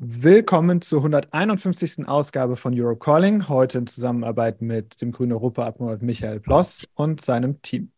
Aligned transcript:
Willkommen 0.00 0.80
zur 0.80 1.00
151. 1.00 2.06
Ausgabe 2.06 2.54
von 2.54 2.72
Europe 2.80 3.00
Calling, 3.00 3.48
heute 3.48 3.78
in 3.78 3.88
Zusammenarbeit 3.88 4.62
mit 4.62 5.02
dem 5.02 5.10
grünen 5.10 5.32
Europaabgeordneten 5.32 6.06
Michael 6.06 6.38
Bloss 6.38 6.86
und 6.94 7.20
seinem 7.20 7.60
Team. 7.62 7.90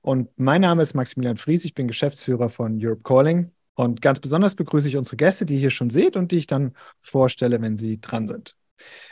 Und 0.00 0.30
mein 0.36 0.62
Name 0.62 0.82
ist 0.82 0.94
Maximilian 0.94 1.36
Fries, 1.36 1.66
ich 1.66 1.74
bin 1.74 1.86
Geschäftsführer 1.86 2.48
von 2.48 2.78
Europe 2.82 3.02
Calling 3.02 3.50
und 3.74 4.00
ganz 4.00 4.20
besonders 4.20 4.54
begrüße 4.54 4.88
ich 4.88 4.96
unsere 4.96 5.16
Gäste, 5.16 5.44
die 5.44 5.54
ihr 5.54 5.60
hier 5.60 5.70
schon 5.70 5.90
seht 5.90 6.16
und 6.16 6.32
die 6.32 6.38
ich 6.38 6.46
dann 6.46 6.72
vorstelle, 6.98 7.60
wenn 7.60 7.76
sie 7.76 8.00
dran 8.00 8.26
sind. 8.26 8.56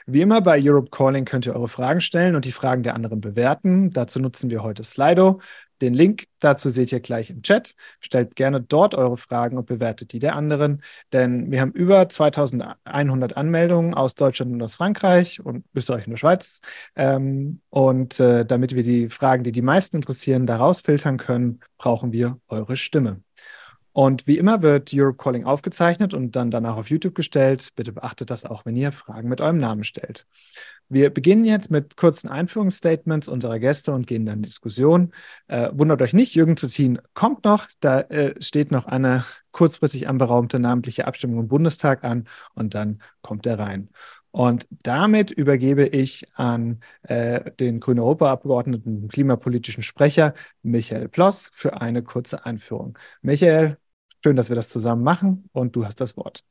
Wie 0.07 0.23
immer 0.23 0.41
bei 0.41 0.59
Europe 0.59 0.89
Calling 0.91 1.27
könnt 1.27 1.45
ihr 1.45 1.55
eure 1.55 1.69
Fragen 1.69 2.01
stellen 2.01 2.35
und 2.35 2.46
die 2.46 2.53
Fragen 2.53 2.83
der 2.83 2.95
anderen 2.95 3.21
bewerten. 3.21 3.91
Dazu 3.91 4.21
nutzen 4.21 4.49
wir 4.49 4.62
heute 4.62 4.85
Slido. 4.85 5.41
Den 5.83 5.95
Link 5.95 6.29
dazu 6.39 6.71
seht 6.71 6.93
ihr 6.93 7.01
gleich 7.01 7.29
im 7.30 7.43
Chat. 7.43 7.75
Stellt 8.01 8.37
gerne 8.37 8.61
dort 8.61 8.95
eure 8.95 9.17
Fragen 9.17 9.59
und 9.59 9.67
bewertet 9.67 10.12
die 10.12 10.21
der 10.21 10.37
anderen, 10.37 10.80
denn 11.12 11.51
wir 11.51 11.61
haben 11.61 11.73
über 11.73 12.09
2100 12.09 13.37
Anmeldungen 13.37 13.92
aus 13.95 14.15
Deutschland 14.15 14.53
und 14.53 14.62
aus 14.62 14.77
Frankreich 14.77 15.45
und 15.45 15.65
Österreich 15.75 16.06
und 16.06 16.12
der 16.12 16.19
Schweiz. 16.19 16.61
Ähm, 16.95 17.61
und 17.69 18.20
äh, 18.20 18.47
damit 18.47 18.75
wir 18.77 18.84
die 18.84 19.09
Fragen, 19.11 19.42
die 19.42 19.53
die 19.53 19.61
meisten 19.61 19.97
interessieren, 19.97 20.47
daraus 20.47 20.80
filtern 20.83 21.16
können, 21.16 21.61
brauchen 21.79 22.12
wir 22.12 22.39
eure 22.48 22.77
Stimme. 22.77 23.20
Und 23.92 24.27
wie 24.27 24.38
immer 24.38 24.62
wird 24.62 24.91
Europe 24.95 25.23
Calling 25.23 25.45
aufgezeichnet 25.45 26.14
und 26.14 26.34
dann 26.34 26.50
danach 26.50 26.77
auf 26.77 26.88
YouTube 26.88 27.14
gestellt. 27.14 27.69
Bitte 27.77 27.92
beachtet 27.92 28.30
das 28.30 28.45
auch, 28.45 28.64
wenn 28.64 28.77
ihr 28.77 28.92
Fragen 28.92 29.28
mit 29.28 29.41
eurem 29.41 29.59
Namen 29.59 29.84
stellt. 29.84 30.27
Wir 30.88 31.09
beginnen 31.09 31.45
jetzt 31.45 31.70
mit 31.70 31.97
kurzen 31.97 32.28
Einführungsstatements 32.28 33.28
unserer 33.28 33.59
Gäste 33.59 33.92
und 33.92 34.06
gehen 34.06 34.27
dann 34.27 34.36
in 34.36 34.42
die 34.42 34.48
Diskussion. 34.48 35.12
Äh, 35.47 35.70
wundert 35.73 36.02
euch 36.02 36.12
nicht, 36.12 36.34
Jürgen 36.34 36.56
Trittin 36.56 37.00
kommt 37.14 37.45
noch. 37.45 37.66
Da 37.80 38.00
äh, 38.00 38.34
steht 38.42 38.70
noch 38.70 38.86
eine 38.86 39.24
kurzfristig 39.52 40.09
anberaumte 40.09 40.59
namentliche 40.59 41.06
Abstimmung 41.06 41.41
im 41.41 41.48
Bundestag 41.48 42.05
an 42.05 42.27
und 42.55 42.74
dann 42.74 43.00
kommt 43.22 43.47
er 43.47 43.59
rein. 43.59 43.88
Und 44.33 44.66
damit 44.70 45.30
übergebe 45.30 45.86
ich 45.86 46.27
an 46.34 46.80
äh, 47.02 47.50
den 47.52 47.80
grünen 47.80 48.00
Europaabgeordneten, 48.00 49.08
klimapolitischen 49.08 49.83
Sprecher 49.83 50.33
Michael 50.62 51.08
Ploss 51.08 51.50
für 51.52 51.80
eine 51.83 52.02
kurze 52.02 52.47
Einführung. 52.47 52.98
Michael, 53.20 53.77
Schön, 54.25 54.37
dass 54.37 54.51
wir 54.51 54.56
das 54.56 54.69
zusammen 54.69 55.03
machen 55.03 55.48
und 55.53 55.75
du 55.75 55.84
hast 55.84 56.01
das 56.01 56.17
Wort. 56.17 56.45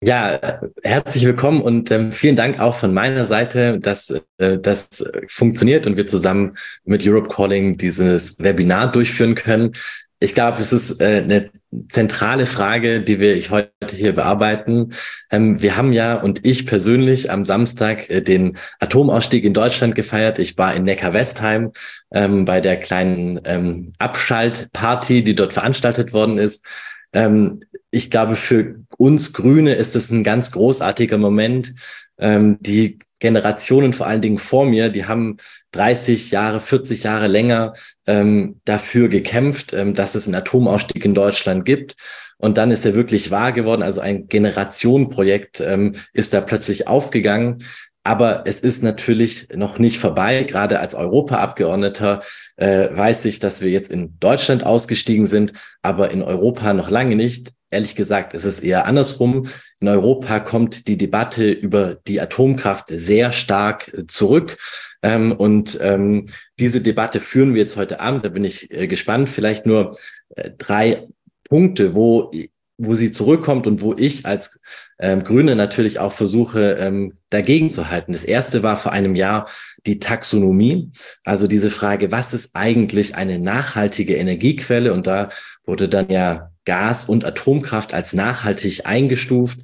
Ja, 0.00 0.38
herzlich 0.84 1.24
willkommen 1.24 1.60
und 1.60 1.90
ähm, 1.90 2.12
vielen 2.12 2.36
Dank 2.36 2.60
auch 2.60 2.76
von 2.76 2.94
meiner 2.94 3.26
Seite, 3.26 3.80
dass 3.80 4.10
äh, 4.36 4.58
das 4.58 5.10
funktioniert 5.26 5.86
und 5.88 5.96
wir 5.96 6.06
zusammen 6.06 6.56
mit 6.84 7.04
Europe 7.04 7.28
Calling 7.30 7.78
dieses 7.78 8.38
Webinar 8.38 8.92
durchführen 8.92 9.34
können. 9.34 9.72
Ich 10.20 10.34
glaube, 10.34 10.60
es 10.60 10.72
ist 10.72 11.00
äh, 11.00 11.22
eine 11.22 11.50
zentrale 11.90 12.46
Frage, 12.46 13.00
die 13.02 13.20
wir 13.20 13.36
heute 13.50 13.70
hier 13.92 14.14
bearbeiten. 14.14 14.92
Ähm, 15.30 15.62
wir 15.62 15.76
haben 15.76 15.92
ja 15.92 16.16
und 16.16 16.44
ich 16.44 16.66
persönlich 16.66 17.30
am 17.30 17.44
Samstag 17.44 18.10
äh, 18.10 18.20
den 18.20 18.58
Atomausstieg 18.80 19.44
in 19.44 19.54
Deutschland 19.54 19.94
gefeiert. 19.94 20.40
Ich 20.40 20.58
war 20.58 20.74
in 20.74 20.84
Neckar-Westheim 20.84 21.72
ähm, 22.12 22.44
bei 22.44 22.60
der 22.60 22.78
kleinen 22.78 23.40
ähm, 23.44 23.92
Abschaltparty, 23.98 25.22
die 25.22 25.36
dort 25.36 25.52
veranstaltet 25.52 26.12
worden 26.12 26.38
ist. 26.38 26.64
Ähm, 27.12 27.60
ich 27.90 28.10
glaube, 28.10 28.34
für 28.34 28.74
uns 28.96 29.32
Grüne 29.32 29.74
ist 29.74 29.94
es 29.94 30.10
ein 30.10 30.24
ganz 30.24 30.50
großartiger 30.50 31.18
Moment. 31.18 31.74
Ähm, 32.18 32.58
die 32.60 32.98
Generationen 33.18 33.92
vor 33.92 34.06
allen 34.06 34.20
Dingen 34.20 34.38
vor 34.38 34.66
mir, 34.66 34.88
die 34.88 35.06
haben 35.06 35.38
30 35.72 36.30
Jahre, 36.30 36.60
40 36.60 37.02
Jahre 37.02 37.26
länger 37.26 37.74
ähm, 38.06 38.60
dafür 38.64 39.08
gekämpft, 39.08 39.72
ähm, 39.72 39.94
dass 39.94 40.14
es 40.14 40.26
einen 40.26 40.36
Atomausstieg 40.36 41.04
in 41.04 41.14
Deutschland 41.14 41.64
gibt. 41.64 41.96
Und 42.38 42.56
dann 42.56 42.70
ist 42.70 42.86
er 42.86 42.94
wirklich 42.94 43.32
wahr 43.32 43.50
geworden. 43.52 43.82
Also 43.82 44.00
ein 44.00 44.28
Generationenprojekt 44.28 45.60
ähm, 45.60 45.96
ist 46.12 46.32
da 46.32 46.40
plötzlich 46.40 46.86
aufgegangen. 46.86 47.64
Aber 48.08 48.44
es 48.46 48.60
ist 48.60 48.82
natürlich 48.82 49.48
noch 49.54 49.78
nicht 49.78 49.98
vorbei. 49.98 50.44
Gerade 50.44 50.80
als 50.80 50.94
Europaabgeordneter 50.94 52.22
äh, 52.56 52.88
weiß 52.90 53.26
ich, 53.26 53.38
dass 53.38 53.60
wir 53.60 53.68
jetzt 53.68 53.90
in 53.90 54.18
Deutschland 54.18 54.64
ausgestiegen 54.64 55.26
sind, 55.26 55.52
aber 55.82 56.10
in 56.10 56.22
Europa 56.22 56.72
noch 56.72 56.88
lange 56.88 57.16
nicht. 57.16 57.52
Ehrlich 57.68 57.96
gesagt, 57.96 58.32
es 58.32 58.46
ist 58.46 58.60
eher 58.60 58.86
andersrum. 58.86 59.48
In 59.80 59.88
Europa 59.88 60.40
kommt 60.40 60.88
die 60.88 60.96
Debatte 60.96 61.50
über 61.50 61.96
die 62.06 62.18
Atomkraft 62.18 62.88
sehr 62.88 63.34
stark 63.34 63.92
äh, 63.92 64.06
zurück. 64.06 64.56
Ähm, 65.02 65.32
und 65.32 65.78
ähm, 65.82 66.30
diese 66.58 66.80
Debatte 66.80 67.20
führen 67.20 67.52
wir 67.52 67.60
jetzt 67.60 67.76
heute 67.76 68.00
Abend. 68.00 68.24
Da 68.24 68.30
bin 68.30 68.44
ich 68.44 68.72
äh, 68.72 68.86
gespannt. 68.86 69.28
Vielleicht 69.28 69.66
nur 69.66 69.98
äh, 70.34 70.50
drei 70.56 71.08
Punkte, 71.44 71.94
wo 71.94 72.30
wo 72.78 72.94
sie 72.94 73.10
zurückkommt 73.10 73.66
und 73.66 73.82
wo 73.82 73.94
ich 73.94 74.24
als 74.24 74.60
ähm, 75.00 75.24
Grüne 75.24 75.56
natürlich 75.56 75.98
auch 75.98 76.12
versuche, 76.12 76.76
ähm, 76.78 77.14
dagegen 77.28 77.70
zu 77.72 77.90
halten. 77.90 78.12
Das 78.12 78.24
erste 78.24 78.62
war 78.62 78.76
vor 78.76 78.92
einem 78.92 79.16
Jahr 79.16 79.48
die 79.84 79.98
Taxonomie, 79.98 80.90
also 81.24 81.46
diese 81.48 81.70
Frage, 81.70 82.12
was 82.12 82.34
ist 82.34 82.54
eigentlich 82.54 83.16
eine 83.16 83.38
nachhaltige 83.38 84.16
Energiequelle? 84.16 84.92
Und 84.92 85.06
da 85.06 85.30
wurde 85.64 85.88
dann 85.88 86.08
ja 86.08 86.50
Gas 86.64 87.06
und 87.06 87.24
Atomkraft 87.24 87.94
als 87.94 88.12
nachhaltig 88.12 88.86
eingestuft. 88.86 89.60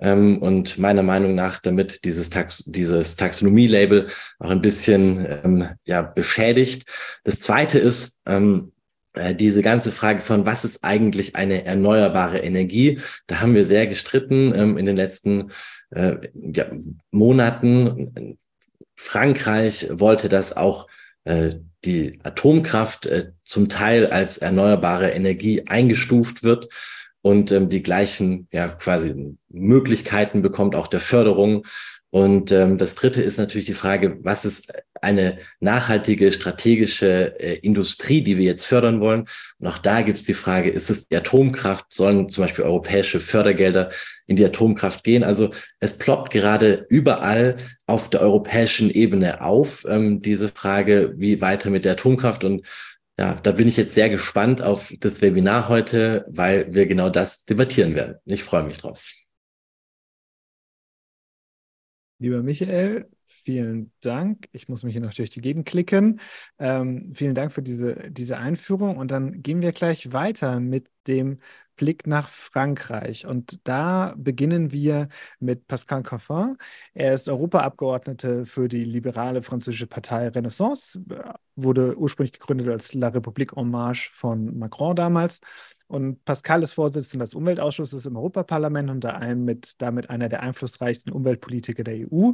Ähm, 0.00 0.38
und 0.38 0.78
meiner 0.78 1.02
Meinung 1.02 1.34
nach 1.34 1.58
damit 1.58 2.04
dieses, 2.04 2.30
Tax 2.30 2.64
dieses 2.66 3.16
Taxonomie-Label 3.16 4.06
auch 4.38 4.50
ein 4.50 4.60
bisschen 4.60 5.26
ähm, 5.44 5.68
ja, 5.86 6.02
beschädigt. 6.02 6.84
Das 7.24 7.40
zweite 7.40 7.78
ist, 7.78 8.20
ähm, 8.26 8.72
äh, 8.76 8.77
diese 9.34 9.62
ganze 9.62 9.92
Frage 9.92 10.20
von, 10.20 10.46
was 10.46 10.64
ist 10.64 10.84
eigentlich 10.84 11.36
eine 11.36 11.64
erneuerbare 11.64 12.38
Energie? 12.38 13.00
Da 13.26 13.40
haben 13.40 13.54
wir 13.54 13.64
sehr 13.64 13.86
gestritten 13.86 14.52
ähm, 14.54 14.78
in 14.78 14.86
den 14.86 14.96
letzten 14.96 15.50
äh, 15.90 16.16
ja, 16.32 16.66
Monaten. 17.10 18.36
Frankreich 18.96 19.88
wollte 19.90 20.28
das 20.28 20.56
auch 20.56 20.88
äh, 21.24 21.56
die 21.84 22.18
Atomkraft 22.22 23.06
äh, 23.06 23.32
zum 23.44 23.68
Teil 23.68 24.06
als 24.06 24.38
erneuerbare 24.38 25.10
Energie 25.10 25.66
eingestuft 25.66 26.42
wird 26.42 26.68
und 27.22 27.52
ähm, 27.52 27.68
die 27.68 27.82
gleichen 27.82 28.48
ja 28.52 28.68
quasi 28.68 29.36
Möglichkeiten 29.48 30.42
bekommt 30.42 30.74
auch 30.74 30.88
der 30.88 31.00
Förderung. 31.00 31.64
Und 32.10 32.52
ähm, 32.52 32.78
das 32.78 32.94
Dritte 32.94 33.20
ist 33.20 33.38
natürlich 33.38 33.66
die 33.66 33.74
Frage, 33.74 34.18
was 34.22 34.46
ist 34.46 34.72
eine 35.02 35.38
nachhaltige 35.60 36.32
strategische 36.32 37.38
äh, 37.38 37.58
Industrie, 37.58 38.22
die 38.22 38.38
wir 38.38 38.44
jetzt 38.44 38.64
fördern 38.64 39.00
wollen? 39.00 39.26
Und 39.60 39.66
auch 39.66 39.76
da 39.76 40.00
gibt 40.00 40.16
es 40.16 40.24
die 40.24 40.34
Frage, 40.34 40.70
ist 40.70 40.88
es 40.88 41.08
die 41.08 41.16
Atomkraft? 41.16 41.92
Sollen 41.92 42.30
zum 42.30 42.44
Beispiel 42.44 42.64
europäische 42.64 43.20
Fördergelder 43.20 43.90
in 44.26 44.36
die 44.36 44.44
Atomkraft 44.44 45.04
gehen? 45.04 45.22
Also 45.22 45.50
es 45.80 45.98
ploppt 45.98 46.30
gerade 46.30 46.86
überall 46.88 47.56
auf 47.86 48.08
der 48.08 48.22
europäischen 48.22 48.90
Ebene 48.90 49.42
auf, 49.42 49.84
ähm, 49.86 50.22
diese 50.22 50.48
Frage, 50.48 51.12
wie 51.16 51.42
weiter 51.42 51.68
mit 51.68 51.84
der 51.84 51.92
Atomkraft. 51.92 52.42
Und 52.42 52.66
ja, 53.18 53.36
da 53.42 53.52
bin 53.52 53.68
ich 53.68 53.76
jetzt 53.76 53.94
sehr 53.94 54.08
gespannt 54.08 54.62
auf 54.62 54.94
das 55.00 55.20
Webinar 55.20 55.68
heute, 55.68 56.24
weil 56.28 56.72
wir 56.72 56.86
genau 56.86 57.10
das 57.10 57.44
debattieren 57.44 57.94
werden. 57.94 58.16
Ich 58.24 58.44
freue 58.44 58.62
mich 58.62 58.78
drauf. 58.78 59.12
Lieber 62.20 62.42
Michael, 62.42 63.08
vielen 63.26 63.92
Dank. 64.00 64.48
Ich 64.52 64.68
muss 64.68 64.82
mich 64.82 64.92
hier 64.92 65.00
noch 65.00 65.14
durch 65.14 65.30
die 65.30 65.40
Gegend 65.40 65.66
klicken. 65.66 66.20
Ähm, 66.58 67.12
vielen 67.14 67.34
Dank 67.34 67.52
für 67.52 67.62
diese, 67.62 68.10
diese 68.10 68.38
Einführung. 68.38 68.96
Und 68.96 69.12
dann 69.12 69.40
gehen 69.42 69.62
wir 69.62 69.70
gleich 69.70 70.12
weiter 70.12 70.58
mit 70.58 70.88
dem 71.06 71.38
Blick 71.76 72.08
nach 72.08 72.28
Frankreich. 72.28 73.24
Und 73.24 73.66
da 73.68 74.14
beginnen 74.16 74.72
wir 74.72 75.08
mit 75.38 75.68
Pascal 75.68 76.02
Coffin. 76.02 76.56
Er 76.92 77.14
ist 77.14 77.28
Europaabgeordneter 77.28 78.46
für 78.46 78.66
die 78.66 78.84
liberale 78.84 79.42
französische 79.42 79.86
Partei 79.86 80.26
Renaissance, 80.28 81.00
wurde 81.54 81.96
ursprünglich 81.96 82.32
gegründet 82.32 82.66
als 82.68 82.94
La 82.94 83.08
République 83.08 83.56
en 83.56 83.70
Marche 83.70 84.10
von 84.12 84.58
Macron 84.58 84.96
damals 84.96 85.40
und 85.88 86.22
Pascal 86.26 86.62
ist 86.62 86.74
Vorsitzender 86.74 87.24
des 87.24 87.34
Umweltausschusses 87.34 88.04
im 88.04 88.16
Europaparlament 88.16 88.90
und 88.90 89.44
mit, 89.44 89.80
damit 89.80 90.10
einer 90.10 90.28
der 90.28 90.42
einflussreichsten 90.42 91.10
Umweltpolitiker 91.12 91.82
der 91.82 92.06
EU. 92.12 92.32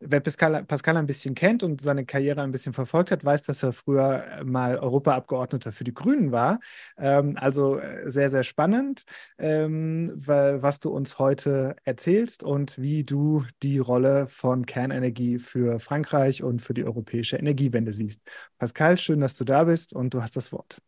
Wer 0.00 0.20
Pascal, 0.20 0.64
Pascal 0.64 0.96
ein 0.96 1.06
bisschen 1.06 1.36
kennt 1.36 1.62
und 1.62 1.80
seine 1.80 2.04
Karriere 2.04 2.42
ein 2.42 2.50
bisschen 2.50 2.72
verfolgt 2.72 3.12
hat, 3.12 3.24
weiß, 3.24 3.44
dass 3.44 3.62
er 3.62 3.72
früher 3.72 4.42
mal 4.44 4.78
Europaabgeordneter 4.78 5.70
für 5.70 5.84
die 5.84 5.94
Grünen 5.94 6.32
war. 6.32 6.58
Ähm, 6.98 7.36
also 7.38 7.78
äh, 7.78 8.10
sehr, 8.10 8.30
sehr 8.30 8.42
spannend, 8.42 9.04
ähm, 9.38 10.12
was 10.16 10.80
du 10.80 10.90
uns 10.90 11.20
heute 11.20 11.76
erzählst 11.84 12.42
und 12.42 12.76
wie 12.76 13.04
du 13.04 13.44
die 13.62 13.78
Rolle 13.78 14.26
von 14.26 14.66
Kernenergie 14.66 15.38
für 15.38 15.78
Frankreich 15.78 16.42
und 16.42 16.60
für 16.60 16.74
die 16.74 16.84
europäische 16.84 17.36
Energiewende 17.36 17.92
siehst. 17.92 18.20
Pascal, 18.58 18.98
schön, 18.98 19.20
dass 19.20 19.36
du 19.36 19.44
da 19.44 19.64
bist 19.64 19.92
und 19.92 20.12
du 20.12 20.22
hast 20.22 20.36
das 20.36 20.50
Wort. 20.50 20.78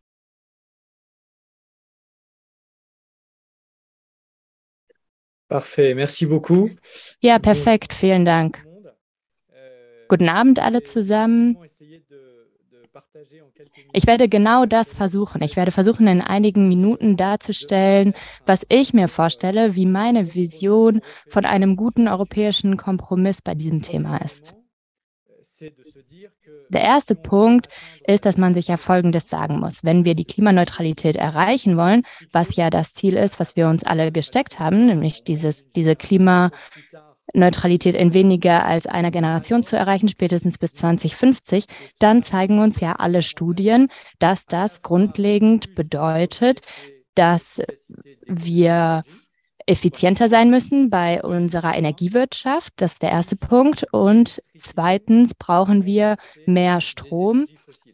Parfait, 5.48 5.94
merci 5.94 6.26
beaucoup. 6.26 6.70
Ja, 7.20 7.38
perfekt, 7.38 7.94
vielen 7.94 8.24
Dank. 8.24 8.64
Guten 10.08 10.28
Abend 10.28 10.58
alle 10.58 10.82
zusammen. 10.82 11.56
Ich 13.92 14.06
werde 14.06 14.28
genau 14.28 14.66
das 14.66 14.92
versuchen. 14.92 15.42
Ich 15.42 15.56
werde 15.56 15.70
versuchen, 15.70 16.06
in 16.06 16.20
einigen 16.20 16.68
Minuten 16.68 17.16
darzustellen, 17.16 18.14
was 18.46 18.64
ich 18.68 18.92
mir 18.92 19.08
vorstelle, 19.08 19.74
wie 19.74 19.86
meine 19.86 20.34
Vision 20.34 21.00
von 21.28 21.44
einem 21.44 21.76
guten 21.76 22.08
europäischen 22.08 22.76
Kompromiss 22.76 23.42
bei 23.42 23.54
diesem 23.54 23.82
Thema 23.82 24.18
ist. 24.18 24.54
Der 26.70 26.82
erste 26.82 27.14
Punkt 27.14 27.68
ist, 28.06 28.24
dass 28.24 28.36
man 28.36 28.54
sich 28.54 28.68
ja 28.68 28.76
Folgendes 28.76 29.28
sagen 29.28 29.58
muss. 29.60 29.84
Wenn 29.84 30.04
wir 30.04 30.14
die 30.14 30.24
Klimaneutralität 30.24 31.16
erreichen 31.16 31.76
wollen, 31.76 32.02
was 32.32 32.56
ja 32.56 32.70
das 32.70 32.94
Ziel 32.94 33.14
ist, 33.14 33.40
was 33.40 33.56
wir 33.56 33.68
uns 33.68 33.84
alle 33.84 34.12
gesteckt 34.12 34.58
haben, 34.58 34.86
nämlich 34.86 35.24
dieses, 35.24 35.70
diese 35.70 35.96
Klimaneutralität 35.96 37.94
in 37.94 38.14
weniger 38.14 38.64
als 38.64 38.86
einer 38.86 39.10
Generation 39.10 39.62
zu 39.62 39.76
erreichen, 39.76 40.08
spätestens 40.08 40.58
bis 40.58 40.74
2050, 40.74 41.64
dann 41.98 42.22
zeigen 42.22 42.58
uns 42.58 42.80
ja 42.80 42.92
alle 42.92 43.22
Studien, 43.22 43.88
dass 44.18 44.46
das 44.46 44.82
grundlegend 44.82 45.74
bedeutet, 45.74 46.60
dass 47.14 47.60
wir 48.26 49.02
effizienter 49.68 50.28
sein 50.28 50.50
müssen 50.50 50.88
bei 50.88 51.22
unserer 51.22 51.76
Energiewirtschaft. 51.76 52.72
Das 52.76 52.94
ist 52.94 53.02
der 53.02 53.10
erste 53.10 53.36
Punkt. 53.36 53.86
Und 53.92 54.42
zweitens 54.56 55.34
brauchen 55.34 55.84
wir 55.84 56.16
mehr 56.46 56.80
Strom, 56.80 57.46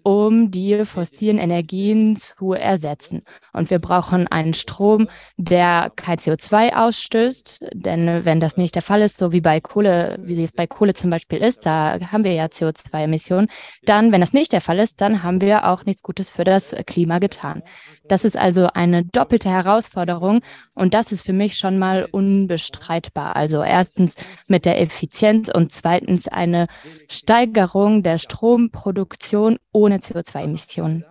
um 0.04 0.50
die 0.50 0.84
fossilen 0.84 1.38
Energien 1.38 2.16
zu 2.16 2.52
ersetzen. 2.52 3.22
Und 3.54 3.70
wir 3.70 3.78
brauchen 3.78 4.28
einen 4.28 4.52
Strom, 4.52 5.08
der 5.38 5.90
kein 5.96 6.18
CO2 6.18 6.74
ausstößt, 6.74 7.64
denn 7.72 8.24
wenn 8.24 8.38
das 8.38 8.58
nicht 8.58 8.74
der 8.74 8.82
Fall 8.82 9.00
ist, 9.00 9.16
so 9.16 9.32
wie 9.32 9.40
bei 9.40 9.60
Kohle, 9.60 10.18
wie 10.22 10.44
es 10.44 10.52
bei 10.52 10.66
Kohle 10.66 10.92
zum 10.92 11.08
Beispiel 11.08 11.38
ist, 11.38 11.64
da 11.64 11.98
haben 12.12 12.22
wir 12.22 12.34
ja 12.34 12.44
CO2-Emissionen, 12.44 13.48
dann, 13.84 14.12
wenn 14.12 14.20
das 14.20 14.34
nicht 14.34 14.52
der 14.52 14.60
Fall 14.60 14.78
ist, 14.78 15.00
dann 15.00 15.22
haben 15.22 15.40
wir 15.40 15.66
auch 15.66 15.86
nichts 15.86 16.02
Gutes 16.02 16.28
für 16.28 16.44
das 16.44 16.74
Klima 16.86 17.18
getan. 17.18 17.62
Das 18.06 18.26
ist 18.26 18.36
also 18.36 18.68
eine 18.74 19.06
doppelte 19.06 19.48
Herausforderung 19.48 20.42
und 20.74 20.92
das 20.92 21.12
ist 21.12 21.22
für 21.22 21.32
mich 21.32 21.56
schon 21.56 21.78
mal 21.78 22.06
unbestreitbar. 22.10 23.36
Also 23.36 23.62
erstens 23.62 24.16
mit 24.48 24.66
der 24.66 24.78
Effizienz 24.82 25.48
und 25.48 25.72
zweitens 25.72 26.28
eine 26.28 26.66
Steigerung 27.08 28.02
der 28.02 28.18
Stromproduktion 28.18 29.58
ohne 29.72 29.93
CO2-Emissionen. 29.96 31.04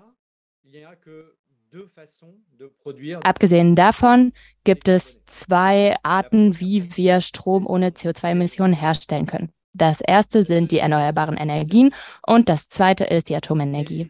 Abgesehen 3.24 3.76
davon 3.76 4.34
gibt 4.64 4.88
es 4.88 5.26
zwei 5.26 5.96
Arten, 6.04 6.60
wie 6.60 6.96
wir 6.96 7.22
Strom 7.22 7.66
ohne 7.66 7.90
CO2-Emissionen 7.90 8.74
herstellen 8.74 9.26
können. 9.26 9.52
Das 9.74 10.02
erste 10.02 10.46
sind 10.46 10.72
die 10.72 10.78
erneuerbaren 10.78 11.36
Energien 11.36 11.94
und 12.26 12.48
das 12.48 12.70
zweite 12.70 13.06
ist 13.06 13.30
die 13.30 13.36
Atomenergie. 13.36 14.10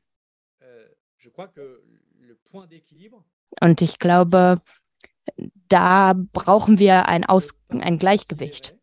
Und 3.61 3.81
ich 3.81 3.99
glaube, 3.99 4.61
da 5.69 6.13
brauchen 6.13 6.79
wir 6.79 7.07
ein, 7.07 7.23
Aus 7.23 7.57
ein 7.69 7.97
Gleichgewicht. 7.97 8.75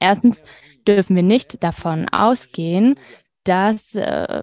Erstens 0.00 0.42
dürfen 0.86 1.14
wir 1.14 1.22
nicht 1.22 1.62
davon 1.62 2.08
ausgehen, 2.08 2.98
dass 3.48 3.94
äh, 3.94 4.42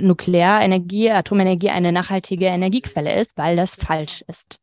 Nuklearenergie, 0.00 1.10
Atomenergie 1.10 1.70
eine 1.70 1.92
nachhaltige 1.92 2.46
Energiequelle 2.46 3.18
ist, 3.18 3.36
weil 3.36 3.56
das 3.56 3.74
falsch 3.74 4.24
ist. 4.26 4.60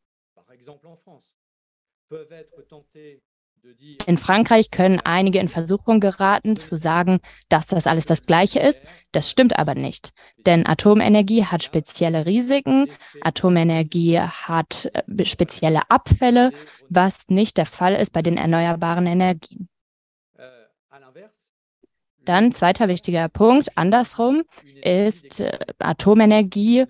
In 4.07 4.17
Frankreich 4.17 4.71
können 4.71 4.99
einige 4.99 5.39
in 5.39 5.47
Versuchung 5.47 5.99
geraten, 5.99 6.57
zu 6.57 6.77
sagen, 6.77 7.19
dass 7.47 7.67
das 7.67 7.85
alles 7.85 8.07
das 8.07 8.25
Gleiche 8.25 8.59
ist. 8.59 8.81
Das 9.11 9.29
stimmt 9.29 9.57
aber 9.57 9.75
nicht. 9.75 10.13
Denn 10.37 10.65
Atomenergie 10.65 11.45
hat 11.45 11.61
spezielle 11.61 12.25
Risiken. 12.25 12.87
Atomenergie 13.21 14.19
hat 14.19 14.89
äh, 14.93 15.25
spezielle 15.25 15.89
Abfälle, 15.89 16.51
was 16.89 17.29
nicht 17.29 17.57
der 17.57 17.67
Fall 17.67 17.95
ist 17.95 18.11
bei 18.13 18.23
den 18.23 18.37
erneuerbaren 18.37 19.05
Energien. 19.05 19.69
Dann 22.31 22.53
zweiter 22.53 22.87
wichtiger 22.87 23.27
Punkt, 23.27 23.77
andersrum, 23.77 24.43
ist 24.81 25.41
äh, 25.41 25.59
Atomenergie 25.79 26.85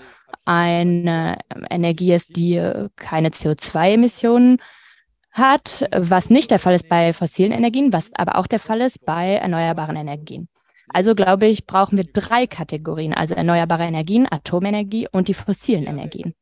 eine 0.45 1.39
Energie 1.71 2.13
ist, 2.13 2.35
die 2.35 2.57
äh, 2.57 2.89
keine 2.95 3.29
CO2-Emissionen 3.29 4.61
hat, 5.31 5.89
was 5.91 6.29
nicht 6.29 6.51
der 6.51 6.59
Fall 6.59 6.75
ist 6.75 6.87
bei 6.89 7.11
fossilen 7.11 7.53
Energien, 7.53 7.91
was 7.91 8.11
aber 8.13 8.35
auch 8.35 8.45
der 8.45 8.59
Fall 8.59 8.81
ist 8.81 9.03
bei 9.03 9.33
erneuerbaren 9.33 9.95
Energien. 9.95 10.47
Also 10.89 11.15
glaube 11.15 11.47
ich, 11.47 11.65
brauchen 11.65 11.97
wir 11.97 12.05
drei 12.05 12.45
Kategorien, 12.45 13.15
also 13.15 13.33
erneuerbare 13.33 13.85
Energien, 13.85 14.27
Atomenergie 14.29 15.07
und 15.11 15.27
die 15.27 15.33
fossilen 15.33 15.87
Energien. 15.87 16.35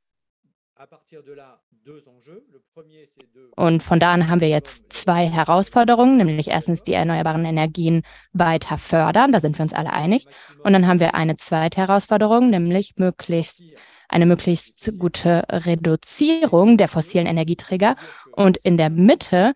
Und 3.55 3.83
von 3.83 3.99
da 3.99 4.13
an 4.13 4.29
haben 4.29 4.41
wir 4.41 4.49
jetzt 4.49 4.91
zwei 4.91 5.27
Herausforderungen, 5.27 6.17
nämlich 6.17 6.49
erstens 6.49 6.83
die 6.83 6.93
erneuerbaren 6.93 7.45
Energien 7.45 8.03
weiter 8.33 8.77
fördern, 8.77 9.31
da 9.31 9.39
sind 9.39 9.57
wir 9.57 9.63
uns 9.63 9.73
alle 9.73 9.91
einig. 9.91 10.25
Und 10.63 10.73
dann 10.73 10.87
haben 10.87 10.99
wir 10.99 11.15
eine 11.15 11.37
zweite 11.37 11.81
Herausforderung, 11.81 12.49
nämlich 12.49 12.93
möglichst 12.97 13.63
eine 14.09 14.25
möglichst 14.25 14.97
gute 14.97 15.43
Reduzierung 15.49 16.77
der 16.77 16.87
fossilen 16.87 17.27
Energieträger. 17.27 17.95
Und 18.31 18.57
in 18.57 18.75
der 18.75 18.89
Mitte 18.89 19.53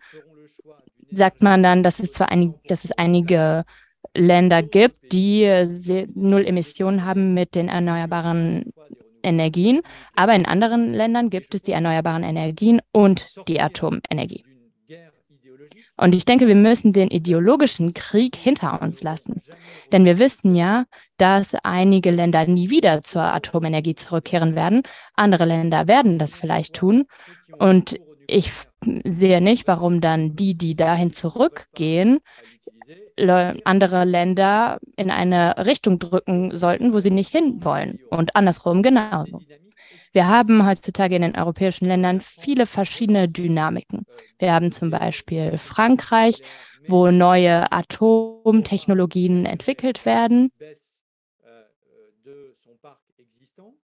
sagt 1.10 1.42
man 1.42 1.62
dann, 1.62 1.82
dass 1.82 1.98
es 1.98 2.12
zwar 2.12 2.30
ein, 2.30 2.54
dass 2.68 2.84
es 2.84 2.92
einige 2.92 3.64
Länder 4.14 4.62
gibt, 4.62 5.12
die 5.12 6.06
null 6.14 6.46
Emissionen 6.46 7.04
haben 7.04 7.34
mit 7.34 7.56
den 7.56 7.68
erneuerbaren 7.68 8.72
Energien, 9.24 9.80
aber 10.14 10.34
in 10.34 10.46
anderen 10.46 10.92
Ländern 10.92 11.30
gibt 11.30 11.54
es 11.54 11.62
die 11.62 11.72
erneuerbaren 11.72 12.22
Energien 12.22 12.80
und 12.92 13.26
die 13.48 13.60
Atomenergie. 13.60 14.44
Und 15.96 16.14
ich 16.14 16.24
denke, 16.24 16.48
wir 16.48 16.56
müssen 16.56 16.92
den 16.92 17.08
ideologischen 17.08 17.94
Krieg 17.94 18.34
hinter 18.34 18.82
uns 18.82 19.02
lassen. 19.02 19.42
Denn 19.92 20.04
wir 20.04 20.18
wissen 20.18 20.54
ja, 20.54 20.86
dass 21.18 21.54
einige 21.62 22.10
Länder 22.10 22.46
nie 22.46 22.68
wieder 22.68 23.02
zur 23.02 23.22
Atomenergie 23.22 23.94
zurückkehren 23.94 24.56
werden. 24.56 24.82
Andere 25.14 25.44
Länder 25.44 25.86
werden 25.86 26.18
das 26.18 26.34
vielleicht 26.34 26.74
tun. 26.74 27.04
Und 27.58 28.00
ich 28.26 28.50
sehe 29.04 29.40
nicht, 29.40 29.68
warum 29.68 30.00
dann 30.00 30.34
die, 30.34 30.56
die 30.56 30.74
dahin 30.74 31.12
zurückgehen, 31.12 32.18
andere 33.64 34.04
Länder 34.04 34.78
in 34.96 35.10
eine 35.10 35.66
Richtung 35.66 35.98
drücken 35.98 36.56
sollten, 36.56 36.92
wo 36.92 37.00
sie 37.00 37.10
nicht 37.10 37.30
hinwollen. 37.30 38.00
Und 38.10 38.36
andersrum 38.36 38.82
genauso. 38.82 39.40
Wir 40.12 40.28
haben 40.28 40.64
heutzutage 40.66 41.16
in 41.16 41.22
den 41.22 41.36
europäischen 41.36 41.86
Ländern 41.86 42.20
viele 42.20 42.66
verschiedene 42.66 43.28
Dynamiken. 43.28 44.06
Wir 44.38 44.52
haben 44.52 44.70
zum 44.70 44.90
Beispiel 44.90 45.58
Frankreich, 45.58 46.40
wo 46.86 47.10
neue 47.10 47.72
Atomtechnologien 47.72 49.44
entwickelt 49.46 50.06
werden, 50.06 50.52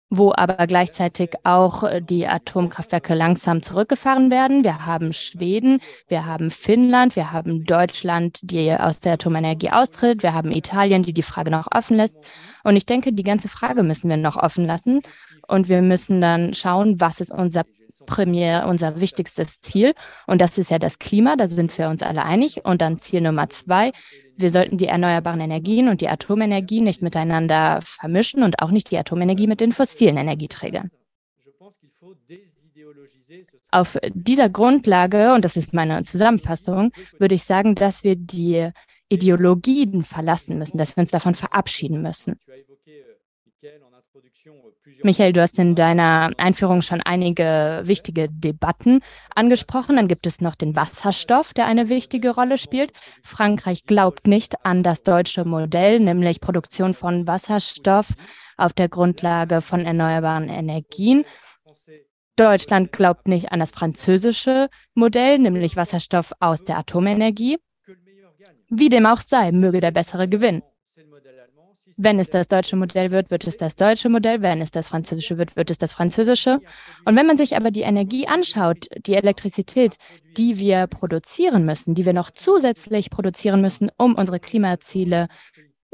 wo 0.10 0.34
aber 0.36 0.66
gleichzeitig 0.66 1.34
auch 1.44 1.84
die 2.02 2.28
Atomkraftwerke 2.28 3.14
langsam 3.14 3.62
zurückgefahren 3.62 4.32
werden. 4.32 4.64
Wir 4.64 4.86
haben 4.86 5.14
Schweden, 5.14 5.82
wir 6.08 6.26
haben 6.26 6.50
Finnland, 6.50 7.16
wir 7.16 7.32
haben 7.32 7.64
Deutschland, 7.64 8.40
die 8.42 8.74
aus 8.74 9.00
der 9.00 9.14
Atomenergie 9.14 9.70
austritt, 9.70 10.24
wir 10.24 10.34
haben 10.34 10.52
Italien, 10.52 11.04
die 11.04 11.14
die 11.14 11.22
Frage 11.22 11.52
noch 11.52 11.68
offen 11.72 11.98
lässt. 11.98 12.18
Und 12.64 12.76
ich 12.76 12.88
denke, 12.88 13.14
die 13.14 13.24
ganze 13.24 13.48
Frage 13.48 13.84
müssen 13.84 14.10
wir 14.10 14.18
noch 14.18 14.36
offen 14.36 14.66
lassen. 14.66 15.02
Und 15.48 15.68
wir 15.70 15.82
müssen 15.82 16.22
dann 16.22 16.54
schauen, 16.54 17.00
was 17.00 17.22
ist 17.22 17.32
unser 17.32 17.64
Premier, 18.10 18.66
unser 18.68 19.00
wichtigstes 19.00 19.62
Ziel. 19.62 19.94
Und 20.26 20.42
das 20.42 20.58
ist 20.58 20.72
ja 20.72 20.80
das 20.80 20.98
Klima, 20.98 21.36
da 21.36 21.48
sind 21.48 21.78
wir 21.78 21.90
uns 21.90 22.02
alle 22.02 22.24
einig. 22.26 22.66
Und 22.66 22.82
dann 22.82 22.98
Ziel 22.98 23.22
Nummer 23.22 23.50
zwei, 23.50 23.92
wir 24.36 24.50
sollten 24.50 24.78
die 24.78 24.88
erneuerbaren 24.88 25.40
Energien 25.40 25.90
und 25.90 26.02
die 26.02 26.10
Atomenergie 26.10 26.82
nicht 26.82 27.02
miteinander 27.04 27.80
vermischen 27.84 28.42
und 28.42 28.62
auch 28.62 28.72
nicht 28.72 28.90
die 28.90 28.98
Atomenergie 28.98 29.48
mit 29.48 29.62
den 29.62 29.72
fossilen 29.72 30.18
Energieträgern. 30.18 30.90
Auf 33.72 33.98
dieser 34.14 34.50
Grundlage, 34.50 35.34
und 35.34 35.46
das 35.46 35.56
ist 35.56 35.74
meine 35.74 36.02
Zusammenfassung, 36.04 36.92
würde 37.20 37.36
ich 37.36 37.44
sagen, 37.44 37.76
dass 37.76 38.04
wir 38.04 38.16
die 38.16 38.72
Ideologien 39.10 40.02
verlassen 40.02 40.58
müssen, 40.58 40.80
dass 40.80 40.96
wir 40.96 41.02
uns 41.02 41.12
davon 41.12 41.36
verabschieden 41.36 42.02
müssen. 42.02 42.40
Michael, 45.04 45.34
du 45.34 45.42
hast 45.42 45.60
in 45.60 45.76
deiner 45.76 46.32
Einführung 46.38 46.82
schon 46.82 47.02
einige 47.02 47.82
wichtige 47.84 48.28
Debatten 48.30 49.02
angesprochen. 49.36 49.96
Dann 49.96 50.08
gibt 50.08 50.28
es 50.28 50.42
noch 50.42 50.56
den 50.56 50.76
Wasserstoff, 50.76 51.54
der 51.54 51.66
eine 51.66 51.90
wichtige 51.90 52.32
Rolle 52.32 52.58
spielt. 52.58 52.92
Frankreich 53.24 53.86
glaubt 53.86 54.28
nicht 54.28 54.66
an 54.66 54.84
das 54.84 55.04
deutsche 55.04 55.46
Modell, 55.46 56.00
nämlich 56.00 56.42
Produktion 56.42 56.94
von 56.94 57.28
Wasserstoff 57.28 58.14
auf 58.58 58.74
der 58.74 58.90
Grundlage 58.90 59.62
von 59.62 59.86
erneuerbaren 59.86 60.50
Energien. 60.50 61.26
Deutschland 62.36 62.92
glaubt 62.92 63.28
nicht 63.28 63.52
an 63.52 63.60
das 63.60 63.72
französische 63.72 64.70
Modell, 64.94 65.40
nämlich 65.40 65.76
Wasserstoff 65.76 66.34
aus 66.40 66.64
der 66.64 66.78
Atomenergie. 66.78 67.58
Wie 68.70 68.90
dem 68.90 69.06
auch 69.06 69.22
sei, 69.22 69.52
möge 69.52 69.82
der 69.82 69.92
bessere 69.92 70.28
gewinnen. 70.28 70.62
Wenn 72.02 72.18
es 72.18 72.30
das 72.30 72.48
deutsche 72.48 72.78
Modell 72.78 73.12
wird, 73.12 73.30
wird 73.30 73.46
es 73.46 73.58
das 73.58 73.76
deutsche 73.76 74.08
Modell. 74.08 74.42
Wenn 74.42 74.62
es 74.62 74.72
das 74.72 74.88
französische 74.88 75.38
wird, 75.38 75.58
wird 75.58 75.70
es 75.70 75.80
das 75.80 75.92
französische. 75.92 76.62
Und 77.04 77.18
wenn 77.18 77.28
man 77.28 77.36
sich 77.36 77.58
aber 77.58 77.72
die 77.72 77.82
Energie 77.82 78.26
anschaut, 78.26 78.88
die 79.06 79.16
Elektrizität, 79.16 79.98
die 80.38 80.58
wir 80.58 80.88
produzieren 80.88 81.66
müssen, 81.66 81.96
die 81.96 82.06
wir 82.06 82.14
noch 82.14 82.32
zusätzlich 82.32 83.10
produzieren 83.10 83.60
müssen, 83.60 83.92
um 83.98 84.16
unsere 84.16 84.40
Klimaziele 84.40 85.28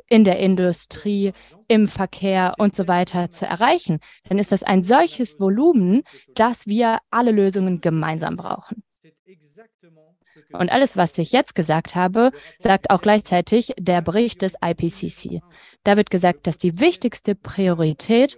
in 0.08 0.26
der 0.26 0.38
Industrie, 0.38 1.34
im 1.68 1.88
Verkehr 1.88 2.54
und 2.60 2.76
so 2.76 2.88
weiter 2.88 3.32
zu 3.32 3.48
erreichen, 3.48 3.98
dann 4.30 4.38
ist 4.38 4.52
das 4.52 4.62
ein 4.62 4.84
solches 4.84 5.40
Volumen, 5.40 6.04
dass 6.36 6.68
wir 6.68 7.00
alle 7.10 7.32
Lösungen 7.32 7.82
gemeinsam 7.82 8.38
brauchen. 8.38 8.84
Und 10.52 10.72
alles, 10.72 10.98
was 10.98 11.18
ich 11.18 11.32
jetzt 11.32 11.56
gesagt 11.56 11.96
habe, 11.96 12.32
sagt 12.60 12.90
auch 12.90 13.02
gleichzeitig 13.02 13.74
der 13.78 14.02
Bericht 14.02 14.42
des 14.42 14.56
IPCC. 14.64 15.42
Da 15.84 15.98
wird 15.98 16.10
gesagt, 16.10 16.48
dass 16.48 16.58
die 16.58 16.80
wichtigste 16.80 17.36
Priorität 17.36 18.38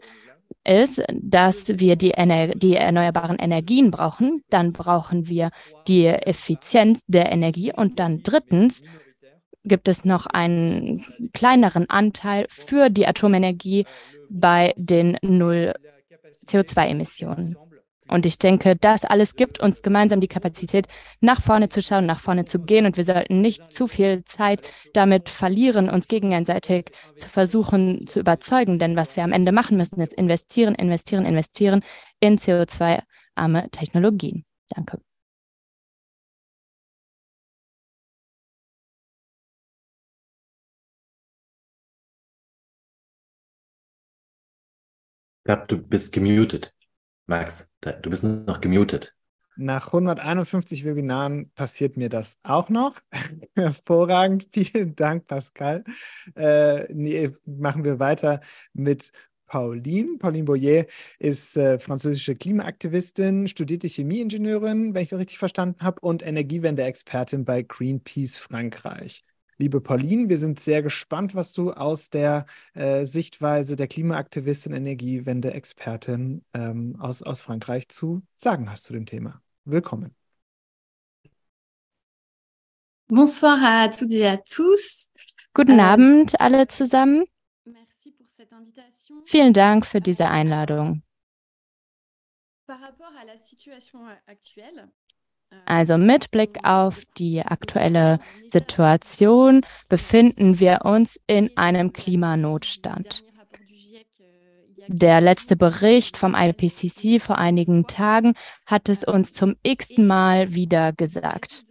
ist, 0.63 1.01
dass 1.11 1.67
wir 1.67 1.95
die, 1.95 2.11
Ener 2.11 2.49
die 2.49 2.75
erneuerbaren 2.75 3.37
Energien 3.37 3.91
brauchen. 3.91 4.43
Dann 4.49 4.73
brauchen 4.73 5.27
wir 5.27 5.51
die 5.87 6.05
Effizienz 6.07 7.01
der 7.07 7.31
Energie. 7.31 7.73
Und 7.73 7.99
dann 7.99 8.23
drittens 8.23 8.81
gibt 9.63 9.87
es 9.87 10.05
noch 10.05 10.25
einen 10.25 11.05
kleineren 11.33 11.89
Anteil 11.89 12.47
für 12.49 12.89
die 12.89 13.07
Atomenergie 13.07 13.85
bei 14.29 14.73
den 14.77 15.17
Null 15.21 15.73
CO2-Emissionen. 16.47 17.57
Und 18.07 18.25
ich 18.25 18.37
denke, 18.39 18.75
das 18.75 19.03
alles 19.05 19.35
gibt 19.35 19.59
uns 19.59 19.81
gemeinsam 19.81 20.19
die 20.21 20.27
Kapazität, 20.27 20.87
nach 21.21 21.41
vorne 21.41 21.69
zu 21.69 21.81
schauen, 21.81 22.05
nach 22.05 22.19
vorne 22.19 22.45
zu 22.45 22.59
gehen. 22.59 22.85
Und 22.85 22.97
wir 22.97 23.03
sollten 23.03 23.41
nicht 23.41 23.71
zu 23.73 23.87
viel 23.87 24.23
Zeit 24.25 24.61
damit 24.93 25.29
verlieren, 25.29 25.89
uns 25.89 26.07
gegenseitig 26.07 26.91
zu 27.15 27.27
versuchen 27.29 28.07
zu 28.07 28.19
überzeugen. 28.19 28.79
Denn 28.79 28.95
was 28.95 29.15
wir 29.15 29.23
am 29.23 29.33
Ende 29.33 29.51
machen 29.51 29.77
müssen, 29.77 29.99
ist 30.01 30.13
investieren, 30.13 30.75
investieren, 30.75 31.25
investieren 31.25 31.81
in 32.19 32.37
CO2-arme 32.37 33.69
Technologien. 33.71 34.45
Danke. 34.69 34.99
Ich 45.39 45.43
glaube, 45.45 45.65
du 45.67 45.77
bist 45.79 46.13
gemutet. 46.13 46.75
Max, 47.27 47.73
du 47.81 48.09
bist 48.09 48.23
noch 48.23 48.61
gemutet. 48.61 49.13
Nach 49.57 49.87
151 49.87 50.85
Webinaren 50.85 51.51
passiert 51.55 51.97
mir 51.97 52.09
das 52.09 52.37
auch 52.43 52.69
noch. 52.69 52.95
Hervorragend. 53.55 54.47
Vielen 54.53 54.95
Dank, 54.95 55.27
Pascal. 55.27 55.83
Äh, 56.35 56.85
nee, 56.93 57.31
machen 57.45 57.83
wir 57.83 57.99
weiter 57.99 58.39
mit 58.73 59.11
Pauline. 59.47 60.17
Pauline 60.19 60.45
Boyer 60.45 60.85
ist 61.19 61.57
äh, 61.57 61.79
französische 61.79 62.35
Klimaaktivistin, 62.35 63.47
studierte 63.47 63.87
Chemieingenieurin, 63.87 64.93
wenn 64.93 65.03
ich 65.03 65.09
das 65.09 65.19
richtig 65.19 65.39
verstanden 65.39 65.83
habe, 65.83 65.99
und 66.01 66.25
Energiewende-Expertin 66.25 67.43
bei 67.43 67.63
Greenpeace 67.63 68.37
Frankreich. 68.37 69.25
Liebe 69.59 69.81
Pauline, 69.81 70.29
wir 70.29 70.37
sind 70.37 70.59
sehr 70.59 70.83
gespannt, 70.83 71.33
was 71.33 71.51
du 71.51 71.73
aus 71.73 72.11
der 72.11 72.45
äh, 72.75 73.05
Sichtweise 73.05 73.75
der 73.75 73.87
Klimaaktivistin, 73.87 74.71
Energiewende-Expertin 74.71 76.45
ähm, 76.53 76.95
aus, 76.99 77.23
aus 77.23 77.41
Frankreich 77.41 77.89
zu 77.89 78.21
sagen 78.35 78.69
hast 78.69 78.83
zu 78.83 78.93
dem 78.93 79.07
Thema. 79.07 79.41
Willkommen. 79.65 80.15
Bonsoir 83.07 83.57
à 83.63 83.89
toutes 83.89 84.11
et 84.11 84.27
à 84.27 84.37
tous. 84.37 85.11
Guten 85.55 85.79
euh, 85.79 85.83
Abend 85.83 86.39
alle 86.39 86.67
zusammen. 86.67 87.25
Vielen 89.25 89.53
Dank 89.53 89.87
für 89.87 90.01
diese 90.01 90.27
Einladung. 90.27 91.01
Also 95.65 95.97
mit 95.97 96.31
Blick 96.31 96.59
auf 96.63 97.03
die 97.17 97.41
aktuelle 97.41 98.19
Situation 98.47 99.65
befinden 99.89 100.59
wir 100.61 100.85
uns 100.85 101.19
in 101.27 101.55
einem 101.57 101.91
Klimanotstand. 101.91 103.25
Der 104.87 105.19
letzte 105.19 105.57
Bericht 105.57 106.15
vom 106.15 106.33
IPCC 106.33 107.21
vor 107.21 107.37
einigen 107.37 107.85
Tagen 107.87 108.33
hat 108.65 108.87
es 108.87 109.03
uns 109.03 109.33
zum 109.33 109.55
x-ten 109.61 110.07
Mal 110.07 110.53
wieder 110.53 110.93
gesagt. 110.93 111.65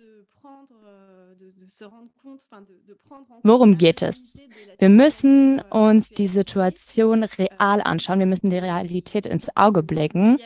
Worum 3.42 3.78
geht 3.78 4.02
es? 4.02 4.38
Wir 4.78 4.90
müssen 4.90 5.60
uns 5.60 6.10
die 6.10 6.26
Situation 6.26 7.24
real 7.24 7.80
anschauen. 7.80 8.18
Wir 8.18 8.26
müssen 8.26 8.50
die 8.50 8.58
Realität 8.58 9.24
ins 9.24 9.48
Auge 9.56 9.82
blicken 9.82 10.38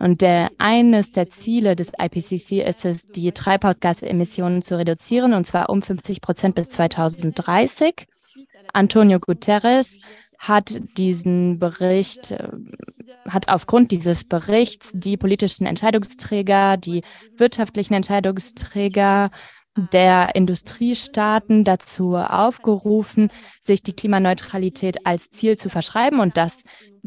und 0.00 0.22
der, 0.22 0.50
eines 0.56 1.12
der 1.12 1.28
Ziele 1.28 1.76
des 1.76 1.92
IPCC 1.98 2.66
ist 2.66 2.86
es, 2.86 3.06
die 3.08 3.32
Treibhausgasemissionen 3.32 4.62
zu 4.62 4.78
reduzieren, 4.78 5.34
und 5.34 5.46
zwar 5.46 5.68
um 5.68 5.82
50 5.82 6.22
Prozent 6.22 6.54
bis 6.54 6.70
2030. 6.70 8.06
Antonio 8.72 9.20
Guterres 9.20 10.00
hat 10.38 10.80
diesen 10.96 11.58
Bericht, 11.58 12.30
äh, 12.30 12.48
hat 13.28 13.50
aufgrund 13.50 13.90
dieses 13.90 14.24
Berichts 14.24 14.90
die 14.94 15.18
politischen 15.18 15.66
Entscheidungsträger, 15.66 16.78
die 16.78 17.02
wirtschaftlichen 17.36 17.92
Entscheidungsträger 17.92 19.30
der 19.92 20.34
Industriestaaten 20.34 21.64
dazu 21.64 22.16
aufgerufen, 22.16 23.30
sich 23.60 23.82
die 23.82 23.92
Klimaneutralität 23.92 25.06
als 25.06 25.28
Ziel 25.28 25.56
zu 25.56 25.68
verschreiben 25.68 26.20
und 26.20 26.38
das 26.38 26.62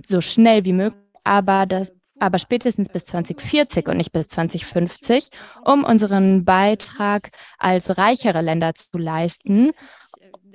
so 0.05 0.21
schnell 0.21 0.63
wie 0.63 0.73
möglich. 0.73 1.01
Aber 1.23 1.65
das 1.65 1.91
aber 2.23 2.39
spätestens 2.39 2.89
bis 2.89 3.05
2040 3.05 3.87
und 3.87 3.97
nicht 3.97 4.11
bis 4.11 4.29
2050, 4.29 5.29
um 5.65 5.83
unseren 5.83 6.45
Beitrag 6.45 7.31
als 7.57 7.97
reichere 7.97 8.41
Länder 8.41 8.73
zu 8.75 8.97
leisten, 8.97 9.71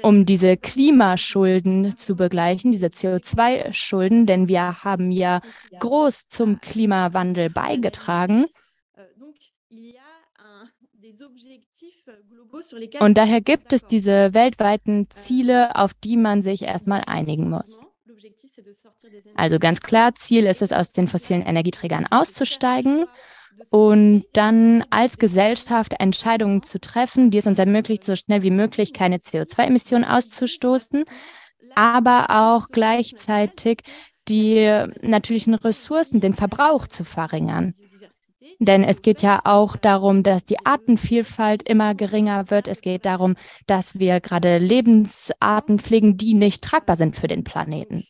um 0.03 0.25
diese 0.25 0.57
Klimaschulden 0.57 1.97
zu 1.97 2.17
begleichen, 2.17 2.73
diese 2.73 2.87
CO2-Schulden, 2.87 4.27
denn 4.27 4.49
wir 4.49 4.83
haben 4.85 5.11
ja 5.11 5.41
groß 5.79 6.29
zum 6.29 6.61
Klimawandel 6.61 7.51
beigetragen. 7.51 8.47
Und 13.01 13.19
daher 13.19 13.41
gibt 13.41 13.73
es 13.73 13.87
diese 13.87 14.33
weltweiten 14.35 15.09
Ziele, 15.11 15.77
auf 15.77 15.93
die 15.95 16.17
man 16.17 16.43
sich 16.43 16.63
erstmal 16.63 17.03
einigen 17.07 17.51
muss. 17.51 17.88
Also 19.35 19.59
ganz 19.59 19.81
klar, 19.81 20.15
Ziel 20.15 20.47
ist 20.47 20.63
es, 20.63 20.73
aus 20.73 20.93
den 20.93 21.09
fossilen 21.09 21.43
Energieträgern 21.43 22.07
auszusteigen 22.07 23.07
und 23.71 24.25
dann 24.33 24.85
als 24.91 25.19
Gesellschaft 25.19 25.95
Entscheidungen 25.99 26.63
zu 26.63 26.81
treffen, 26.81 27.31
die 27.31 27.39
es 27.39 27.47
uns 27.47 27.59
ermöglicht, 27.59 28.05
so 28.05 28.17
schnell 28.17 28.43
wie 28.43 28.51
möglich 28.51 28.93
keine 28.93 29.19
CO2-Emissionen 29.19 30.05
auszustoßen, 30.05 31.05
aber 31.75 32.27
auch 32.31 32.69
gleichzeitig 32.69 33.81
die 34.29 34.85
natürlichen 35.03 35.55
Ressourcen, 35.55 36.21
den 36.21 36.35
Verbrauch 36.35 36.87
zu 36.87 37.05
verringern. 37.05 37.75
Denn 38.61 38.83
es 38.83 39.03
geht 39.03 39.23
ja 39.23 39.41
auch 39.45 39.77
darum, 39.77 40.23
dass 40.23 40.45
die 40.45 40.65
Artenvielfalt 40.65 41.63
immer 41.69 41.95
geringer 41.95 42.51
wird. 42.51 42.67
Es 42.67 42.81
geht 42.81 43.05
darum, 43.05 43.37
dass 43.67 43.99
wir 43.99 44.21
gerade 44.21 44.59
Lebensarten 44.59 45.79
pflegen, 45.79 46.17
die 46.17 46.35
nicht 46.35 46.65
tragbar 46.65 46.97
sind 46.97 47.17
für 47.17 47.29
den 47.29 47.45
Planeten. 47.45 48.05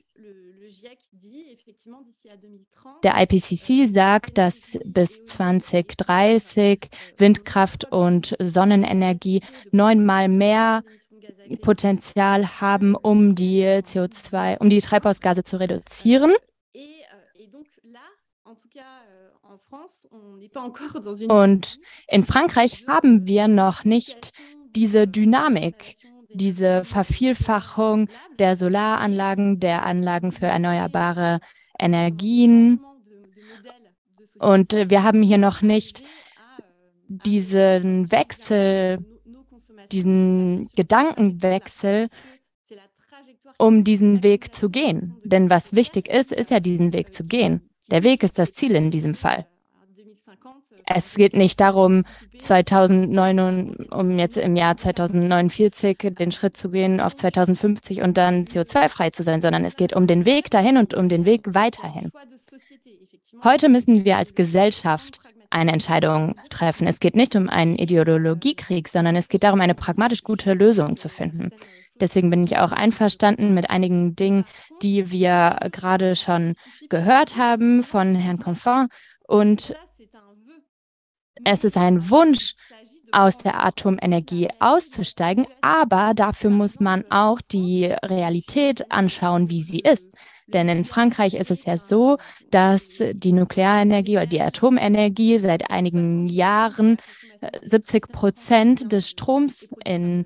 Der 3.03 3.15
IPCC 3.21 3.93
sagt, 3.93 4.39
dass 4.39 4.79
bis 4.85 5.25
2030 5.25 6.89
Windkraft 7.17 7.91
und 7.91 8.37
Sonnenenergie 8.39 9.43
neunmal 9.71 10.29
mehr 10.29 10.83
Potenzial 11.63 12.61
haben, 12.61 12.95
um 12.95 13.35
die 13.35 13.65
CO2, 13.65 14.59
um 14.59 14.69
die 14.69 14.81
Treibhausgase 14.81 15.45
zu 15.45 15.59
reduzieren. 15.59 16.33
Und 21.29 21.79
in 22.09 22.25
Frankreich 22.25 22.87
haben 22.87 23.27
wir 23.27 23.49
noch 23.49 23.85
nicht 23.85 24.33
diese 24.77 25.07
Dynamik, 25.07 25.97
diese 26.31 26.85
Vervielfachung 26.85 28.09
der 28.39 28.57
Solaranlagen, 28.57 29.61
der 29.61 29.85
Anlagen 29.85 30.33
für 30.33 30.47
erneuerbare 30.47 31.41
Energien. 31.79 32.81
Und 34.39 34.73
wir 34.73 35.03
haben 35.03 35.23
hier 35.23 35.39
noch 35.39 35.63
nicht 35.63 36.03
diesen 37.09 38.13
Wechsel, 38.13 38.99
diesen 39.91 40.69
Gedankenwechsel, 40.77 42.09
um 43.59 43.83
diesen 43.83 44.23
Weg 44.23 44.55
zu 44.55 44.71
gehen. 44.71 45.17
Denn 45.25 45.51
was 45.51 45.73
wichtig 45.73 46.09
ist, 46.09 46.33
ist 46.33 46.51
ja 46.51 46.61
diesen 46.61 46.93
Weg 46.93 47.13
zu 47.13 47.25
gehen. 47.25 47.69
Der 47.91 48.03
Weg 48.03 48.23
ist 48.23 48.39
das 48.39 48.55
Ziel 48.55 48.75
in 48.77 48.91
diesem 48.91 49.15
Fall. 49.15 49.47
Es 50.87 51.15
geht 51.15 51.35
nicht 51.35 51.61
darum, 51.61 52.05
2009, 52.39 53.89
um 53.91 54.19
jetzt 54.19 54.37
im 54.37 54.57
Jahr 54.57 54.77
2049 54.77 55.99
den 56.19 56.33
Schritt 56.33 56.57
zu 56.57 56.71
gehen 56.71 57.01
auf 57.01 57.15
2050 57.15 58.03
und 58.03 58.17
dann 58.17 58.45
CO2-frei 58.45 59.11
zu 59.11 59.23
sein, 59.23 59.41
sondern 59.41 59.65
es 59.65 59.77
geht 59.77 59.95
um 59.95 60.07
den 60.07 60.25
Weg 60.25 60.51
dahin 60.51 60.77
und 60.77 60.95
um 60.95 61.09
den 61.09 61.25
Weg 61.25 61.55
weiterhin. 61.55 62.11
Heute 63.45 63.69
müssen 63.69 64.05
wir 64.05 64.17
als 64.17 64.35
Gesellschaft 64.35 65.21
eine 65.51 65.73
Entscheidung 65.73 66.35
treffen. 66.51 66.87
Es 66.87 67.01
geht 67.01 67.17
nicht 67.17 67.35
um 67.37 67.49
einen 67.49 67.77
Ideologiekrieg, 67.77 68.89
sondern 68.89 69.17
es 69.17 69.29
geht 69.29 69.45
darum, 69.45 69.61
eine 69.61 69.75
pragmatisch 69.75 70.25
gute 70.25 70.55
Lösung 70.55 70.97
zu 70.97 71.09
finden. 71.09 71.51
Deswegen 72.01 72.31
bin 72.31 72.45
ich 72.45 72.59
auch 72.59 72.73
einverstanden 72.73 73.55
mit 73.55 73.71
einigen 73.71 74.15
Dingen, 74.15 74.45
die 74.83 75.11
wir 75.11 75.59
gerade 75.73 76.15
schon 76.15 76.55
gehört 76.89 77.37
haben 77.37 77.83
von 77.83 78.15
Herrn 78.15 78.39
Confort. 78.39 78.89
Und 79.27 79.75
es 81.45 81.65
ist 81.65 81.77
ein 81.77 82.11
Wunsch, 82.11 82.55
aus 83.13 83.39
der 83.39 83.65
Atomenergie 83.65 84.49
auszusteigen, 84.59 85.47
aber 85.61 86.13
dafür 86.15 86.51
muss 86.51 86.81
man 86.81 87.05
auch 87.11 87.41
die 87.41 87.87
Realität 87.87 88.91
anschauen, 88.91 89.51
wie 89.51 89.63
sie 89.63 89.81
ist. 89.81 90.15
Denn 90.47 90.69
in 90.69 90.85
Frankreich 90.85 91.35
ist 91.35 91.51
es 91.51 91.65
ja 91.67 91.77
so, 91.77 92.17
dass 92.51 93.03
die 93.13 93.33
Nuklearenergie 93.33 94.17
oder 94.17 94.27
die 94.27 94.41
Atomenergie 94.41 95.39
seit 95.39 95.71
einigen 95.71 96.27
Jahren 96.27 96.97
70 97.65 98.05
äh, 98.05 98.13
Prozent 98.13 98.93
des 98.93 99.11
Stroms 99.11 99.69
in 99.85 100.25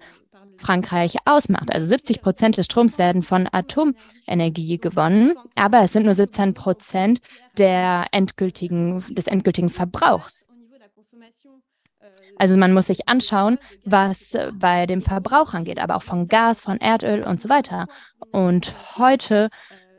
Frankreich 0.59 1.17
ausmacht. 1.25 1.73
Also 1.73 1.87
70 1.87 2.23
Prozent 2.23 2.57
des 2.57 2.67
Stroms 2.67 2.99
werden 2.99 3.23
von 3.23 3.49
Atomenergie 3.51 4.79
gewonnen, 4.79 5.35
aber 5.57 5.81
es 5.83 5.93
sind 5.93 6.05
nur 6.05 6.15
17 6.15 6.55
Prozent 6.55 7.21
der 7.59 8.07
endgültigen, 8.13 9.05
des 9.13 9.27
endgültigen 9.27 9.71
Verbrauchs. 9.71 10.47
Also 12.37 12.57
man 12.57 12.73
muss 12.73 12.87
sich 12.87 13.09
anschauen, 13.09 13.59
was 13.85 14.33
bei 14.55 14.87
dem 14.87 15.03
Verbrauch 15.03 15.55
angeht, 15.55 15.79
aber 15.79 15.97
auch 15.97 16.03
von 16.03 16.29
Gas, 16.29 16.61
von 16.61 16.79
Erdöl 16.79 17.23
und 17.23 17.41
so 17.41 17.49
weiter. 17.49 17.87
Und 18.33 18.75
heute 18.97 19.49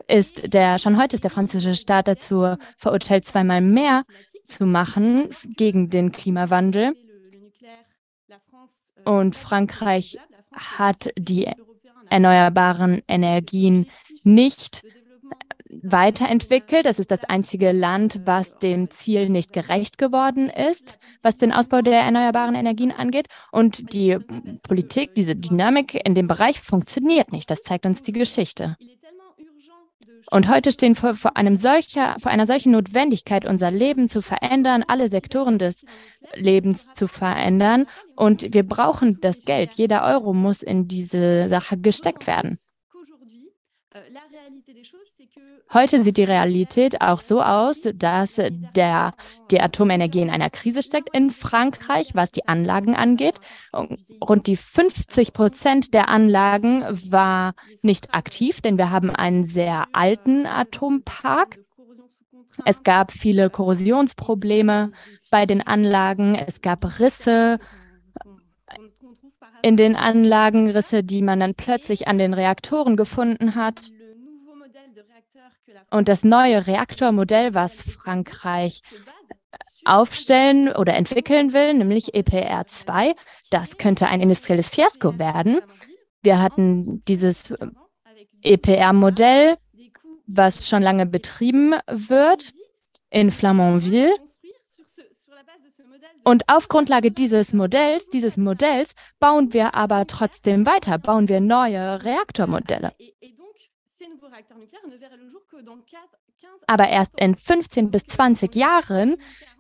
ist 0.08 0.54
der, 0.54 0.80
schon 0.80 1.02
heute 1.02 1.16
ist 1.16 1.24
der 1.24 1.32
französische 1.32 1.80
Staat 1.80 2.08
dazu 2.08 2.56
verurteilt, 2.78 3.26
zweimal 3.26 3.62
mehr 3.62 4.04
zu 4.46 4.66
machen 4.66 5.30
gegen 5.56 5.90
den 5.90 6.12
Klimawandel. 6.12 6.94
Und 9.06 9.36
Frankreich 9.36 10.18
hat 10.54 11.10
die 11.18 11.50
erneuerbaren 12.10 13.02
Energien 13.08 13.90
nicht 14.24 14.84
weiterentwickelt. 15.84 16.86
Das 16.86 17.00
ist 17.00 17.12
das 17.12 17.24
einzige 17.24 17.72
Land, 17.72 18.22
was 18.26 18.58
dem 18.60 18.90
Ziel 18.90 19.30
nicht 19.30 19.54
gerecht 19.54 19.98
geworden 19.98 20.50
ist, 20.50 21.00
was 21.22 21.38
den 21.38 21.52
Ausbau 21.52 21.82
der 21.82 22.02
erneuerbaren 22.02 22.56
Energien 22.56 22.92
angeht. 22.92 23.28
Und 23.52 23.94
die 23.94 24.18
Politik, 24.64 25.16
diese 25.16 25.36
Dynamik 25.36 26.06
in 26.06 26.16
dem 26.16 26.28
Bereich 26.28 26.60
funktioniert 26.60 27.32
nicht. 27.32 27.50
Das 27.50 27.62
zeigt 27.62 27.86
uns 27.86 28.02
die 28.02 28.14
Geschichte. 28.14 28.78
Und 30.32 30.50
heute 30.50 30.72
stehen 30.72 30.96
vor, 30.96 31.16
vor, 31.16 31.38
einem 31.38 31.56
solcher, 31.56 32.16
vor 32.20 32.32
einer 32.32 32.48
solchen 32.48 32.72
Notwendigkeit, 32.72 33.46
unser 33.46 33.72
Leben 33.72 34.08
zu 34.08 34.22
verändern, 34.22 34.84
alle 34.88 35.10
Sektoren 35.10 35.60
des 35.60 35.86
Lebens 36.34 36.94
zu 36.94 37.08
verändern. 37.08 37.88
Und 38.16 38.54
wir 38.54 38.64
brauchen 38.64 39.20
das 39.22 39.42
Geld. 39.42 39.74
Jeder 39.74 40.04
Euro 40.04 40.34
muss 40.34 40.64
in 40.64 40.88
diese 40.88 41.50
Sache 41.50 41.78
gesteckt 41.78 42.26
werden. 42.26 42.58
Heute 45.74 46.04
sieht 46.04 46.18
die 46.18 46.24
Realität 46.24 47.02
auch 47.02 47.20
so 47.20 47.42
aus, 47.42 47.88
dass 47.96 48.40
der, 48.76 49.16
die 49.50 49.60
Atomenergie 49.60 50.22
in 50.22 50.30
einer 50.30 50.52
Krise 50.52 50.84
steckt 50.84 51.10
in 51.16 51.32
Frankreich, 51.32 52.14
was 52.14 52.32
die 52.32 52.48
Anlagen 52.48 52.96
angeht. 52.96 53.36
Rund 54.24 54.46
die 54.46 54.56
50 54.56 55.34
Prozent 55.34 55.96
der 55.96 56.10
Anlagen 56.10 56.84
war 57.10 57.56
nicht 57.82 58.14
aktiv, 58.14 58.62
denn 58.62 58.78
wir 58.78 58.92
haben 58.92 59.10
einen 59.10 59.46
sehr 59.46 59.88
alten 59.94 60.46
Atompark. 60.46 61.58
Es 62.66 62.84
gab 62.84 63.12
viele 63.12 63.50
Korrosionsprobleme 63.50 64.92
bei 65.32 65.48
den 65.48 65.66
Anlagen. 65.66 66.36
Es 66.36 66.62
gab 66.62 67.00
Risse 67.00 67.58
in 69.64 69.76
den 69.76 69.96
Anlagen, 69.96 70.70
Risse, 70.70 71.04
die 71.04 71.24
man 71.24 71.40
dann 71.40 71.56
plötzlich 71.56 72.08
an 72.08 72.20
den 72.20 72.36
Reaktoren 72.36 72.96
gefunden 72.96 73.56
hat. 73.56 73.90
Und 75.92 76.08
das 76.08 76.24
neue 76.24 76.66
Reaktormodell, 76.68 77.54
was 77.54 77.82
Frankreich 77.82 78.82
aufstellen 79.86 80.70
oder 80.72 80.96
entwickeln 80.96 81.54
will, 81.54 81.74
nämlich 81.74 82.14
EPR2, 82.14 83.16
das 83.50 83.78
könnte 83.78 84.08
ein 84.08 84.22
industrielles 84.22 84.70
Fiasko 84.70 85.20
werden. 85.20 85.60
Wir 86.22 86.42
hatten 86.42 87.04
dieses 87.06 87.54
EPR-Modell, 88.42 89.58
was 90.26 90.68
schon 90.68 90.82
lange 90.82 91.06
betrieben 91.06 91.76
wird 91.88 92.54
in 93.10 93.32
Flamanville. 93.32 94.16
Und 96.26 96.48
auf 96.48 96.70
Grundlage 96.70 97.12
dieses 97.12 97.54
Modells, 97.54 98.08
dieses 98.08 98.38
Modells 98.38 98.96
bauen 99.20 99.52
wir 99.52 99.76
aber 99.76 100.08
trotzdem 100.08 100.66
weiter, 100.66 100.98
bauen 100.98 101.28
wir 101.28 101.42
neue 101.42 102.04
Reaktormodelle. 102.04 102.94
Aber 106.68 106.88
erst 106.88 107.20
in 107.20 107.36
15 107.36 107.92
bis 107.92 108.06
20 108.06 108.56
Jahren 108.56 109.18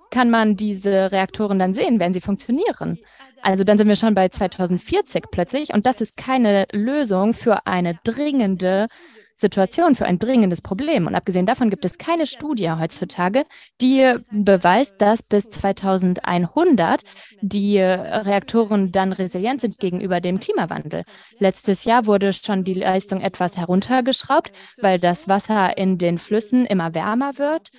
kann 0.09 0.29
man 0.29 0.55
diese 0.55 1.11
Reaktoren 1.11 1.59
dann 1.59 1.73
sehen, 1.73 1.99
wenn 1.99 2.13
sie 2.13 2.21
funktionieren. 2.21 2.99
Also 3.41 3.63
dann 3.63 3.77
sind 3.77 3.89
wir 3.89 3.97
schon 3.97 4.15
bei 4.15 4.29
2040 4.29 5.25
plötzlich 5.29 5.73
und 5.73 5.85
das 5.85 5.99
ist 5.99 6.15
keine 6.15 6.65
Lösung 6.71 7.33
für 7.33 7.67
eine 7.67 7.99
dringende 8.03 8.87
Situation, 9.35 9.95
für 9.95 10.05
ein 10.05 10.19
dringendes 10.19 10.61
Problem. 10.61 11.07
Und 11.07 11.15
abgesehen 11.15 11.45
davon 11.45 11.69
gibt 11.69 11.85
es 11.85 11.97
keine 11.97 12.27
Studie 12.27 12.71
heutzutage, 12.71 13.43
die 13.81 14.15
beweist, 14.31 14.95
dass 14.99 15.23
bis 15.23 15.49
2100 15.49 17.01
die 17.41 17.79
Reaktoren 17.79 18.91
dann 18.91 19.13
resilient 19.13 19.61
sind 19.61 19.79
gegenüber 19.79 20.19
dem 20.19 20.39
Klimawandel. 20.39 21.03
Letztes 21.39 21.83
Jahr 21.83 22.05
wurde 22.05 22.33
schon 22.33 22.63
die 22.63 22.73
Leistung 22.73 23.21
etwas 23.21 23.57
heruntergeschraubt, 23.57 24.51
weil 24.81 24.99
das 24.99 25.27
Wasser 25.27 25.77
in 25.77 25.97
den 25.97 26.17
Flüssen 26.17 26.65
immer 26.65 26.93
wärmer 26.93 27.37
wird 27.37 27.71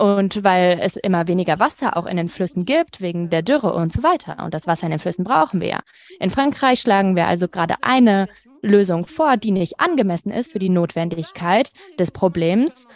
und 0.00 0.42
weil 0.42 0.78
es 0.80 0.96
immer 0.96 1.28
weniger 1.28 1.58
Wasser 1.58 1.98
auch 1.98 2.06
in 2.06 2.16
den 2.16 2.30
Flüssen 2.30 2.64
gibt, 2.64 3.02
wegen 3.02 3.28
der 3.28 3.42
Dürre 3.42 3.74
und 3.74 3.92
so 3.92 4.02
weiter. 4.02 4.42
Und 4.42 4.54
das 4.54 4.66
Wasser 4.66 4.84
in 4.84 4.92
den 4.92 4.98
Flüssen 4.98 5.24
brauchen 5.24 5.60
wir 5.60 5.68
ja. 5.68 5.80
In 6.18 6.30
Frankreich 6.30 6.80
schlagen 6.80 7.16
wir 7.16 7.26
also 7.26 7.48
gerade 7.48 7.74
eine 7.82 8.26
Lösung 8.62 9.04
vor, 9.04 9.36
die 9.36 9.50
nicht 9.50 9.78
angemessen 9.78 10.30
ist 10.30 10.52
für 10.52 10.58
die 10.58 10.70
Notwendigkeit 10.70 11.70
des 11.98 12.12
Problems, 12.12 12.86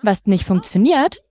was 0.00 0.26
nicht 0.26 0.44
funktioniert. 0.44 1.22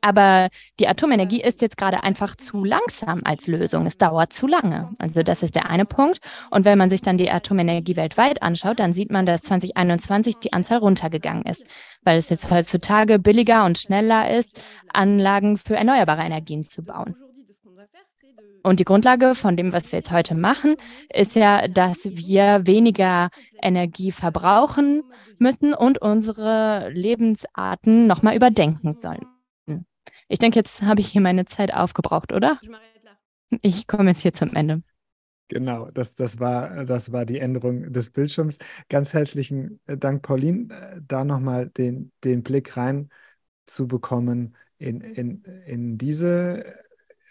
Aber 0.00 0.48
die 0.78 0.88
Atomenergie 0.88 1.42
ist 1.42 1.60
jetzt 1.60 1.76
gerade 1.76 2.02
einfach 2.02 2.36
zu 2.36 2.64
langsam 2.64 3.22
als 3.24 3.46
Lösung. 3.46 3.86
Es 3.86 3.98
dauert 3.98 4.32
zu 4.32 4.46
lange. 4.46 4.90
Also 4.98 5.22
das 5.22 5.42
ist 5.42 5.54
der 5.54 5.68
eine 5.68 5.84
Punkt. 5.84 6.20
Und 6.50 6.64
wenn 6.64 6.78
man 6.78 6.90
sich 6.90 7.02
dann 7.02 7.18
die 7.18 7.30
Atomenergie 7.30 7.96
weltweit 7.96 8.42
anschaut, 8.42 8.78
dann 8.78 8.92
sieht 8.92 9.10
man, 9.10 9.26
dass 9.26 9.42
2021 9.42 10.36
die 10.36 10.52
Anzahl 10.52 10.78
runtergegangen 10.78 11.44
ist, 11.44 11.66
weil 12.02 12.18
es 12.18 12.28
jetzt 12.28 12.50
heutzutage 12.50 13.18
billiger 13.18 13.64
und 13.64 13.78
schneller 13.78 14.30
ist, 14.36 14.62
Anlagen 14.92 15.56
für 15.56 15.76
erneuerbare 15.76 16.22
Energien 16.22 16.64
zu 16.64 16.84
bauen. 16.84 17.16
Und 18.62 18.78
die 18.78 18.84
Grundlage 18.84 19.34
von 19.34 19.56
dem, 19.56 19.72
was 19.72 19.90
wir 19.90 20.00
jetzt 20.00 20.10
heute 20.10 20.34
machen, 20.34 20.76
ist 21.12 21.34
ja, 21.34 21.66
dass 21.66 22.04
wir 22.04 22.66
weniger 22.66 23.30
Energie 23.62 24.12
verbrauchen 24.12 25.02
müssen 25.38 25.72
und 25.72 26.02
unsere 26.02 26.90
Lebensarten 26.90 28.06
nochmal 28.06 28.36
überdenken 28.36 28.98
sollen. 28.98 29.26
Ich 30.30 30.38
denke, 30.38 30.60
jetzt 30.60 30.82
habe 30.82 31.00
ich 31.00 31.08
hier 31.08 31.20
meine 31.20 31.44
Zeit 31.44 31.74
aufgebraucht, 31.74 32.32
oder? 32.32 32.60
Ich 33.62 33.88
komme 33.88 34.10
jetzt 34.10 34.20
hier 34.20 34.32
zum 34.32 34.54
Ende. 34.54 34.80
Genau, 35.48 35.90
das, 35.90 36.14
das, 36.14 36.38
war, 36.38 36.84
das 36.84 37.10
war 37.10 37.26
die 37.26 37.40
Änderung 37.40 37.92
des 37.92 38.10
Bildschirms. 38.10 38.58
Ganz 38.88 39.12
herzlichen 39.12 39.80
Dank, 39.86 40.22
Pauline, 40.22 41.02
da 41.08 41.24
nochmal 41.24 41.68
den, 41.70 42.12
den 42.22 42.44
Blick 42.44 42.76
rein 42.76 43.08
zu 43.66 43.88
bekommen 43.88 44.56
in, 44.78 45.00
in, 45.00 45.42
in 45.66 45.98
diese 45.98 46.76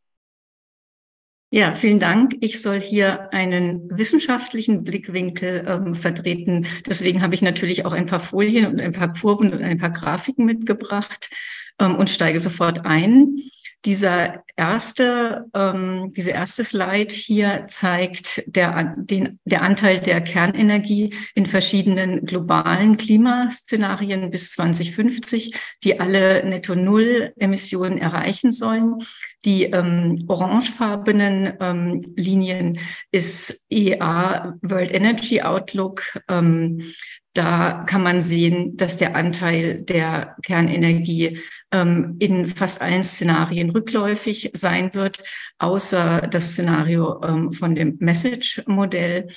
Ja, 1.51 1.71
vielen 1.71 1.99
Dank. 1.99 2.35
Ich 2.41 2.61
soll 2.61 2.79
hier 2.79 3.33
einen 3.33 3.89
wissenschaftlichen 3.97 4.83
Blickwinkel 4.83 5.65
ähm, 5.67 5.95
vertreten. 5.95 6.67
Deswegen 6.85 7.23
habe 7.23 7.33
ich 7.33 7.41
natürlich 7.41 7.85
auch 7.85 7.93
ein 7.93 8.05
paar 8.05 8.19
Folien 8.19 8.67
und 8.67 8.79
ein 8.79 8.91
paar 8.91 9.11
Kurven 9.13 9.51
und 9.51 9.63
ein 9.63 9.79
paar 9.79 9.89
Grafiken 9.89 10.45
mitgebracht 10.45 11.31
ähm, 11.79 11.95
und 11.95 12.09
steige 12.09 12.39
sofort 12.39 12.85
ein. 12.85 13.37
Dieser 13.85 14.43
erste, 14.57 15.45
ähm, 15.53 16.11
diese 16.11 16.31
erste 16.31 16.65
Slide 16.65 17.15
hier 17.15 17.63
zeigt 17.67 18.43
der, 18.45 18.93
den, 18.97 19.39
der 19.45 19.61
Anteil 19.61 20.01
der 20.01 20.19
Kernenergie 20.19 21.15
in 21.33 21.45
verschiedenen 21.45 22.25
globalen 22.25 22.97
Klimaszenarien 22.97 24.31
bis 24.31 24.51
2050, 24.51 25.53
die 25.85 25.97
alle 25.97 26.45
Netto-Null-Emissionen 26.45 27.99
erreichen 27.99 28.51
sollen. 28.51 28.97
Die 29.45 29.63
ähm, 29.63 30.25
orangefarbenen 30.27 31.53
ähm, 31.61 32.03
Linien 32.17 32.77
ist 33.13 33.65
EA 33.69 34.57
World 34.61 34.91
Energy 34.91 35.41
Outlook. 35.41 36.19
Ähm, 36.27 36.81
da 37.39 37.85
kann 37.87 38.03
man 38.03 38.19
sehen, 38.19 38.75
dass 38.75 38.97
der 38.97 39.15
Anteil 39.15 39.81
der 39.81 40.35
Kernenergie 40.43 41.39
ähm, 41.71 42.17
in 42.19 42.47
fast 42.47 42.81
allen 42.81 43.05
Szenarien 43.05 43.69
rückläufig 43.69 44.51
sein 44.53 44.93
wird, 44.93 45.19
außer 45.57 46.27
das 46.29 46.51
Szenario 46.51 47.23
ähm, 47.23 47.53
von 47.53 47.75
dem 47.75 47.95
Message-Modell. 47.99 49.27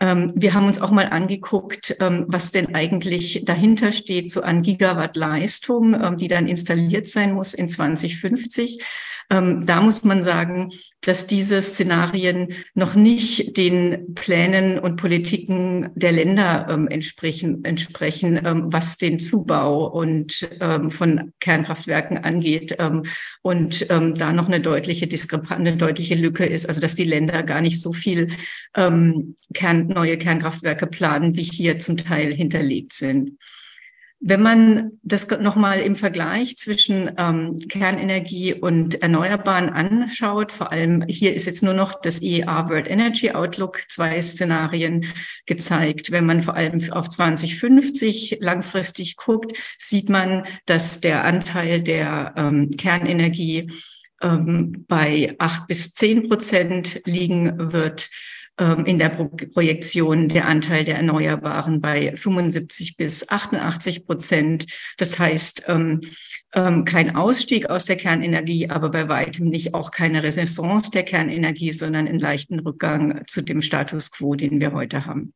Ähm, 0.00 0.34
wir 0.36 0.52
haben 0.52 0.66
uns 0.66 0.82
auch 0.82 0.90
mal 0.90 1.06
angeguckt, 1.06 1.96
ähm, 1.98 2.26
was 2.28 2.52
denn 2.52 2.74
eigentlich 2.74 3.42
dahinter 3.46 3.92
steht, 3.92 4.30
so 4.30 4.42
an 4.42 4.60
Gigawatt 4.60 5.16
Leistung, 5.16 5.94
ähm, 5.94 6.18
die 6.18 6.28
dann 6.28 6.48
installiert 6.48 7.08
sein 7.08 7.32
muss 7.32 7.54
in 7.54 7.70
2050. 7.70 8.84
Ähm, 9.30 9.66
da 9.66 9.80
muss 9.80 10.04
man 10.04 10.22
sagen, 10.22 10.70
dass 11.00 11.26
diese 11.26 11.60
Szenarien 11.60 12.48
noch 12.74 12.94
nicht 12.94 13.56
den 13.56 14.14
Plänen 14.14 14.78
und 14.78 14.96
Politiken 14.96 15.90
der 15.94 16.12
Länder 16.12 16.68
ähm, 16.70 16.86
entsprechen, 16.88 17.64
entsprechen 17.64 18.40
ähm, 18.44 18.72
was 18.72 18.98
den 18.98 19.18
Zubau 19.18 19.86
und 19.86 20.48
ähm, 20.60 20.90
von 20.90 21.32
Kernkraftwerken 21.40 22.18
angeht 22.18 22.76
ähm, 22.78 23.02
und 23.42 23.86
ähm, 23.90 24.14
da 24.14 24.32
noch 24.32 24.46
eine 24.46 24.60
deutliche 24.60 25.06
Diskrepanz, 25.06 25.60
eine 25.60 25.76
deutliche 25.76 26.14
Lücke 26.14 26.44
ist, 26.44 26.66
also 26.66 26.80
dass 26.80 26.94
die 26.94 27.04
Länder 27.04 27.42
gar 27.42 27.60
nicht 27.60 27.80
so 27.80 27.92
viel 27.92 28.28
Kern, 28.74 29.86
neue 29.86 30.18
Kernkraftwerke 30.18 30.86
planen, 30.86 31.34
wie 31.36 31.42
hier 31.42 31.78
zum 31.78 31.96
Teil 31.96 32.34
hinterlegt 32.34 32.92
sind. 32.92 33.38
Wenn 34.20 34.40
man 34.40 34.92
das 35.02 35.28
nochmal 35.28 35.80
im 35.80 35.94
Vergleich 35.94 36.56
zwischen 36.56 37.12
ähm, 37.18 37.58
Kernenergie 37.68 38.54
und 38.54 39.02
Erneuerbaren 39.02 39.68
anschaut, 39.68 40.52
vor 40.52 40.72
allem 40.72 41.04
hier 41.06 41.34
ist 41.34 41.46
jetzt 41.46 41.62
nur 41.62 41.74
noch 41.74 42.00
das 42.00 42.22
IEA 42.22 42.68
World 42.70 42.88
Energy 42.88 43.30
Outlook, 43.32 43.82
zwei 43.88 44.20
Szenarien 44.22 45.04
gezeigt. 45.44 46.12
Wenn 46.12 46.24
man 46.24 46.40
vor 46.40 46.54
allem 46.54 46.80
auf 46.92 47.10
2050 47.10 48.38
langfristig 48.40 49.16
guckt, 49.16 49.52
sieht 49.78 50.08
man, 50.08 50.44
dass 50.64 51.00
der 51.00 51.24
Anteil 51.24 51.82
der 51.82 52.32
ähm, 52.36 52.70
Kernenergie 52.70 53.70
ähm, 54.22 54.86
bei 54.88 55.34
acht 55.38 55.66
bis 55.66 55.92
zehn 55.92 56.26
Prozent 56.26 57.02
liegen 57.04 57.72
wird 57.72 58.08
in 58.58 58.98
der 58.98 59.10
Pro 59.10 59.24
Projektion 59.26 60.28
der 60.28 60.46
Anteil 60.46 60.84
der 60.84 60.96
Erneuerbaren 60.96 61.82
bei 61.82 62.16
75 62.16 62.96
bis 62.96 63.28
88 63.28 64.06
Prozent. 64.06 64.66
Das 64.96 65.18
heißt, 65.18 65.64
ähm, 65.68 66.00
ähm, 66.54 66.84
kein 66.86 67.16
Ausstieg 67.16 67.68
aus 67.68 67.84
der 67.84 67.96
Kernenergie, 67.96 68.70
aber 68.70 68.90
bei 68.90 69.08
weitem 69.08 69.48
nicht 69.48 69.74
auch 69.74 69.90
keine 69.90 70.22
Renaissance 70.22 70.90
der 70.90 71.02
Kernenergie, 71.02 71.72
sondern 71.72 72.08
einen 72.08 72.18
leichten 72.18 72.58
Rückgang 72.60 73.22
zu 73.26 73.42
dem 73.42 73.60
Status 73.60 74.10
quo, 74.10 74.34
den 74.34 74.58
wir 74.58 74.72
heute 74.72 75.04
haben. 75.04 75.34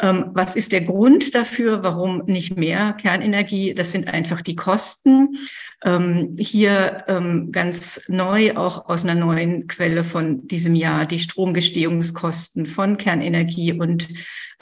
Ähm, 0.00 0.30
was 0.32 0.56
ist 0.56 0.72
der 0.72 0.80
Grund 0.80 1.34
dafür, 1.34 1.82
warum 1.82 2.24
nicht 2.26 2.56
mehr 2.56 2.94
Kernenergie? 2.94 3.74
Das 3.74 3.92
sind 3.92 4.08
einfach 4.08 4.40
die 4.42 4.56
Kosten. 4.56 5.28
Ähm, 5.84 6.36
hier 6.38 7.04
ähm, 7.08 7.50
ganz 7.50 8.02
neu, 8.08 8.54
auch 8.54 8.88
aus 8.88 9.04
einer 9.04 9.14
neuen 9.14 9.66
Quelle 9.66 10.04
von 10.04 10.46
diesem 10.46 10.74
Jahr, 10.74 11.06
die 11.06 11.18
Stromgestehungskosten 11.18 12.66
von 12.66 12.96
Kernenergie 12.96 13.72
und 13.72 14.08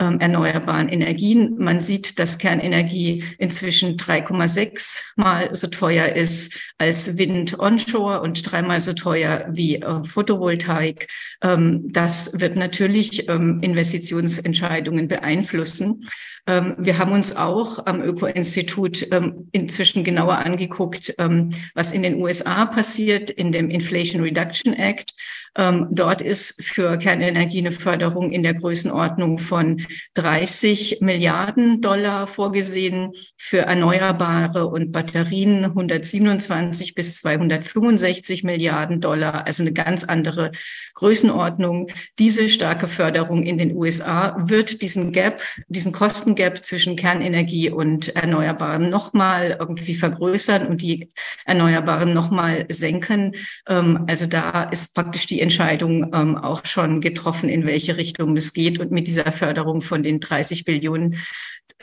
ähm, 0.01 0.19
erneuerbaren 0.19 0.89
Energien. 0.89 1.57
Man 1.59 1.81
sieht, 1.81 2.19
dass 2.19 2.39
Kernenergie 2.39 3.23
inzwischen 3.39 3.99
3,6 3.99 5.03
mal 5.17 5.55
so 5.55 5.67
teuer 5.67 6.07
ist 6.17 6.59
als 6.79 7.19
Wind 7.19 7.59
onshore 7.59 8.23
und 8.23 8.51
dreimal 8.51 8.81
so 8.81 8.95
teuer 8.95 9.47
wie 9.51 9.77
äh, 9.77 10.05
Photovoltaik. 10.05 11.07
Ähm, 11.43 11.93
das 11.93 12.31
wird 12.33 12.57
natürlich 12.57 13.29
ähm, 13.29 13.61
Investitionsentscheidungen 13.63 15.07
beeinflussen. 15.07 16.07
Ähm, 16.47 16.75
wir 16.79 16.99
haben 16.99 17.13
uns 17.13 17.37
auch 17.37 17.87
am 17.87 18.03
Öko-Institut 18.03 19.07
ähm, 19.13 19.49
inzwischen 19.53 20.05
genauer 20.05 20.39
angeguckt, 20.39 21.15
ähm, 21.19 21.51
was 21.75 21.93
in 21.93 22.03
den 22.03 22.17
USA 22.17 22.67
passiert 22.67 23.31
in 23.31 23.53
dem 23.53 23.71
Inflation 23.71 24.23
Reduction 24.23 24.75
Act. 24.75 25.15
Dort 25.57 26.23
ist 26.23 26.63
für 26.63 26.97
Kernenergie 26.97 27.59
eine 27.59 27.73
Förderung 27.73 28.31
in 28.31 28.45
der 28.45 28.55
Größenordnung 28.55 29.39
von 29.39 29.85
30 30.15 30.99
Milliarden 31.01 31.81
Dollar 31.81 32.29
vorgesehen, 32.29 33.11
für 33.37 33.63
Erneuerbare 33.63 34.69
und 34.69 34.93
Batterien 34.93 35.65
127 35.65 36.95
bis 36.95 37.17
265 37.17 38.45
Milliarden 38.45 39.01
Dollar, 39.01 39.45
also 39.45 39.65
eine 39.65 39.73
ganz 39.73 40.05
andere 40.05 40.53
Größenordnung. 40.95 41.89
Diese 42.21 42.49
starke 42.49 42.87
Förderung 42.87 43.43
in 43.43 43.59
den 43.59 43.75
USA 43.75 44.37
wird 44.39 44.83
diesen 44.83 45.11
Gap, 45.11 45.43
diesen 45.67 45.93
Kostengap 46.31 46.65
zwischen 46.65 46.97
Kernenergie 46.97 47.71
und 47.71 48.15
Erneuerbaren 48.15 48.89
nochmal 48.89 49.57
irgendwie 49.59 49.95
vergrößern 49.95 50.67
und 50.67 50.83
die 50.83 51.09
Erneuerbaren 51.45 52.13
nochmal 52.15 52.67
senken. 52.69 53.33
Ähm, 53.69 54.05
also 54.09 54.27
da 54.27 54.65
ist 54.65 54.95
praktisch 54.95 55.27
die 55.27 55.41
Entscheidung 55.41 56.13
ähm, 56.15 56.37
auch 56.37 56.65
schon 56.67 57.01
getroffen, 57.01 57.49
in 57.49 57.67
welche 57.67 57.97
Richtung 57.97 58.37
es 58.37 58.53
geht. 58.53 58.79
Und 58.79 58.93
mit 58.93 59.09
dieser 59.09 59.33
Förderung 59.33 59.81
von 59.83 60.03
den 60.03 60.21
30 60.21 60.65
Billionen, 60.65 61.17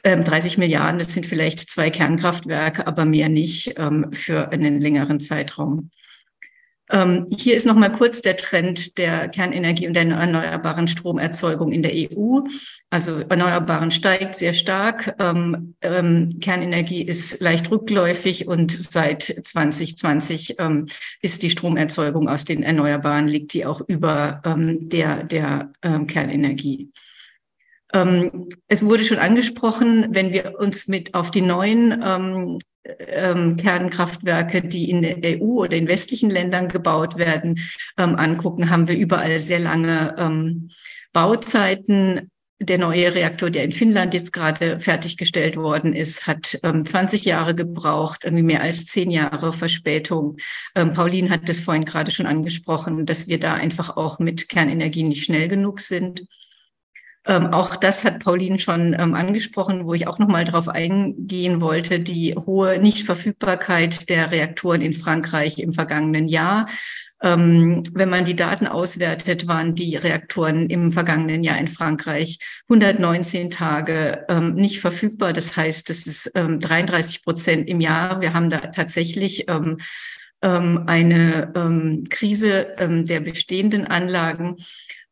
äh, 0.03 0.17
30 0.17 0.57
Milliarden, 0.57 0.99
das 0.99 1.13
sind 1.13 1.25
vielleicht 1.25 1.69
zwei 1.69 1.89
Kernkraftwerke, 1.89 2.87
aber 2.87 3.05
mehr 3.05 3.29
nicht 3.29 3.73
ähm, 3.77 4.07
für 4.13 4.51
einen 4.51 4.79
längeren 4.79 5.19
Zeitraum. 5.19 5.91
Ähm, 6.89 7.27
hier 7.37 7.55
ist 7.55 7.65
noch 7.65 7.75
mal 7.75 7.91
kurz 7.91 8.21
der 8.21 8.37
Trend 8.37 8.97
der 8.97 9.27
Kernenergie 9.27 9.87
und 9.87 9.93
der 9.93 10.07
erneuerbaren 10.07 10.87
Stromerzeugung 10.87 11.71
in 11.71 11.81
der 11.81 11.91
EU. 11.93 12.39
Also 12.89 13.19
Erneuerbaren 13.27 13.91
steigt 13.91 14.35
sehr 14.35 14.53
stark. 14.53 15.15
Ähm, 15.19 15.75
ähm, 15.81 16.39
Kernenergie 16.39 17.03
ist 17.03 17.41
leicht 17.41 17.69
rückläufig 17.71 18.47
und 18.47 18.71
seit 18.71 19.23
2020 19.43 20.55
ähm, 20.59 20.85
ist 21.21 21.43
die 21.43 21.49
Stromerzeugung 21.49 22.29
aus 22.29 22.45
den 22.45 22.63
Erneuerbaren 22.63 23.27
liegt 23.27 23.53
die 23.53 23.65
auch 23.65 23.81
über 23.87 24.41
ähm, 24.45 24.87
der 24.89 25.23
der 25.23 25.71
ähm, 27.97 28.49
es 28.67 28.83
wurde 28.83 29.03
schon 29.03 29.17
angesprochen, 29.17 30.07
wenn 30.11 30.31
wir 30.33 30.59
uns 30.59 30.87
mit 30.87 31.13
auf 31.13 31.31
die 31.31 31.41
neuen 31.41 32.01
ähm, 32.99 33.57
Kernkraftwerke, 33.57 34.61
die 34.61 34.89
in 34.89 35.01
der 35.01 35.41
EU 35.41 35.63
oder 35.63 35.77
in 35.77 35.87
westlichen 35.87 36.29
Ländern 36.29 36.67
gebaut 36.67 37.17
werden, 37.17 37.59
ähm, 37.97 38.15
angucken, 38.15 38.69
haben 38.69 38.87
wir 38.87 38.97
überall 38.97 39.39
sehr 39.39 39.59
lange 39.59 40.15
ähm, 40.17 40.69
Bauzeiten. 41.13 42.31
Der 42.59 42.79
neue 42.79 43.13
Reaktor, 43.13 43.51
der 43.51 43.63
in 43.65 43.71
Finnland 43.71 44.15
jetzt 44.15 44.33
gerade 44.33 44.79
fertiggestellt 44.79 45.57
worden 45.57 45.93
ist, 45.93 46.25
hat 46.25 46.57
ähm, 46.63 46.83
20 46.83 47.23
Jahre 47.23 47.53
gebraucht, 47.53 48.23
irgendwie 48.23 48.43
mehr 48.43 48.61
als 48.61 48.87
zehn 48.87 49.11
Jahre 49.11 49.53
Verspätung. 49.53 50.37
Ähm, 50.73 50.91
Pauline 50.91 51.29
hat 51.29 51.49
das 51.49 51.59
vorhin 51.59 51.85
gerade 51.85 52.09
schon 52.09 52.25
angesprochen, 52.25 53.05
dass 53.05 53.27
wir 53.27 53.39
da 53.39 53.53
einfach 53.53 53.95
auch 53.95 54.17
mit 54.17 54.49
Kernenergie 54.49 55.03
nicht 55.03 55.23
schnell 55.23 55.47
genug 55.47 55.81
sind. 55.81 56.23
Ähm, 57.27 57.47
auch 57.47 57.75
das 57.75 58.05
hat 58.05 58.23
Pauline 58.23 58.57
schon 58.57 58.95
ähm, 58.97 59.13
angesprochen, 59.13 59.85
wo 59.85 59.93
ich 59.93 60.07
auch 60.07 60.17
noch 60.17 60.29
mal 60.29 60.45
darauf 60.45 60.69
eingehen 60.69 61.59
wollte, 61.59 61.99
die 61.99 62.35
hohe 62.35 62.79
Nichtverfügbarkeit 62.79 64.09
der 64.09 64.31
Reaktoren 64.31 64.81
in 64.81 64.93
Frankreich 64.93 65.59
im 65.59 65.73
vergangenen 65.73 66.29
Jahr. 66.29 66.67
Ähm, 67.21 67.83
wenn 67.93 68.09
man 68.09 68.23
die 68.23 68.35
Daten 68.35 68.65
auswertet, 68.65 69.45
waren 69.45 69.75
die 69.75 69.97
Reaktoren 69.97 70.69
im 70.69 70.89
vergangenen 70.91 71.43
Jahr 71.43 71.57
in 71.57 71.67
Frankreich 71.67 72.39
119 72.69 73.49
Tage 73.49 74.25
ähm, 74.29 74.55
nicht 74.55 74.79
verfügbar. 74.79 75.33
Das 75.33 75.57
heißt, 75.57 75.89
das 75.89 76.07
ist 76.07 76.31
ähm, 76.33 76.61
33 76.61 77.23
Prozent 77.23 77.67
im 77.67 77.81
Jahr. 77.81 78.21
Wir 78.21 78.33
haben 78.33 78.49
da 78.49 78.59
tatsächlich 78.59 79.49
ähm, 79.49 79.79
ähm, 80.41 80.83
eine 80.85 81.51
ähm, 81.55 82.05
Krise 82.09 82.67
der 82.79 83.19
bestehenden 83.19 83.85
Anlagen. 83.85 84.57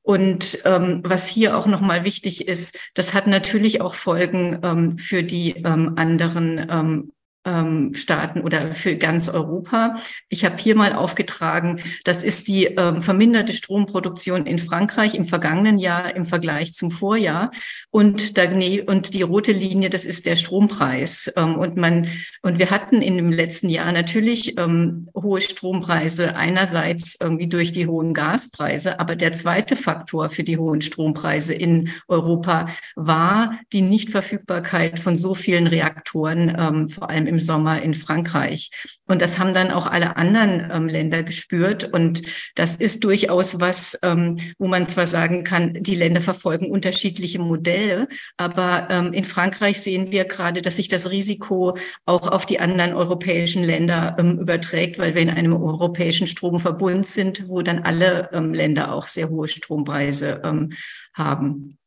Und 0.05 0.59
ähm, 0.65 1.01
was 1.03 1.27
hier 1.27 1.57
auch 1.57 1.65
nochmal 1.65 2.05
wichtig 2.05 2.47
ist, 2.47 2.77
das 2.93 3.15
hat 3.15 3.25
natürlich 3.25 3.81
auch 3.81 3.95
Folgen 3.95 4.59
ähm, 4.61 4.99
für 4.99 5.23
die 5.23 5.63
ähm, 5.65 5.93
anderen 5.95 7.11
ähm, 7.45 7.93
Staaten 7.93 8.41
oder 8.41 8.71
für 8.71 8.95
ganz 8.95 9.29
Europa. 9.29 9.95
Ich 10.29 10.43
habe 10.45 10.57
hier 10.57 10.75
mal 10.75 10.93
aufgetragen, 10.93 11.79
das 12.03 12.23
ist 12.23 12.47
die 12.47 12.65
ähm, 12.65 13.01
verminderte 13.01 13.53
Stromproduktion 13.53 14.45
in 14.45 14.59
Frankreich 14.59 15.15
im 15.15 15.23
vergangenen 15.23 15.77
Jahr 15.77 16.15
im 16.15 16.25
Vergleich 16.25 16.73
zum 16.73 16.91
Vorjahr. 16.91 17.51
Und, 17.91 18.37
da, 18.37 18.43
und 18.87 19.13
die 19.13 19.21
rote 19.21 19.51
Linie, 19.51 19.89
das 19.89 20.05
ist 20.05 20.25
der 20.25 20.35
Strompreis. 20.35 21.31
Ähm, 21.37 21.55
und, 21.55 21.77
man, 21.77 22.07
und 22.41 22.59
wir 22.59 22.71
hatten 22.71 23.01
in 23.01 23.17
dem 23.17 23.31
letzten 23.31 23.69
Jahr 23.69 23.91
natürlich 23.91 24.59
ähm, 24.59 25.07
hohe 25.15 25.41
Strompreise, 25.41 26.35
einerseits 26.35 27.17
irgendwie 27.21 27.47
durch 27.47 27.71
die 27.71 27.87
hohen 27.87 28.13
Gaspreise, 28.13 28.99
aber 28.99 29.15
der 29.15 29.33
zweite 29.33 29.75
Faktor 29.75 30.29
für 30.29 30.43
die 30.43 30.57
hohen 30.57 30.81
Strompreise 30.81 31.53
in 31.53 31.89
Europa 32.07 32.67
war 32.95 33.59
die 33.71 33.81
Nichtverfügbarkeit 33.81 34.99
von 34.99 35.15
so 35.15 35.35
vielen 35.35 35.67
Reaktoren, 35.67 36.55
ähm, 36.57 36.89
vor 36.89 37.09
allem 37.09 37.27
im 37.27 37.34
im 37.35 37.39
Sommer 37.39 37.81
in 37.81 37.93
Frankreich. 37.93 38.71
Und 39.07 39.21
das 39.21 39.37
haben 39.37 39.53
dann 39.53 39.71
auch 39.71 39.87
alle 39.87 40.15
anderen 40.15 40.71
ähm, 40.73 40.87
Länder 40.87 41.21
gespürt. 41.23 41.83
Und 41.83 42.21
das 42.55 42.75
ist 42.75 43.03
durchaus 43.03 43.59
was, 43.59 43.99
ähm, 44.03 44.37
wo 44.57 44.67
man 44.67 44.87
zwar 44.87 45.05
sagen 45.05 45.43
kann, 45.43 45.73
die 45.73 45.95
Länder 45.95 46.21
verfolgen 46.21 46.71
unterschiedliche 46.71 47.39
Modelle, 47.39 48.07
aber 48.37 48.87
ähm, 48.89 49.13
in 49.13 49.25
Frankreich 49.25 49.81
sehen 49.81 50.11
wir 50.11 50.25
gerade, 50.25 50.61
dass 50.61 50.77
sich 50.77 50.87
das 50.87 51.11
Risiko 51.11 51.77
auch 52.05 52.27
auf 52.27 52.45
die 52.45 52.59
anderen 52.59 52.93
europäischen 52.93 53.63
Länder 53.63 54.15
ähm, 54.17 54.39
überträgt, 54.39 54.97
weil 54.97 55.13
wir 55.13 55.21
in 55.21 55.29
einem 55.29 55.53
europäischen 55.53 56.27
Stromverbund 56.27 57.05
sind, 57.05 57.47
wo 57.47 57.61
dann 57.61 57.79
alle 57.79 58.29
ähm, 58.31 58.53
Länder 58.53 58.93
auch 58.93 59.07
sehr 59.07 59.29
hohe 59.29 59.47
Strompreise 59.47 60.41
ähm, 60.43 60.71
haben. 61.13 61.77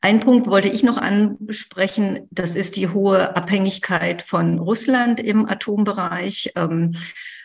Ein 0.00 0.20
Punkt 0.20 0.46
wollte 0.46 0.68
ich 0.68 0.82
noch 0.82 0.98
ansprechen, 0.98 2.28
das 2.30 2.54
ist 2.54 2.76
die 2.76 2.88
hohe 2.88 3.34
Abhängigkeit 3.34 4.22
von 4.22 4.58
Russland 4.58 5.20
im 5.20 5.48
Atombereich. 5.48 6.52
Ähm, 6.54 6.92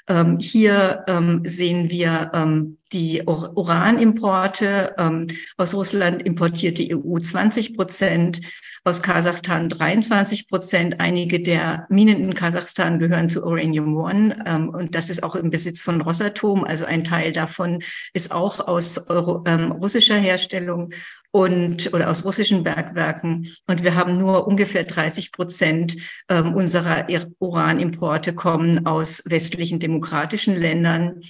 ähm, 0.08 0.38
hier 0.40 1.04
ähm, 1.08 1.42
sehen 1.46 1.90
wir 1.90 2.32
ähm, 2.34 2.78
die 2.92 3.24
Uranimporte. 3.26 4.96
Ähm, 4.98 5.28
aus 5.58 5.74
Russland 5.74 6.24
importiert 6.24 6.78
die 6.78 6.96
EU 6.96 7.18
20 7.18 7.78
Prozent 7.78 8.42
aus 8.84 9.04
Kasachstan 9.04 9.70
23 9.70 10.48
Prozent. 10.48 11.00
Einige 11.00 11.42
der 11.42 11.86
Minen 11.90 12.20
in 12.20 12.34
Kasachstan 12.34 12.98
gehören 12.98 13.30
zu 13.30 13.44
Uranium 13.44 13.96
One 13.96 14.44
ähm, 14.46 14.70
und 14.70 14.96
das 14.96 15.10
ist 15.10 15.24
auch 15.24 15.36
im 15.36 15.52
Besitz 15.52 15.84
von 15.84 16.02
Rosatom. 16.02 16.64
Also 16.64 16.86
ein 16.86 17.04
Teil 17.04 17.32
davon 17.32 17.84
ist 18.14 18.32
auch 18.32 18.68
aus 18.68 19.08
Euro, 19.08 19.44
russischer 19.80 20.18
Herstellung 20.18 20.92
und 21.32 21.94
oder 21.94 22.10
aus 22.10 22.26
russischen 22.26 22.64
Bergwerken. 22.64 23.48
Und 23.68 23.84
wir 23.84 23.96
haben 23.96 24.18
nur 24.18 24.48
ungefähr 24.48 24.84
30 24.84 25.32
Prozent 25.32 25.96
ähm, 26.30 26.54
unserer 26.54 27.08
Uranimporte 27.40 28.34
kommen 28.34 28.86
aus 28.86 29.24
westlichen 29.26 29.80
demokratischen 29.80 30.56
Ländern. 30.56 31.22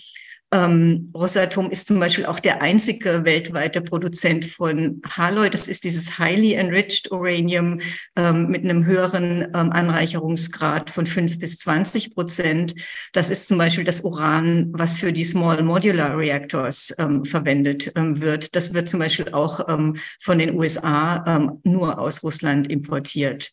Ähm, 0.53 1.11
Rosatom 1.15 1.69
ist 1.71 1.87
zum 1.87 1.99
Beispiel 1.99 2.25
auch 2.25 2.39
der 2.41 2.61
einzige 2.61 3.23
weltweite 3.23 3.81
Produzent 3.81 4.43
von 4.43 5.01
Haloy. 5.07 5.49
Das 5.49 5.69
ist 5.69 5.85
dieses 5.85 6.19
highly 6.19 6.53
enriched 6.53 7.09
Uranium 7.09 7.79
ähm, 8.17 8.47
mit 8.47 8.63
einem 8.65 8.85
höheren 8.85 9.43
ähm, 9.43 9.71
Anreicherungsgrad 9.71 10.89
von 10.89 11.05
fünf 11.05 11.39
bis 11.39 11.57
zwanzig 11.57 12.13
Prozent. 12.13 12.75
Das 13.13 13.29
ist 13.29 13.47
zum 13.47 13.57
Beispiel 13.57 13.85
das 13.85 14.01
Uran, 14.01 14.71
was 14.73 14.99
für 14.99 15.13
die 15.13 15.23
Small 15.23 15.63
Modular 15.63 16.17
Reactors 16.17 16.93
ähm, 16.97 17.23
verwendet 17.23 17.93
ähm, 17.95 18.21
wird. 18.21 18.53
Das 18.53 18.73
wird 18.73 18.89
zum 18.89 18.99
Beispiel 18.99 19.29
auch 19.31 19.69
ähm, 19.69 19.95
von 20.19 20.37
den 20.37 20.57
USA 20.57 21.51
nur 21.63 21.99
aus 21.99 22.23
Russland 22.23 22.69
importiert. 22.69 23.51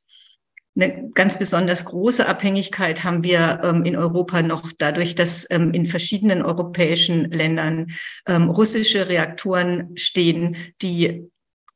Eine 0.80 1.10
ganz 1.10 1.38
besonders 1.38 1.84
große 1.86 2.28
Abhängigkeit 2.28 3.02
haben 3.02 3.24
wir 3.24 3.60
ähm, 3.64 3.84
in 3.84 3.96
Europa 3.96 4.42
noch 4.42 4.70
dadurch, 4.76 5.16
dass 5.16 5.44
ähm, 5.50 5.72
in 5.72 5.86
verschiedenen 5.86 6.42
europäischen 6.42 7.30
Ländern 7.32 7.88
ähm, 8.26 8.48
russische 8.48 9.08
Reaktoren 9.08 9.96
stehen, 9.96 10.56
die 10.80 11.28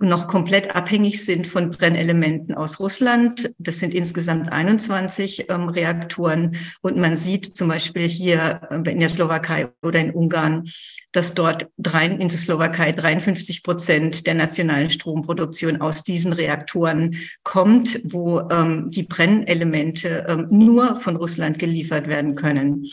noch 0.03 0.29
komplett 0.29 0.75
abhängig 0.75 1.25
sind 1.25 1.47
von 1.47 1.71
Brennelementen 1.71 2.55
aus 2.55 2.81
Russland. 2.81 3.53
Das 3.59 3.81
sind 3.81 3.95
insgesamt 3.95 4.51
21 4.51 5.47
ähm, 5.49 5.69
Reaktoren. 5.69 6.57
Und 6.81 6.97
man 6.97 7.17
sieht 7.17 7.57
zum 7.57 7.69
Beispiel 7.69 8.07
hier 8.07 8.61
äh, 8.71 8.91
in 8.91 9.01
der 9.01 9.09
Slowakei 9.09 9.69
oder 9.83 10.01
in 10.01 10.11
Ungarn, 10.11 10.65
dass 11.13 11.35
dort 11.35 11.69
drei, 11.79 12.07
in 12.07 12.29
der 12.29 12.39
Slowakei 12.39 12.93
53 12.93 13.63
Prozent 13.63 14.27
der 14.27 14.35
nationalen 14.35 14.91
Stromproduktion 14.91 15.81
aus 15.81 16.05
diesen 16.05 16.33
Reaktoren 16.33 17.17
kommt, 17.43 18.01
wo 18.05 18.41
ähm, 18.51 18.89
die 18.91 19.05
Brennelemente 19.05 20.27
ähm, 20.29 20.47
nur 20.51 20.97
von 20.97 21.17
Russland 21.17 21.59
geliefert 21.59 22.09
werden 22.09 22.35
können. 22.35 22.85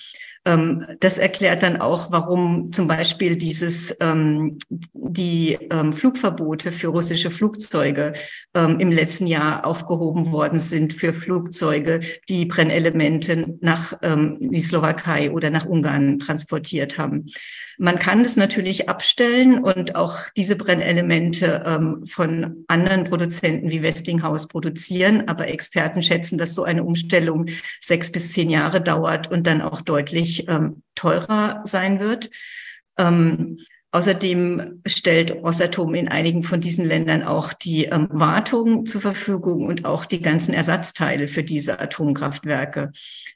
Ähm, 0.50 0.86
das 1.00 1.18
erklärt 1.18 1.64
dann 1.64 1.80
auch, 1.80 2.12
warum 2.12 2.74
zum 2.74 2.88
Beispiel 2.88 3.36
dieses, 3.36 3.96
ähm, 4.00 4.58
die 4.70 5.58
ähm, 5.70 5.94
Flugverbote 5.94 6.72
für 6.72 6.88
russische 6.88 7.30
Flugzeuge 7.30 8.14
im 8.54 8.92
letzten 8.92 9.28
Jahr 9.28 9.66
aufgehoben 9.66 10.32
worden 10.32 10.58
sind 10.58 10.92
für 10.92 11.14
Flugzeuge, 11.14 12.00
die 12.28 12.46
Brennelemente 12.46 13.58
nach 13.62 13.94
die 14.40 14.62
Slowakei 14.62 15.32
oder 15.32 15.52
nach 15.52 15.66
Ungarn 15.66 16.18
transportiert 16.18 16.98
haben. 16.98 17.26
Man 17.78 18.00
kann 18.00 18.22
es 18.22 18.38
natürlich 18.38 18.90
abstellen 18.90 19.60
und 19.60 19.96
auch 19.96 20.18
diese 20.36 20.56
Brennelemente 20.56 22.04
von 22.06 22.66
anderen 22.68 23.04
Produzenten 23.04 23.70
wie 23.70 23.84
Westinghouse 23.84 24.48
produzieren. 24.48 25.28
Aber 25.28 25.48
Experten 25.48 26.02
schätzen, 26.02 26.38
dass 26.38 26.56
so 26.56 26.64
eine 26.64 26.84
Umstellung 26.84 27.46
sechs 27.80 28.12
bis 28.12 28.34
zehn 28.34 28.50
Jahre 28.50 28.82
dauert 28.82 29.32
und 29.32 29.46
dann 29.46 29.62
auch 29.62 29.82
deutlich 29.82 30.39
ähm, 30.48 30.84
teurer 30.96 31.62
sein 31.66 32.00
wird. 32.00 32.30
Ähm, 32.98 33.58
Außerdem 33.92 34.82
stellt 34.86 35.32
Rosatom 35.32 35.96
in 35.96 36.10
einigen 36.10 36.44
von 36.44 36.62
diesen 36.62 36.86
Ländern 36.86 37.24
auch 37.24 37.54
die 37.54 37.86
ähm, 37.86 38.08
Wartung 38.12 38.86
zur 38.86 39.02
Verfügung 39.02 39.66
und 39.66 39.84
auch 39.84 40.06
die 40.06 40.22
ganzen 40.22 40.54
Ersatzteile 40.54 41.28
für 41.28 41.42
diese 41.42 41.80
Atomkraftwerke. 41.80 42.92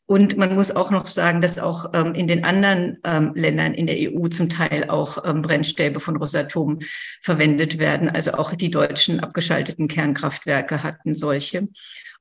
Und 0.05 0.37
man 0.37 0.53
muss 0.53 0.69
auch 0.69 0.91
noch 0.91 1.07
sagen, 1.07 1.41
dass 1.41 1.57
auch 1.57 1.91
ähm, 1.95 2.13
in 2.13 2.27
den 2.27 2.43
anderen 2.43 2.99
ähm, 3.03 3.31
Ländern 3.33 3.73
in 3.73 3.87
der 3.87 3.95
EU 3.97 4.27
zum 4.27 4.47
Teil 4.47 4.91
auch 4.91 5.25
ähm, 5.25 5.41
Brennstäbe 5.41 5.99
von 5.99 6.17
Rosatom 6.17 6.81
verwendet 7.23 7.79
werden. 7.79 8.07
Also 8.07 8.33
auch 8.33 8.53
die 8.53 8.69
deutschen 8.69 9.21
abgeschalteten 9.21 9.87
Kernkraftwerke 9.87 10.83
hatten 10.83 11.15
solche. 11.15 11.67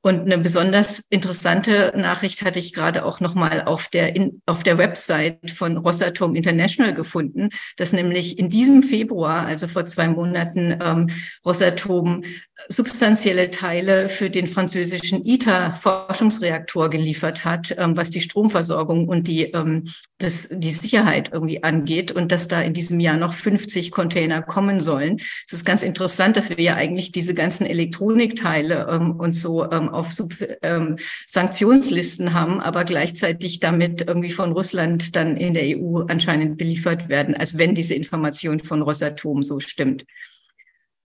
Und 0.05 0.23
eine 0.23 0.39
besonders 0.39 0.99
interessante 1.11 1.93
Nachricht 1.97 2.43
hatte 2.43 2.59
ich 2.59 2.73
gerade 2.73 3.05
auch 3.05 3.21
nochmal 3.21 3.63
auf 3.63 3.87
der, 3.87 4.17
in, 4.17 4.43
auf 4.47 4.65
der 4.65 4.77
Website 4.77 5.53
von 5.53 5.77
Rosatom 5.77 6.35
International 6.35 6.93
gefunden, 6.93 7.51
dass 7.77 7.93
nämlich 7.93 8.37
in 8.37 8.49
diesem 8.49 8.83
Februar, 8.83 9.47
also 9.47 9.69
vor 9.69 9.85
zwei 9.85 10.09
Monaten, 10.09 10.77
ähm, 10.83 11.09
Rosatom 11.47 12.25
substanzielle 12.69 13.51
Teile 13.51 14.09
für 14.09 14.31
den 14.31 14.47
französischen 14.47 15.25
ITER-Forschungsreaktor 15.25 16.91
geliefert 16.91 17.45
hat, 17.45 17.75
ähm, 17.79 17.97
was 17.97 18.11
die 18.11 18.21
Stromversorgung 18.21 19.09
und 19.09 19.29
die, 19.29 19.45
ähm, 19.53 19.85
das, 20.19 20.49
die 20.51 20.73
Sicherheit 20.73 21.31
irgendwie 21.33 21.63
angeht 21.63 22.13
und 22.13 22.33
dass 22.33 22.49
da 22.49 22.61
in 22.63 22.73
diesem 22.73 23.01
Jahr 23.01 23.17
noch 23.17 23.35
50 23.35 23.91
Container 23.91 24.43
kommen 24.43 24.81
sollen. 24.81 25.19
Es 25.47 25.53
ist 25.53 25.65
ganz 25.65 25.83
interessant, 25.83 26.37
dass 26.37 26.51
wir 26.51 26.61
ja 26.61 26.75
eigentlich 26.75 27.13
diese 27.13 27.35
ganzen 27.35 27.67
Elektronikteile 27.67 28.87
ähm, 28.91 29.13
und 29.13 29.33
so 29.33 29.71
ähm, 29.71 29.89
auf 29.89 30.11
Sub 30.13 30.33
ähm, 30.63 30.97
Sanktionslisten 31.27 32.33
haben, 32.33 32.61
aber 32.61 32.85
gleichzeitig 32.85 33.61
damit 33.61 34.07
irgendwie 34.07 34.31
von 34.31 34.53
Russland 34.53 35.17
dann 35.17 35.37
in 35.37 35.55
der 35.55 35.79
EU 35.79 36.03
anscheinend 36.09 36.59
beliefert 36.59 37.09
werden, 37.09 37.35
als 37.35 37.59
wenn 37.59 37.75
diese 37.75 37.95
Information 37.95 38.61
von 38.61 38.83
Rosatom 38.83 39.43
so 39.43 39.61
stimmt. 39.61 40.05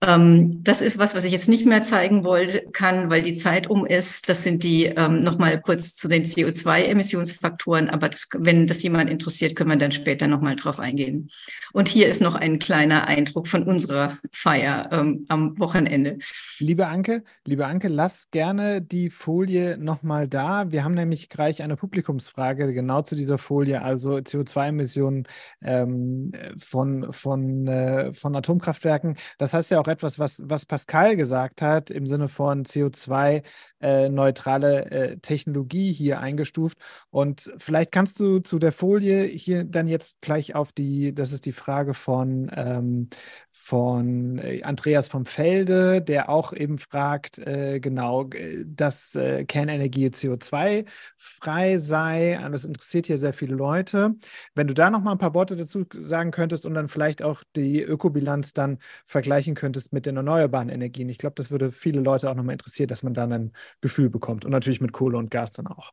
Ähm, 0.06 0.62
das 0.62 0.80
ist 0.80 0.98
was, 0.98 1.14
was 1.14 1.24
ich 1.24 1.32
jetzt 1.32 1.48
nicht 1.48 1.66
mehr 1.66 1.82
zeigen 1.82 2.24
wollte, 2.24 2.66
kann, 2.72 3.10
weil 3.10 3.22
die 3.22 3.34
Zeit 3.34 3.68
um 3.68 3.86
ist. 3.86 4.28
Das 4.28 4.42
sind 4.42 4.62
die 4.62 4.86
ähm, 4.86 5.22
nochmal 5.22 5.60
kurz 5.60 5.96
zu 5.96 6.08
den 6.08 6.24
CO2-Emissionsfaktoren. 6.24 7.88
Aber 7.88 8.08
das, 8.08 8.28
wenn 8.36 8.66
das 8.66 8.82
jemand 8.82 9.10
interessiert, 9.10 9.56
können 9.56 9.70
wir 9.70 9.76
dann 9.76 9.92
später 9.92 10.26
nochmal 10.26 10.56
drauf 10.56 10.80
eingehen. 10.80 11.30
Und 11.72 11.88
hier 11.88 12.08
ist 12.08 12.20
noch 12.20 12.34
ein 12.34 12.58
kleiner 12.58 13.06
Eindruck 13.06 13.48
von 13.48 13.62
unserer 13.62 14.18
Feier 14.32 14.88
ähm, 14.92 15.26
am 15.28 15.58
Wochenende. 15.58 16.18
Liebe 16.58 16.86
Anke, 16.86 17.24
liebe 17.44 17.66
Anke, 17.66 17.88
lass 17.88 18.30
gerne 18.30 18.82
die 18.82 19.10
Folie 19.10 19.78
nochmal 19.78 20.28
da. 20.28 20.70
Wir 20.70 20.84
haben 20.84 20.94
nämlich 20.94 21.28
gleich 21.28 21.62
eine 21.62 21.76
Publikumsfrage 21.76 22.72
genau 22.72 23.02
zu 23.02 23.14
dieser 23.14 23.38
Folie, 23.38 23.82
also 23.82 24.16
CO2-Emissionen 24.16 25.26
ähm, 25.62 26.32
von, 26.58 27.12
von, 27.12 27.66
äh, 27.66 28.12
von 28.12 28.36
Atomkraftwerken. 28.36 29.16
Das 29.38 29.54
heißt 29.54 29.70
ja 29.70 29.80
auch 29.80 29.88
etwas, 29.94 30.18
was, 30.18 30.42
was 30.44 30.66
Pascal 30.66 31.16
gesagt 31.16 31.62
hat, 31.62 31.90
im 31.90 32.06
Sinne 32.06 32.28
von 32.28 32.64
CO2-neutrale 32.64 33.42
äh, 33.84 34.08
äh, 34.08 35.16
Technologie 35.18 35.92
hier 35.92 36.20
eingestuft. 36.20 36.78
Und 37.10 37.52
vielleicht 37.58 37.92
kannst 37.92 38.18
du 38.18 38.38
zu 38.38 38.58
der 38.58 38.72
Folie 38.72 39.24
hier 39.24 39.64
dann 39.64 39.88
jetzt 39.88 40.20
gleich 40.20 40.54
auf 40.54 40.72
die, 40.72 41.14
das 41.14 41.32
ist 41.32 41.44
die 41.44 41.52
Frage 41.52 41.94
von, 41.94 42.50
ähm, 42.54 43.08
von 43.52 44.38
äh, 44.38 44.62
Andreas 44.62 45.08
vom 45.08 45.26
Felde, 45.26 46.00
der 46.00 46.28
auch 46.28 46.52
eben 46.52 46.78
fragt, 46.78 47.38
äh, 47.38 47.78
genau, 47.80 48.28
dass 48.64 49.14
äh, 49.14 49.44
Kernenergie 49.44 50.08
CO2-frei 50.08 51.78
sei. 51.78 52.40
Das 52.50 52.64
interessiert 52.64 53.06
hier 53.06 53.18
sehr 53.18 53.32
viele 53.32 53.54
Leute. 53.54 54.14
Wenn 54.54 54.66
du 54.66 54.74
da 54.74 54.90
noch 54.90 55.02
mal 55.02 55.12
ein 55.12 55.18
paar 55.18 55.34
Worte 55.34 55.56
dazu 55.56 55.84
sagen 55.92 56.30
könntest 56.30 56.66
und 56.66 56.74
dann 56.74 56.88
vielleicht 56.88 57.22
auch 57.22 57.42
die 57.56 57.82
Ökobilanz 57.82 58.52
dann 58.54 58.78
vergleichen 59.06 59.54
könntest 59.54 59.92
mit 59.92 60.06
den 60.06 60.16
erneuerbaren 60.16 60.68
Energien. 60.68 61.08
Ich 61.08 61.18
glaube, 61.18 61.34
das 61.36 61.50
würde 61.50 61.72
viele 61.72 62.00
Leute 62.00 62.30
auch 62.30 62.34
noch 62.34 62.44
mal 62.44 62.52
interessieren, 62.52 62.88
dass 62.88 63.02
man 63.02 63.14
dann 63.14 63.32
ein 63.32 63.52
Gefühl 63.80 64.10
bekommt. 64.10 64.44
Und 64.44 64.50
natürlich 64.50 64.80
mit 64.80 64.92
Kohle 64.92 65.18
und 65.18 65.30
Gas 65.30 65.52
dann 65.52 65.66
auch. 65.66 65.92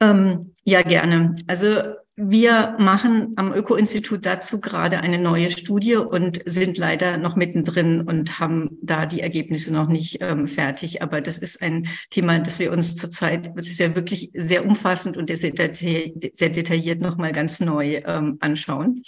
Ähm, 0.00 0.52
ja, 0.64 0.82
gerne. 0.82 1.34
Also 1.46 1.68
wir 2.18 2.76
machen 2.78 3.34
am 3.36 3.52
Öko-Institut 3.52 4.24
dazu 4.24 4.58
gerade 4.60 5.00
eine 5.00 5.18
neue 5.18 5.50
Studie 5.50 5.96
und 5.96 6.40
sind 6.46 6.78
leider 6.78 7.18
noch 7.18 7.36
mittendrin 7.36 8.00
und 8.00 8.40
haben 8.40 8.78
da 8.82 9.04
die 9.04 9.20
Ergebnisse 9.20 9.72
noch 9.72 9.88
nicht 9.88 10.18
ähm, 10.22 10.48
fertig. 10.48 11.02
Aber 11.02 11.20
das 11.20 11.36
ist 11.36 11.62
ein 11.62 11.86
Thema, 12.08 12.38
das 12.38 12.58
wir 12.58 12.72
uns 12.72 12.96
zurzeit, 12.96 13.52
das 13.54 13.66
ist 13.66 13.80
ja 13.80 13.94
wirklich 13.94 14.30
sehr 14.34 14.64
umfassend 14.64 15.18
und 15.18 15.28
sehr, 15.28 15.52
sehr 15.52 16.48
detailliert 16.48 17.02
nochmal 17.02 17.32
ganz 17.32 17.60
neu 17.60 18.00
ähm, 18.06 18.38
anschauen. 18.40 19.02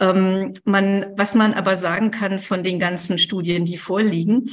Ähm, 0.00 0.54
man, 0.64 1.12
was 1.16 1.34
man 1.34 1.52
aber 1.52 1.76
sagen 1.76 2.10
kann 2.10 2.38
von 2.38 2.62
den 2.62 2.78
ganzen 2.78 3.18
Studien, 3.18 3.66
die 3.66 3.76
vorliegen, 3.76 4.48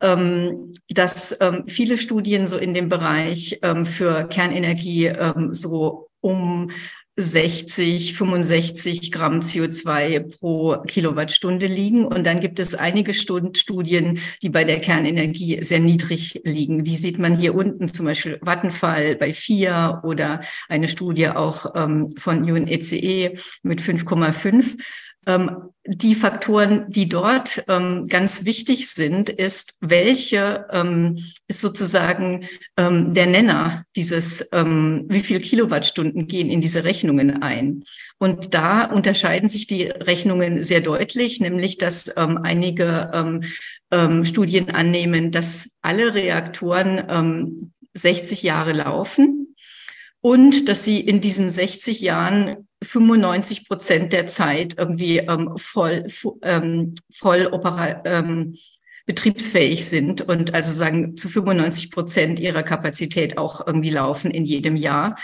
dass 0.00 1.36
ähm, 1.40 1.64
viele 1.66 1.98
Studien 1.98 2.46
so 2.46 2.56
in 2.56 2.72
dem 2.72 2.88
Bereich 2.88 3.58
ähm, 3.62 3.84
für 3.84 4.26
Kernenergie 4.28 5.06
ähm, 5.06 5.52
so 5.52 6.08
um 6.20 6.70
60, 7.16 8.14
65 8.14 9.12
Gramm 9.12 9.40
CO2 9.40 10.38
pro 10.38 10.78
Kilowattstunde 10.86 11.66
liegen. 11.66 12.04
Und 12.04 12.24
dann 12.24 12.40
gibt 12.40 12.58
es 12.58 12.74
einige 12.74 13.12
Studien, 13.14 14.18
die 14.42 14.48
bei 14.48 14.64
der 14.64 14.80
Kernenergie 14.80 15.62
sehr 15.62 15.80
niedrig 15.80 16.40
liegen. 16.44 16.84
Die 16.84 16.96
sieht 16.96 17.18
man 17.18 17.36
hier 17.36 17.54
unten, 17.54 17.92
zum 17.92 18.06
Beispiel 18.06 18.38
Vattenfall 18.42 19.16
bei 19.16 19.32
vier 19.32 20.00
oder 20.02 20.40
eine 20.68 20.88
Studie 20.88 21.28
auch 21.28 21.74
ähm, 21.74 22.10
von 22.16 22.42
UNECE 22.42 22.96
e 22.96 23.34
mit 23.62 23.80
5,5. 23.80 24.78
Ähm, 25.26 25.50
die 25.92 26.14
Faktoren, 26.14 26.84
die 26.88 27.08
dort 27.08 27.64
ähm, 27.66 28.06
ganz 28.06 28.44
wichtig 28.44 28.88
sind, 28.90 29.28
ist, 29.28 29.74
welche 29.80 30.66
ähm, 30.70 31.18
ist 31.48 31.60
sozusagen 31.60 32.46
ähm, 32.76 33.12
der 33.12 33.26
Nenner 33.26 33.84
dieses, 33.96 34.46
ähm, 34.52 35.06
wie 35.08 35.18
viel 35.18 35.40
Kilowattstunden 35.40 36.28
gehen 36.28 36.48
in 36.48 36.60
diese 36.60 36.84
Rechnungen 36.84 37.42
ein. 37.42 37.82
Und 38.18 38.54
da 38.54 38.84
unterscheiden 38.84 39.48
sich 39.48 39.66
die 39.66 39.82
Rechnungen 39.84 40.62
sehr 40.62 40.80
deutlich, 40.80 41.40
nämlich 41.40 41.76
dass 41.76 42.12
ähm, 42.16 42.38
einige 42.42 43.40
Studien 44.22 44.70
annehmen, 44.70 45.32
dass 45.32 45.72
alle 45.82 46.14
Reaktoren 46.14 47.58
60 47.92 48.44
Jahre 48.44 48.72
laufen 48.72 49.56
und 50.20 50.68
dass 50.68 50.84
sie 50.84 51.00
in 51.00 51.20
diesen 51.20 51.50
60 51.50 52.00
Jahren 52.00 52.68
95 52.82 53.68
Prozent 53.68 54.12
der 54.12 54.26
Zeit 54.26 54.74
irgendwie 54.78 55.18
ähm, 55.18 55.52
voll, 55.56 56.06
ähm, 56.42 56.94
voll 57.12 57.48
opera 57.50 58.02
ähm, 58.04 58.54
betriebsfähig 59.06 59.86
sind 59.86 60.22
und 60.22 60.54
also 60.54 60.70
sagen 60.72 61.16
zu 61.16 61.28
95 61.28 61.90
Prozent 61.90 62.40
ihrer 62.40 62.62
Kapazität 62.62 63.38
auch 63.38 63.66
irgendwie 63.66 63.90
laufen 63.90 64.30
in 64.30 64.44
jedem 64.44 64.76
Jahr. 64.76 65.16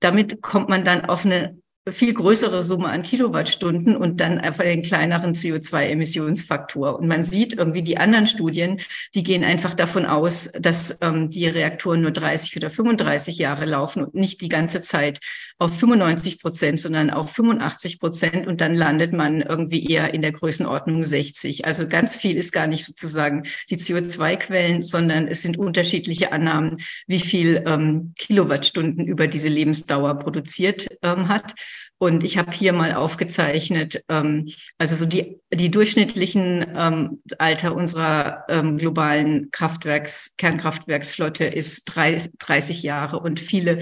Damit 0.00 0.40
kommt 0.40 0.68
man 0.68 0.84
dann 0.84 1.04
auf 1.04 1.24
eine 1.24 1.56
viel 1.90 2.14
größere 2.14 2.62
Summe 2.62 2.88
an 2.88 3.02
Kilowattstunden 3.02 3.94
und 3.94 4.18
dann 4.18 4.38
einfach 4.38 4.64
den 4.64 4.80
kleineren 4.80 5.34
CO2-Emissionsfaktor. 5.34 6.98
Und 6.98 7.08
man 7.08 7.22
sieht 7.22 7.52
irgendwie 7.52 7.82
die 7.82 7.98
anderen 7.98 8.26
Studien, 8.26 8.80
die 9.14 9.22
gehen 9.22 9.44
einfach 9.44 9.74
davon 9.74 10.06
aus, 10.06 10.50
dass 10.58 10.96
ähm, 11.02 11.28
die 11.28 11.46
Reaktoren 11.46 12.00
nur 12.00 12.10
30 12.10 12.56
oder 12.56 12.70
35 12.70 13.36
Jahre 13.36 13.66
laufen 13.66 14.02
und 14.02 14.14
nicht 14.14 14.40
die 14.40 14.48
ganze 14.48 14.80
Zeit 14.80 15.20
auf 15.58 15.78
95 15.78 16.40
Prozent, 16.40 16.80
sondern 16.80 17.10
auf 17.10 17.30
85 17.32 18.00
Prozent. 18.00 18.46
Und 18.46 18.62
dann 18.62 18.74
landet 18.74 19.12
man 19.12 19.42
irgendwie 19.42 19.86
eher 19.86 20.14
in 20.14 20.22
der 20.22 20.32
Größenordnung 20.32 21.02
60. 21.02 21.66
Also 21.66 21.86
ganz 21.86 22.16
viel 22.16 22.38
ist 22.38 22.52
gar 22.52 22.66
nicht 22.66 22.86
sozusagen 22.86 23.42
die 23.68 23.76
CO2-Quellen, 23.76 24.82
sondern 24.82 25.28
es 25.28 25.42
sind 25.42 25.58
unterschiedliche 25.58 26.32
Annahmen, 26.32 26.78
wie 27.06 27.20
viel 27.20 27.62
ähm, 27.66 28.14
Kilowattstunden 28.16 29.06
über 29.06 29.26
diese 29.26 29.50
Lebensdauer 29.50 30.18
produziert 30.18 30.86
ähm, 31.02 31.28
hat. 31.28 31.52
Und 31.98 32.24
ich 32.24 32.38
habe 32.38 32.52
hier 32.52 32.72
mal 32.72 32.94
aufgezeichnet, 32.94 34.02
ähm, 34.08 34.46
also 34.78 34.96
so 34.96 35.06
die, 35.06 35.40
die 35.52 35.70
durchschnittlichen 35.70 36.66
ähm, 36.74 37.22
Alter 37.38 37.74
unserer 37.74 38.44
ähm, 38.48 38.78
globalen 38.78 39.50
Kraftwerks, 39.50 40.34
Kernkraftwerksflotte 40.36 41.44
ist 41.44 41.84
drei, 41.84 42.16
30 42.38 42.82
Jahre 42.82 43.20
und 43.20 43.40
viele 43.40 43.78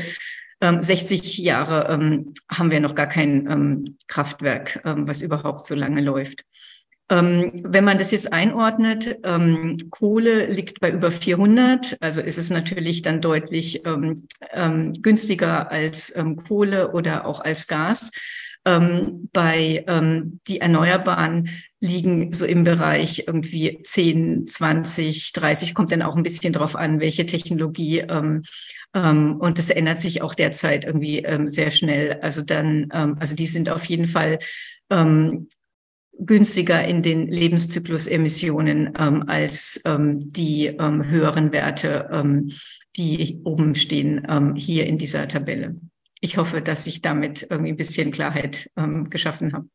60 0.61 1.39
ähm, 1.41 1.45
Jahre 1.45 1.93
ähm, 1.93 2.35
haben 2.49 2.71
wir 2.71 2.79
noch 2.79 2.95
gar 2.95 3.09
kein 3.09 3.51
ähm, 3.51 3.97
Kraftwerk, 4.07 4.81
was 4.85 5.21
überhaupt 5.21 5.65
so 5.65 5.75
lange 5.75 6.01
läuft. 6.01 6.45
Ähm, 7.13 7.61
wenn 7.63 7.85
man 7.85 7.99
das 7.99 8.11
jetzt 8.11 8.33
einordnet, 8.33 9.19
ähm, 9.23 9.77
Kohle 9.91 10.47
liegt 10.47 10.81
bei 10.81 10.91
über 10.91 11.11
400, 11.11 11.99
also 12.01 12.23
ist 12.23 12.39
es 12.39 12.49
natürlich 12.49 13.03
dann 13.03 13.21
deutlich 13.21 13.85
ähm, 13.85 14.27
ähm 14.53 14.95
günstiger 14.95 15.71
als 15.71 16.15
ähm, 16.17 16.37
Kohle 16.37 16.93
oder 16.93 17.27
auch 17.27 17.41
als 17.41 17.67
Gas. 17.67 18.13
Ähm, 18.65 19.29
bei 19.33 19.85
die 20.47 20.61
Erneuerbaren 20.61 21.51
liegen 21.81 22.33
so 22.33 22.47
im 22.47 22.63
Bereich 22.63 23.25
irgendwie 23.27 23.81
10, 23.83 24.47
20, 24.47 25.33
30, 25.33 25.75
kommt 25.75 25.91
dann 25.91 26.03
auch 26.03 26.15
ein 26.15 26.23
bisschen 26.23 26.53
drauf 26.53 26.77
an, 26.77 27.01
welche 27.01 27.27
Technologie. 27.27 28.05
und 28.95 29.59
das 29.59 29.71
ändert 29.71 29.99
sich 29.99 30.23
auch 30.23 30.37
derzeit 30.37 30.85
irgendwie 30.85 31.27
sehr 31.47 31.73
schnell. 31.73 32.21
Also 32.23 32.43
dann, 32.43 32.89
also 32.93 33.35
die 33.35 33.49
sind 33.49 33.69
auf 33.69 33.85
jeden 33.87 34.07
Fall 34.07 34.39
günstiger 36.27 36.85
in 36.85 37.03
den 37.03 37.27
Lebenszyklusemissionen 37.29 38.93
ähm, 38.99 39.25
als 39.27 39.81
ähm, 39.85 40.19
die 40.33 40.67
ähm, 40.67 41.05
höheren 41.05 41.53
Werte, 41.53 42.09
ähm, 42.13 42.51
die 42.97 43.41
oben 43.45 43.75
stehen 43.75 44.27
ähm, 44.29 44.55
hier 44.55 44.87
in 44.87 44.99
dieser 44.99 45.27
Tabelle. 45.29 45.77
Ich 46.21 46.37
hoffe, 46.37 46.61
dass 46.61 46.87
ich 46.87 47.03
damit 47.03 47.47
irgendwie 47.51 47.73
ein 47.73 47.77
bisschen 47.77 48.13
Klarheit 48.13 48.71
ähm, 48.77 49.11
geschaffen 49.11 49.53
habe. 49.53 49.67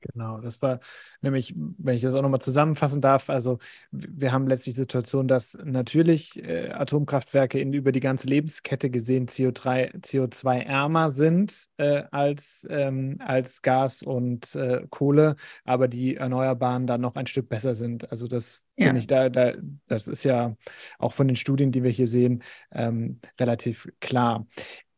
Genau, 0.00 0.40
das 0.40 0.60
war 0.62 0.80
nämlich, 1.22 1.54
wenn 1.56 1.96
ich 1.96 2.02
das 2.02 2.14
auch 2.14 2.22
nochmal 2.22 2.40
zusammenfassen 2.40 3.00
darf, 3.00 3.30
also 3.30 3.58
wir 3.90 4.30
haben 4.30 4.46
letztlich 4.46 4.74
die 4.74 4.80
Situation, 4.82 5.26
dass 5.26 5.56
natürlich 5.64 6.42
äh, 6.44 6.70
Atomkraftwerke 6.70 7.58
in, 7.58 7.72
über 7.72 7.92
die 7.92 8.00
ganze 8.00 8.28
Lebenskette 8.28 8.90
gesehen 8.90 9.26
CO3, 9.26 10.00
CO2-ärmer 10.00 11.10
sind 11.10 11.66
äh, 11.78 12.04
als, 12.10 12.66
ähm, 12.70 13.16
als 13.20 13.62
Gas 13.62 14.02
und 14.02 14.54
äh, 14.54 14.86
Kohle, 14.90 15.36
aber 15.64 15.88
die 15.88 16.16
Erneuerbaren 16.16 16.86
dann 16.86 17.00
noch 17.00 17.16
ein 17.16 17.26
Stück 17.26 17.48
besser 17.48 17.74
sind. 17.74 18.10
Also 18.10 18.28
das 18.28 18.64
ja. 18.76 18.86
finde 18.86 19.00
ich 19.00 19.06
da, 19.06 19.28
da, 19.30 19.54
das 19.88 20.08
ist 20.08 20.24
ja 20.24 20.54
auch 20.98 21.12
von 21.14 21.26
den 21.26 21.36
Studien, 21.36 21.72
die 21.72 21.82
wir 21.82 21.90
hier 21.90 22.06
sehen, 22.06 22.42
ähm, 22.70 23.20
relativ 23.40 23.88
klar. 24.00 24.46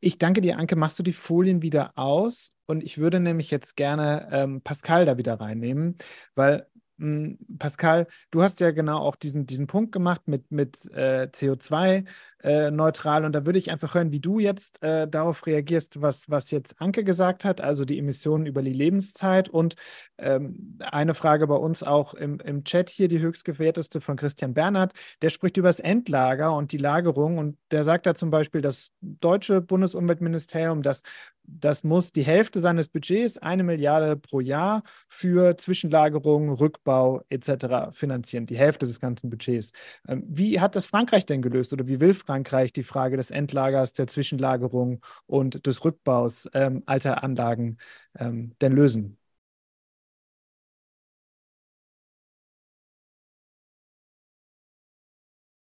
Ich 0.01 0.19
danke 0.19 0.41
dir, 0.41 0.59
Anke. 0.59 0.77
Machst 0.77 0.99
du 0.99 1.03
die 1.03 1.13
Folien 1.13 1.63
wieder 1.63 1.93
aus? 1.97 2.51
Und 2.68 2.85
ich 2.85 2.98
würde 2.98 3.18
nämlich 3.18 3.50
jetzt 3.50 3.76
gerne 3.76 4.28
ähm, 4.31 4.61
Pascal 4.62 5.07
da 5.07 5.16
wieder 5.16 5.40
reinnehmen, 5.40 5.96
weil 6.35 6.66
Hm, 7.00 7.38
Pascal, 7.61 8.09
du 8.33 8.42
hast 8.42 8.59
ja 8.59 8.72
genau 8.72 8.98
auch 8.98 9.14
diesen, 9.14 9.46
diesen 9.46 9.68
Punkt 9.68 9.92
gemacht 9.92 10.22
mit, 10.26 10.50
mit 10.50 10.85
äh, 10.92 11.28
CO2 11.33 12.04
äh. 12.40 13.24
Und 13.24 13.33
da 13.33 13.46
würde 13.46 13.59
ich 13.59 13.70
einfach 13.70 13.94
hören, 13.94 14.11
wie 14.11 14.18
du 14.20 14.40
jetzt 14.40 14.83
äh, 14.83 15.07
darauf 15.09 15.46
reagierst, 15.46 16.02
was, 16.02 16.28
was 16.28 16.50
jetzt 16.50 16.81
Anke 16.81 17.04
gesagt 17.04 17.44
hat, 17.44 17.61
also 17.61 17.85
die 17.85 17.98
Emissionen 17.98 18.46
über 18.46 18.62
die 18.62 18.72
Lebenszeit. 18.72 19.48
Und 19.48 19.76
ähm, 20.18 20.78
eine 20.81 21.14
Frage 21.14 21.46
bei 21.46 21.54
uns 21.54 21.85
auch 21.85 22.14
im, 22.14 22.40
im 22.40 22.64
Chat 22.64 22.90
hier, 22.90 23.07
die 23.09 23.20
höchstgefährteste 23.20 24.00
von 24.00 24.16
Christian 24.16 24.54
Bernhard, 24.54 24.92
der 25.22 25.31
spricht 25.31 25.57
über 25.57 25.68
das 25.68 25.81
Endlager 25.81 26.54
und 26.57 26.72
die 26.72 26.78
Lagerung. 26.78 27.38
Und 27.38 27.59
der 27.70 27.85
sagt 27.85 28.07
da 28.07 28.14
zum 28.16 28.31
Beispiel, 28.31 28.60
das 28.60 28.90
deutsche 29.00 29.60
Bundesumweltministerium, 29.60 30.83
das 30.83 31.02
das 31.49 31.83
muss 31.85 32.13
die 32.13 32.23
Hälfte 32.23 32.61
seines 32.61 32.88
Budgets, 32.88 33.38
eine 33.38 33.65
Milliarde 33.65 34.17
pro 34.17 34.40
Jahr, 34.40 34.83
für 35.09 35.57
Zwischenlagerung, 35.57 36.51
Rückbau 36.51 37.23
etc. 37.31 37.92
finanzieren. 37.92 38.46
Die 38.46 38.57
Hälfte 38.57 38.87
des 38.87 39.01
ganzen 39.01 39.31
Budgets. 39.31 39.73
Ähm, 40.07 40.25
wie 40.29 40.61
hat 40.61 40.77
das 40.77 40.87
Frankreich 40.87 41.27
denn 41.27 41.42
gelöst 41.42 41.73
oder 41.73 41.88
wie 41.88 42.01
will 42.01 42.15
Frankreich 42.15 42.73
die 42.73 42.83
Frage 42.83 43.17
des 43.17 43.31
Endlagers, 43.31 43.92
der 43.94 44.07
Zwischenlagerung 44.07 45.01
und 45.27 45.67
des 45.67 45.85
Rückbaus 45.85 46.49
ähm, 46.55 46.83
alter 46.87 47.23
Anlagen 47.25 47.79
ähm, 48.19 48.55
denn 48.61 48.73
lösen? 48.73 49.19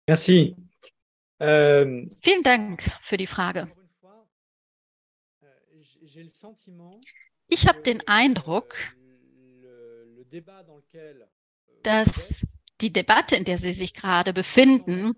Merci. 0.08 0.56
Ähm, 1.40 2.10
Vielen 2.24 2.44
Dank 2.44 2.82
für 3.02 3.18
die 3.18 3.28
Frage. 3.28 3.70
Ich 7.48 7.68
habe 7.68 7.82
den 7.82 8.08
Eindruck, 8.08 8.76
dass 11.84 12.46
die 12.82 12.94
Debatte, 12.94 13.36
in 13.36 13.46
der 13.46 13.58
Sie 13.58 13.74
sich 13.74 13.94
gerade 13.94 14.34
befinden, 14.34 15.14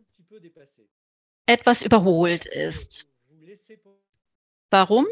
etwas 1.45 1.84
überholt 1.84 2.45
ist. 2.45 3.08
Warum? 4.70 5.06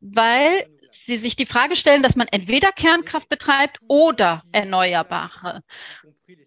Weil 0.00 0.78
Sie 0.90 1.16
sich 1.16 1.34
die 1.36 1.46
Frage 1.46 1.76
stellen, 1.76 2.02
dass 2.02 2.16
man 2.16 2.28
entweder 2.28 2.72
Kernkraft 2.72 3.28
betreibt 3.28 3.78
oder 3.88 4.44
Erneuerbare. 4.52 5.62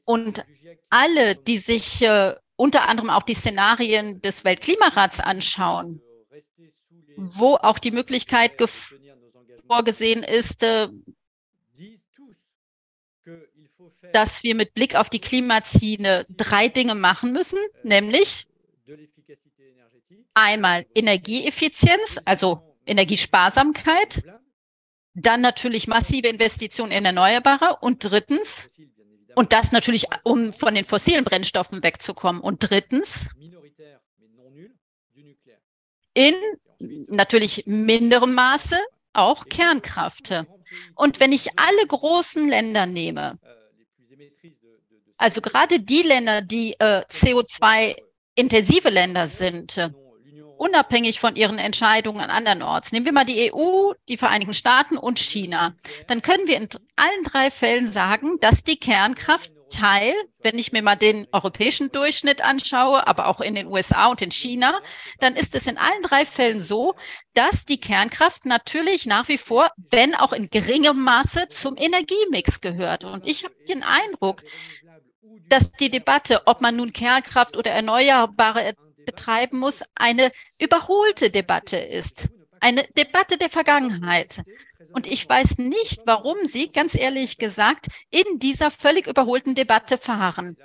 Und 0.05 0.45
alle, 0.89 1.35
die 1.35 1.57
sich 1.57 2.01
äh, 2.01 2.35
unter 2.55 2.87
anderem 2.87 3.09
auch 3.09 3.23
die 3.23 3.33
Szenarien 3.33 4.21
des 4.21 4.43
Weltklimarats 4.45 5.19
anschauen, 5.19 6.01
wo 7.17 7.55
auch 7.55 7.79
die 7.79 7.91
Möglichkeit 7.91 8.53
vorgesehen 9.67 10.23
ist, 10.23 10.63
äh, 10.63 10.89
dass 14.13 14.43
wir 14.43 14.55
mit 14.55 14.73
Blick 14.73 14.95
auf 14.95 15.09
die 15.09 15.21
Klimaziele 15.21 16.25
drei 16.29 16.67
Dinge 16.67 16.95
machen 16.95 17.31
müssen, 17.31 17.59
nämlich 17.83 18.47
einmal 20.33 20.85
Energieeffizienz, 20.95 22.19
also 22.25 22.61
Energiesparsamkeit, 22.85 24.23
dann 25.13 25.41
natürlich 25.41 25.87
massive 25.87 26.27
Investitionen 26.27 26.91
in 26.91 27.05
Erneuerbare 27.05 27.77
und 27.81 28.03
drittens, 28.03 28.69
und 29.35 29.53
das 29.53 29.71
natürlich, 29.71 30.07
um 30.23 30.53
von 30.53 30.75
den 30.75 30.85
fossilen 30.85 31.23
Brennstoffen 31.23 31.83
wegzukommen, 31.83 32.41
und 32.41 32.69
drittens, 32.69 33.27
in 36.13 36.33
natürlich 37.07 37.63
minderem 37.65 38.33
Maße 38.33 38.77
auch 39.13 39.45
Kernkraft. 39.45 40.33
Und 40.95 41.19
wenn 41.19 41.31
ich 41.31 41.59
alle 41.59 41.85
großen 41.87 42.47
Länder 42.47 42.85
nehme, 42.85 43.37
also 45.17 45.41
gerade 45.41 45.79
die 45.79 46.01
Länder, 46.01 46.41
die 46.41 46.73
äh, 46.79 47.03
CO2-intensive 47.09 48.89
Länder 48.89 49.27
sind, 49.27 49.77
äh, 49.77 49.91
unabhängig 50.57 51.19
von 51.19 51.35
ihren 51.35 51.57
Entscheidungen 51.57 52.21
an 52.21 52.29
anderen 52.29 52.61
Orts. 52.61 52.91
Nehmen 52.91 53.05
wir 53.05 53.13
mal 53.13 53.25
die 53.25 53.51
EU, 53.51 53.93
die 54.07 54.17
Vereinigten 54.17 54.53
Staaten 54.53 54.97
und 54.97 55.17
China. 55.17 55.75
Dann 56.07 56.21
können 56.21 56.47
wir 56.47 56.57
in 56.57 56.69
allen 56.95 57.23
drei 57.23 57.49
Fällen 57.49 57.91
sagen, 57.91 58.37
dass 58.41 58.63
die 58.63 58.77
Kernkraft 58.77 59.51
Teil, 59.71 60.13
wenn 60.41 60.59
ich 60.59 60.71
mir 60.71 60.81
mal 60.81 60.95
den 60.95 61.27
europäischen 61.31 61.91
Durchschnitt 61.91 62.41
anschaue, 62.41 63.07
aber 63.07 63.27
auch 63.27 63.41
in 63.41 63.55
den 63.55 63.67
USA 63.67 64.07
und 64.07 64.21
in 64.21 64.31
China, 64.31 64.79
dann 65.19 65.35
ist 65.35 65.55
es 65.55 65.67
in 65.67 65.77
allen 65.77 66.01
drei 66.03 66.25
Fällen 66.25 66.61
so, 66.61 66.95
dass 67.33 67.65
die 67.65 67.79
Kernkraft 67.79 68.45
natürlich 68.45 69.05
nach 69.05 69.27
wie 69.27 69.37
vor, 69.37 69.71
wenn 69.89 70.15
auch 70.15 70.33
in 70.33 70.49
geringem 70.49 71.01
Maße, 71.01 71.47
zum 71.47 71.77
Energiemix 71.77 72.61
gehört. 72.61 73.03
Und 73.03 73.27
ich 73.27 73.43
habe 73.43 73.55
den 73.67 73.83
Eindruck, 73.83 74.43
dass 75.47 75.71
die 75.71 75.89
Debatte, 75.89 76.43
ob 76.45 76.61
man 76.61 76.75
nun 76.75 76.93
Kernkraft 76.93 77.57
oder 77.57 77.71
Erneuerbare 77.71 78.73
betreiben 79.05 79.57
muss, 79.59 79.81
eine 79.95 80.31
überholte 80.59 81.29
Debatte 81.29 81.77
ist. 81.77 82.29
Eine 82.59 82.83
Debatte 82.95 83.37
der 83.37 83.49
Vergangenheit. 83.49 84.43
Und 84.93 85.07
ich 85.07 85.27
weiß 85.27 85.57
nicht, 85.57 86.01
warum 86.05 86.45
Sie, 86.45 86.71
ganz 86.71 86.95
ehrlich 86.95 87.37
gesagt, 87.37 87.87
in 88.09 88.39
dieser 88.39 88.71
völlig 88.71 89.07
überholten 89.07 89.55
Debatte 89.55 89.97
fahren. 89.97 90.57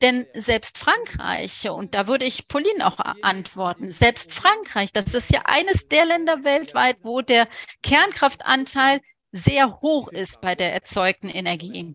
Denn 0.00 0.26
selbst 0.34 0.78
Frankreich, 0.78 1.68
und 1.68 1.94
da 1.94 2.06
würde 2.06 2.24
ich 2.24 2.48
Pauline 2.48 2.86
auch 2.86 2.98
antworten, 3.22 3.92
selbst 3.92 4.32
Frankreich, 4.32 4.92
das 4.92 5.14
ist 5.14 5.32
ja 5.32 5.42
eines 5.44 5.88
der 5.88 6.06
Länder 6.06 6.44
weltweit, 6.44 6.98
wo 7.02 7.20
der 7.20 7.48
Kernkraftanteil 7.82 9.00
sehr 9.32 9.80
hoch 9.80 10.08
ist 10.08 10.40
bei 10.40 10.54
der 10.54 10.72
erzeugten 10.72 11.28
Energie. 11.28 11.94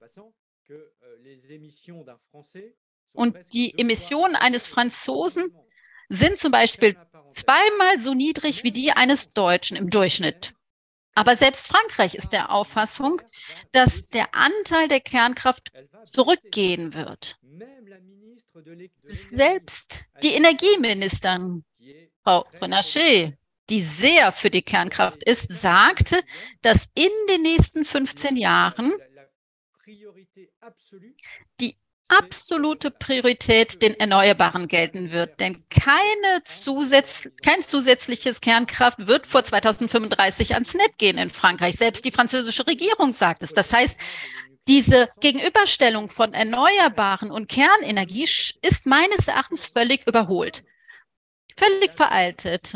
Und 3.13 3.37
die 3.53 3.77
Emissionen 3.77 4.35
eines 4.35 4.67
Franzosen 4.67 5.53
sind 6.09 6.39
zum 6.39 6.51
Beispiel 6.51 6.95
zweimal 7.29 7.99
so 7.99 8.13
niedrig 8.13 8.63
wie 8.63 8.71
die 8.71 8.91
eines 8.91 9.31
Deutschen 9.33 9.77
im 9.77 9.89
Durchschnitt. 9.89 10.53
Aber 11.19 11.35
selbst 11.35 11.67
Frankreich 11.67 12.15
ist 12.15 12.31
der 12.31 12.49
Auffassung, 12.49 13.21
dass 13.73 14.03
der 14.03 14.33
Anteil 14.33 14.87
der 14.87 15.01
Kernkraft 15.01 15.69
zurückgehen 16.05 16.93
wird. 16.93 17.37
Selbst 19.29 20.05
die 20.23 20.29
Energieministerin, 20.29 21.65
Frau 22.23 22.45
Renachet, 22.61 23.37
die 23.69 23.81
sehr 23.81 24.31
für 24.31 24.49
die 24.49 24.61
Kernkraft 24.61 25.21
ist, 25.25 25.51
sagte, 25.51 26.23
dass 26.61 26.87
in 26.95 27.11
den 27.27 27.41
nächsten 27.41 27.83
15 27.83 28.37
Jahren 28.37 28.93
die 31.59 31.75
absolute 32.09 32.91
Priorität 32.91 33.81
den 33.81 33.97
Erneuerbaren 33.99 34.67
gelten 34.67 35.11
wird. 35.11 35.39
Denn 35.39 35.63
keine 35.69 36.43
Zusatz, 36.43 37.29
kein 37.43 37.61
zusätzliches 37.61 38.41
Kernkraft 38.41 39.07
wird 39.07 39.25
vor 39.25 39.43
2035 39.43 40.53
ans 40.53 40.73
Netz 40.73 40.97
gehen 40.97 41.17
in 41.17 41.29
Frankreich. 41.29 41.75
Selbst 41.75 42.03
die 42.03 42.11
französische 42.11 42.67
Regierung 42.67 43.13
sagt 43.13 43.43
es. 43.43 43.53
Das 43.53 43.71
heißt, 43.71 43.97
diese 44.67 45.09
Gegenüberstellung 45.19 46.09
von 46.09 46.33
Erneuerbaren 46.33 47.31
und 47.31 47.49
Kernenergie 47.49 48.23
ist 48.23 48.85
meines 48.85 49.27
Erachtens 49.27 49.65
völlig 49.65 50.05
überholt. 50.05 50.63
Völlig 51.55 51.93
veraltet. 51.93 52.73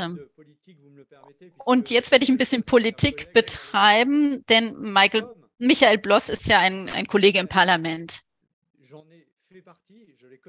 Und 1.65 1.89
jetzt 1.89 2.11
werde 2.11 2.23
ich 2.23 2.29
ein 2.29 2.38
bisschen 2.38 2.63
Politik 2.63 3.34
betreiben, 3.34 4.43
denn 4.49 4.75
Michael, 4.79 5.25
Michael 5.57 5.97
Bloss 5.97 6.29
ist 6.29 6.47
ja 6.47 6.59
ein, 6.59 6.89
ein 6.89 7.07
Kollege 7.07 7.39
im 7.39 7.47
Parlament. 7.47 8.21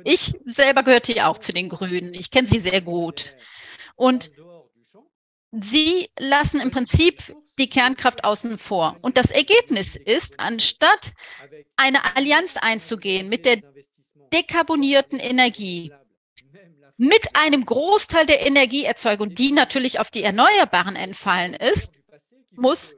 Ich 0.04 0.34
selber 0.46 0.82
gehörte 0.82 1.12
ja 1.12 1.28
auch 1.28 1.38
zu 1.38 1.52
den 1.52 1.68
Grünen. 1.68 2.14
Ich 2.14 2.30
kenne 2.30 2.48
sie 2.48 2.58
sehr 2.58 2.80
gut. 2.80 3.34
Und 3.96 4.30
sie 5.52 6.10
lassen 6.18 6.60
im 6.60 6.70
Prinzip 6.70 7.34
die 7.58 7.68
Kernkraft 7.68 8.24
außen 8.24 8.58
vor. 8.58 8.96
Und 9.02 9.16
das 9.16 9.30
Ergebnis 9.30 9.96
ist, 9.96 10.40
anstatt 10.40 11.12
eine 11.76 12.16
Allianz 12.16 12.56
einzugehen 12.56 13.28
mit 13.28 13.46
der 13.46 13.62
dekarbonierten 14.32 15.20
Energie, 15.20 15.92
mit 16.96 17.34
einem 17.34 17.64
Großteil 17.64 18.26
der 18.26 18.46
Energieerzeugung, 18.46 19.34
die 19.34 19.52
natürlich 19.52 19.98
auf 19.98 20.10
die 20.10 20.22
Erneuerbaren 20.22 20.96
entfallen 20.96 21.54
ist, 21.54 22.02
muss 22.50 22.94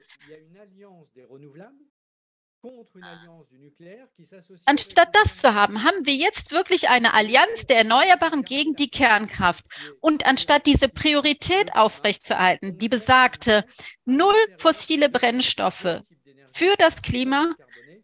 Anstatt 4.66 5.14
das 5.14 5.38
zu 5.38 5.54
haben, 5.54 5.84
haben 5.84 6.04
wir 6.04 6.14
jetzt 6.14 6.50
wirklich 6.50 6.88
eine 6.88 7.14
Allianz 7.14 7.66
der 7.66 7.78
Erneuerbaren 7.78 8.42
gegen 8.42 8.74
die 8.74 8.88
Kernkraft. 8.88 9.64
Und 10.00 10.26
anstatt 10.26 10.66
diese 10.66 10.88
Priorität 10.88 11.74
aufrechtzuerhalten, 11.74 12.78
die 12.78 12.88
besagte 12.88 13.64
null 14.04 14.34
fossile 14.56 15.08
Brennstoffe 15.08 16.02
für 16.50 16.74
das 16.78 17.02
Klima 17.02 17.54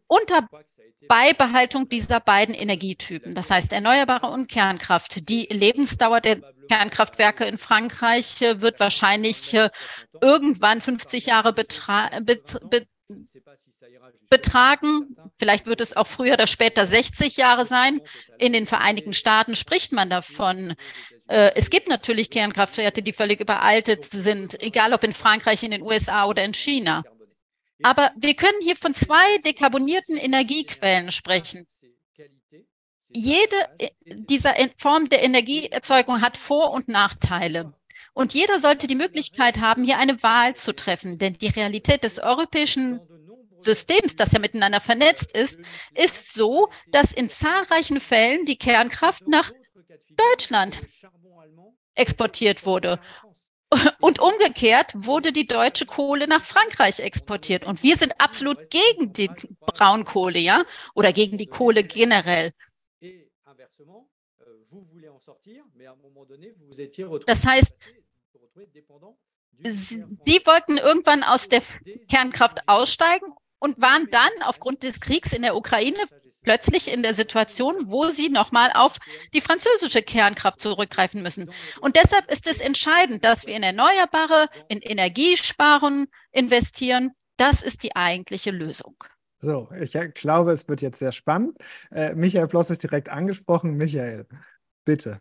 unter 0.07 0.49
Beibehaltung 1.09 1.89
dieser 1.89 2.21
beiden 2.21 2.55
Energietypen, 2.55 3.35
das 3.35 3.51
heißt 3.51 3.73
Erneuerbare 3.73 4.29
und 4.29 4.49
Kernkraft. 4.49 5.29
Die 5.29 5.47
Lebensdauer 5.47 6.21
der 6.21 6.41
Kernkraftwerke 6.69 7.45
in 7.45 7.59
Frankreich 7.59 8.41
wird 8.41 8.79
wahrscheinlich 8.79 9.53
äh, 9.55 9.71
irgendwann 10.21 10.81
50 10.81 11.27
Jahre 11.27 11.53
betragen 11.53 12.25
betragen. 14.29 15.17
Vielleicht 15.39 15.67
wird 15.67 15.81
es 15.81 15.97
auch 15.97 16.07
früher 16.07 16.35
oder 16.35 16.47
später 16.47 16.87
60 16.87 17.37
Jahre 17.37 17.67
sein. 17.67 18.01
In 18.39 18.53
den 18.53 18.67
Vereinigten 18.67 19.13
Staaten 19.13 19.57
spricht 19.57 19.93
man 19.93 20.11
davon. 20.11 20.75
Äh, 21.29 21.53
es 21.55 21.71
gibt 21.71 21.89
natürlich 21.89 22.31
Kernkraftwerte, 22.31 23.03
die 23.03 23.13
völlig 23.13 23.41
überaltet 23.41 24.05
sind, 24.05 24.61
egal 24.63 24.93
ob 24.93 25.05
in 25.05 25.15
Frankreich, 25.15 25.63
in 25.63 25.71
den 25.71 25.83
USA 25.83 26.27
oder 26.27 26.45
in 26.45 26.55
China. 26.55 27.03
Aber 27.83 28.13
wir 28.17 28.35
können 28.35 28.61
hier 28.63 28.77
von 28.77 28.95
zwei 28.95 29.39
dekarbonierten 29.39 30.17
Energiequellen 30.17 31.11
sprechen. 31.11 31.67
Jede 33.15 33.57
äh, 33.79 33.91
dieser 34.05 34.55
Form 34.77 35.09
der 35.09 35.23
Energieerzeugung 35.23 36.21
hat 36.23 36.37
Vor- 36.37 36.73
und 36.73 36.89
Nachteile. 36.89 37.75
Und 38.15 38.35
jeder 38.35 38.59
sollte 38.59 38.87
die 38.87 38.95
Möglichkeit 38.95 39.61
haben, 39.61 39.85
hier 39.85 39.99
eine 39.99 40.23
Wahl 40.23 40.55
zu 40.55 40.75
treffen. 40.75 41.19
Denn 41.19 41.35
die 41.35 41.49
Realität 41.49 42.05
des 42.05 42.19
europäischen 42.19 43.01
Systems, 43.59 44.17
das 44.17 44.33
ja 44.33 44.39
miteinander 44.39 44.81
vernetzt 44.81 45.37
ist, 45.37 45.59
ist 45.95 46.35
so, 46.35 46.69
dass 46.89 47.13
in 47.13 47.29
zahlreichen 47.29 48.01
Fällen 48.01 48.45
die 48.45 48.59
Kernkraft 48.59 49.27
nach 49.29 49.51
Deutschland 50.11 50.83
exportiert 51.95 52.67
wurde. 52.67 53.01
Und 54.01 54.21
umgekehrt 54.21 54.93
wurde 54.95 55.33
die 55.33 55.47
deutsche 55.47 55.87
Kohle 55.87 56.29
nach 56.29 56.43
Frankreich 56.43 57.01
exportiert. 57.01 57.65
Und 57.65 57.83
wir 57.83 57.97
sind 57.97 58.21
absolut 58.21 58.59
gegen 58.69 59.15
die 59.15 59.31
Braunkohle, 59.61 60.39
ja, 60.39 60.65
oder 60.95 61.15
gegen 61.15 61.39
die 61.39 61.47
Kohle 61.47 61.83
generell. 61.83 62.53
Das 67.27 67.47
heißt, 67.47 67.77
Sie 69.65 70.41
wollten 70.45 70.79
irgendwann 70.79 71.23
aus 71.23 71.49
der 71.49 71.63
Kernkraft 72.09 72.69
aussteigen 72.69 73.33
und 73.59 73.81
waren 73.81 74.09
dann 74.11 74.31
aufgrund 74.43 74.83
des 74.83 75.01
Kriegs 75.01 75.33
in 75.33 75.43
der 75.43 75.57
Ukraine 75.57 76.07
plötzlich 76.43 76.93
in 76.93 77.03
der 77.03 77.15
Situation, 77.15 77.87
wo 77.87 78.11
sie 78.11 78.29
nochmal 78.29 78.73
auf 78.75 78.99
die 79.33 79.41
französische 79.41 80.03
Kernkraft 80.03 80.61
zurückgreifen 80.61 81.23
müssen. 81.23 81.51
Und 81.81 81.97
deshalb 81.97 82.31
ist 82.31 82.47
es 82.47 82.61
entscheidend, 82.61 83.25
dass 83.25 83.47
wir 83.47 83.55
in 83.55 83.63
Erneuerbare, 83.63 84.49
in 84.69 84.81
Energiesparen 84.81 86.09
investieren. 86.33 87.13
Das 87.37 87.63
ist 87.63 87.83
die 87.83 87.95
eigentliche 87.95 88.51
Lösung. 88.51 88.97
So, 89.41 89.69
ich 89.81 89.97
glaube, 90.15 90.53
es 90.53 90.69
wird 90.69 90.83
jetzt 90.83 90.99
sehr 90.99 91.13
spannend. 91.13 91.59
Äh, 91.91 92.15
Michael 92.15 92.47
Bloss 92.47 92.71
ist 92.71 92.83
direkt 92.83 93.09
angesprochen. 93.09 93.77
Michael, 93.77 94.27
bitte, 94.85 95.21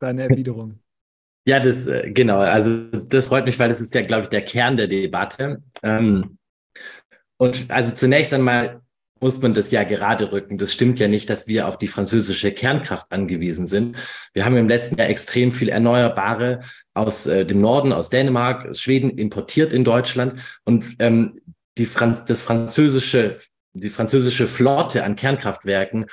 deine 0.00 0.24
Erwiderung. 0.24 0.80
Ja, 1.48 1.60
das 1.60 1.86
äh, 1.86 2.10
genau. 2.10 2.40
Also 2.40 2.84
das 3.08 3.28
freut 3.28 3.46
mich, 3.46 3.58
weil 3.58 3.70
das 3.70 3.80
ist 3.80 3.94
ja, 3.94 4.02
glaube 4.02 4.24
ich, 4.24 4.28
der 4.28 4.44
Kern 4.44 4.76
der 4.76 4.86
Debatte. 4.86 5.62
Ähm, 5.82 6.36
und 7.38 7.70
also 7.70 7.94
zunächst 7.94 8.34
einmal 8.34 8.82
muss 9.18 9.40
man 9.40 9.54
das 9.54 9.70
ja 9.70 9.82
gerade 9.84 10.30
rücken. 10.30 10.58
Das 10.58 10.74
stimmt 10.74 10.98
ja 10.98 11.08
nicht, 11.08 11.30
dass 11.30 11.48
wir 11.48 11.66
auf 11.66 11.78
die 11.78 11.88
französische 11.88 12.52
Kernkraft 12.52 13.06
angewiesen 13.10 13.66
sind. 13.66 13.96
Wir 14.34 14.44
haben 14.44 14.58
im 14.58 14.68
letzten 14.68 14.98
Jahr 14.98 15.08
extrem 15.08 15.50
viel 15.50 15.70
Erneuerbare 15.70 16.60
aus 16.92 17.26
äh, 17.26 17.46
dem 17.46 17.62
Norden, 17.62 17.94
aus 17.94 18.10
Dänemark, 18.10 18.68
aus 18.68 18.82
Schweden 18.82 19.08
importiert 19.08 19.72
in 19.72 19.84
Deutschland. 19.84 20.42
Und 20.66 20.96
ähm, 20.98 21.40
die 21.78 21.86
Franz 21.86 22.26
das 22.26 22.42
französische, 22.42 23.38
die 23.72 23.88
französische 23.88 24.48
Flotte 24.48 25.02
an 25.02 25.16
Kernkraftwerken 25.16 26.04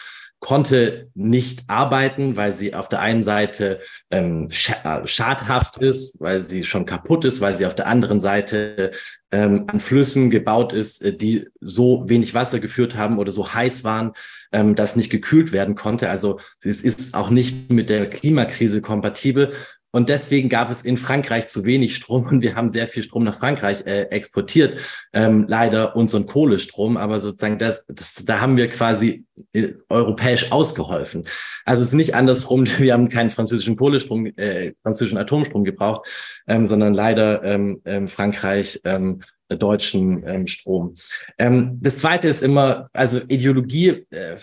konnte 0.45 1.09
nicht 1.15 1.63
arbeiten, 1.65 2.37
weil 2.37 2.53
sie 2.53 2.75
auf 2.75 2.87
der 2.87 3.01
einen 3.01 3.23
Seite 3.23 3.79
ähm, 4.11 4.47
äh, 4.83 5.07
schadhaft 5.07 5.79
ist, 5.79 6.21
weil 6.21 6.39
sie 6.39 6.63
schon 6.63 6.85
kaputt 6.85 7.25
ist, 7.25 7.41
weil 7.41 7.55
sie 7.55 7.65
auf 7.65 7.73
der 7.73 7.87
anderen 7.87 8.19
Seite 8.19 8.91
ähm, 9.31 9.65
an 9.65 9.79
Flüssen 9.79 10.29
gebaut 10.29 10.71
ist, 10.71 11.01
äh, 11.01 11.17
die 11.17 11.47
so 11.61 12.07
wenig 12.07 12.35
Wasser 12.35 12.59
geführt 12.59 12.95
haben 12.95 13.17
oder 13.17 13.31
so 13.31 13.55
heiß 13.55 13.83
waren, 13.83 14.11
ähm, 14.51 14.75
dass 14.75 14.95
nicht 14.95 15.09
gekühlt 15.09 15.51
werden 15.51 15.73
konnte. 15.73 16.11
Also 16.11 16.39
es 16.61 16.83
ist 16.83 17.15
auch 17.15 17.31
nicht 17.31 17.71
mit 17.71 17.89
der 17.89 18.07
Klimakrise 18.07 18.81
kompatibel. 18.81 19.51
Und 19.95 20.09
deswegen 20.09 20.49
gab 20.49 20.69
es 20.69 20.81
in 20.83 20.97
Frankreich 20.97 21.47
zu 21.47 21.63
wenig 21.63 21.95
Strom 21.95 22.27
und 22.27 22.41
wir 22.41 22.55
haben 22.55 22.67
sehr 22.67 22.85
viel 22.85 23.01
Strom 23.01 23.23
nach 23.23 23.37
Frankreich 23.37 23.85
äh, 23.85 24.09
exportiert, 24.09 24.81
ähm, 25.13 25.45
leider 25.47 25.95
unseren 25.95 26.25
Kohlestrom. 26.25 26.97
Aber 26.97 27.21
sozusagen 27.21 27.57
das, 27.59 27.85
das, 27.87 28.15
da 28.25 28.41
haben 28.41 28.57
wir 28.57 28.67
quasi 28.67 29.23
äh, 29.53 29.69
europäisch 29.87 30.51
ausgeholfen. 30.51 31.23
Also 31.63 31.83
es 31.83 31.91
ist 31.91 31.95
nicht 31.95 32.13
andersrum. 32.13 32.67
Wir 32.77 32.91
haben 32.91 33.07
keinen 33.07 33.29
französischen 33.29 33.77
Kohlestrom, 33.77 34.25
äh, 34.25 34.73
französischen 34.83 35.17
Atomstrom 35.17 35.63
gebraucht, 35.63 36.09
ähm, 36.45 36.65
sondern 36.65 36.93
leider 36.93 37.41
ähm, 37.45 37.81
ähm, 37.85 38.09
Frankreich 38.09 38.81
ähm, 38.83 39.21
deutschen 39.47 40.27
ähm, 40.27 40.47
Strom. 40.47 40.93
Ähm, 41.37 41.77
das 41.79 41.99
zweite 41.99 42.27
ist 42.27 42.43
immer, 42.43 42.89
also 42.91 43.21
Ideologie, 43.29 44.05
äh, 44.09 44.35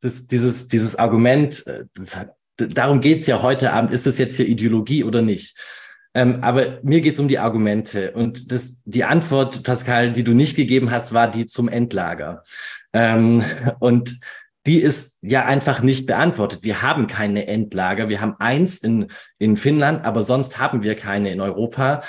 das, 0.00 0.28
dieses, 0.28 0.68
dieses 0.68 0.96
Argument, 0.96 1.66
äh, 1.66 1.84
das 1.94 2.26
darum 2.56 3.00
geht's 3.00 3.26
ja 3.26 3.42
heute 3.42 3.72
Abend, 3.72 3.92
ist 3.92 4.06
es 4.06 4.18
jetzt 4.18 4.36
hier 4.36 4.46
Ideologie 4.46 5.04
oder 5.04 5.22
nicht? 5.22 5.56
Ähm, 6.14 6.38
aber 6.42 6.78
mir 6.82 7.00
geht's 7.00 7.18
um 7.18 7.28
die 7.28 7.38
Argumente. 7.38 8.12
Und 8.12 8.52
das, 8.52 8.82
die 8.84 9.04
Antwort, 9.04 9.64
Pascal, 9.64 10.12
die 10.12 10.22
du 10.22 10.32
nicht 10.32 10.56
gegeben 10.56 10.90
hast, 10.90 11.12
war 11.12 11.30
die 11.30 11.46
zum 11.46 11.68
Endlager. 11.68 12.42
Ähm, 12.92 13.42
und 13.80 14.18
die 14.66 14.78
ist 14.78 15.18
ja 15.22 15.44
einfach 15.44 15.82
nicht 15.82 16.06
beantwortet. 16.06 16.62
Wir 16.62 16.82
haben 16.82 17.06
keine 17.06 17.46
Endlager. 17.48 18.08
Wir 18.08 18.20
haben 18.20 18.36
eins 18.38 18.78
in, 18.78 19.08
in 19.38 19.56
Finnland, 19.56 20.06
aber 20.06 20.22
sonst 20.22 20.58
haben 20.58 20.82
wir 20.82 20.94
keine 20.94 21.32
in 21.32 21.40
Europa. 21.40 22.02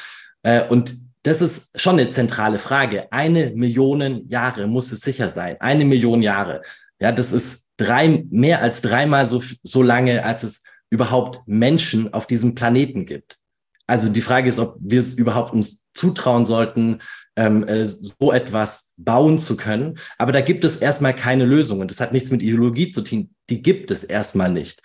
Äh, 0.44 0.64
und 0.68 0.94
das 1.24 1.42
ist 1.42 1.82
schon 1.82 2.00
eine 2.00 2.12
zentrale 2.12 2.60
Frage. 2.60 3.12
Eine 3.12 3.50
Million 3.56 4.30
Jahre 4.30 4.68
muss 4.68 4.92
es 4.92 5.02
sicher 5.02 5.28
sein. 5.28 5.58
Eine 5.60 5.84
Million 5.84 6.22
Jahre. 6.22 6.62
Ja, 7.00 7.12
das 7.12 7.34
ist 7.34 7.65
drei, 7.78 8.26
mehr 8.30 8.62
als 8.62 8.82
dreimal 8.82 9.28
so, 9.28 9.44
so 9.64 9.84
lange, 9.84 10.24
als 10.24 10.44
es 10.44 10.64
überhaupt 10.90 11.42
Menschen 11.46 12.14
auf 12.14 12.28
diesem 12.28 12.56
Planeten 12.56 13.06
gibt. 13.06 13.38
Also 13.88 14.12
die 14.12 14.22
Frage 14.22 14.50
ist, 14.50 14.60
ob 14.60 14.78
wir 14.80 15.00
es 15.00 15.14
überhaupt 15.14 15.54
uns 15.54 15.86
zutrauen 15.94 16.46
sollten, 16.46 17.00
ähm, 17.36 17.68
äh, 17.68 17.86
so 17.86 18.32
etwas 18.32 18.94
bauen 18.98 19.40
zu 19.40 19.58
können. 19.58 20.00
Aber 20.18 20.32
da 20.32 20.42
gibt 20.42 20.64
es 20.64 20.78
erstmal 20.78 21.14
keine 21.14 21.46
Lösung. 21.46 21.80
Und 21.80 21.92
das 21.92 22.00
hat 22.00 22.12
nichts 22.12 22.32
mit 22.32 22.42
Ideologie 22.42 22.90
zu 22.90 23.02
tun. 23.02 23.30
Die 23.50 23.62
gibt 23.62 23.92
es 23.92 24.04
erstmal 24.04 24.52
nicht. 24.52 24.82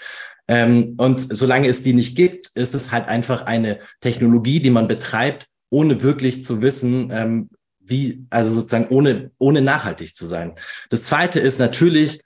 Ähm, 0.48 0.94
und 0.98 1.20
solange 1.20 1.68
es 1.68 1.82
die 1.82 1.94
nicht 1.94 2.16
gibt, 2.16 2.48
ist 2.54 2.74
es 2.74 2.90
halt 2.90 3.08
einfach 3.08 3.46
eine 3.46 3.78
Technologie, 4.00 4.60
die 4.60 4.70
man 4.70 4.88
betreibt, 4.88 5.46
ohne 5.70 6.02
wirklich 6.02 6.44
zu 6.44 6.60
wissen, 6.60 7.10
ähm, 7.12 7.50
wie, 7.78 8.26
also 8.30 8.54
sozusagen 8.54 8.88
ohne, 8.88 9.30
ohne 9.38 9.62
nachhaltig 9.62 10.14
zu 10.14 10.26
sein. 10.26 10.52
Das 10.90 11.04
zweite 11.04 11.40
ist 11.40 11.58
natürlich, 11.58 12.20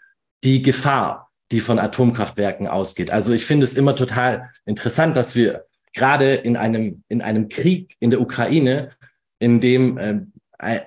die 0.45 0.63
Gefahr, 0.63 1.31
die 1.51 1.61
von 1.61 1.79
Atomkraftwerken 1.79 2.69
ausgeht. 2.69 3.11
Also 3.11 3.33
ich 3.33 3.45
finde 3.45 3.65
es 3.65 3.75
immer 3.75 3.97
total 3.97 4.51
interessant, 4.67 5.17
dass 5.17 5.35
wir 5.35 5.67
gerade 5.95 6.35
in 6.35 6.57
einem, 6.57 7.03
in 7.09 7.23
einem 7.23 7.49
Krieg 7.49 7.95
in 8.01 8.11
der 8.11 8.21
Ukraine, 8.21 8.91
in 9.39 9.61
dem 9.61 9.99
äh, 9.99 10.21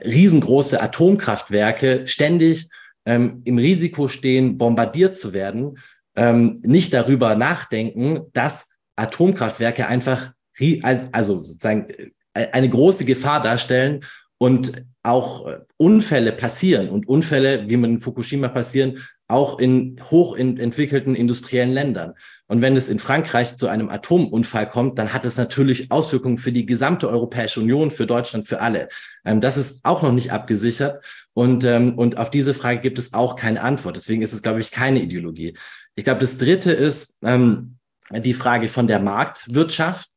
riesengroße 0.04 0.82
Atomkraftwerke 0.82 2.08
ständig 2.08 2.70
ähm, 3.06 3.42
im 3.46 3.58
Risiko 3.58 4.08
stehen, 4.08 4.58
bombardiert 4.58 5.16
zu 5.16 5.34
werden, 5.34 5.78
ähm, 6.16 6.60
nicht 6.64 6.94
darüber 6.94 7.36
nachdenken, 7.36 8.22
dass 8.34 8.70
Atomkraftwerke 8.96 9.88
einfach, 9.88 10.34
also 11.12 11.44
sozusagen 11.44 11.88
äh, 12.34 12.48
eine 12.52 12.70
große 12.70 13.06
Gefahr 13.06 13.42
darstellen 13.42 14.02
und 14.38 14.86
auch 15.08 15.48
äh, 15.48 15.60
Unfälle 15.78 16.32
passieren 16.32 16.90
und 16.90 17.08
Unfälle, 17.08 17.68
wie 17.68 17.78
man 17.78 17.92
in 17.92 18.00
Fukushima 18.02 18.50
passieren, 18.50 19.00
auch 19.30 19.60
in 19.60 20.02
hochentwickelten 20.10 21.16
industriellen 21.16 21.74
Ländern. 21.74 22.14
Und 22.48 22.62
wenn 22.62 22.78
es 22.78 22.88
in 22.88 23.00
Frankreich 23.00 23.58
zu 23.58 23.68
einem 23.68 23.90
Atomunfall 23.90 24.70
kommt, 24.70 24.98
dann 24.98 25.12
hat 25.12 25.26
es 25.26 25.38
natürlich 25.38 25.92
Auswirkungen 25.92 26.38
für 26.38 26.54
die 26.54 26.66
gesamte 26.66 27.10
Europäische 27.10 27.60
Union, 27.60 27.92
für 27.92 28.08
Deutschland, 28.08 28.48
für 28.48 28.62
alle. 28.62 28.88
Ähm, 29.26 29.42
das 29.42 29.58
ist 29.58 29.84
auch 29.84 30.02
noch 30.02 30.14
nicht 30.14 30.32
abgesichert. 30.32 31.04
Und, 31.34 31.66
ähm, 31.66 31.98
und 31.98 32.18
auf 32.18 32.30
diese 32.30 32.54
Frage 32.54 32.80
gibt 32.80 33.00
es 33.00 33.14
auch 33.14 33.36
keine 33.36 33.62
Antwort. 33.62 33.98
Deswegen 33.98 34.22
ist 34.22 34.34
es, 34.34 34.42
glaube 34.42 34.62
ich, 34.62 34.72
keine 34.72 35.02
Ideologie. 35.02 35.58
Ich 35.96 36.06
glaube, 36.06 36.22
das 36.22 36.38
Dritte 36.38 36.72
ist 36.72 37.18
ähm, 37.24 37.78
die 38.12 38.34
Frage 38.34 38.70
von 38.70 38.88
der 38.88 39.00
Marktwirtschaft. 39.00 40.10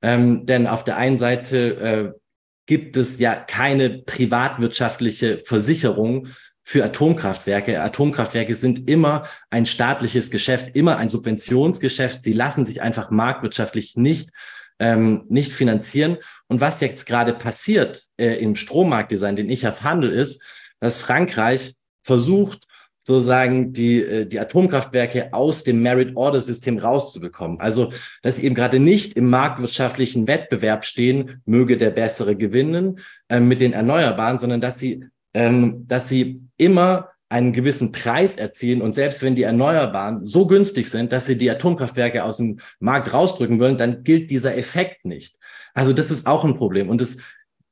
Ähm, 0.00 0.44
denn 0.46 0.66
auf 0.66 0.84
der 0.84 0.96
einen 0.96 1.16
Seite 1.16 2.14
äh, 2.14 2.23
gibt 2.66 2.96
es 2.96 3.18
ja 3.18 3.34
keine 3.34 3.90
privatwirtschaftliche 3.90 5.38
Versicherung 5.38 6.28
für 6.62 6.84
Atomkraftwerke. 6.84 7.82
Atomkraftwerke 7.82 8.54
sind 8.54 8.88
immer 8.88 9.24
ein 9.50 9.66
staatliches 9.66 10.30
Geschäft, 10.30 10.74
immer 10.74 10.96
ein 10.96 11.10
Subventionsgeschäft. 11.10 12.22
Sie 12.22 12.32
lassen 12.32 12.64
sich 12.64 12.80
einfach 12.80 13.10
marktwirtschaftlich 13.10 13.96
nicht 13.96 14.30
ähm, 14.78 15.24
nicht 15.28 15.52
finanzieren. 15.52 16.18
Und 16.48 16.60
was 16.60 16.80
jetzt 16.80 17.06
gerade 17.06 17.32
passiert 17.32 18.02
äh, 18.16 18.34
im 18.40 18.56
Strommarktdesign, 18.56 19.36
den 19.36 19.48
ich 19.48 19.62
ja 19.62 19.72
verhandle, 19.72 20.10
ist, 20.10 20.42
dass 20.80 20.96
Frankreich 20.96 21.74
versucht, 22.02 22.66
sozusagen 23.06 23.72
die, 23.72 24.02
äh, 24.02 24.26
die 24.26 24.40
Atomkraftwerke 24.40 25.32
aus 25.32 25.62
dem 25.62 25.82
Merit-Order-System 25.82 26.78
rauszubekommen. 26.78 27.60
Also, 27.60 27.92
dass 28.22 28.36
sie 28.36 28.44
eben 28.44 28.56
gerade 28.56 28.80
nicht 28.80 29.14
im 29.16 29.30
marktwirtschaftlichen 29.30 30.26
Wettbewerb 30.26 30.84
stehen, 30.84 31.42
möge 31.44 31.76
der 31.76 31.90
bessere 31.90 32.34
gewinnen 32.34 32.98
äh, 33.28 33.38
mit 33.38 33.60
den 33.60 33.74
Erneuerbaren, 33.74 34.38
sondern 34.38 34.60
dass 34.60 34.78
sie 34.78 35.04
ähm, 35.34 35.84
dass 35.86 36.08
sie 36.08 36.48
immer 36.56 37.10
einen 37.28 37.52
gewissen 37.52 37.90
Preis 37.90 38.36
erzielen 38.36 38.80
und 38.80 38.94
selbst 38.94 39.22
wenn 39.22 39.34
die 39.34 39.42
Erneuerbaren 39.42 40.24
so 40.24 40.46
günstig 40.46 40.88
sind, 40.88 41.12
dass 41.12 41.26
sie 41.26 41.36
die 41.36 41.50
Atomkraftwerke 41.50 42.22
aus 42.22 42.36
dem 42.36 42.60
Markt 42.78 43.12
rausdrücken 43.12 43.58
wollen, 43.58 43.76
dann 43.76 44.04
gilt 44.04 44.30
dieser 44.30 44.56
Effekt 44.56 45.04
nicht. 45.04 45.36
Also 45.74 45.92
das 45.92 46.12
ist 46.12 46.26
auch 46.26 46.44
ein 46.44 46.54
Problem. 46.54 46.88
Und 46.88 47.00
das 47.00 47.18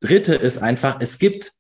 Dritte 0.01 0.35
ist 0.35 0.61
einfach, 0.61 1.01
es 1.01 1.21
gibt 1.21 1.53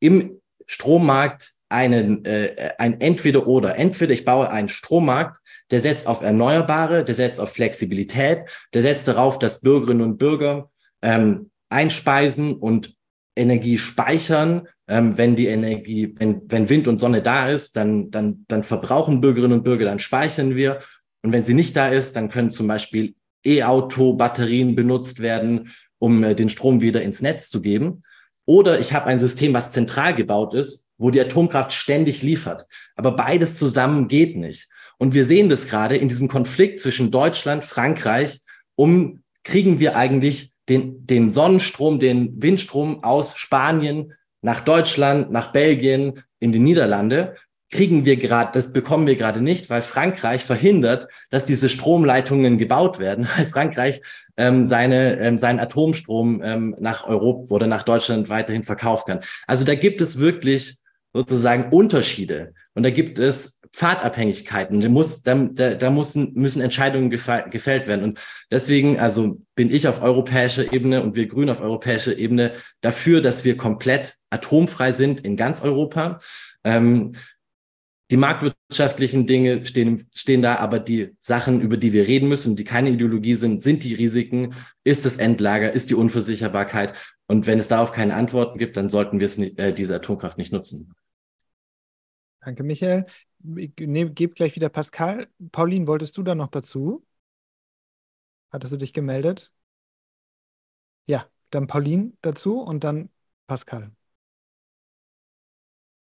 im 0.00 0.40
Strommarkt 0.66 1.50
einen, 1.70 2.24
äh, 2.24 2.72
ein 2.78 3.00
Entweder-Oder. 3.00 3.76
Entweder 3.76 4.12
ich 4.12 4.24
baue 4.24 4.50
einen 4.50 4.68
Strommarkt, 4.68 5.40
der 5.70 5.80
setzt 5.80 6.06
auf 6.06 6.20
Erneuerbare, 6.20 7.04
der 7.04 7.14
setzt 7.14 7.40
auf 7.40 7.52
Flexibilität, 7.52 8.40
der 8.74 8.82
setzt 8.82 9.08
darauf, 9.08 9.38
dass 9.38 9.60
Bürgerinnen 9.60 10.02
und 10.02 10.18
Bürger 10.18 10.70
ähm, 11.00 11.50
einspeisen 11.70 12.54
und 12.54 12.94
Energie 13.36 13.78
speichern. 13.78 14.66
Ähm, 14.88 15.16
wenn 15.16 15.36
die 15.36 15.46
Energie, 15.46 16.14
wenn, 16.18 16.42
wenn 16.46 16.68
Wind 16.68 16.88
und 16.88 16.98
Sonne 16.98 17.22
da 17.22 17.48
ist, 17.48 17.76
dann, 17.76 18.10
dann, 18.10 18.44
dann 18.48 18.64
verbrauchen 18.64 19.20
Bürgerinnen 19.20 19.58
und 19.58 19.64
Bürger, 19.64 19.84
dann 19.84 20.00
speichern 20.00 20.56
wir. 20.56 20.80
Und 21.22 21.32
wenn 21.32 21.44
sie 21.44 21.54
nicht 21.54 21.76
da 21.76 21.88
ist, 21.88 22.16
dann 22.16 22.30
können 22.30 22.50
zum 22.50 22.66
Beispiel 22.66 23.14
E-Auto-Batterien 23.44 24.74
benutzt 24.74 25.20
werden, 25.20 25.72
um 25.98 26.24
äh, 26.24 26.34
den 26.34 26.48
Strom 26.48 26.80
wieder 26.80 27.02
ins 27.02 27.22
Netz 27.22 27.48
zu 27.48 27.62
geben. 27.62 28.02
Oder 28.44 28.80
ich 28.80 28.92
habe 28.92 29.06
ein 29.06 29.20
System, 29.20 29.54
was 29.54 29.72
zentral 29.72 30.14
gebaut 30.14 30.54
ist, 30.54 30.88
wo 31.00 31.10
die 31.10 31.20
Atomkraft 31.20 31.72
ständig 31.72 32.22
liefert. 32.22 32.66
Aber 32.94 33.12
beides 33.12 33.58
zusammen 33.58 34.06
geht 34.06 34.36
nicht. 34.36 34.68
Und 34.98 35.14
wir 35.14 35.24
sehen 35.24 35.48
das 35.48 35.66
gerade 35.66 35.96
in 35.96 36.08
diesem 36.08 36.28
Konflikt 36.28 36.78
zwischen 36.78 37.10
Deutschland, 37.10 37.64
Frankreich, 37.64 38.40
um 38.76 39.22
kriegen 39.42 39.80
wir 39.80 39.96
eigentlich 39.96 40.52
den, 40.68 41.06
den 41.06 41.32
Sonnenstrom, 41.32 41.98
den 41.98 42.40
Windstrom 42.42 43.02
aus 43.02 43.36
Spanien 43.36 44.12
nach 44.42 44.60
Deutschland, 44.60 45.32
nach 45.32 45.52
Belgien, 45.52 46.22
in 46.38 46.52
die 46.52 46.58
Niederlande, 46.58 47.34
kriegen 47.70 48.04
wir 48.04 48.16
gerade, 48.16 48.50
das 48.52 48.72
bekommen 48.72 49.06
wir 49.06 49.16
gerade 49.16 49.40
nicht, 49.40 49.70
weil 49.70 49.82
Frankreich 49.82 50.42
verhindert, 50.44 51.06
dass 51.30 51.46
diese 51.46 51.68
Stromleitungen 51.68 52.58
gebaut 52.58 52.98
werden, 52.98 53.26
weil 53.36 53.46
Frankreich 53.46 54.02
ähm, 54.36 54.64
seine, 54.64 55.18
ähm, 55.20 55.38
seinen 55.38 55.60
Atomstrom 55.60 56.42
ähm, 56.44 56.76
nach 56.78 57.06
Europa 57.06 57.54
oder 57.54 57.66
nach 57.66 57.84
Deutschland 57.84 58.28
weiterhin 58.28 58.64
verkaufen 58.64 59.06
kann. 59.06 59.20
Also 59.46 59.64
da 59.64 59.74
gibt 59.74 60.00
es 60.00 60.18
wirklich 60.18 60.80
sozusagen 61.12 61.72
Unterschiede 61.72 62.54
und 62.74 62.84
da 62.84 62.90
gibt 62.90 63.18
es 63.18 63.60
Pfadabhängigkeiten. 63.72 64.80
Da, 64.80 64.88
muss, 64.88 65.22
da, 65.22 65.34
da, 65.34 65.74
da 65.74 65.90
müssen, 65.90 66.32
müssen 66.34 66.62
Entscheidungen 66.62 67.10
gefällt 67.10 67.86
werden. 67.86 68.02
Und 68.02 68.20
deswegen, 68.50 68.98
also 68.98 69.40
bin 69.54 69.70
ich 69.70 69.86
auf 69.86 70.02
europäischer 70.02 70.72
Ebene 70.72 71.02
und 71.02 71.14
wir 71.14 71.26
Grünen 71.26 71.50
auf 71.50 71.60
europäischer 71.60 72.16
Ebene 72.16 72.52
dafür, 72.80 73.20
dass 73.20 73.44
wir 73.44 73.56
komplett 73.56 74.16
atomfrei 74.30 74.92
sind 74.92 75.20
in 75.20 75.36
ganz 75.36 75.62
Europa. 75.62 76.18
Ähm, 76.64 77.12
die 78.10 78.16
marktwirtschaftlichen 78.16 79.28
Dinge 79.28 79.64
stehen, 79.66 80.08
stehen 80.12 80.42
da, 80.42 80.56
aber 80.56 80.80
die 80.80 81.14
Sachen, 81.20 81.60
über 81.60 81.76
die 81.76 81.92
wir 81.92 82.08
reden 82.08 82.28
müssen, 82.28 82.56
die 82.56 82.64
keine 82.64 82.90
Ideologie 82.90 83.36
sind, 83.36 83.62
sind 83.62 83.84
die 83.84 83.94
Risiken, 83.94 84.54
ist 84.82 85.04
das 85.04 85.18
Endlager, 85.18 85.72
ist 85.72 85.90
die 85.90 85.94
Unversicherbarkeit. 85.94 86.94
Und 87.28 87.46
wenn 87.46 87.60
es 87.60 87.68
darauf 87.68 87.92
keine 87.92 88.14
Antworten 88.14 88.58
gibt, 88.58 88.76
dann 88.76 88.90
sollten 88.90 89.20
wir 89.20 89.26
es 89.26 89.38
nicht, 89.38 89.60
äh, 89.60 89.72
diese 89.72 89.94
Atomkraft 89.94 90.38
nicht 90.38 90.52
nutzen. 90.52 90.92
Danke, 92.40 92.62
Michael. 92.62 93.06
Ich 93.56 93.72
ne, 93.78 94.10
gebe 94.10 94.34
gleich 94.34 94.56
wieder 94.56 94.68
Pascal. 94.68 95.28
Pauline, 95.52 95.86
wolltest 95.86 96.16
du 96.16 96.22
da 96.22 96.34
noch 96.34 96.48
dazu? 96.48 97.04
Hattest 98.50 98.72
du 98.72 98.76
dich 98.76 98.92
gemeldet? 98.92 99.52
Ja, 101.06 101.26
dann 101.50 101.66
Pauline 101.66 102.12
dazu 102.20 102.60
und 102.60 102.84
dann 102.84 103.10
Pascal. 103.46 103.92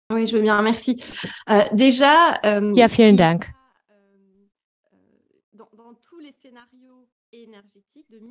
Oui, 0.09 0.25
je 0.25 0.35
veux 0.35 0.43
bien, 0.43 0.63
merci. 0.63 1.03
Euh, 1.49 1.65
déjà, 1.73 2.39
euh, 2.45 2.73
ja, 2.77 2.89
vielen 2.89 3.17
Dank. 3.17 3.53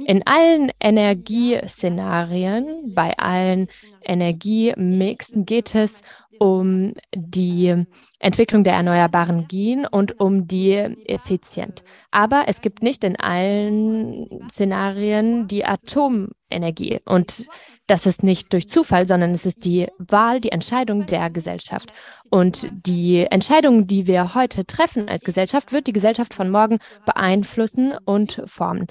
In 0.07 0.25
allen 0.25 0.71
Energieszenarien, 0.79 2.95
bei 2.95 3.13
allen 3.17 3.67
Energiemixen 4.01 5.45
geht 5.45 5.75
es 5.75 6.01
um 6.39 6.93
die 7.13 7.85
Entwicklung 8.19 8.63
der 8.63 8.73
erneuerbaren 8.73 9.45
Energien 9.45 9.85
und 9.85 10.19
um 10.19 10.47
die 10.47 10.73
Effizienz. 11.05 11.83
Aber 12.11 12.45
es 12.47 12.61
gibt 12.61 12.81
nicht 12.81 13.03
in 13.03 13.15
allen 13.17 14.49
Szenarien 14.49 15.47
die 15.47 15.65
Atomenergie. 15.65 16.99
Und 17.05 17.47
das 17.87 18.05
ist 18.05 18.23
nicht 18.23 18.51
durch 18.51 18.67
Zufall, 18.67 19.05
sondern 19.05 19.31
es 19.31 19.45
ist 19.45 19.63
die 19.63 19.87
Wahl, 19.99 20.39
die 20.39 20.51
Entscheidung 20.51 21.05
der 21.05 21.29
Gesellschaft. 21.29 21.93
Und 22.29 22.67
die 22.71 23.27
Entscheidung, 23.29 23.85
die 23.85 24.07
wir 24.07 24.33
heute 24.33 24.65
treffen 24.65 25.07
als 25.07 25.23
Gesellschaft, 25.23 25.71
wird 25.71 25.85
die 25.85 25.93
Gesellschaft 25.93 26.33
von 26.33 26.49
morgen 26.49 26.79
beeinflussen 27.05 27.93
und 28.05 28.41
formen. 28.45 28.87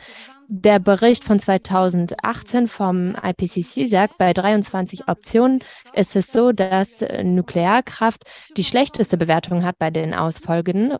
Der 0.49 0.79
Bericht 0.79 1.25
von 1.25 1.39
2018 1.39 2.69
vom 2.69 3.17
IPCC 3.23 3.89
sagt, 3.89 4.19
bei 4.19 4.33
23 4.33 5.09
Optionen 5.09 5.65
ist 5.95 6.17
es 6.17 6.33
so, 6.33 6.53
dass 6.53 7.05
Nuklearkraft 7.23 8.25
die 8.57 8.65
schlechteste 8.65 9.17
Bewertung 9.17 9.65
hat 9.65 9.79
bei 9.79 9.91
den 9.91 10.15
Ausfolgen, 10.15 10.95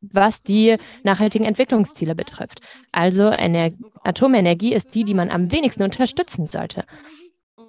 was 0.00 0.42
die 0.42 0.76
nachhaltigen 1.02 1.46
Entwicklungsziele 1.46 2.14
betrifft. 2.14 2.60
Also 2.90 3.28
Ener 3.28 3.70
Atomenergie 4.02 4.74
ist 4.74 4.94
die, 4.94 5.04
die 5.04 5.14
man 5.14 5.30
am 5.30 5.50
wenigsten 5.52 5.82
unterstützen 5.82 6.46
sollte. 6.46 6.84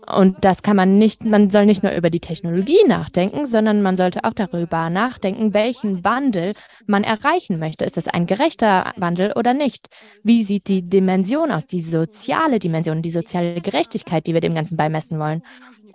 Und 0.06 0.38
das 0.41 0.64
kann 0.64 0.76
man 0.76 0.97
nicht, 0.97 1.24
man 1.24 1.49
soll 1.49 1.66
nicht 1.66 1.82
nur 1.82 1.93
über 1.93 2.10
die 2.10 2.20
Technologie 2.20 2.84
nachdenken, 2.88 3.45
sondern 3.45 3.82
man 3.82 3.95
sollte 3.95 4.26
auch 4.26 4.34
darüber 4.34 4.89
nachdenken, 4.89 5.54
welchen 5.54 6.04
Wandel 6.04 6.54
man 6.88 7.04
erreichen 7.04 7.58
möchte. 7.58 7.86
Ist 7.86 7.97
es 7.97 8.08
ein 8.08 8.28
gerechter 8.28 8.91
Wandel 8.97 9.32
oder 9.34 9.54
nicht? 9.54 9.88
Wie 10.24 10.43
sieht 10.43 10.68
die 10.68 10.82
Dimension 10.82 11.51
aus, 11.51 11.68
die 11.68 11.80
soziale 11.80 12.60
Dimension, 12.60 13.01
die 13.01 13.10
soziale 13.10 13.62
Gerechtigkeit, 13.62 14.28
die 14.28 14.34
wir 14.34 14.41
dem 14.41 14.56
Ganzen 14.56 14.76
beimessen 14.76 15.20
wollen? 15.20 15.41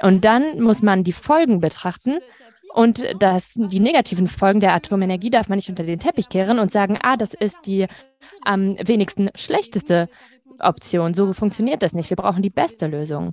Und 0.00 0.24
dann 0.24 0.60
muss 0.60 0.80
man 0.80 1.04
die 1.04 1.12
Folgen 1.12 1.60
betrachten. 1.60 2.18
Und 2.72 3.04
das, 3.18 3.52
die 3.54 3.80
negativen 3.80 4.26
Folgen 4.26 4.60
der 4.60 4.74
Atomenergie 4.74 5.30
darf 5.30 5.48
man 5.48 5.56
nicht 5.56 5.68
unter 5.68 5.84
den 5.84 5.98
Teppich 5.98 6.28
kehren 6.28 6.58
und 6.58 6.70
sagen, 6.70 6.98
ah, 7.02 7.16
das 7.16 7.34
ist 7.34 7.58
die 7.66 7.86
am 8.44 8.76
wenigsten 8.78 9.30
schlechteste 9.34 10.08
Option. 10.60 11.14
So 11.14 11.32
funktioniert 11.32 11.82
das 11.82 11.92
nicht. 11.92 12.10
Wir 12.10 12.16
brauchen 12.16 12.42
die 12.42 12.50
beste 12.50 12.86
Lösung. 12.86 13.32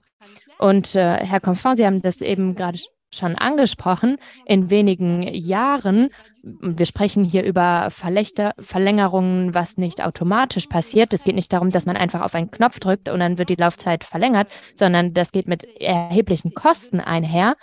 Und 0.58 0.96
äh, 0.96 1.18
Herr 1.18 1.40
Confant, 1.40 1.78
Sie 1.78 1.86
haben 1.86 2.02
das 2.02 2.22
eben 2.22 2.56
gerade 2.56 2.80
schon 3.16 3.36
angesprochen, 3.36 4.18
in 4.46 4.70
wenigen 4.70 5.24
Jahren, 5.24 6.10
wir 6.44 6.86
sprechen 6.86 7.24
hier 7.24 7.44
über 7.44 7.90
Verlächter, 7.90 8.54
Verlängerungen, 8.60 9.56
was 9.56 9.78
nicht 9.78 10.04
automatisch 10.04 10.68
passiert. 10.68 11.14
Es 11.14 11.24
geht 11.24 11.34
nicht 11.36 11.52
darum, 11.52 11.72
dass 11.72 11.88
man 11.88 11.98
einfach 11.98 12.22
auf 12.22 12.36
einen 12.36 12.52
Knopf 12.52 12.80
drückt 12.80 13.10
und 13.10 13.20
dann 13.20 13.38
wird 13.40 13.50
die 13.50 13.56
Laufzeit 13.56 14.04
verlängert, 14.04 14.52
sondern 14.76 15.14
das 15.14 15.32
geht 15.32 15.48
mit 15.48 15.64
erheblichen 15.82 16.54
Kosten 16.54 17.00
einher. 17.00 17.56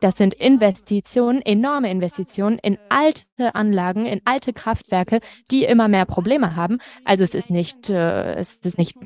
Das 0.00 0.16
sind 0.16 0.34
Investitionen, 0.34 1.42
enorme 1.42 1.90
Investitionen 1.90 2.58
in 2.58 2.78
alte 2.88 3.54
Anlagen, 3.54 4.06
in 4.06 4.20
alte 4.24 4.52
Kraftwerke, 4.52 5.20
die 5.50 5.64
immer 5.64 5.88
mehr 5.88 6.06
Probleme 6.06 6.56
haben. 6.56 6.78
Also 7.04 7.24
es 7.24 7.34
ist 7.34 7.50
nicht, 7.50 7.90
äh, 7.90 8.34
es 8.34 8.54
ist 8.54 8.78
nicht 8.78 8.96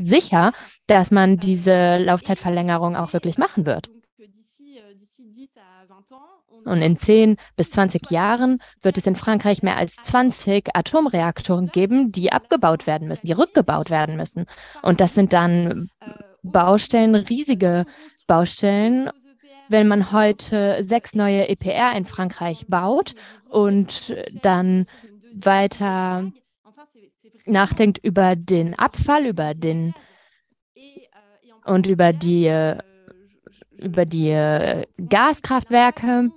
sicher, 0.00 0.52
dass 0.86 1.10
man 1.10 1.38
diese 1.38 1.98
Laufzeitverlängerung 1.98 2.96
auch 2.96 3.12
wirklich 3.12 3.38
machen 3.38 3.66
wird. 3.66 3.90
Und 6.64 6.80
in 6.80 6.96
10 6.96 7.36
bis 7.56 7.70
20 7.70 8.10
Jahren 8.10 8.58
wird 8.82 8.98
es 8.98 9.06
in 9.06 9.16
Frankreich 9.16 9.62
mehr 9.62 9.76
als 9.76 9.96
20 9.96 10.74
Atomreaktoren 10.74 11.68
geben, 11.68 12.12
die 12.12 12.32
abgebaut 12.32 12.86
werden 12.86 13.08
müssen, 13.08 13.26
die 13.26 13.32
rückgebaut 13.32 13.90
werden 13.90 14.16
müssen. 14.16 14.46
Und 14.82 15.00
das 15.00 15.14
sind 15.14 15.32
dann 15.32 15.90
Baustellen, 16.42 17.14
riesige 17.14 17.86
Baustellen. 18.26 19.10
Wenn 19.68 19.88
man 19.88 20.12
heute 20.12 20.82
sechs 20.82 21.14
neue 21.14 21.48
EPR 21.48 21.96
in 21.96 22.04
Frankreich 22.04 22.66
baut 22.68 23.14
und 23.48 24.14
dann 24.42 24.86
weiter 25.34 26.30
nachdenkt 27.46 27.98
über 27.98 28.36
den 28.36 28.78
Abfall, 28.78 29.26
über 29.26 29.54
den 29.54 29.94
und 31.64 31.86
über 31.86 32.12
die 32.12 32.76
über 33.78 34.04
die 34.04 34.84
Gaskraftwerke. 35.08 36.30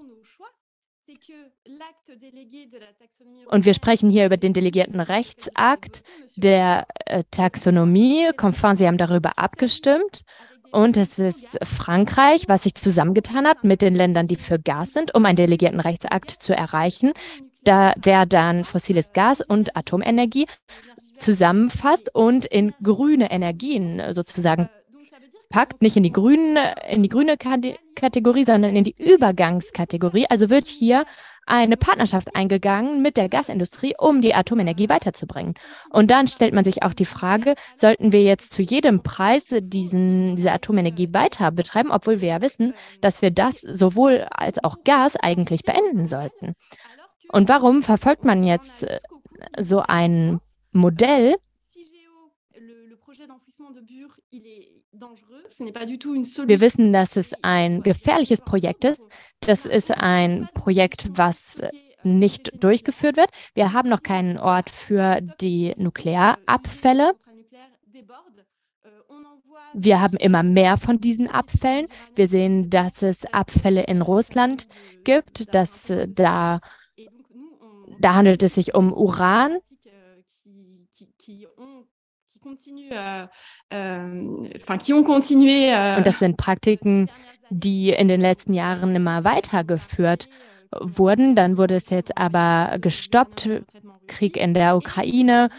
Und 3.47 3.65
wir 3.65 3.73
sprechen 3.73 4.09
hier 4.09 4.25
über 4.25 4.37
den 4.37 4.53
delegierten 4.53 4.99
Rechtsakt 4.99 6.03
der 6.35 6.87
äh, 7.05 7.23
Taxonomie. 7.31 8.31
Confin, 8.35 8.75
Sie 8.75 8.87
haben 8.87 8.97
darüber 8.97 9.37
abgestimmt. 9.37 10.23
Und 10.75 10.97
es 10.97 11.19
ist 11.19 11.57
Frankreich, 11.63 12.49
was 12.49 12.63
sich 12.63 12.75
zusammengetan 12.75 13.47
hat 13.47 13.63
mit 13.63 13.81
den 13.81 13.95
Ländern, 13.95 14.27
die 14.27 14.35
für 14.35 14.59
Gas 14.59 14.91
sind, 14.91 15.15
um 15.15 15.25
einen 15.25 15.37
delegierten 15.37 15.79
Rechtsakt 15.79 16.31
zu 16.31 16.53
erreichen, 16.53 17.13
da, 17.63 17.93
der 17.93 18.25
dann 18.25 18.65
fossiles 18.65 19.13
Gas 19.13 19.39
und 19.39 19.77
Atomenergie 19.77 20.47
zusammenfasst 21.17 22.13
und 22.13 22.43
in 22.43 22.73
grüne 22.83 23.31
Energien 23.31 24.01
sozusagen 24.11 24.67
gepackt, 25.55 25.81
nicht 25.81 25.95
in 25.95 26.03
die, 26.03 26.11
grüne, 26.11 26.75
in 26.89 27.01
die 27.01 27.09
grüne 27.09 27.37
Kategorie, 27.37 28.43
sondern 28.43 28.75
in 28.75 28.83
die 28.83 28.95
Übergangskategorie. 28.97 30.25
Also 30.29 30.49
wird 30.49 30.67
hier 30.67 31.05
eine 31.45 31.77
Partnerschaft 31.77 32.35
eingegangen 32.35 33.01
mit 33.01 33.15
der 33.15 33.29
Gasindustrie, 33.29 33.93
um 33.97 34.19
die 34.19 34.33
Atomenergie 34.33 34.89
weiterzubringen. 34.89 35.53
Und 35.91 36.11
dann 36.11 36.27
stellt 36.27 36.53
man 36.53 36.65
sich 36.65 36.83
auch 36.83 36.93
die 36.93 37.05
Frage, 37.05 37.55
sollten 37.77 38.11
wir 38.11 38.21
jetzt 38.23 38.51
zu 38.51 38.63
jedem 38.63 39.01
Preis 39.01 39.45
diesen, 39.49 40.35
diese 40.35 40.51
Atomenergie 40.51 41.13
weiter 41.13 41.51
betreiben, 41.51 41.91
obwohl 41.91 42.19
wir 42.19 42.29
ja 42.29 42.41
wissen, 42.41 42.73
dass 42.99 43.21
wir 43.21 43.31
das 43.31 43.61
sowohl 43.61 44.27
als 44.31 44.61
auch 44.61 44.83
Gas 44.83 45.15
eigentlich 45.15 45.63
beenden 45.63 46.05
sollten. 46.05 46.55
Und 47.29 47.47
warum 47.47 47.81
verfolgt 47.81 48.25
man 48.25 48.43
jetzt 48.43 48.83
äh, 48.83 48.99
so 49.59 49.81
ein 49.87 50.39
Modell? 50.73 51.35
Wir 56.47 56.61
wissen, 56.61 56.93
dass 56.93 57.15
es 57.15 57.33
ein 57.41 57.83
gefährliches 57.83 58.41
Projekt 58.41 58.83
ist. 58.85 59.01
Das 59.41 59.65
ist 59.65 59.91
ein 59.91 60.49
Projekt, 60.53 61.09
was 61.17 61.61
nicht 62.03 62.51
durchgeführt 62.63 63.17
wird. 63.17 63.29
Wir 63.53 63.73
haben 63.73 63.89
noch 63.89 64.03
keinen 64.03 64.37
Ort 64.37 64.69
für 64.69 65.19
die 65.41 65.73
Nuklearabfälle. 65.77 67.13
Wir 69.73 69.99
haben 69.99 70.15
immer 70.17 70.43
mehr 70.43 70.77
von 70.77 70.99
diesen 70.99 71.27
Abfällen. 71.27 71.87
Wir 72.15 72.29
sehen, 72.29 72.69
dass 72.69 73.01
es 73.01 73.25
Abfälle 73.33 73.83
in 73.83 74.01
Russland 74.01 74.67
gibt, 75.03 75.53
dass 75.53 75.91
da, 76.07 76.61
da 77.99 78.13
handelt 78.13 78.43
es 78.43 78.55
sich 78.55 78.73
um 78.73 78.93
Uran 78.93 79.59
Euh, 82.45 83.27
euh, 83.73 84.49
euh, 84.53 85.97
Und 85.97 86.07
das 86.07 86.19
sind 86.19 86.37
Praktiken, 86.37 87.09
die 87.49 87.89
in 87.89 88.07
den 88.07 88.21
letzten 88.21 88.53
Jahren 88.53 88.95
immer 88.95 89.23
weitergeführt 89.23 90.29
wurden. 90.79 91.35
Dann 91.35 91.57
wurde 91.57 91.75
es 91.75 91.89
jetzt 91.89 92.17
aber 92.17 92.77
gestoppt, 92.79 93.49
Krieg 94.07 94.37
in 94.37 94.53
der 94.53 94.77
Ukraine. 94.77 95.49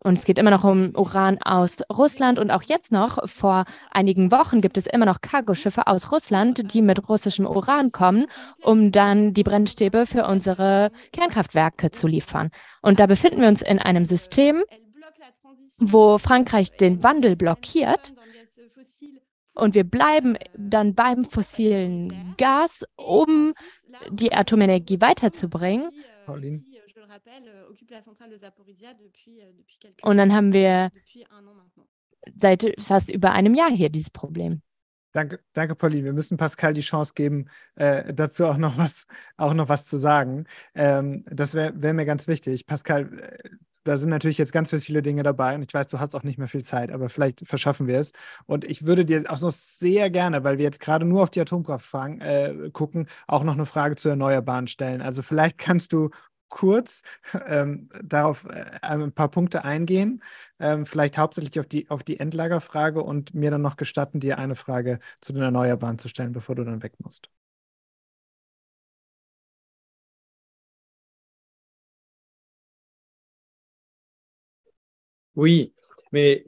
Und 0.00 0.18
es 0.18 0.24
geht 0.24 0.38
immer 0.38 0.50
noch 0.50 0.64
um 0.64 0.92
Uran 0.94 1.38
aus 1.42 1.78
Russland. 1.90 2.38
Und 2.38 2.50
auch 2.50 2.62
jetzt 2.62 2.92
noch, 2.92 3.28
vor 3.28 3.64
einigen 3.90 4.30
Wochen, 4.30 4.60
gibt 4.60 4.78
es 4.78 4.86
immer 4.86 5.06
noch 5.06 5.20
Cargoschiffe 5.20 5.86
aus 5.86 6.12
Russland, 6.12 6.72
die 6.74 6.82
mit 6.82 7.08
russischem 7.08 7.46
Uran 7.46 7.90
kommen, 7.90 8.26
um 8.62 8.92
dann 8.92 9.32
die 9.32 9.42
Brennstäbe 9.42 10.06
für 10.06 10.26
unsere 10.26 10.92
Kernkraftwerke 11.12 11.90
zu 11.90 12.06
liefern. 12.06 12.50
Und 12.82 13.00
da 13.00 13.06
befinden 13.06 13.40
wir 13.40 13.48
uns 13.48 13.62
in 13.62 13.78
einem 13.78 14.04
System, 14.04 14.62
wo 15.78 16.18
Frankreich 16.18 16.76
den 16.76 17.02
Wandel 17.02 17.36
blockiert 17.36 18.14
und 19.54 19.74
wir 19.74 19.84
bleiben 19.84 20.36
dann 20.56 20.94
beim 20.94 21.24
fossilen 21.24 22.34
Gas, 22.36 22.84
um 22.96 23.54
die 24.10 24.32
Atomenergie 24.32 25.00
weiterzubringen. 25.00 25.90
Pauline. 26.26 26.62
Und 30.02 30.16
dann 30.18 30.32
haben 30.34 30.52
wir 30.52 30.90
seit 32.34 32.74
fast 32.78 33.10
über 33.10 33.32
einem 33.32 33.54
Jahr 33.54 33.70
hier 33.70 33.88
dieses 33.88 34.10
Problem. 34.10 34.60
Danke, 35.12 35.40
danke, 35.54 35.74
Pauline. 35.74 36.04
Wir 36.04 36.12
müssen 36.12 36.36
Pascal 36.36 36.74
die 36.74 36.82
Chance 36.82 37.14
geben, 37.14 37.48
äh, 37.76 38.12
dazu 38.12 38.44
auch 38.44 38.58
noch 38.58 38.76
was, 38.76 39.06
auch 39.38 39.54
noch 39.54 39.70
was 39.70 39.86
zu 39.86 39.96
sagen. 39.96 40.44
Ähm, 40.74 41.24
das 41.30 41.54
wäre 41.54 41.72
wär 41.80 41.94
mir 41.94 42.04
ganz 42.04 42.28
wichtig. 42.28 42.66
Pascal, 42.66 43.18
äh, 43.18 43.48
da 43.86 43.96
sind 43.96 44.10
natürlich 44.10 44.38
jetzt 44.38 44.52
ganz 44.52 44.70
viele 44.74 45.02
Dinge 45.02 45.22
dabei 45.22 45.54
und 45.54 45.62
ich 45.62 45.72
weiß, 45.72 45.86
du 45.88 46.00
hast 46.00 46.14
auch 46.14 46.22
nicht 46.22 46.38
mehr 46.38 46.48
viel 46.48 46.64
Zeit, 46.64 46.90
aber 46.90 47.08
vielleicht 47.08 47.46
verschaffen 47.46 47.86
wir 47.86 48.00
es. 48.00 48.12
Und 48.46 48.64
ich 48.64 48.86
würde 48.86 49.04
dir 49.04 49.24
auch 49.28 49.40
noch 49.40 49.50
sehr 49.50 50.10
gerne, 50.10 50.44
weil 50.44 50.58
wir 50.58 50.64
jetzt 50.64 50.80
gerade 50.80 51.04
nur 51.04 51.22
auf 51.22 51.30
die 51.30 51.40
Atomkraft 51.40 51.86
fragen, 51.86 52.20
äh, 52.20 52.70
gucken, 52.72 53.08
auch 53.26 53.44
noch 53.44 53.54
eine 53.54 53.66
Frage 53.66 53.96
zu 53.96 54.08
Erneuerbaren 54.08 54.66
stellen. 54.66 55.02
Also 55.02 55.22
vielleicht 55.22 55.58
kannst 55.58 55.92
du 55.92 56.10
kurz 56.48 57.02
ähm, 57.46 57.88
darauf 58.02 58.44
äh, 58.46 58.64
ein 58.82 59.12
paar 59.12 59.30
Punkte 59.30 59.64
eingehen, 59.64 60.22
ähm, 60.58 60.86
vielleicht 60.86 61.18
hauptsächlich 61.18 61.58
auf 61.60 61.66
die, 61.66 61.90
auf 61.90 62.02
die 62.02 62.20
Endlagerfrage 62.20 63.02
und 63.02 63.34
mir 63.34 63.50
dann 63.50 63.62
noch 63.62 63.76
gestatten, 63.76 64.20
dir 64.20 64.38
eine 64.38 64.56
Frage 64.56 64.98
zu 65.20 65.32
den 65.32 65.42
Erneuerbaren 65.42 65.98
zu 65.98 66.08
stellen, 66.08 66.32
bevor 66.32 66.54
du 66.54 66.64
dann 66.64 66.82
weg 66.82 66.94
musst. 66.98 67.30
Oui, 75.36 75.72
mais 76.12 76.44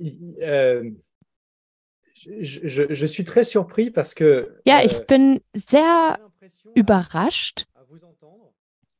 je, 2.40 2.68
je, 2.68 2.94
je, 2.94 3.06
suis 3.06 3.24
très 3.24 3.44
surpris 3.44 3.90
parce 3.90 4.14
que. 4.14 4.60
Ja, 4.64 4.84
ich 4.84 4.94
euh, 4.94 5.04
bin 5.06 5.40
sehr 5.54 6.18
überrascht, 6.74 7.66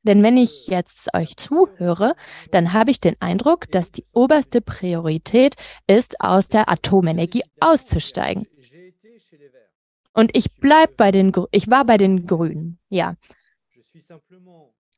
denn 0.03 0.23
wenn 0.23 0.37
ich 0.37 0.69
jetzt 0.69 1.15
euch 1.15 1.37
zuhöre, 1.37 2.15
dann 2.51 2.73
habe 2.73 2.91
ich 2.91 3.01
den 3.01 3.17
Eindruck, 3.21 3.71
dass 3.71 3.91
die 3.91 4.07
oberste 4.13 4.61
Priorität 4.61 5.57
ist, 5.87 6.21
aus 6.21 6.49
der 6.49 6.71
Atomenergie 6.71 7.43
auszusteigen. 7.61 8.47
Und 10.15 10.37
ich 10.37 10.55
bleib 10.57 10.97
bei 10.97 11.13
den, 11.13 11.33
ich 11.51 11.69
war 11.69 11.85
bei 11.85 11.99
den 11.99 12.27
Grünen, 12.27 12.79
ja. 12.89 13.17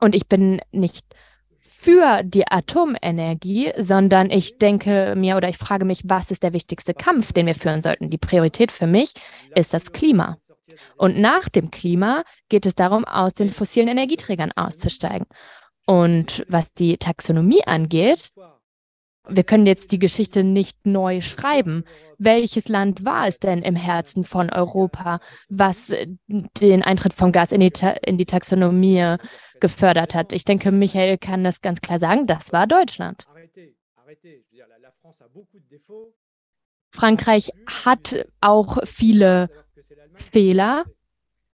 Und 0.00 0.14
ich 0.14 0.26
bin 0.28 0.60
nicht 0.70 1.04
für 1.82 2.22
die 2.22 2.46
Atomenergie, 2.46 3.72
sondern 3.78 4.30
ich 4.30 4.58
denke 4.58 5.14
mir 5.16 5.36
oder 5.36 5.48
ich 5.48 5.56
frage 5.56 5.86
mich, 5.86 6.02
was 6.04 6.30
ist 6.30 6.42
der 6.42 6.52
wichtigste 6.52 6.92
Kampf, 6.92 7.32
den 7.32 7.46
wir 7.46 7.54
führen 7.54 7.80
sollten? 7.80 8.10
Die 8.10 8.18
Priorität 8.18 8.70
für 8.70 8.86
mich 8.86 9.14
ist 9.54 9.72
das 9.72 9.92
Klima. 9.92 10.36
Und 10.96 11.18
nach 11.18 11.48
dem 11.48 11.70
Klima 11.70 12.24
geht 12.50 12.66
es 12.66 12.74
darum, 12.74 13.06
aus 13.06 13.32
den 13.32 13.48
fossilen 13.48 13.88
Energieträgern 13.88 14.52
auszusteigen. 14.52 15.26
Und 15.86 16.44
was 16.48 16.74
die 16.74 16.98
Taxonomie 16.98 17.64
angeht, 17.64 18.30
wir 19.28 19.44
können 19.44 19.66
jetzt 19.66 19.92
die 19.92 19.98
Geschichte 19.98 20.44
nicht 20.44 20.86
neu 20.86 21.20
schreiben. 21.20 21.84
Welches 22.18 22.68
Land 22.68 23.04
war 23.04 23.28
es 23.28 23.38
denn 23.38 23.62
im 23.62 23.76
Herzen 23.76 24.24
von 24.24 24.50
Europa, 24.50 25.20
was 25.48 25.92
den 26.28 26.82
Eintritt 26.82 27.14
vom 27.14 27.32
Gas 27.32 27.52
in 27.52 27.60
die, 27.60 27.70
Ta 27.70 27.90
in 27.90 28.18
die 28.18 28.26
Taxonomie 28.26 29.16
gefördert 29.60 30.14
hat? 30.14 30.32
Ich 30.32 30.44
denke, 30.44 30.72
Michael 30.72 31.18
kann 31.18 31.44
das 31.44 31.60
ganz 31.60 31.80
klar 31.80 31.98
sagen, 31.98 32.26
das 32.26 32.52
war 32.52 32.66
Deutschland. 32.66 33.26
Frankreich 36.92 37.52
hat 37.66 38.26
auch 38.40 38.78
viele 38.84 39.48
Fehler, 40.14 40.84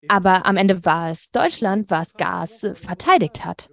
aber 0.09 0.47
am 0.47 0.57
Ende 0.57 0.85
war 0.85 1.11
es 1.11 1.31
Deutschland, 1.31 1.91
was 1.91 2.15
Gas 2.15 2.67
verteidigt 2.75 3.45
hat. 3.45 3.71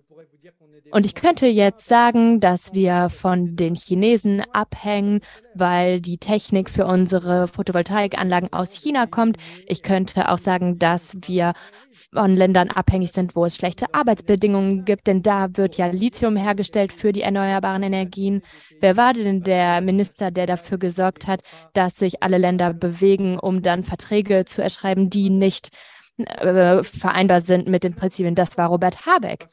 Und 0.91 1.05
ich 1.05 1.13
könnte 1.13 1.45
jetzt 1.45 1.87
sagen, 1.87 2.39
dass 2.39 2.73
wir 2.73 3.09
von 3.09 3.55
den 3.55 3.75
Chinesen 3.75 4.41
abhängen, 4.53 5.21
weil 5.53 6.01
die 6.01 6.17
Technik 6.17 6.69
für 6.69 6.85
unsere 6.85 7.47
Photovoltaikanlagen 7.47 8.51
aus 8.53 8.73
China 8.73 9.05
kommt. 9.05 9.37
Ich 9.67 9.83
könnte 9.83 10.29
auch 10.29 10.37
sagen, 10.37 10.79
dass 10.79 11.15
wir 11.27 11.53
von 12.13 12.35
Ländern 12.35 12.69
abhängig 12.69 13.11
sind, 13.11 13.35
wo 13.35 13.45
es 13.45 13.55
schlechte 13.55 13.93
Arbeitsbedingungen 13.93 14.85
gibt, 14.85 15.07
denn 15.07 15.21
da 15.21 15.47
wird 15.57 15.77
ja 15.77 15.87
Lithium 15.87 16.35
hergestellt 16.35 16.93
für 16.93 17.11
die 17.11 17.21
erneuerbaren 17.21 17.83
Energien. 17.83 18.41
Wer 18.79 18.97
war 18.97 19.13
denn 19.13 19.43
der 19.43 19.81
Minister, 19.81 20.31
der 20.31 20.47
dafür 20.47 20.77
gesorgt 20.77 21.27
hat, 21.27 21.41
dass 21.73 21.95
sich 21.95 22.23
alle 22.23 22.37
Länder 22.37 22.73
bewegen, 22.73 23.37
um 23.37 23.61
dann 23.61 23.83
Verträge 23.83 24.45
zu 24.45 24.63
erschreiben, 24.63 25.09
die 25.09 25.29
nicht 25.29 25.69
äh, 26.17 26.83
vereinbar 26.83 27.41
sind 27.41 27.67
mit 27.67 27.83
den 27.83 27.95
Prinzipien? 27.95 28.35
Das 28.35 28.57
war 28.57 28.69
Robert 28.69 29.05
Habeck. 29.05 29.47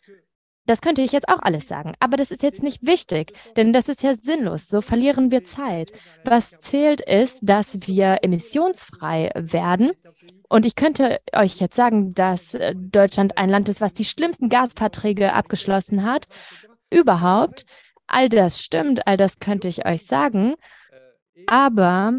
Das 0.66 0.80
könnte 0.80 1.02
ich 1.02 1.12
jetzt 1.12 1.28
auch 1.28 1.38
alles 1.40 1.68
sagen, 1.68 1.94
aber 2.00 2.16
das 2.16 2.30
ist 2.30 2.42
jetzt 2.42 2.62
nicht 2.62 2.84
wichtig, 2.84 3.32
denn 3.56 3.72
das 3.72 3.88
ist 3.88 4.02
ja 4.02 4.14
sinnlos. 4.14 4.68
So 4.68 4.80
verlieren 4.80 5.30
wir 5.30 5.44
Zeit. 5.44 5.92
Was 6.24 6.58
zählt 6.60 7.00
ist, 7.00 7.38
dass 7.42 7.86
wir 7.86 8.18
emissionsfrei 8.22 9.30
werden. 9.34 9.92
Und 10.48 10.64
ich 10.64 10.76
könnte 10.76 11.20
euch 11.32 11.56
jetzt 11.56 11.76
sagen, 11.76 12.14
dass 12.14 12.54
äh, 12.54 12.74
Deutschland 12.76 13.36
ein 13.36 13.50
Land 13.50 13.68
ist, 13.68 13.80
was 13.80 13.94
die 13.94 14.04
schlimmsten 14.04 14.48
Gasverträge 14.48 15.32
abgeschlossen 15.32 16.04
hat. 16.04 16.26
Überhaupt. 16.90 17.66
All 18.06 18.28
das 18.28 18.60
stimmt, 18.62 19.06
all 19.08 19.16
das 19.16 19.40
könnte 19.40 19.66
ich 19.66 19.84
euch 19.86 20.06
sagen. 20.06 20.54
Aber 21.46 22.12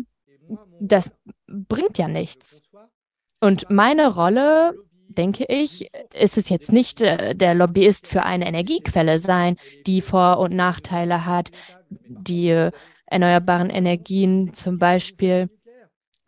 das 0.80 1.12
bringt 1.48 1.98
ja 1.98 2.08
nichts. 2.08 2.62
Und 3.40 3.70
meine 3.70 4.14
Rolle 4.14 4.74
denke 5.18 5.46
ich, 5.50 5.90
ist 6.14 6.38
es 6.38 6.50
jetzt 6.50 6.72
nicht 6.72 7.02
äh, 7.02 7.36
der 7.36 7.56
Lobbyist 7.56 8.08
für 8.08 8.24
eine 8.24 8.48
Energiequelle 8.48 9.20
sein, 9.20 9.58
die 9.86 10.02
Vor- 10.02 10.40
und 10.40 10.54
Nachteile 10.54 11.26
hat, 11.26 11.52
die 11.90 12.50
äh, 12.50 12.72
erneuerbaren 13.08 13.70
Energien 13.70 14.54
zum 14.54 14.78
Beispiel. 14.78 15.50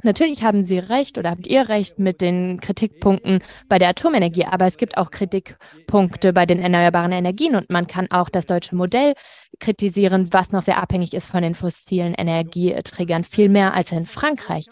Natürlich 0.01 0.43
haben 0.43 0.65
Sie 0.65 0.79
recht 0.79 1.17
oder 1.17 1.31
habt 1.31 1.45
ihr 1.45 1.67
recht 1.67 1.99
mit 1.99 2.21
den 2.21 2.61
Kritikpunkten 2.61 3.41
bei 3.67 3.79
der 3.79 3.89
Atomenergie, 3.89 4.45
aber 4.45 4.65
es 4.65 4.77
gibt 4.77 4.97
auch 4.97 5.11
Kritikpunkte 5.11 6.31
bei 6.31 6.45
den 6.45 6.59
erneuerbaren 6.59 7.11
Energien 7.11 7.55
und 7.55 7.69
man 7.69 7.85
kann 7.85 8.09
auch 8.09 8.29
das 8.29 8.45
deutsche 8.45 8.75
Modell 8.75 9.13
kritisieren, 9.59 10.31
was 10.31 10.53
noch 10.53 10.61
sehr 10.61 10.81
abhängig 10.81 11.13
ist 11.13 11.27
von 11.27 11.41
den 11.41 11.53
fossilen 11.53 12.13
Energieträgern, 12.13 13.25
viel 13.25 13.49
mehr 13.49 13.73
als 13.73 13.91
in 13.91 14.05
Frankreich. 14.05 14.67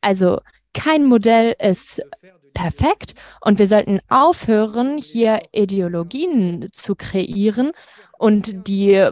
Also 0.00 0.38
kein 0.72 1.04
Modell 1.06 1.56
ist 1.58 2.02
perfekt. 2.56 3.14
Und 3.42 3.58
wir 3.58 3.68
sollten 3.68 4.00
aufhören, 4.08 4.96
hier 4.98 5.42
Ideologien 5.52 6.68
zu 6.72 6.94
kreieren 6.94 7.72
und 8.18 8.66
die 8.66 9.10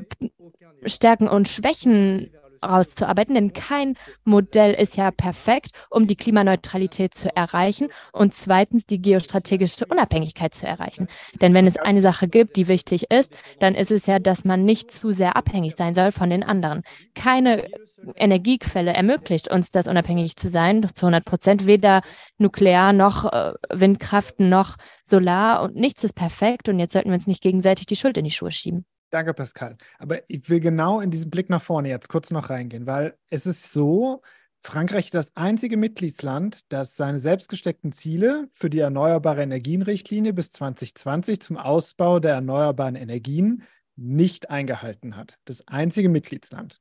Stärken 0.87 1.29
und 1.29 1.49
Schwächen 1.49 2.31
rauszuarbeiten, 2.65 3.35
denn 3.35 3.53
kein 3.53 3.97
Modell 4.25 4.75
ist 4.75 4.97
ja 4.97 5.11
perfekt, 5.11 5.71
um 5.91 6.07
die 6.07 6.17
Klimaneutralität 6.17 7.15
zu 7.15 7.35
erreichen 7.35 7.89
und 8.12 8.35
zweitens 8.35 8.87
die 8.87 9.01
geostrategische 9.01 9.87
Unabhängigkeit 9.87 10.55
zu 10.55 10.67
erreichen. 10.67 11.09
Denn 11.41 11.55
wenn 11.55 11.67
es 11.67 11.77
eine 11.77 12.01
Sache 12.01 12.29
gibt, 12.29 12.57
die 12.57 12.69
wichtig 12.69 13.11
ist, 13.11 13.35
dann 13.61 13.75
ist 13.75 13.91
es 13.91 14.07
ja, 14.07 14.19
dass 14.19 14.45
man 14.45 14.65
nicht 14.65 14.91
zu 14.91 15.12
sehr 15.12 15.37
abhängig 15.37 15.77
sein 15.77 15.95
soll 15.95 16.12
von 16.12 16.31
den 16.31 16.43
anderen. 16.43 16.83
Keine 17.15 17.69
Energiequelle 18.17 18.93
ermöglicht 18.93 19.51
uns 19.51 19.71
das, 19.71 19.87
unabhängig 19.87 20.37
zu 20.37 20.51
sein, 20.51 20.87
zu 20.95 21.07
100 21.07 21.25
Prozent, 21.25 21.67
weder 21.67 22.03
Nuklear 22.39 22.93
noch 22.93 23.33
äh, 23.33 23.55
Windkraft 23.71 24.41
noch 24.41 24.77
Solar 25.05 25.62
und 25.62 25.77
nichts 25.77 26.05
ist 26.05 26.15
perfekt 26.15 26.69
und 26.69 26.79
jetzt 26.79 26.93
sollten 26.93 27.11
wir 27.11 27.15
uns 27.15 27.27
nicht 27.27 27.43
gegenseitig 27.43 27.87
die 27.87 27.97
Schuld 27.97 28.17
in 28.17 28.25
die 28.25 28.31
Schuhe 28.31 28.51
schieben. 28.51 28.85
Danke, 29.11 29.35
Pascal. 29.35 29.77
Aber 29.99 30.29
ich 30.29 30.49
will 30.51 30.61
genau 30.61 31.01
in 31.01 31.11
diesen 31.11 31.31
Blick 31.31 31.49
nach 31.49 31.63
vorne 31.63 31.89
jetzt 31.89 32.09
kurz 32.09 32.31
noch 32.31 32.51
reingehen, 32.51 32.87
weil 32.87 33.17
es 33.31 33.47
ist 33.47 33.73
so, 33.73 34.23
Frankreich 34.61 35.07
ist 35.07 35.15
das 35.15 35.37
einzige 35.37 35.77
Mitgliedsland, 35.77 36.73
das 36.73 36.97
seine 36.97 37.19
selbstgesteckten 37.19 37.93
Ziele 37.93 38.49
für 38.53 38.71
die 38.71 38.79
Erneuerbare 38.79 39.43
Energienrichtlinie 39.43 40.33
bis 40.33 40.51
2020 40.51 41.41
zum 41.41 41.59
Ausbau 41.59 42.19
der 42.19 42.35
erneuerbaren 42.35 42.97
Energien 42.97 43.63
nicht 43.97 44.51
eingehalten 44.51 45.17
hat. 45.17 45.39
Das 45.45 45.69
einzige 45.69 46.09
Mitgliedsland. 46.09 46.81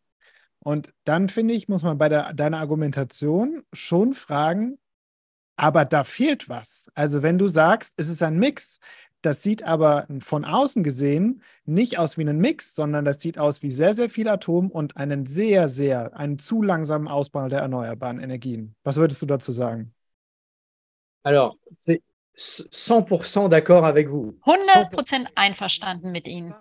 Und 0.59 0.93
dann 1.03 1.27
finde 1.27 1.53
ich, 1.53 1.67
muss 1.67 1.83
man 1.83 1.97
bei 1.97 2.07
der, 2.07 2.33
deiner 2.33 2.59
Argumentation 2.59 3.63
schon 3.73 4.13
fragen, 4.13 4.79
aber 5.57 5.85
da 5.85 6.03
fehlt 6.03 6.47
was. 6.49 6.89
Also 6.95 7.21
wenn 7.21 7.37
du 7.37 7.47
sagst, 7.49 7.93
es 7.97 8.07
ist 8.07 8.23
ein 8.23 8.39
Mix, 8.39 8.79
das 9.25 9.41
sieht 9.41 9.63
aber 9.63 10.05
von 10.19 10.45
außen 10.45 10.83
gesehen 10.83 11.41
nicht 11.65 11.97
aus 11.97 12.17
wie 12.17 12.23
ein 12.23 12.37
Mix, 12.37 12.75
sondern 12.75 13.05
das 13.05 13.21
sieht 13.21 13.37
aus 13.37 13.63
wie 13.63 13.71
sehr, 13.71 13.93
sehr 13.93 14.09
viel 14.09 14.27
Atom 14.27 14.69
und 14.69 14.97
einen 14.97 15.25
sehr, 15.25 15.67
sehr, 15.67 16.15
einen 16.15 16.39
zu 16.39 16.61
langsamen 16.61 17.07
Ausbau 17.07 17.47
der 17.47 17.59
erneuerbaren 17.59 18.19
Energien. 18.19 18.75
Was 18.83 18.97
würdest 18.97 19.21
du 19.21 19.25
dazu 19.25 19.51
sagen? 19.51 19.93
Alors, 21.23 21.55
c'est 21.71 22.01
100% 22.35 23.49
d'accord 23.49 23.85
avec 23.85 24.09
vous. 24.09 24.37
100% 24.45 25.27
einverstanden 25.35 26.11
mit 26.11 26.27
Ihnen. 26.27 26.53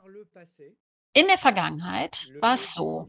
In 1.15 1.27
der 1.27 1.39
Vergangenheit 1.39 2.31
war 2.41 2.55
es 2.55 2.73
so, 2.75 3.09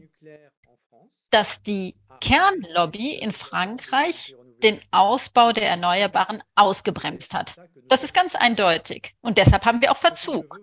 dass 1.30 1.62
die 1.62 1.94
Kernlobby 2.20 3.14
in 3.14 3.32
Frankreich 3.32 4.34
den 4.62 4.80
Ausbau 4.90 5.52
der 5.52 5.68
Erneuerbaren 5.68 6.42
ausgebremst 6.54 7.34
hat. 7.34 7.56
Das 7.88 8.02
ist 8.02 8.14
ganz 8.14 8.34
eindeutig. 8.34 9.14
Und 9.20 9.38
deshalb 9.38 9.64
haben 9.64 9.80
wir 9.82 9.92
auch 9.92 9.96
Verzug. 9.96 10.58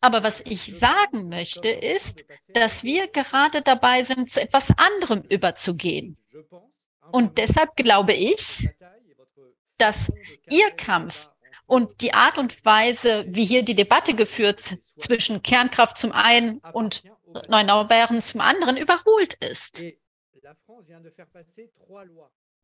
Aber 0.00 0.22
was 0.22 0.42
ich 0.44 0.78
sagen 0.78 1.30
möchte, 1.30 1.68
ist, 1.68 2.24
dass 2.48 2.84
wir 2.84 3.08
gerade 3.08 3.62
dabei 3.62 4.02
sind, 4.02 4.30
zu 4.30 4.40
etwas 4.40 4.68
anderem 4.76 5.22
überzugehen. 5.22 6.18
Und 7.10 7.38
deshalb 7.38 7.74
glaube 7.76 8.12
ich, 8.12 8.68
dass 9.78 10.12
Ihr 10.50 10.70
Kampf 10.72 11.30
und 11.66 12.02
die 12.02 12.12
Art 12.12 12.38
und 12.38 12.64
Weise, 12.64 13.24
wie 13.28 13.44
hier 13.44 13.62
die 13.62 13.74
Debatte 13.74 14.14
geführt 14.14 14.76
zwischen 14.96 15.42
Kernkraft 15.42 15.96
zum 15.96 16.12
einen 16.12 16.58
und 16.72 17.02
Erneuerbaren 17.48 18.22
zum 18.22 18.40
anderen 18.40 18.76
überholt 18.76 19.34
ist. 19.34 19.82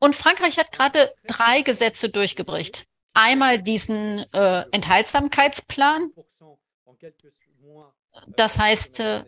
Und 0.01 0.16
Frankreich 0.16 0.59
hat 0.59 0.72
gerade 0.72 1.14
drei 1.26 1.61
Gesetze 1.61 2.09
durchgebracht. 2.09 2.86
Einmal 3.12 3.62
diesen 3.62 4.24
äh, 4.32 4.64
Enthaltsamkeitsplan. 4.72 6.11
Das 8.28 8.59
heißt, 8.59 9.01
äh, 9.01 9.24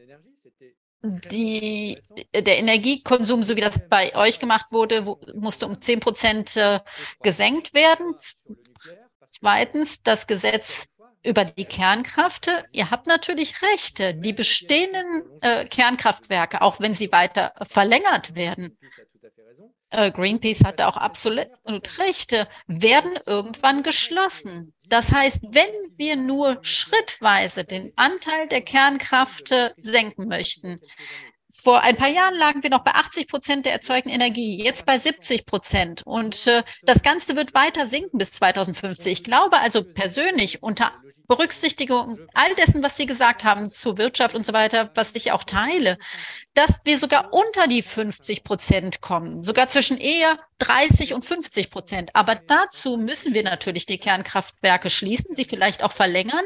die, 1.02 1.98
der 2.34 2.58
Energiekonsum, 2.58 3.42
so 3.42 3.56
wie 3.56 3.60
das 3.60 3.80
bei 3.88 4.14
euch 4.16 4.38
gemacht 4.38 4.66
wurde, 4.70 5.16
musste 5.34 5.66
um 5.66 5.80
10 5.80 6.00
Prozent 6.00 6.56
äh, 6.56 6.80
gesenkt 7.22 7.74
werden. 7.74 8.14
Zweitens, 9.30 10.02
das 10.02 10.26
Gesetz 10.26 10.86
über 11.24 11.44
die 11.44 11.64
Kernkraft. 11.64 12.50
Ihr 12.72 12.90
habt 12.90 13.06
natürlich 13.06 13.62
Rechte. 13.62 14.14
Die 14.14 14.32
bestehenden 14.32 15.22
äh, 15.40 15.66
Kernkraftwerke, 15.66 16.62
auch 16.62 16.80
wenn 16.80 16.94
sie 16.94 17.12
weiter 17.12 17.52
verlängert 17.62 18.34
werden, 18.34 18.78
Greenpeace 19.92 20.64
hatte 20.64 20.88
auch 20.88 20.96
absolut 20.96 21.46
recht, 21.98 22.32
werden 22.66 23.12
irgendwann 23.26 23.82
geschlossen. 23.82 24.72
Das 24.88 25.12
heißt, 25.12 25.40
wenn 25.50 25.70
wir 25.96 26.16
nur 26.16 26.58
schrittweise 26.62 27.64
den 27.64 27.92
Anteil 27.96 28.48
der 28.48 28.62
Kernkraft 28.62 29.52
äh, 29.52 29.70
senken 29.78 30.28
möchten, 30.28 30.80
vor 31.54 31.82
ein 31.82 31.96
paar 31.96 32.08
Jahren 32.08 32.34
lagen 32.34 32.62
wir 32.62 32.70
noch 32.70 32.82
bei 32.82 32.92
80 32.92 33.28
Prozent 33.28 33.66
der 33.66 33.72
erzeugten 33.72 34.08
Energie, 34.08 34.62
jetzt 34.62 34.86
bei 34.86 34.98
70 34.98 35.44
Prozent. 35.44 36.02
Und 36.04 36.46
äh, 36.46 36.62
das 36.82 37.02
Ganze 37.02 37.36
wird 37.36 37.52
weiter 37.54 37.88
sinken 37.88 38.18
bis 38.18 38.32
2050. 38.32 39.12
Ich 39.12 39.24
glaube 39.24 39.58
also 39.58 39.84
persönlich 39.84 40.62
unter 40.62 40.92
Berücksichtigung 41.28 42.18
all 42.32 42.54
dessen, 42.54 42.82
was 42.82 42.96
Sie 42.96 43.06
gesagt 43.06 43.44
haben 43.44 43.68
zur 43.68 43.98
Wirtschaft 43.98 44.34
und 44.34 44.46
so 44.46 44.52
weiter, 44.52 44.90
was 44.94 45.14
ich 45.14 45.32
auch 45.32 45.44
teile, 45.44 45.98
dass 46.54 46.80
wir 46.84 46.98
sogar 46.98 47.32
unter 47.32 47.66
die 47.66 47.82
50 47.82 48.44
Prozent 48.44 49.00
kommen, 49.00 49.42
sogar 49.42 49.68
zwischen 49.68 49.98
eher 49.98 50.38
30 50.58 51.14
und 51.14 51.24
50 51.24 51.70
Prozent. 51.70 52.10
Aber 52.14 52.34
dazu 52.34 52.96
müssen 52.96 53.34
wir 53.34 53.42
natürlich 53.42 53.86
die 53.86 53.98
Kernkraftwerke 53.98 54.90
schließen, 54.90 55.34
sie 55.34 55.44
vielleicht 55.44 55.82
auch 55.82 55.92
verlängern, 55.92 56.44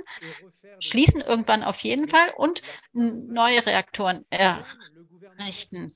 schließen 0.78 1.20
irgendwann 1.20 1.62
auf 1.62 1.80
jeden 1.80 2.08
Fall 2.08 2.32
und 2.36 2.62
neue 2.92 3.66
Reaktoren 3.66 4.24
errichten. 4.30 5.92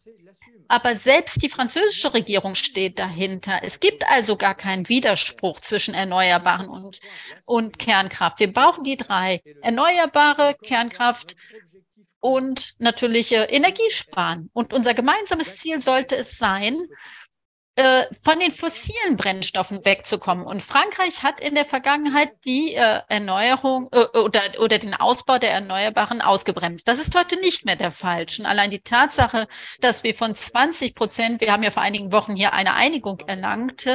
Aber 0.70 0.94
selbst 0.94 1.42
die 1.42 1.48
französische 1.48 2.14
Regierung 2.14 2.54
steht 2.54 3.00
dahinter. 3.00 3.58
Es 3.64 3.80
gibt 3.80 4.08
also 4.08 4.36
gar 4.36 4.54
keinen 4.54 4.88
Widerspruch 4.88 5.60
zwischen 5.60 5.94
Erneuerbaren 5.94 6.68
und, 6.68 7.00
und 7.44 7.80
Kernkraft. 7.80 8.38
Wir 8.38 8.52
brauchen 8.52 8.84
die 8.84 8.96
drei. 8.96 9.42
Erneuerbare 9.62 10.54
Kernkraft, 10.62 11.34
und 12.20 12.74
natürlich 12.78 13.32
äh, 13.32 13.44
Energie 13.44 13.90
sparen. 13.90 14.50
Und 14.52 14.72
unser 14.72 14.94
gemeinsames 14.94 15.56
Ziel 15.56 15.80
sollte 15.80 16.16
es 16.16 16.38
sein, 16.38 16.78
äh, 17.80 18.06
von 18.20 18.38
den 18.38 18.50
fossilen 18.50 19.16
Brennstoffen 19.16 19.84
wegzukommen. 19.86 20.44
Und 20.44 20.62
Frankreich 20.62 21.22
hat 21.22 21.40
in 21.40 21.54
der 21.54 21.64
Vergangenheit 21.64 22.30
die 22.44 22.74
äh, 22.74 23.00
Erneuerung 23.08 23.88
äh, 23.90 24.18
oder, 24.18 24.42
oder 24.58 24.78
den 24.78 24.92
Ausbau 24.92 25.38
der 25.38 25.52
Erneuerbaren 25.52 26.20
ausgebremst. 26.20 26.86
Das 26.86 26.98
ist 27.00 27.16
heute 27.16 27.40
nicht 27.40 27.64
mehr 27.64 27.76
der 27.76 27.90
Fall. 27.90 28.28
Schon 28.28 28.44
allein 28.44 28.70
die 28.70 28.80
Tatsache, 28.80 29.48
dass 29.80 30.04
wir 30.04 30.14
von 30.14 30.34
20 30.34 30.94
Prozent, 30.94 31.40
wir 31.40 31.52
haben 31.52 31.62
ja 31.62 31.70
vor 31.70 31.82
einigen 31.82 32.12
Wochen 32.12 32.36
hier 32.36 32.52
eine 32.52 32.74
Einigung 32.74 33.20
erlangt, 33.20 33.86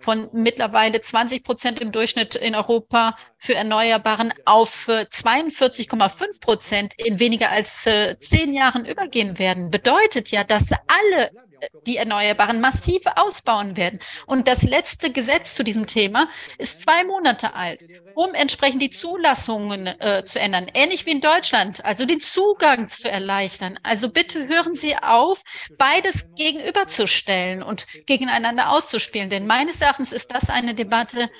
von 0.00 0.28
mittlerweile 0.32 1.00
20 1.00 1.42
Prozent 1.42 1.80
im 1.80 1.90
Durchschnitt 1.90 2.36
in 2.36 2.54
Europa 2.54 3.16
für 3.38 3.56
Erneuerbaren 3.56 4.32
auf 4.44 4.86
42,5 4.86 6.22
äh, 6.22 6.38
Prozent 6.40 6.94
in 6.96 7.18
weniger 7.18 7.50
als 7.50 7.86
äh, 7.86 8.16
zehn 8.18 8.54
Jahren 8.54 8.84
übergehen 8.84 9.40
werden, 9.40 9.70
bedeutet 9.70 10.30
ja, 10.30 10.44
dass 10.44 10.70
alle 10.86 11.32
die 11.86 11.96
Erneuerbaren 11.96 12.60
massiv 12.60 13.02
ausbauen 13.16 13.76
werden. 13.76 14.00
Und 14.26 14.48
das 14.48 14.62
letzte 14.62 15.12
Gesetz 15.12 15.54
zu 15.54 15.64
diesem 15.64 15.86
Thema 15.86 16.28
ist 16.58 16.82
zwei 16.82 17.04
Monate 17.04 17.54
alt, 17.54 17.80
um 18.14 18.34
entsprechend 18.34 18.82
die 18.82 18.90
Zulassungen 18.90 19.86
äh, 19.86 20.24
zu 20.24 20.40
ändern, 20.40 20.66
ähnlich 20.74 21.06
wie 21.06 21.12
in 21.12 21.20
Deutschland, 21.20 21.84
also 21.84 22.04
den 22.04 22.20
Zugang 22.20 22.88
zu 22.88 23.10
erleichtern. 23.10 23.78
Also 23.82 24.08
bitte 24.08 24.48
hören 24.48 24.74
Sie 24.74 24.96
auf, 24.96 25.42
beides 25.78 26.26
gegenüberzustellen 26.34 27.62
und 27.62 27.86
gegeneinander 28.06 28.70
auszuspielen, 28.70 29.30
denn 29.30 29.46
meines 29.46 29.80
Erachtens 29.80 30.12
ist 30.12 30.32
das 30.32 30.50
eine 30.50 30.74
Debatte, 30.74 31.30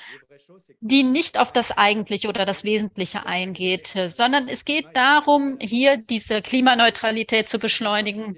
die 0.80 1.02
nicht 1.02 1.38
auf 1.38 1.52
das 1.52 1.76
Eigentliche 1.76 2.28
oder 2.28 2.44
das 2.44 2.64
Wesentliche 2.64 3.26
eingeht, 3.26 3.94
sondern 4.08 4.48
es 4.48 4.64
geht 4.64 4.86
darum, 4.94 5.58
hier 5.60 5.96
diese 5.96 6.42
Klimaneutralität 6.42 7.48
zu 7.48 7.58
beschleunigen 7.58 8.36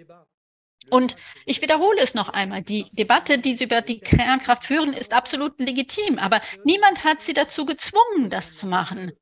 und 0.90 1.16
ich 1.46 1.62
wiederhole 1.62 2.00
es 2.00 2.14
noch 2.14 2.28
einmal, 2.28 2.62
die 2.62 2.86
Debatte, 2.92 3.38
die 3.38 3.56
Sie 3.56 3.64
über 3.64 3.82
die 3.82 4.00
Kernkraft 4.00 4.64
führen, 4.64 4.92
ist 4.92 5.12
absolut 5.12 5.58
legitim, 5.58 6.18
aber 6.18 6.40
niemand 6.64 7.04
hat 7.04 7.20
Sie 7.20 7.32
dazu 7.32 7.64
gezwungen, 7.64 8.30
das 8.30 8.56
zu 8.56 8.66
machen. 8.66 9.12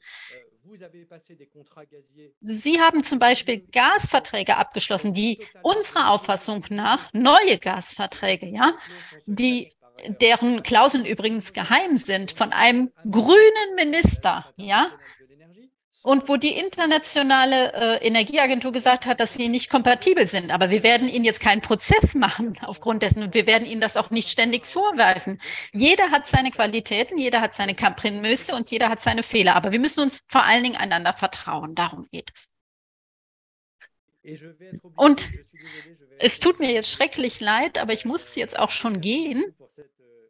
Sie 2.40 2.80
haben 2.80 3.04
zum 3.04 3.18
Beispiel 3.18 3.66
Gasverträge 3.72 4.56
abgeschlossen, 4.56 5.12
die 5.12 5.44
unserer 5.62 6.10
Auffassung 6.10 6.64
nach 6.70 7.12
neue 7.12 7.58
Gasverträge, 7.58 8.46
ja, 8.46 8.72
die 9.26 9.72
deren 10.20 10.62
Klauseln 10.62 11.04
übrigens 11.04 11.52
geheim 11.52 11.96
sind, 11.96 12.32
von 12.32 12.52
einem 12.52 12.90
grünen 13.10 13.74
Minister, 13.76 14.52
ja, 14.56 14.90
und 16.02 16.28
wo 16.28 16.36
die 16.36 16.56
internationale 16.58 17.72
äh, 17.72 18.06
Energieagentur 18.06 18.72
gesagt 18.72 19.06
hat, 19.06 19.20
dass 19.20 19.34
sie 19.34 19.48
nicht 19.48 19.70
kompatibel 19.70 20.26
sind. 20.26 20.50
Aber 20.50 20.70
wir 20.70 20.82
werden 20.82 21.08
ihnen 21.08 21.24
jetzt 21.24 21.40
keinen 21.40 21.60
Prozess 21.60 22.14
machen 22.14 22.58
aufgrund 22.62 23.02
dessen 23.02 23.22
und 23.22 23.34
wir 23.34 23.46
werden 23.46 23.66
ihnen 23.66 23.80
das 23.80 23.96
auch 23.96 24.10
nicht 24.10 24.28
ständig 24.28 24.66
vorwerfen. 24.66 25.40
Jeder 25.72 26.10
hat 26.10 26.26
seine 26.26 26.50
Qualitäten, 26.50 27.18
jeder 27.18 27.40
hat 27.40 27.54
seine 27.54 27.74
Kaprimöse 27.74 28.54
und 28.54 28.70
jeder 28.70 28.88
hat 28.88 29.00
seine 29.00 29.22
Fehler. 29.22 29.54
Aber 29.54 29.70
wir 29.70 29.80
müssen 29.80 30.00
uns 30.00 30.24
vor 30.28 30.44
allen 30.44 30.64
Dingen 30.64 30.76
einander 30.76 31.12
vertrauen. 31.12 31.74
Darum 31.74 32.08
geht 32.10 32.30
es. 32.34 32.48
Und 34.96 35.30
es 36.18 36.38
tut 36.38 36.60
mir 36.60 36.72
jetzt 36.72 36.90
schrecklich 36.90 37.40
leid, 37.40 37.78
aber 37.78 37.92
ich 37.92 38.04
muss 38.04 38.36
jetzt 38.36 38.58
auch 38.58 38.70
schon 38.70 39.00
gehen. 39.00 39.54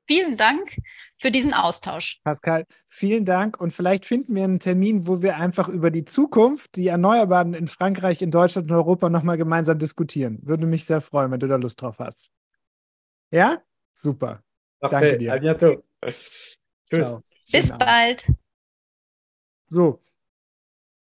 Vielen 0.06 0.36
Dank 0.36 0.76
für 1.18 1.30
diesen 1.30 1.54
Austausch. 1.54 2.20
Pascal, 2.24 2.66
vielen 2.88 3.24
Dank. 3.24 3.60
Und 3.60 3.72
vielleicht 3.72 4.04
finden 4.04 4.34
wir 4.34 4.44
einen 4.44 4.58
Termin, 4.58 5.06
wo 5.06 5.22
wir 5.22 5.36
einfach 5.36 5.68
über 5.68 5.90
die 5.90 6.04
Zukunft, 6.04 6.76
die 6.76 6.88
Erneuerbaren 6.88 7.54
in 7.54 7.68
Frankreich, 7.68 8.20
in 8.20 8.30
Deutschland 8.30 8.70
und 8.70 8.76
Europa 8.76 9.08
nochmal 9.08 9.36
gemeinsam 9.36 9.78
diskutieren. 9.78 10.38
Würde 10.42 10.66
mich 10.66 10.84
sehr 10.84 11.00
freuen, 11.00 11.30
wenn 11.30 11.40
du 11.40 11.46
da 11.46 11.56
Lust 11.56 11.80
drauf 11.80 11.98
hast. 12.00 12.30
Ja? 13.30 13.62
Super. 13.94 14.42
Parfait. 14.80 15.00
Danke 15.00 15.18
dir. 15.18 15.32
À 15.32 15.38
bientôt. 15.38 15.80
Tschüss. 16.90 17.18
Bis 17.50 17.72
bald. 17.78 18.26
So, 19.68 20.02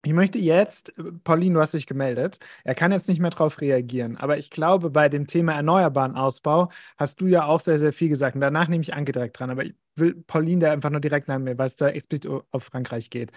ich 0.04 0.14
möchte 0.14 0.40
jetzt, 0.40 0.94
Pauline, 1.24 1.56
du 1.56 1.62
hast 1.62 1.74
dich 1.74 1.86
gemeldet. 1.86 2.40
Er 2.64 2.74
kann 2.76 2.92
jetzt 2.92 3.08
nicht 3.08 3.20
mehr 3.20 3.30
darauf 3.30 3.62
reagieren, 3.62 4.18
aber 4.18 4.38
ich 4.38 4.50
glaube, 4.50 4.90
bei 4.90 5.10
dem 5.10 5.28
Thema 5.28 5.54
erneuerbaren 5.54 6.16
Ausbau 6.16 6.70
hast 6.98 7.22
du 7.22 7.28
ja 7.28 7.46
auch 7.46 7.60
sehr, 7.60 7.78
sehr 7.78 7.94
viel 7.94 8.10
gesagt. 8.10 8.36
Und 8.36 8.42
danach 8.42 8.68
nehme 8.68 8.82
ich 8.82 8.94
Anke 8.96 9.12
direkt 9.12 9.40
dran, 9.40 9.52
aber 9.52 9.66
ich 9.66 9.76
will 9.96 10.16
Pauline 10.26 10.62
da 10.62 10.72
einfach 10.72 10.90
nur 10.90 11.02
direkt 11.02 11.28
mir, 11.28 11.58
weil 11.58 11.68
es 11.68 11.76
da 11.76 11.90
explizit 11.90 12.28
auf 12.52 12.64
Frankreich 12.64 13.10
geht. 13.10 13.32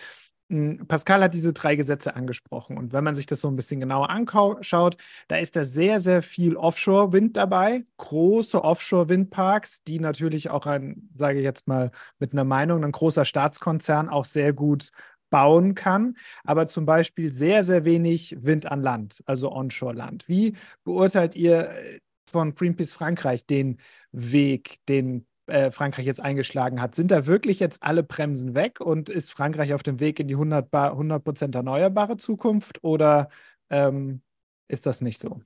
Hm, 0.50 0.86
Pascal 0.86 1.22
hat 1.22 1.32
diese 1.34 1.52
drei 1.54 1.74
Gesetze 1.74 2.16
angesprochen. 2.16 2.76
Und 2.76 2.92
wenn 2.92 3.04
man 3.04 3.14
sich 3.14 3.26
das 3.26 3.40
so 3.40 3.48
ein 3.48 3.56
bisschen 3.56 3.80
genauer 3.80 4.10
anschaut, 4.10 4.96
da 5.28 5.36
ist 5.36 5.56
da 5.56 5.64
sehr, 5.64 6.00
sehr 6.00 6.22
viel 6.22 6.56
Offshore-Wind 6.56 7.36
dabei, 7.36 7.84
große 7.96 8.62
Offshore-Windparks, 8.62 9.84
die 9.84 10.00
natürlich 10.00 10.50
auch 10.50 10.66
ein, 10.66 11.08
sage 11.14 11.38
ich 11.38 11.44
jetzt 11.44 11.66
mal 11.66 11.90
mit 12.18 12.32
einer 12.32 12.44
Meinung, 12.44 12.84
ein 12.84 12.92
großer 12.92 13.24
Staatskonzern 13.24 14.10
auch 14.10 14.26
sehr 14.26 14.52
gut 14.52 14.90
bauen 15.34 15.74
kann, 15.74 16.16
aber 16.44 16.68
zum 16.68 16.86
Beispiel 16.86 17.32
sehr, 17.32 17.64
sehr 17.64 17.84
wenig 17.84 18.36
Wind 18.40 18.70
an 18.70 18.82
Land, 18.82 19.20
also 19.26 19.50
Onshore-Land. 19.50 20.28
Wie 20.28 20.52
beurteilt 20.84 21.34
ihr 21.34 21.70
äh, 21.70 21.98
von 22.30 22.54
Greenpeace 22.54 22.92
Frankreich 22.92 23.44
den 23.44 23.78
Weg, 24.12 24.78
den 24.88 25.26
äh, 25.48 25.72
Frankreich 25.72 26.06
jetzt 26.06 26.20
eingeschlagen 26.20 26.80
hat? 26.80 26.94
Sind 26.94 27.10
da 27.10 27.26
wirklich 27.26 27.58
jetzt 27.58 27.82
alle 27.82 28.04
Bremsen 28.04 28.54
weg 28.54 28.80
und 28.80 29.08
ist 29.08 29.32
Frankreich 29.32 29.74
auf 29.74 29.82
dem 29.82 29.98
Weg 29.98 30.20
in 30.20 30.28
die 30.28 30.36
100%, 30.36 30.72
100 30.72 31.42
erneuerbare 31.52 32.16
Zukunft 32.16 32.84
oder 32.84 33.28
ähm, 33.70 34.22
ist 34.68 34.86
das 34.86 35.00
nicht 35.00 35.18
so? 35.18 35.40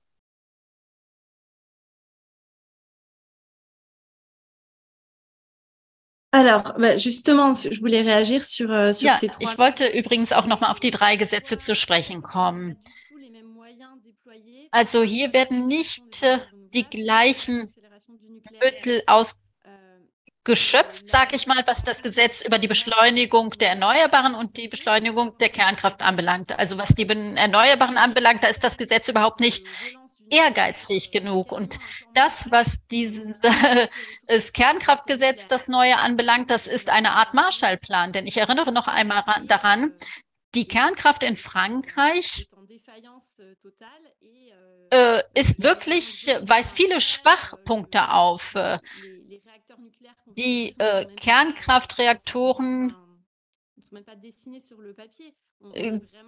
Alors, 6.30 6.74
justement, 6.98 7.54
je 7.54 7.80
voulais 7.80 8.02
réagir 8.02 8.44
sur, 8.44 8.70
euh, 8.70 8.92
sur 8.92 9.06
ja, 9.06 9.16
ces 9.16 9.28
trois. 9.28 9.50
Ich 9.50 9.58
wollte 9.58 9.86
übrigens 9.86 10.32
auch 10.32 10.44
nochmal 10.44 10.70
auf 10.70 10.80
die 10.80 10.90
drei 10.90 11.16
Gesetze 11.16 11.58
zu 11.58 11.74
sprechen 11.74 12.22
kommen. 12.22 12.76
Also 14.70 15.02
hier 15.02 15.32
werden 15.32 15.66
nicht 15.66 16.22
äh, 16.22 16.38
die 16.74 16.84
gleichen 16.84 17.72
Mittel 18.62 19.02
ausgeschöpft, 19.06 21.08
sage 21.08 21.36
ich 21.36 21.46
mal, 21.46 21.62
was 21.66 21.82
das 21.82 22.02
Gesetz 22.02 22.42
über 22.42 22.58
die 22.58 22.68
Beschleunigung 22.68 23.48
der 23.58 23.70
Erneuerbaren 23.70 24.34
und 24.34 24.58
die 24.58 24.68
Beschleunigung 24.68 25.38
der 25.38 25.48
Kernkraft 25.48 26.02
anbelangt. 26.02 26.52
Also 26.58 26.76
was 26.76 26.90
die 26.90 27.08
Erneuerbaren 27.08 27.96
anbelangt, 27.96 28.44
da 28.44 28.48
ist 28.48 28.62
das 28.62 28.76
Gesetz 28.76 29.08
überhaupt 29.08 29.40
nicht 29.40 29.64
ehrgeizig 30.30 31.10
genug. 31.10 31.52
Und 31.52 31.78
das, 32.14 32.50
was 32.50 32.78
dieses 32.90 33.34
Kernkraftgesetz, 34.52 35.48
das 35.48 35.68
neue 35.68 35.96
anbelangt, 35.98 36.50
das 36.50 36.66
ist 36.66 36.88
eine 36.88 37.12
Art 37.12 37.34
Marshallplan. 37.34 38.12
Denn 38.12 38.26
ich 38.26 38.36
erinnere 38.36 38.72
noch 38.72 38.88
einmal 38.88 39.24
daran, 39.46 39.94
die 40.54 40.66
Kernkraft 40.66 41.22
in 41.22 41.36
Frankreich 41.36 42.48
äh, 44.90 45.22
ist 45.34 45.62
wirklich, 45.62 46.26
weist 46.42 46.74
viele 46.74 47.00
Schwachpunkte 47.00 48.10
auf. 48.12 48.54
Die 50.36 50.74
äh, 50.78 51.06
Kernkraftreaktoren 51.16 52.94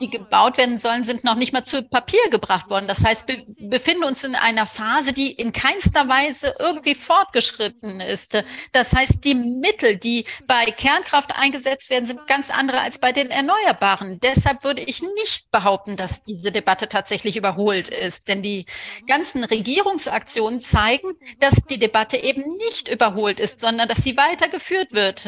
die 0.00 0.10
gebaut 0.10 0.58
werden 0.58 0.78
sollen, 0.78 1.04
sind 1.04 1.24
noch 1.24 1.34
nicht 1.34 1.52
mal 1.52 1.64
zu 1.64 1.82
Papier 1.82 2.30
gebracht 2.30 2.70
worden. 2.70 2.88
Das 2.88 3.04
heißt, 3.04 3.28
wir 3.28 3.44
befinden 3.68 4.04
uns 4.04 4.24
in 4.24 4.34
einer 4.34 4.66
Phase, 4.66 5.12
die 5.12 5.30
in 5.32 5.52
keinster 5.52 6.08
Weise 6.08 6.54
irgendwie 6.58 6.94
fortgeschritten 6.94 8.00
ist. 8.00 8.42
Das 8.72 8.92
heißt, 8.92 9.24
die 9.24 9.34
Mittel, 9.34 9.96
die 9.96 10.24
bei 10.46 10.66
Kernkraft 10.66 11.32
eingesetzt 11.34 11.90
werden, 11.90 12.06
sind 12.06 12.26
ganz 12.26 12.50
andere 12.50 12.80
als 12.80 12.98
bei 12.98 13.12
den 13.12 13.30
Erneuerbaren. 13.30 14.18
Deshalb 14.20 14.64
würde 14.64 14.82
ich 14.82 15.02
nicht 15.02 15.50
behaupten, 15.50 15.96
dass 15.96 16.22
diese 16.22 16.50
Debatte 16.50 16.88
tatsächlich 16.88 17.36
überholt 17.36 17.88
ist. 17.88 18.28
Denn 18.28 18.42
die 18.42 18.66
ganzen 19.06 19.44
Regierungsaktionen 19.44 20.60
zeigen, 20.60 21.12
dass 21.38 21.54
die 21.68 21.78
Debatte 21.78 22.16
eben 22.16 22.56
nicht 22.56 22.88
überholt 22.88 23.38
ist, 23.38 23.60
sondern 23.60 23.88
dass 23.88 24.02
sie 24.02 24.16
weitergeführt 24.16 24.92
wird. 24.92 25.26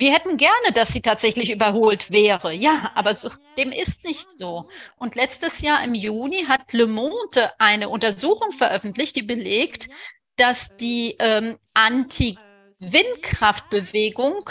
Wir 0.00 0.12
hätten 0.14 0.38
gerne, 0.38 0.72
dass 0.72 0.94
sie 0.94 1.02
tatsächlich 1.02 1.52
überholt 1.52 2.10
wäre. 2.10 2.54
Ja, 2.54 2.90
aber 2.94 3.14
so, 3.14 3.28
dem 3.58 3.70
ist 3.70 4.02
nicht 4.02 4.32
so. 4.32 4.66
Und 4.96 5.14
letztes 5.14 5.60
Jahr 5.60 5.84
im 5.84 5.94
Juni 5.94 6.46
hat 6.46 6.72
Le 6.72 6.86
Monde 6.86 7.52
eine 7.58 7.90
Untersuchung 7.90 8.50
veröffentlicht, 8.50 9.14
die 9.14 9.22
belegt, 9.22 9.90
dass 10.36 10.74
die 10.76 11.16
ähm, 11.18 11.58
Anti-Windkraftbewegung 11.74 14.48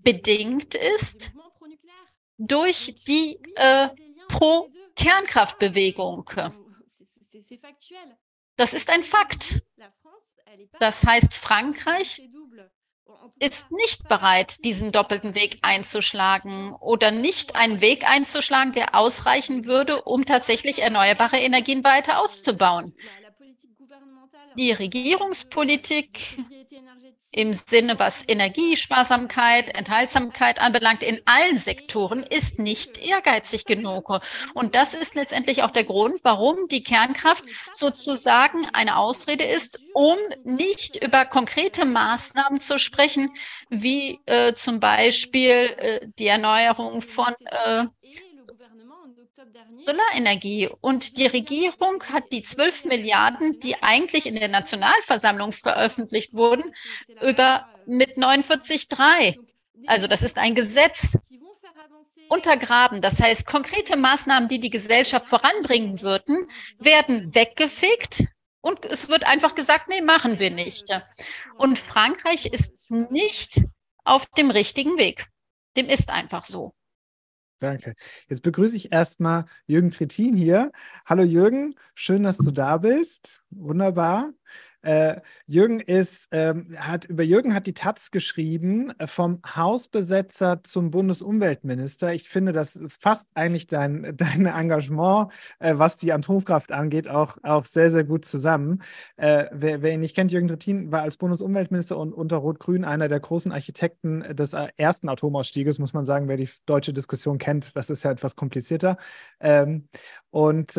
bedingt 0.00 0.74
ist 0.74 1.30
durch 2.36 3.00
die 3.06 3.38
äh, 3.54 3.90
Pro-Kernkraftbewegung. 4.26 6.28
Das 8.56 8.72
ist 8.72 8.90
ein 8.90 9.04
Fakt. 9.04 9.62
Das 10.80 11.04
heißt, 11.04 11.32
Frankreich 11.32 12.28
ist 13.38 13.70
nicht 13.72 14.06
bereit, 14.08 14.64
diesen 14.64 14.92
doppelten 14.92 15.34
Weg 15.34 15.58
einzuschlagen 15.62 16.74
oder 16.74 17.10
nicht 17.10 17.56
einen 17.56 17.80
Weg 17.80 18.08
einzuschlagen, 18.08 18.72
der 18.72 18.94
ausreichen 18.94 19.64
würde, 19.64 20.02
um 20.02 20.26
tatsächlich 20.26 20.82
erneuerbare 20.82 21.38
Energien 21.38 21.82
weiter 21.82 22.18
auszubauen. 22.20 22.94
Die 24.56 24.72
Regierungspolitik 24.72 26.38
im 27.32 27.52
Sinne, 27.52 27.98
was 27.98 28.24
Energiesparsamkeit, 28.26 29.74
Enthaltsamkeit 29.76 30.60
anbelangt, 30.60 31.02
in 31.02 31.20
allen 31.26 31.58
Sektoren 31.58 32.24
ist 32.24 32.58
nicht 32.58 32.98
ehrgeizig 32.98 33.66
genug. 33.66 34.20
Und 34.54 34.74
das 34.74 34.94
ist 34.94 35.14
letztendlich 35.14 35.62
auch 35.62 35.70
der 35.70 35.84
Grund, 35.84 36.20
warum 36.22 36.66
die 36.68 36.82
Kernkraft 36.82 37.44
sozusagen 37.70 38.66
eine 38.72 38.96
Ausrede 38.96 39.44
ist, 39.44 39.80
um 39.94 40.16
nicht 40.44 40.96
über 41.02 41.24
konkrete 41.24 41.84
Maßnahmen 41.84 42.60
zu 42.60 42.78
sprechen, 42.78 43.30
wie 43.68 44.20
äh, 44.26 44.54
zum 44.54 44.80
Beispiel 44.80 45.74
äh, 45.76 46.00
die 46.18 46.26
Erneuerung 46.26 47.00
von 47.00 47.34
äh, 47.46 47.86
Solarenergie. 49.82 50.68
Und 50.80 51.16
die 51.16 51.26
Regierung 51.26 52.02
hat 52.04 52.32
die 52.32 52.42
12 52.42 52.84
Milliarden, 52.84 53.60
die 53.60 53.82
eigentlich 53.82 54.26
in 54.26 54.36
der 54.36 54.48
Nationalversammlung 54.48 55.52
veröffentlicht 55.52 56.34
wurden, 56.34 56.74
über 57.20 57.68
mit 57.86 58.16
49,3. 58.16 59.36
Also 59.86 60.06
das 60.06 60.22
ist 60.22 60.38
ein 60.38 60.54
Gesetz 60.54 61.16
untergraben. 62.28 63.02
Das 63.02 63.20
heißt, 63.20 63.46
konkrete 63.46 63.96
Maßnahmen, 63.96 64.48
die 64.48 64.60
die 64.60 64.70
Gesellschaft 64.70 65.28
voranbringen 65.28 66.00
würden, 66.00 66.48
werden 66.78 67.34
weggefegt 67.34 68.24
und 68.60 68.84
es 68.84 69.08
wird 69.08 69.24
einfach 69.24 69.54
gesagt, 69.54 69.88
nee, 69.88 70.00
machen 70.00 70.38
wir 70.38 70.50
nicht. 70.50 70.84
Und 71.56 71.78
Frankreich 71.78 72.46
ist 72.46 72.72
nicht 72.88 73.62
auf 74.04 74.26
dem 74.26 74.50
richtigen 74.50 74.98
Weg. 74.98 75.26
Dem 75.76 75.88
ist 75.88 76.10
einfach 76.10 76.44
so. 76.44 76.74
Danke. 77.60 77.94
Jetzt 78.28 78.42
begrüße 78.42 78.74
ich 78.74 78.90
erstmal 78.90 79.44
Jürgen 79.66 79.90
Trittin 79.90 80.34
hier. 80.34 80.72
Hallo 81.04 81.22
Jürgen, 81.22 81.74
schön, 81.94 82.22
dass 82.22 82.38
du 82.38 82.50
da 82.52 82.78
bist. 82.78 83.42
Wunderbar. 83.50 84.32
Äh, 84.82 85.20
Jürgen 85.46 85.80
ist, 85.80 86.28
ähm, 86.32 86.74
hat, 86.78 87.04
über 87.04 87.22
Jürgen 87.22 87.54
hat 87.54 87.66
die 87.66 87.74
Taz 87.74 88.10
geschrieben, 88.10 88.92
äh, 88.98 89.06
vom 89.06 89.40
Hausbesetzer 89.44 90.62
zum 90.64 90.90
Bundesumweltminister. 90.90 92.14
Ich 92.14 92.28
finde, 92.28 92.52
das 92.52 92.80
fasst 92.98 93.28
eigentlich 93.34 93.66
dein, 93.66 94.12
dein 94.16 94.46
Engagement, 94.46 95.32
äh, 95.58 95.74
was 95.76 95.96
die 95.96 96.12
Atomkraft 96.12 96.72
angeht, 96.72 97.08
auch, 97.08 97.36
auch 97.42 97.64
sehr, 97.64 97.90
sehr 97.90 98.04
gut 98.04 98.24
zusammen. 98.24 98.82
Äh, 99.16 99.46
wer, 99.52 99.82
wer, 99.82 99.92
ihn 99.92 100.00
nicht 100.00 100.16
kennt, 100.16 100.32
Jürgen 100.32 100.48
Trittin 100.48 100.90
war 100.90 101.02
als 101.02 101.16
Bundesumweltminister 101.18 101.98
und 101.98 102.14
unter 102.14 102.38
Rot-Grün 102.38 102.84
einer 102.84 103.08
der 103.08 103.20
großen 103.20 103.52
Architekten 103.52 104.34
des 104.34 104.54
äh, 104.54 104.68
ersten 104.76 105.08
Atomausstieges, 105.08 105.78
muss 105.78 105.92
man 105.92 106.06
sagen, 106.06 106.28
wer 106.28 106.36
die 106.36 106.48
deutsche 106.66 106.92
Diskussion 106.92 107.38
kennt. 107.38 107.76
Das 107.76 107.90
ist 107.90 108.02
ja 108.02 108.10
etwas 108.12 108.34
komplizierter. 108.36 108.96
Ähm, 109.40 109.88
und 110.30 110.76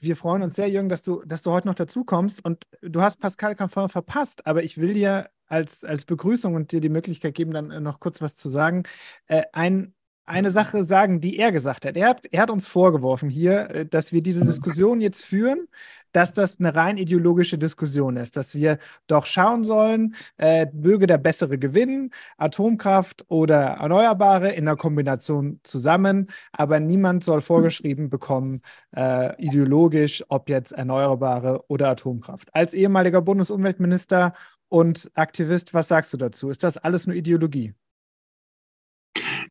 wir 0.00 0.16
freuen 0.16 0.42
uns 0.42 0.56
sehr, 0.56 0.68
Jürgen, 0.68 0.88
dass 0.88 1.02
du, 1.02 1.22
dass 1.24 1.42
du 1.42 1.50
heute 1.50 1.68
noch 1.68 1.74
dazu 1.74 2.04
kommst. 2.04 2.44
Und 2.44 2.64
du 2.82 3.02
hast 3.02 3.20
Pascal 3.20 3.54
Canfin 3.54 3.88
verpasst, 3.88 4.46
aber 4.46 4.62
ich 4.62 4.78
will 4.78 4.94
dir 4.94 5.30
als, 5.46 5.84
als 5.84 6.04
Begrüßung 6.04 6.54
und 6.54 6.72
dir 6.72 6.80
die 6.80 6.88
Möglichkeit 6.88 7.34
geben, 7.34 7.52
dann 7.52 7.70
äh, 7.70 7.80
noch 7.80 8.00
kurz 8.00 8.20
was 8.20 8.36
zu 8.36 8.48
sagen, 8.48 8.84
äh, 9.26 9.42
ein, 9.52 9.94
eine 10.24 10.50
Sache 10.50 10.84
sagen, 10.84 11.20
die 11.20 11.38
er 11.38 11.52
gesagt 11.52 11.84
hat. 11.84 11.96
Er, 11.96 12.08
hat. 12.08 12.24
er 12.30 12.42
hat 12.42 12.50
uns 12.50 12.66
vorgeworfen 12.66 13.28
hier, 13.28 13.70
äh, 13.70 13.86
dass 13.86 14.12
wir 14.12 14.22
diese 14.22 14.44
Diskussion 14.46 15.00
jetzt 15.00 15.24
führen, 15.24 15.66
dass 16.12 16.32
das 16.32 16.58
eine 16.58 16.74
rein 16.74 16.96
ideologische 16.96 17.58
Diskussion 17.58 18.16
ist, 18.16 18.36
dass 18.36 18.54
wir 18.54 18.78
doch 19.06 19.26
schauen 19.26 19.64
sollen, 19.64 20.14
äh, 20.38 20.66
möge 20.72 21.06
der 21.06 21.18
bessere 21.18 21.58
gewinnen, 21.58 22.10
Atomkraft 22.36 23.24
oder 23.28 23.60
Erneuerbare 23.80 24.52
in 24.52 24.64
der 24.64 24.76
Kombination 24.76 25.60
zusammen, 25.62 26.26
aber 26.52 26.80
niemand 26.80 27.24
soll 27.24 27.40
vorgeschrieben 27.40 28.10
bekommen, 28.10 28.60
äh, 28.96 29.34
ideologisch, 29.42 30.24
ob 30.28 30.48
jetzt 30.48 30.72
Erneuerbare 30.72 31.64
oder 31.68 31.88
Atomkraft. 31.90 32.54
Als 32.54 32.74
ehemaliger 32.74 33.22
Bundesumweltminister 33.22 34.34
und 34.68 35.10
Aktivist, 35.14 35.74
was 35.74 35.88
sagst 35.88 36.12
du 36.12 36.16
dazu? 36.16 36.50
Ist 36.50 36.62
das 36.64 36.76
alles 36.76 37.06
nur 37.06 37.16
Ideologie? 37.16 37.74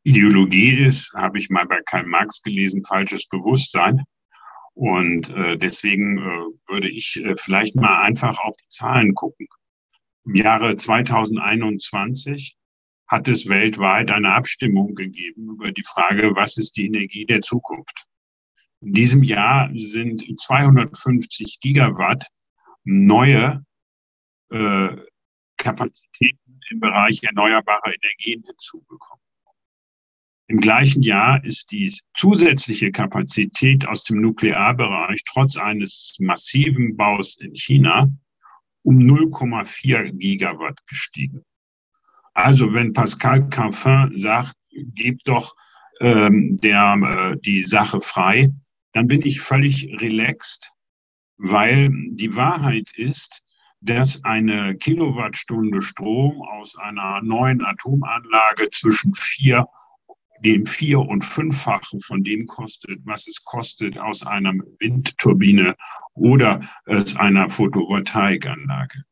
Ideologie 0.04 0.86
ist, 0.86 1.14
habe 1.14 1.38
ich 1.38 1.50
mal 1.50 1.66
bei 1.66 1.82
Karl 1.86 2.06
Marx 2.06 2.42
gelesen, 2.42 2.84
falsches 2.86 3.28
Bewusstsein. 3.28 4.04
Und 4.80 5.32
äh, 5.32 5.58
deswegen 5.58 6.20
äh, 6.20 6.70
würde 6.70 6.90
ich 6.90 7.22
äh, 7.22 7.36
vielleicht 7.36 7.76
mal 7.76 8.02
einfach 8.02 8.40
auf 8.40 8.56
die 8.56 8.70
Zahlen 8.70 9.14
gucken. 9.14 9.46
Im 10.24 10.36
Jahre 10.36 10.78
2021 10.78 12.56
hat 13.08 13.28
es 13.28 13.50
weltweit 13.50 14.10
eine 14.10 14.32
Abstimmung 14.32 14.96
gegeben 14.96 15.50
über 15.50 15.74
die 15.74 15.84
Frage, 15.84 16.34
was 16.34 16.56
ist 16.56 16.78
die 16.78 16.86
Energie 16.86 17.26
der 17.26 17.42
Zukunft. 17.42 18.06
In 18.80 18.94
diesem 18.94 19.22
Jahr 19.22 19.70
sind 19.74 20.24
250 20.40 21.60
Gigawatt 21.60 22.28
neue 22.86 23.66
äh, 24.50 24.96
Kapazitäten 25.58 26.62
im 26.70 26.80
Bereich 26.80 27.22
erneuerbarer 27.24 27.94
Energien 28.02 28.46
hinzugekommen. 28.46 29.26
Im 30.50 30.60
gleichen 30.60 31.04
Jahr 31.04 31.44
ist 31.46 31.72
die 31.72 31.94
zusätzliche 32.16 32.92
Kapazität 32.92 33.88
aus 33.88 34.04
dem 34.04 34.20
Nuklearbereich 34.20 35.24
trotz 35.32 35.58
eines 35.58 36.16
massiven 36.20 36.98
Baus 36.98 37.38
in 37.38 37.56
China 37.56 38.10
um 38.82 38.98
0,4 38.98 40.12
Gigawatt 40.18 40.80
gestiegen. 40.88 41.46
Also 42.34 42.74
wenn 42.74 42.94
Pascal 42.94 43.48
Canfin 43.50 44.18
sagt, 44.18 44.56
gebt 44.72 45.30
doch 45.30 45.56
ähm, 46.00 46.58
der, 46.58 46.96
äh, 46.96 47.38
die 47.40 47.62
Sache 47.62 48.02
frei, 48.02 48.52
dann 48.94 49.06
bin 49.06 49.22
ich 49.22 49.42
völlig 49.42 50.02
relaxed, 50.02 50.72
weil 51.38 51.92
die 52.10 52.36
Wahrheit 52.36 52.90
ist, 52.96 53.46
dass 53.82 54.24
eine 54.24 54.76
Kilowattstunde 54.78 55.84
Strom 55.84 56.42
aus 56.42 56.76
einer 56.76 57.22
neuen 57.22 57.64
Atomanlage 57.64 58.72
zwischen 58.72 59.14
vier 59.14 59.68
dem 60.44 60.66
vier- 60.66 61.00
und 61.00 61.24
fünffachen 61.24 62.02
von 62.02 62.24
dem 62.24 62.48
kostet, 62.48 63.00
was 63.04 63.28
es 63.28 63.44
kostet 63.44 63.98
aus 63.98 64.26
einer 64.26 64.54
Windturbine 64.80 65.76
oder 66.14 66.62
aus 66.86 67.16
einer 67.16 67.50
Photovoltaikanlage. 67.50 69.04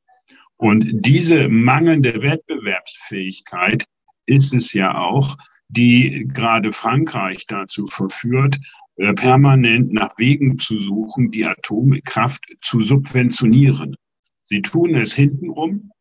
Und 0.57 0.87
diese 1.05 1.47
mangelnde 1.49 2.21
Wettbewerbsfähigkeit 2.21 3.85
ist 4.25 4.53
es 4.53 4.73
ja 4.73 4.97
auch, 4.97 5.37
die 5.69 6.27
gerade 6.27 6.71
Frankreich 6.71 7.45
dazu 7.47 7.87
verführt, 7.87 8.57
äh, 8.95 9.13
permanent 9.13 9.93
nach 9.93 10.17
Wegen 10.17 10.57
zu 10.57 10.79
suchen, 10.79 11.29
die 11.29 11.45
Atomkraft 11.45 12.43
zu 12.61 12.81
subventionieren. 12.81 13.95
Sie 14.43 14.61
tun 14.61 14.95
es 14.95 15.13
hintenrum, 15.13 15.91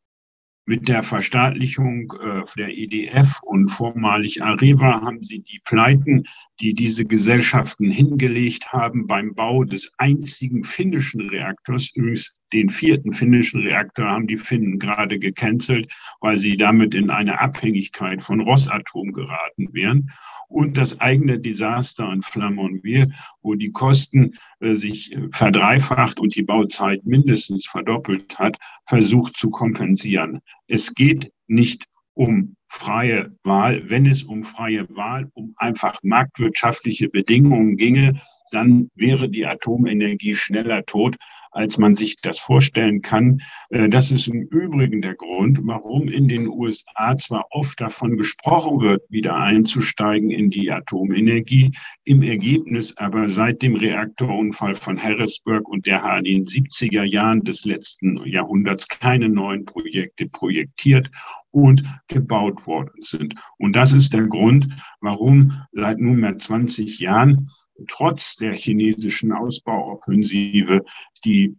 mit 0.66 0.88
der 0.88 1.04
Verstaatlichung 1.04 2.12
äh, 2.20 2.42
der 2.58 2.76
EDF 2.76 3.40
und 3.42 3.68
vormalig 3.68 4.42
Areva 4.42 5.00
haben 5.00 5.22
sie 5.22 5.38
die 5.38 5.60
Pleiten, 5.64 6.24
die 6.60 6.74
diese 6.74 7.04
Gesellschaften 7.04 7.90
hingelegt 7.90 8.72
haben 8.72 9.06
beim 9.06 9.34
Bau 9.34 9.64
des 9.64 9.92
einzigen 9.98 10.64
finnischen 10.64 11.28
Reaktors, 11.28 11.92
übrigens 11.94 12.36
den 12.52 12.70
vierten 12.70 13.12
finnischen 13.12 13.62
Reaktor 13.62 14.06
haben 14.06 14.26
die 14.26 14.38
Finnen 14.38 14.78
gerade 14.78 15.18
gecancelt, 15.18 15.92
weil 16.20 16.38
sie 16.38 16.56
damit 16.56 16.94
in 16.94 17.10
eine 17.10 17.40
Abhängigkeit 17.40 18.22
von 18.22 18.40
Rosatom 18.40 19.12
geraten 19.12 19.72
wären 19.72 20.10
und 20.48 20.76
das 20.76 21.00
eigene 21.00 21.38
Desaster 21.38 22.12
in 22.12 22.22
Flamanville, 22.22 23.12
wo 23.42 23.54
die 23.54 23.72
Kosten 23.72 24.34
äh, 24.60 24.74
sich 24.74 25.12
äh, 25.12 25.28
verdreifacht 25.30 26.20
und 26.20 26.34
die 26.36 26.42
Bauzeit 26.42 27.04
mindestens 27.04 27.66
verdoppelt 27.66 28.38
hat, 28.38 28.56
versucht 28.86 29.36
zu 29.36 29.50
kompensieren. 29.50 30.40
Es 30.66 30.94
geht 30.94 31.32
nicht 31.46 31.84
um 32.14 32.56
freie 32.68 33.36
Wahl. 33.44 33.88
Wenn 33.88 34.06
es 34.06 34.22
um 34.22 34.42
freie 34.44 34.88
Wahl, 34.96 35.30
um 35.34 35.54
einfach 35.56 35.98
marktwirtschaftliche 36.02 37.08
Bedingungen 37.08 37.76
ginge, 37.76 38.20
dann 38.52 38.90
wäre 38.94 39.28
die 39.28 39.46
Atomenergie 39.46 40.34
schneller 40.34 40.84
tot, 40.86 41.16
als 41.56 41.78
man 41.78 41.94
sich 41.94 42.16
das 42.20 42.38
vorstellen 42.38 43.02
kann. 43.02 43.40
Äh, 43.70 43.88
das 43.88 44.10
ist 44.10 44.28
im 44.28 44.42
Übrigen 44.42 45.02
der 45.02 45.14
Grund, 45.14 45.58
warum 45.62 46.08
in 46.08 46.28
den 46.28 46.48
USA 46.48 47.16
zwar 47.18 47.46
oft 47.50 47.80
davon 47.80 48.16
gesprochen 48.16 48.80
wird, 48.80 49.02
wieder 49.08 49.36
einzusteigen 49.36 50.30
in 50.30 50.50
die 50.50 50.70
Atomenergie, 50.70 51.72
im 52.04 52.22
Ergebnis 52.22 52.96
aber 52.96 53.28
seit 53.28 53.62
dem 53.62 53.74
Reaktorunfall 53.74 54.74
von 54.74 55.02
Harrisburg 55.02 55.68
und 55.68 55.86
der 55.86 55.96
in 56.18 56.24
den 56.24 56.44
70er 56.44 57.04
Jahren 57.04 57.42
des 57.42 57.64
letzten 57.64 58.24
Jahrhunderts 58.26 58.88
keine 58.88 59.28
neuen 59.28 59.64
Projekte 59.64 60.28
projektiert 60.28 61.10
und 61.50 61.82
gebaut 62.08 62.66
worden 62.66 63.02
sind. 63.02 63.34
Und 63.58 63.74
das 63.74 63.92
ist 63.92 64.12
der 64.12 64.26
Grund, 64.26 64.68
warum 65.00 65.62
seit 65.72 65.98
nunmehr 65.98 66.38
20 66.38 67.00
Jahren 67.00 67.48
trotz 67.88 68.36
der 68.36 68.54
chinesischen 68.54 69.32
Ausbauoffensive 69.32 70.84
die 71.24 71.56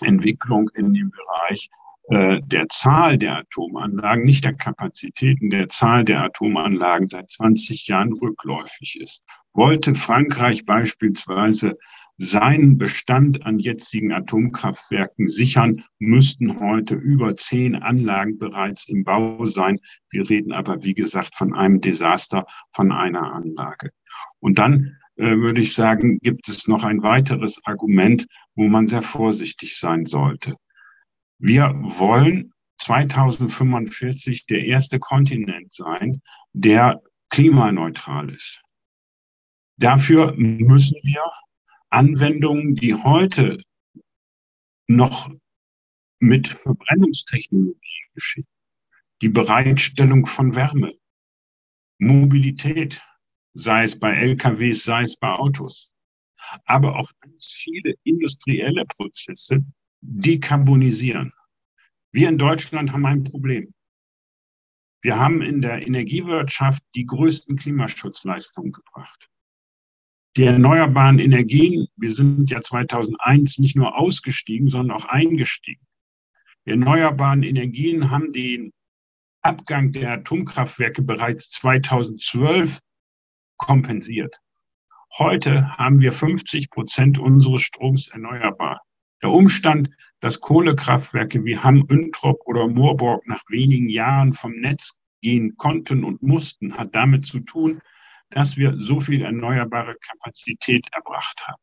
Entwicklung 0.00 0.70
in 0.74 0.94
dem 0.94 1.10
Bereich 1.10 1.68
äh, 2.10 2.40
der 2.42 2.68
Zahl 2.68 3.18
der 3.18 3.38
Atomanlagen, 3.38 4.24
nicht 4.24 4.44
der 4.44 4.54
Kapazitäten, 4.54 5.50
der 5.50 5.68
Zahl 5.68 6.04
der 6.04 6.22
Atomanlagen 6.22 7.08
seit 7.08 7.30
20 7.30 7.86
Jahren 7.86 8.12
rückläufig 8.14 8.98
ist. 9.00 9.24
Wollte 9.52 9.94
Frankreich 9.94 10.64
beispielsweise 10.64 11.76
seinen 12.16 12.78
Bestand 12.78 13.44
an 13.46 13.58
jetzigen 13.58 14.12
Atomkraftwerken 14.12 15.28
sichern, 15.28 15.84
müssten 15.98 16.58
heute 16.58 16.94
über 16.94 17.36
zehn 17.36 17.76
Anlagen 17.76 18.38
bereits 18.38 18.88
im 18.88 19.04
Bau 19.04 19.44
sein. 19.44 19.78
Wir 20.10 20.28
reden 20.28 20.52
aber, 20.52 20.82
wie 20.82 20.94
gesagt, 20.94 21.36
von 21.36 21.54
einem 21.54 21.80
Desaster 21.80 22.46
von 22.72 22.90
einer 22.90 23.34
Anlage. 23.34 23.90
Und 24.40 24.58
dann 24.58 24.96
würde 25.18 25.60
ich 25.60 25.74
sagen, 25.74 26.18
gibt 26.20 26.48
es 26.48 26.68
noch 26.68 26.84
ein 26.84 27.02
weiteres 27.02 27.60
Argument, 27.64 28.26
wo 28.54 28.68
man 28.68 28.86
sehr 28.86 29.02
vorsichtig 29.02 29.76
sein 29.78 30.06
sollte. 30.06 30.54
Wir 31.38 31.74
wollen 31.74 32.52
2045 32.78 34.46
der 34.46 34.64
erste 34.64 34.98
Kontinent 34.98 35.72
sein, 35.72 36.22
der 36.52 37.02
klimaneutral 37.30 38.30
ist. 38.30 38.62
Dafür 39.76 40.34
müssen 40.36 40.98
wir 41.02 41.22
Anwendungen, 41.90 42.74
die 42.74 42.94
heute 42.94 43.62
noch 44.86 45.30
mit 46.20 46.48
Verbrennungstechnologie 46.48 48.04
geschehen, 48.14 48.46
die 49.22 49.28
Bereitstellung 49.28 50.26
von 50.26 50.56
Wärme, 50.56 50.92
Mobilität, 51.98 53.02
sei 53.58 53.82
es 53.82 53.98
bei 53.98 54.14
LKWs, 54.14 54.84
sei 54.84 55.02
es 55.02 55.16
bei 55.16 55.30
Autos, 55.30 55.90
aber 56.64 56.96
auch 56.96 57.10
ganz 57.20 57.46
viele 57.46 57.94
industrielle 58.04 58.84
Prozesse 58.86 59.64
dekarbonisieren. 60.00 61.32
Wir 62.12 62.28
in 62.28 62.38
Deutschland 62.38 62.92
haben 62.92 63.04
ein 63.04 63.24
Problem. 63.24 63.74
Wir 65.02 65.18
haben 65.18 65.42
in 65.42 65.60
der 65.60 65.84
Energiewirtschaft 65.86 66.82
die 66.94 67.06
größten 67.06 67.56
Klimaschutzleistungen 67.56 68.72
gebracht. 68.72 69.28
Die 70.36 70.44
erneuerbaren 70.44 71.18
Energien, 71.18 71.88
wir 71.96 72.12
sind 72.12 72.50
ja 72.50 72.60
2001 72.60 73.58
nicht 73.58 73.76
nur 73.76 73.96
ausgestiegen, 73.96 74.68
sondern 74.68 74.96
auch 74.96 75.06
eingestiegen. 75.06 75.84
Die 76.64 76.70
erneuerbaren 76.70 77.42
Energien 77.42 78.10
haben 78.10 78.32
den 78.32 78.72
Abgang 79.42 79.90
der 79.90 80.12
Atomkraftwerke 80.12 81.02
bereits 81.02 81.50
2012 81.50 82.80
kompensiert. 83.58 84.34
Heute 85.18 85.76
haben 85.76 86.00
wir 86.00 86.12
50 86.12 86.70
Prozent 86.70 87.18
unseres 87.18 87.62
Stroms 87.62 88.08
erneuerbar. 88.08 88.80
Der 89.22 89.30
Umstand, 89.30 89.90
dass 90.20 90.40
Kohlekraftwerke 90.40 91.44
wie 91.44 91.58
Hamm, 91.58 91.86
Üntrop 91.90 92.40
oder 92.46 92.68
Moorburg 92.68 93.26
nach 93.26 93.42
wenigen 93.48 93.88
Jahren 93.88 94.32
vom 94.32 94.52
Netz 94.52 95.00
gehen 95.20 95.56
konnten 95.56 96.04
und 96.04 96.22
mussten, 96.22 96.76
hat 96.76 96.94
damit 96.94 97.26
zu 97.26 97.40
tun, 97.40 97.80
dass 98.30 98.56
wir 98.56 98.76
so 98.78 99.00
viel 99.00 99.22
erneuerbare 99.22 99.96
Kapazität 100.00 100.86
erbracht 100.92 101.42
haben. 101.46 101.60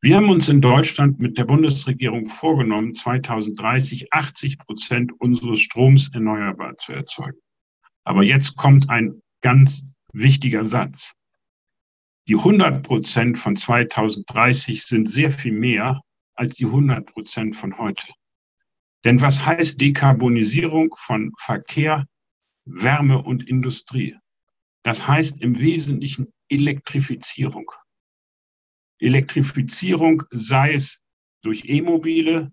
Wir 0.00 0.16
haben 0.16 0.30
uns 0.30 0.48
in 0.48 0.60
Deutschland 0.60 1.18
mit 1.20 1.38
der 1.38 1.44
Bundesregierung 1.44 2.26
vorgenommen, 2.26 2.94
2030 2.94 4.12
80 4.12 4.58
Prozent 4.58 5.12
unseres 5.20 5.60
Stroms 5.60 6.10
erneuerbar 6.12 6.76
zu 6.78 6.92
erzeugen. 6.92 7.38
Aber 8.04 8.22
jetzt 8.22 8.56
kommt 8.56 8.88
ein 8.88 9.22
ganz 9.42 9.84
wichtiger 10.12 10.64
Satz. 10.64 11.14
Die 12.28 12.36
100 12.36 12.82
Prozent 12.82 13.38
von 13.38 13.56
2030 13.56 14.84
sind 14.84 15.08
sehr 15.08 15.32
viel 15.32 15.52
mehr 15.52 16.00
als 16.34 16.54
die 16.54 16.66
100 16.66 17.06
Prozent 17.06 17.56
von 17.56 17.76
heute. 17.78 18.06
Denn 19.04 19.20
was 19.20 19.44
heißt 19.44 19.80
Dekarbonisierung 19.80 20.94
von 20.96 21.32
Verkehr, 21.38 22.06
Wärme 22.64 23.22
und 23.22 23.48
Industrie? 23.48 24.16
Das 24.82 25.06
heißt 25.06 25.42
im 25.42 25.60
Wesentlichen 25.60 26.32
Elektrifizierung. 26.48 27.70
Elektrifizierung 28.98 30.22
sei 30.30 30.74
es 30.74 31.02
durch 31.42 31.64
E-Mobile. 31.64 32.52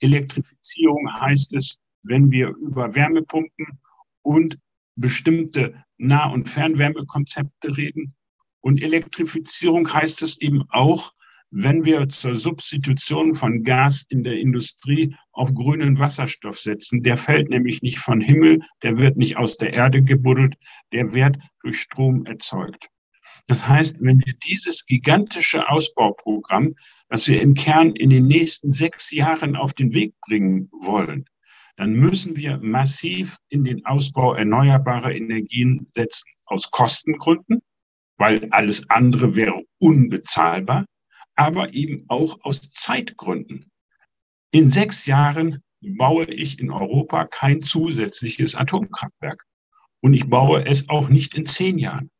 Elektrifizierung 0.00 1.12
heißt 1.20 1.54
es, 1.54 1.78
wenn 2.02 2.30
wir 2.30 2.48
über 2.48 2.94
Wärmepumpen 2.94 3.78
und 4.22 4.58
bestimmte 4.96 5.74
Nah- 5.96 6.30
und 6.30 6.48
Fernwärmekonzepte 6.48 7.76
reden. 7.76 8.14
Und 8.60 8.82
Elektrifizierung 8.82 9.92
heißt 9.92 10.22
es 10.22 10.40
eben 10.40 10.64
auch, 10.70 11.12
wenn 11.56 11.84
wir 11.84 12.08
zur 12.08 12.36
Substitution 12.36 13.34
von 13.34 13.62
Gas 13.62 14.04
in 14.08 14.24
der 14.24 14.38
Industrie 14.38 15.14
auf 15.30 15.54
grünen 15.54 15.98
Wasserstoff 16.00 16.58
setzen. 16.58 17.02
Der 17.04 17.16
fällt 17.16 17.48
nämlich 17.48 17.80
nicht 17.80 18.00
von 18.00 18.20
Himmel, 18.20 18.60
der 18.82 18.98
wird 18.98 19.16
nicht 19.16 19.36
aus 19.36 19.56
der 19.56 19.72
Erde 19.72 20.02
gebuddelt, 20.02 20.56
der 20.92 21.14
wird 21.14 21.38
durch 21.62 21.80
Strom 21.80 22.26
erzeugt. 22.26 22.88
Das 23.46 23.68
heißt, 23.68 23.98
wenn 24.00 24.20
wir 24.24 24.34
dieses 24.46 24.84
gigantische 24.84 25.68
Ausbauprogramm, 25.68 26.74
das 27.08 27.28
wir 27.28 27.40
im 27.40 27.54
Kern 27.54 27.94
in 27.94 28.10
den 28.10 28.26
nächsten 28.26 28.72
sechs 28.72 29.12
Jahren 29.12 29.54
auf 29.54 29.74
den 29.74 29.94
Weg 29.94 30.14
bringen 30.26 30.68
wollen, 30.72 31.26
dann 31.76 31.92
müssen 31.94 32.36
wir 32.36 32.58
massiv 32.58 33.36
in 33.48 33.64
den 33.64 33.84
Ausbau 33.84 34.34
erneuerbarer 34.34 35.12
Energien 35.12 35.88
setzen, 35.90 36.30
aus 36.46 36.70
Kostengründen, 36.70 37.62
weil 38.16 38.48
alles 38.50 38.88
andere 38.90 39.34
wäre 39.34 39.62
unbezahlbar, 39.78 40.86
aber 41.34 41.74
eben 41.74 42.04
auch 42.08 42.38
aus 42.42 42.70
Zeitgründen. 42.70 43.70
In 44.52 44.68
sechs 44.68 45.06
Jahren 45.06 45.62
baue 45.80 46.26
ich 46.26 46.60
in 46.60 46.70
Europa 46.70 47.26
kein 47.26 47.62
zusätzliches 47.62 48.54
Atomkraftwerk. 48.54 49.44
Und 50.00 50.14
ich 50.14 50.28
baue 50.28 50.64
es 50.66 50.88
auch 50.88 51.08
nicht 51.08 51.34
in 51.34 51.46
zehn 51.46 51.78
Jahren. 51.78 52.10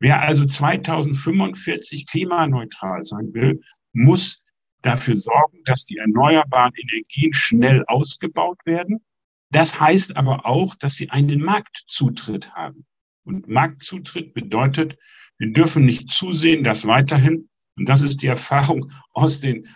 Wer 0.00 0.20
also 0.20 0.44
2045 0.44 2.06
klimaneutral 2.06 3.02
sein 3.04 3.32
will, 3.32 3.60
muss 3.92 4.42
dafür 4.82 5.20
sorgen, 5.20 5.62
dass 5.64 5.84
die 5.84 5.96
erneuerbaren 5.96 6.74
Energien 6.74 7.32
schnell 7.32 7.84
ausgebaut 7.86 8.58
werden. 8.64 9.04
Das 9.50 9.80
heißt 9.80 10.16
aber 10.16 10.46
auch, 10.46 10.74
dass 10.74 10.94
sie 10.94 11.10
einen 11.10 11.40
Marktzutritt 11.42 12.52
haben. 12.54 12.86
Und 13.24 13.48
Marktzutritt 13.48 14.34
bedeutet, 14.34 14.98
wir 15.38 15.52
dürfen 15.52 15.84
nicht 15.84 16.10
zusehen, 16.10 16.64
dass 16.64 16.86
weiterhin, 16.86 17.48
und 17.76 17.88
das 17.88 18.02
ist 18.02 18.22
die 18.22 18.26
Erfahrung 18.26 18.90
aus 19.12 19.40
den 19.40 19.68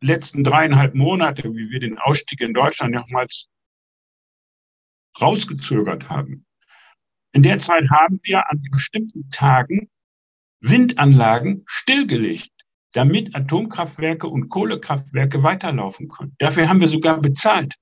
letzten 0.00 0.44
dreieinhalb 0.44 0.94
Monaten, 0.94 1.54
wie 1.54 1.70
wir 1.70 1.80
den 1.80 1.98
Ausstieg 1.98 2.40
in 2.40 2.54
Deutschland 2.54 2.94
nochmals 2.94 3.48
rausgezögert 5.20 6.08
haben. 6.08 6.46
In 7.32 7.42
der 7.42 7.58
Zeit 7.58 7.90
haben 7.90 8.20
wir 8.22 8.50
an 8.50 8.62
bestimmten 8.70 9.28
Tagen 9.30 9.90
Windanlagen 10.60 11.64
stillgelegt, 11.66 12.50
damit 12.92 13.34
Atomkraftwerke 13.34 14.26
und 14.26 14.48
Kohlekraftwerke 14.48 15.42
weiterlaufen 15.42 16.08
können. 16.08 16.34
Dafür 16.38 16.68
haben 16.68 16.80
wir 16.80 16.88
sogar 16.88 17.20
bezahlt. 17.20 17.74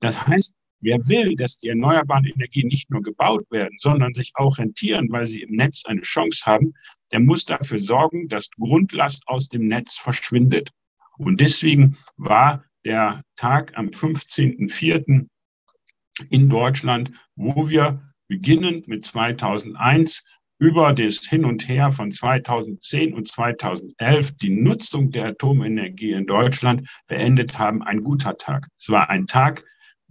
Das 0.00 0.26
heißt, 0.26 0.54
wer 0.80 0.98
will, 1.08 1.36
dass 1.36 1.58
die 1.58 1.68
erneuerbaren 1.68 2.24
Energien 2.24 2.68
nicht 2.68 2.90
nur 2.90 3.02
gebaut 3.02 3.44
werden, 3.50 3.76
sondern 3.78 4.14
sich 4.14 4.32
auch 4.34 4.58
rentieren, 4.58 5.08
weil 5.10 5.26
sie 5.26 5.42
im 5.42 5.54
Netz 5.54 5.84
eine 5.86 6.02
Chance 6.02 6.44
haben, 6.46 6.72
der 7.12 7.20
muss 7.20 7.44
dafür 7.44 7.78
sorgen, 7.78 8.28
dass 8.28 8.50
Grundlast 8.52 9.28
aus 9.28 9.48
dem 9.48 9.68
Netz 9.68 9.98
verschwindet. 9.98 10.70
Und 11.18 11.40
deswegen 11.40 11.96
war 12.16 12.64
der 12.84 13.22
Tag 13.36 13.76
am 13.76 13.88
15.04. 13.88 15.26
in 16.30 16.48
Deutschland, 16.48 17.12
wo 17.36 17.68
wir 17.68 18.00
beginnend 18.26 18.88
mit 18.88 19.04
2001 19.04 20.24
über 20.60 20.92
das 20.92 21.26
Hin 21.26 21.46
und 21.46 21.66
Her 21.68 21.90
von 21.90 22.10
2010 22.10 23.14
und 23.14 23.26
2011 23.26 24.36
die 24.36 24.50
Nutzung 24.50 25.10
der 25.10 25.28
Atomenergie 25.28 26.12
in 26.12 26.26
Deutschland 26.26 26.86
beendet 27.06 27.58
haben, 27.58 27.82
ein 27.82 28.04
guter 28.04 28.36
Tag. 28.36 28.68
Es 28.78 28.90
war 28.90 29.08
ein 29.08 29.26
Tag 29.26 29.64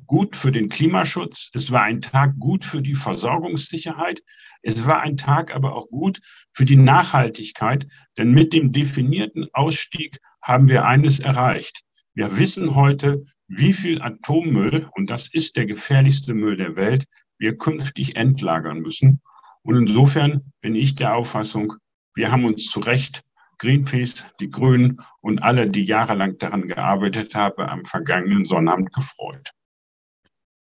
gut 0.07 0.35
für 0.35 0.51
den 0.51 0.67
Klimaschutz, 0.67 1.51
es 1.53 1.69
war 1.69 1.83
ein 1.83 2.01
Tag 2.01 2.33
gut 2.39 2.65
für 2.65 2.81
die 2.81 2.95
Versorgungssicherheit, 2.95 4.23
es 4.63 4.87
war 4.87 5.01
ein 5.01 5.17
Tag 5.17 5.53
aber 5.53 5.75
auch 5.75 5.87
gut 5.89 6.19
für 6.51 6.65
die 6.65 6.77
Nachhaltigkeit, 6.77 7.87
denn 8.17 8.31
mit 8.31 8.51
dem 8.51 8.71
definierten 8.71 9.47
Ausstieg 9.53 10.17
haben 10.41 10.67
wir 10.67 10.83
eines 10.85 11.19
erreicht. 11.19 11.83
Wir 12.15 12.39
wissen 12.39 12.73
heute, 12.73 13.23
wie 13.47 13.71
viel 13.71 14.01
Atommüll, 14.01 14.89
und 14.95 15.11
das 15.11 15.31
ist 15.31 15.57
der 15.57 15.67
gefährlichste 15.67 16.33
Müll 16.33 16.57
der 16.57 16.75
Welt, 16.75 17.05
wir 17.37 17.55
künftig 17.55 18.15
entlagern 18.15 18.79
müssen. 18.79 19.21
Und 19.69 19.77
insofern 19.77 20.51
bin 20.61 20.73
ich 20.73 20.95
der 20.95 21.15
Auffassung, 21.15 21.75
wir 22.15 22.31
haben 22.31 22.43
uns 22.43 22.65
zu 22.71 22.79
Recht 22.79 23.21
Greenpeace, 23.59 24.25
die 24.39 24.49
Grünen 24.49 24.99
und 25.21 25.43
alle, 25.43 25.69
die 25.69 25.83
jahrelang 25.83 26.39
daran 26.39 26.67
gearbeitet 26.67 27.35
haben, 27.35 27.61
am 27.61 27.85
vergangenen 27.85 28.45
Sonnabend 28.45 28.91
gefreut. 28.91 29.51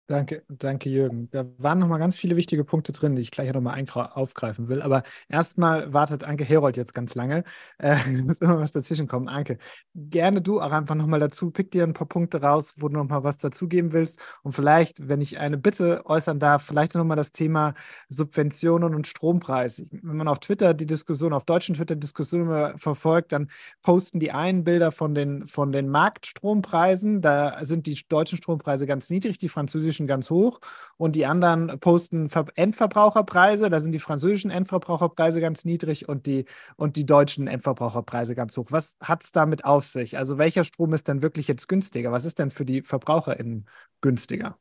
Danke, 0.07 0.43
danke 0.47 0.87
Jürgen. 0.87 1.29
Da 1.31 1.45
waren 1.57 1.79
nochmal 1.79 1.97
ganz 1.97 2.15
viele 2.15 2.35
wichtige 2.35 2.63
Punkte 2.63 2.91
drin, 2.91 3.15
die 3.15 3.23
ich 3.23 3.31
gleich 3.31 3.51
nochmal 3.51 3.83
aufgreifen 3.89 4.67
will. 4.67 4.83
Aber 4.83 5.01
erstmal 5.29 5.93
wartet 5.93 6.23
Anke 6.23 6.43
Herold 6.43 6.77
jetzt 6.77 6.93
ganz 6.93 7.15
lange. 7.15 7.43
Äh, 7.79 7.95
muss 8.23 8.39
immer 8.39 8.59
was 8.59 8.71
dazwischen 8.71 9.07
kommen. 9.07 9.27
Anke, 9.27 9.57
gerne 9.95 10.43
du 10.43 10.61
auch 10.61 10.71
einfach 10.71 10.93
nochmal 10.93 11.19
dazu. 11.19 11.49
Pick 11.49 11.71
dir 11.71 11.81
ein 11.83 11.93
paar 11.93 12.07
Punkte 12.07 12.39
raus, 12.43 12.75
wo 12.77 12.87
du 12.87 12.93
nochmal 12.97 13.23
was 13.23 13.39
dazugeben 13.39 13.93
willst. 13.93 14.19
Und 14.43 14.51
vielleicht, 14.51 15.09
wenn 15.09 15.21
ich 15.21 15.39
eine 15.39 15.57
Bitte 15.57 16.05
äußern 16.05 16.37
darf, 16.39 16.61
vielleicht 16.63 16.93
nochmal 16.93 17.17
das 17.17 17.31
Thema 17.31 17.73
Subventionen 18.07 18.93
und 18.93 19.07
Strompreis. 19.07 19.87
Wenn 19.89 20.17
man 20.17 20.27
auf 20.27 20.37
Twitter 20.37 20.75
die 20.75 20.85
Diskussion, 20.85 21.33
auf 21.33 21.45
deutschen 21.45 21.75
Twitter 21.75 21.95
Diskussion 21.95 22.77
verfolgt, 22.77 23.31
dann 23.31 23.49
posten 23.81 24.19
die 24.19 24.31
einen 24.31 24.63
Bilder 24.63 24.91
von 24.91 25.15
den, 25.15 25.47
von 25.47 25.71
den 25.71 25.89
Marktstrompreisen. 25.89 27.21
Da 27.21 27.65
sind 27.65 27.87
die 27.87 27.99
deutschen 28.07 28.37
Strompreise 28.37 28.85
ganz 28.85 29.09
niedrig, 29.09 29.39
die 29.39 29.49
französischen 29.49 29.94
französischen 29.95 30.07
ganz 30.07 30.29
hoch 30.29 30.59
und 30.97 31.15
die 31.15 31.25
anderen 31.25 31.79
posten 31.79 32.29
Endverbraucherpreise. 32.55 33.69
Da 33.69 33.79
sind 33.79 33.91
die 33.93 33.99
französischen 33.99 34.51
Endverbraucherpreise 34.51 35.41
ganz 35.41 35.65
niedrig 35.65 36.07
und 36.09 36.25
die, 36.25 36.45
und 36.75 36.95
die 36.95 37.05
deutschen 37.05 37.47
Endverbraucherpreise 37.47 38.35
ganz 38.35 38.57
hoch. 38.57 38.67
Was 38.71 38.97
hat 39.01 39.23
es 39.23 39.31
damit 39.31 39.65
auf 39.65 39.85
sich? 39.85 40.17
Also 40.17 40.37
welcher 40.37 40.63
Strom 40.63 40.93
ist 40.93 41.07
denn 41.07 41.21
wirklich 41.21 41.47
jetzt 41.47 41.67
günstiger? 41.67 42.11
Was 42.11 42.25
ist 42.25 42.39
denn 42.39 42.51
für 42.51 42.65
die 42.65 42.81
VerbraucherInnen 42.81 43.65
günstiger? 44.01 44.57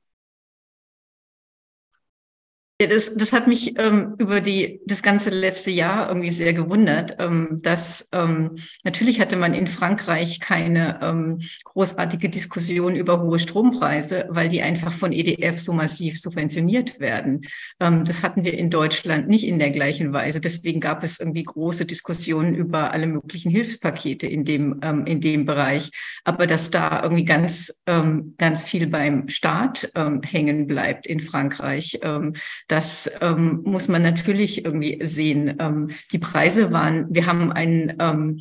Ja, 2.85 2.91
das, 2.91 3.15
das 3.15 3.33
hat 3.33 3.47
mich 3.47 3.79
ähm, 3.79 4.15
über 4.19 4.43
die, 4.43 4.83
das 4.85 5.03
ganze 5.03 5.31
letzte 5.31 5.71
Jahr 5.71 6.07
irgendwie 6.09 6.29
sehr 6.29 6.53
gewundert, 6.53 7.17
ähm, 7.19 7.59
dass 7.63 8.11
ähm, 8.13 8.57
natürlich 8.83 9.21
hatte 9.21 9.37
man 9.37 9.55
in 9.55 9.67
Frankreich 9.67 10.39
keine 10.39 11.01
ähm, 11.01 11.39
großartige 11.65 12.29
Diskussion 12.29 12.95
über 12.95 13.23
hohe 13.23 13.39
Strompreise, 13.39 14.27
weil 14.29 14.51
die 14.51 14.61
einfach 14.61 14.93
von 14.93 15.13
EDF 15.13 15.59
so 15.59 15.73
massiv 15.73 16.21
subventioniert 16.21 17.01
werden. 17.01 17.41
Ähm, 17.81 18.05
das 18.05 18.23
hatten 18.23 18.45
wir 18.45 18.53
in 18.53 18.69
Deutschland 18.69 19.29
nicht 19.29 19.47
in 19.47 19.59
der 19.59 19.71
gleichen 19.71 20.13
Weise. 20.13 20.43
Deswegen 20.43 20.81
gab 20.81 21.05
es 21.05 21.21
irgendwie 21.21 21.45
große 21.45 21.87
Diskussionen 21.87 22.55
über 22.55 22.93
alle 22.93 23.07
möglichen 23.07 23.51
Hilfspakete 23.51 24.27
in 24.27 24.45
dem, 24.45 24.81
ähm, 24.83 25.07
in 25.07 25.23
dem 25.23 25.47
Bereich. 25.47 25.91
Aber 26.25 26.47
dass 26.47 26.71
da 26.71 27.03
irgendwie 27.03 27.25
ganz, 27.25 27.81
ähm, 27.87 28.35
ganz 28.37 28.67
viel 28.67 28.89
beim 28.89 29.31
Staat 29.31 29.91
ähm, 29.95 30.21
hängen 30.23 30.67
bleibt 30.67 31.07
in 31.07 31.21
Frankreich, 31.21 32.01
ähm, 32.03 32.35
das 32.75 33.09
ähm, 33.21 33.61
muss 33.65 33.87
man 33.87 34.03
natürlich 34.03 34.65
irgendwie 34.65 34.99
sehen. 35.05 35.59
Ähm, 35.61 35.91
die 36.11 36.19
Preise 36.19 36.73
waren, 36.73 37.07
wir 37.09 37.27
haben 37.27 37.53
einen, 37.53 37.95
ähm, 38.01 38.41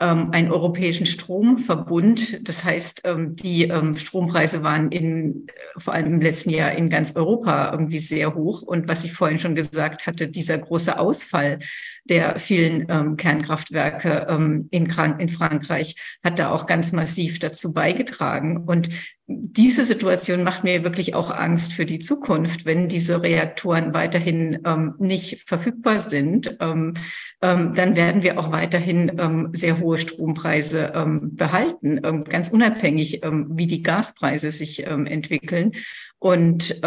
ähm, 0.00 0.32
einen 0.32 0.50
europäischen 0.50 1.06
Stromverbund. 1.06 2.48
Das 2.48 2.64
heißt, 2.64 3.02
ähm, 3.04 3.36
die 3.36 3.68
ähm, 3.68 3.94
Strompreise 3.94 4.64
waren 4.64 4.90
in, 4.90 5.46
äh, 5.46 5.52
vor 5.76 5.94
allem 5.94 6.14
im 6.14 6.20
letzten 6.20 6.50
Jahr 6.50 6.72
in 6.72 6.88
ganz 6.88 7.14
Europa 7.14 7.70
irgendwie 7.70 8.00
sehr 8.00 8.34
hoch. 8.34 8.62
Und 8.62 8.88
was 8.88 9.04
ich 9.04 9.12
vorhin 9.12 9.38
schon 9.38 9.54
gesagt 9.54 10.08
hatte, 10.08 10.26
dieser 10.26 10.58
große 10.58 10.98
Ausfall 10.98 11.60
der 12.06 12.38
vielen 12.38 13.16
Kernkraftwerke 13.16 14.26
in, 14.70 14.90
in 14.90 15.28
Frankreich 15.30 15.96
hat 16.22 16.38
da 16.38 16.50
auch 16.50 16.66
ganz 16.66 16.92
massiv 16.92 17.38
dazu 17.38 17.72
beigetragen. 17.72 18.58
Und 18.58 18.90
diese 19.26 19.84
Situation 19.84 20.42
macht 20.42 20.64
mir 20.64 20.84
wirklich 20.84 21.14
auch 21.14 21.30
Angst 21.30 21.72
für 21.72 21.86
die 21.86 21.98
Zukunft, 21.98 22.66
wenn 22.66 22.88
diese 22.88 23.22
Reaktoren 23.22 23.94
weiterhin 23.94 24.60
ähm, 24.66 24.94
nicht 24.98 25.48
verfügbar 25.48 25.98
sind. 25.98 26.58
Ähm, 26.60 26.92
ähm, 27.40 27.72
dann 27.74 27.96
werden 27.96 28.22
wir 28.22 28.38
auch 28.38 28.52
weiterhin 28.52 29.12
ähm, 29.18 29.48
sehr 29.54 29.80
hohe 29.80 29.96
Strompreise 29.96 30.92
ähm, 30.94 31.36
behalten, 31.36 32.00
ähm, 32.04 32.24
ganz 32.24 32.50
unabhängig, 32.50 33.22
wie 33.22 33.66
die 33.66 33.82
Gaspreise 33.82 34.50
sich 34.50 34.84
entwickeln. 34.84 35.72
Und 36.18 36.80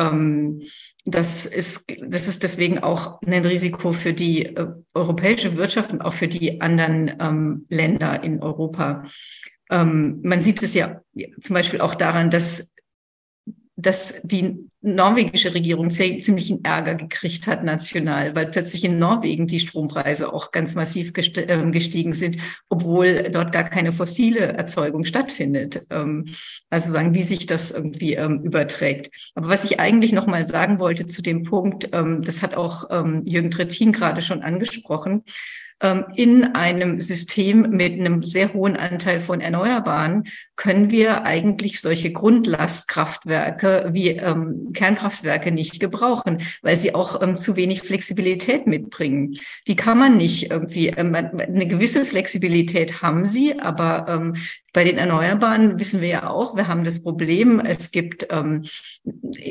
das 1.06 1.46
ist, 1.46 1.86
das 2.06 2.28
ist 2.28 2.44
deswegen 2.44 2.80
auch 2.80 3.22
ein 3.22 3.46
Risiko 3.46 3.92
für 3.92 4.14
die 4.14 4.46
äh, 4.46 4.68
europäische 4.94 5.56
Wirtschaft 5.56 5.92
und 5.92 6.02
auch 6.02 6.14
für 6.14 6.28
die 6.28 6.60
anderen 6.62 7.64
Länder 7.70 8.24
in 8.24 8.42
Europa. 8.42 9.04
Ähm, 9.70 10.20
man 10.24 10.42
sieht 10.42 10.62
es 10.64 10.74
ja 10.74 11.02
zum 11.42 11.54
Beispiel 11.54 11.82
auch 11.82 11.96
daran, 11.96 12.30
dass, 12.30 12.72
dass 13.76 14.22
die 14.24 14.70
norwegische 14.82 15.54
Regierung 15.54 15.90
ziemlichen 15.90 16.64
Ärger 16.64 16.96
gekriegt 16.96 17.48
hat 17.48 17.64
national, 17.64 18.36
weil 18.36 18.48
plötzlich 18.48 18.86
in 18.86 19.00
Norwegen 19.00 19.46
die 19.46 19.60
Strompreise 19.60 20.34
auch 20.34 20.52
ganz 20.52 20.76
massiv 20.76 21.12
ähm, 21.36 21.72
gestiegen 21.72 22.14
sind, 22.14 22.38
obwohl 22.70 23.24
dort 23.24 23.52
gar 23.52 23.66
keine 23.66 23.92
fossile 23.92 24.40
Erzeugung 24.40 25.04
stattfindet. 25.04 25.86
Ähm, 25.90 26.26
also 26.70 26.94
sagen, 26.94 27.14
wie 27.16 27.24
sich 27.24 27.46
das 27.46 27.72
irgendwie 27.72 28.14
ähm, 28.14 28.42
überträgt. 28.44 29.32
Aber 29.36 29.50
was 29.50 29.66
ich 29.66 29.80
eigentlich 29.80 30.14
noch 30.14 30.28
mal 30.28 30.46
sagen 30.46 30.80
wollte 30.80 31.06
zu 31.06 31.22
dem 31.22 31.44
Punkt, 31.44 31.90
das 31.92 32.42
hat 32.42 32.56
auch 32.56 32.90
Jürgen 33.26 33.52
Trittin 33.52 33.92
gerade 33.92 34.22
schon 34.22 34.42
angesprochen, 34.42 35.24
in 36.16 36.56
einem 36.56 37.00
System 37.02 37.70
mit 37.70 37.94
einem 37.94 38.24
sehr 38.24 38.54
hohen 38.54 38.76
Anteil 38.76 39.20
von 39.20 39.42
Erneuerbaren 39.42 40.24
können 40.58 40.92
wir 40.92 41.24
eigentlich 41.24 41.80
solche 41.80 42.12
Grundlastkraftwerke 42.12 43.90
wie 43.94 44.10
ähm, 44.10 44.68
Kernkraftwerke 44.74 45.52
nicht 45.52 45.80
gebrauchen, 45.80 46.40
weil 46.62 46.76
sie 46.76 46.94
auch 46.94 47.22
ähm, 47.22 47.36
zu 47.36 47.56
wenig 47.56 47.84
Flexibilität 47.84 48.68
mitbringen. 48.68 49.38
Die 49.68 49.76
kann 49.76 49.98
man 49.98 50.18
nicht 50.18 50.52
irgendwie, 50.52 50.88
ähm, 50.90 51.16
eine 51.16 51.68
gewisse 51.68 52.04
Flexibilität 52.04 53.02
haben 53.02 53.26
sie, 53.26 53.60
aber 53.60 54.08
ähm, 54.10 54.34
bei 54.78 54.84
den 54.84 55.00
Erneuerbaren 55.00 55.80
wissen 55.80 56.02
wir 56.02 56.08
ja 56.08 56.30
auch, 56.30 56.56
wir 56.56 56.68
haben 56.68 56.84
das 56.84 57.02
Problem, 57.02 57.60
es 57.60 57.90
gibt 57.90 58.28
ähm, 58.30 58.64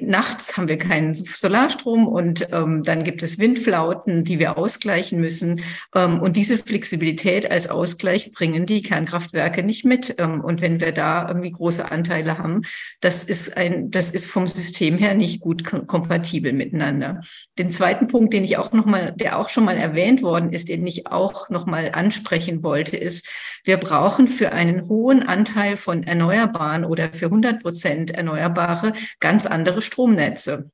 nachts 0.00 0.56
haben 0.56 0.68
wir 0.68 0.78
keinen 0.78 1.14
Solarstrom 1.14 2.06
und 2.06 2.46
ähm, 2.52 2.84
dann 2.84 3.02
gibt 3.02 3.24
es 3.24 3.38
Windflauten, 3.38 4.22
die 4.22 4.38
wir 4.38 4.56
ausgleichen 4.56 5.20
müssen. 5.20 5.62
Ähm, 5.96 6.20
und 6.20 6.36
diese 6.36 6.58
Flexibilität 6.58 7.50
als 7.50 7.68
Ausgleich 7.68 8.30
bringen 8.30 8.66
die 8.66 8.82
Kernkraftwerke 8.82 9.64
nicht 9.64 9.84
mit. 9.84 10.14
Ähm, 10.18 10.42
und 10.42 10.60
wenn 10.60 10.80
wir 10.80 10.92
da 10.97 11.28
irgendwie 11.28 11.52
große 11.52 11.90
Anteile 11.90 12.39
haben, 12.39 12.62
das 13.01 13.24
ist 13.24 13.56
ein, 13.56 13.90
das 13.90 14.10
ist 14.10 14.31
vom 14.31 14.47
System 14.47 14.98
her 14.98 15.14
nicht 15.14 15.40
gut 15.40 15.64
kompatibel 15.64 16.52
miteinander. 16.52 17.20
Den 17.59 17.70
zweiten 17.70 18.06
Punkt, 18.06 18.32
den 18.32 18.44
ich 18.44 18.56
auch 18.56 18.73
noch 18.73 18.86
mal, 18.86 19.12
der 19.12 19.39
auch 19.39 19.48
schon 19.48 19.64
mal 19.64 19.77
erwähnt 19.77 20.23
worden 20.23 20.52
ist, 20.52 20.68
den 20.68 20.86
ich 20.86 21.06
auch 21.06 21.48
noch 21.51 21.66
mal 21.66 21.90
ansprechen 21.93 22.62
wollte, 22.62 22.97
ist, 22.97 23.28
wir 23.64 23.77
brauchen 23.77 24.28
für 24.28 24.52
einen 24.52 24.89
hohen 24.89 25.23
Anteil 25.23 25.77
von 25.77 26.02
Erneuerbaren 26.02 26.85
oder 26.85 27.12
für 27.12 27.27
100 27.27 27.62
Prozent 27.62 28.10
Erneuerbare 28.10 28.93
ganz 29.20 29.47
andere 29.47 29.81
Stromnetze. 29.81 30.70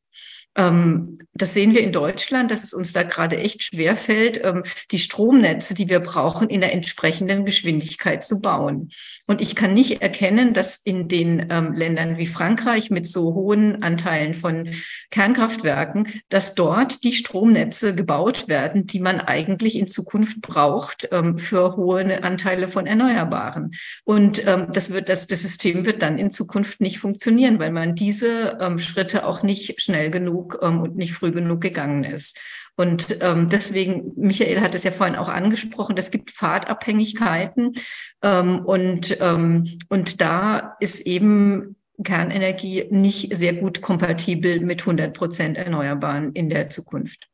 Ähm, 0.55 1.19
das 1.33 1.55
sehen 1.55 1.73
wir 1.73 1.81
in 1.81 1.93
Deutschland, 1.93 2.51
dass 2.51 2.63
es 2.63 2.75
uns 2.75 2.93
da 2.93 3.05
gerade 3.05 3.39
echt 3.39 3.63
schwer 3.63 3.97
fällt, 3.97 4.45
ähm, 4.45 4.65
die 4.91 4.99
Stromnetze, 4.99 5.75
die 5.75 5.89
wir 5.89 6.01
brauchen, 6.01 6.51
in 6.51 6.61
der 6.61 6.75
entsprechenden 6.75 7.47
Geschwindigkeit 7.47 8.23
zu 8.23 8.41
bauen. 8.41 8.91
Und 9.27 9.41
ich 9.41 9.57
kann 9.57 9.73
nicht 9.73 10.03
erkennen, 10.03 10.53
dass 10.53 10.77
in 10.77 11.09
den 11.09 11.47
ähm, 11.51 11.73
Ländern 11.73 12.19
wie 12.19 12.27
Frankreich 12.27 12.91
mit 12.91 13.07
so 13.07 13.35
hohen 13.35 13.83
Anteilen 13.83 14.35
von 14.35 14.69
Kernkraftwerken, 15.11 16.09
dass 16.29 16.55
dort 16.55 17.03
die 17.05 17.13
Stromnetze 17.13 17.95
gebaut 17.95 18.49
werden, 18.49 18.87
die 18.87 19.01
man 19.01 19.21
eigentlich 19.21 19.77
in 19.77 19.89
Zukunft 19.89 20.41
braucht 20.43 21.09
für 21.37 21.77
hohe 21.77 22.23
Anteile 22.23 22.69
von 22.69 22.87
Erneuerbaren. 22.87 23.73
Und 24.05 24.45
das 24.45 24.93
wird, 24.93 25.09
das, 25.09 25.27
das 25.27 25.43
System 25.43 25.85
wird 25.85 26.03
dann 26.03 26.19
in 26.19 26.31
Zukunft 26.31 26.81
nicht 26.81 26.99
funktionieren, 26.99 27.59
weil 27.59 27.71
man 27.71 27.95
diese 27.95 28.77
Schritte 28.79 29.27
auch 29.27 29.43
nicht 29.43 29.81
schnell 29.81 30.11
genug 30.11 30.42
genug 30.43 30.59
ähm, 30.63 30.81
und 30.81 30.97
nicht 30.97 31.13
früh 31.13 31.31
genug 31.31 31.61
gegangen 31.61 32.05
ist. 32.05 32.39
Und 32.77 33.19
ähm, 33.21 33.49
deswegen, 33.49 34.13
Michael 34.17 34.61
hat 34.61 34.75
es 34.75 34.85
ja 34.85 34.91
vorhin 34.91 35.17
auch 35.17 35.29
angesprochen, 35.29 35.97
es 35.99 36.11
gibt 36.11 36.31
Fahrtabhängigkeiten 36.31 37.75
ähm, 38.23 38.61
und, 38.65 39.17
ähm, 39.21 39.79
und 39.89 40.21
da 40.21 40.77
ist 40.81 41.01
eben 41.01 41.77
Kernenergie 42.03 42.87
nicht 42.91 43.37
sehr 43.37 43.53
gut 43.55 43.83
kompatibel 43.83 44.61
mit 44.61 44.81
100 44.81 45.15
Prozent 45.15 45.57
Erneuerbaren 45.59 46.33
in 46.33 46.49
der 46.49 46.71
Zukunft. 46.71 47.29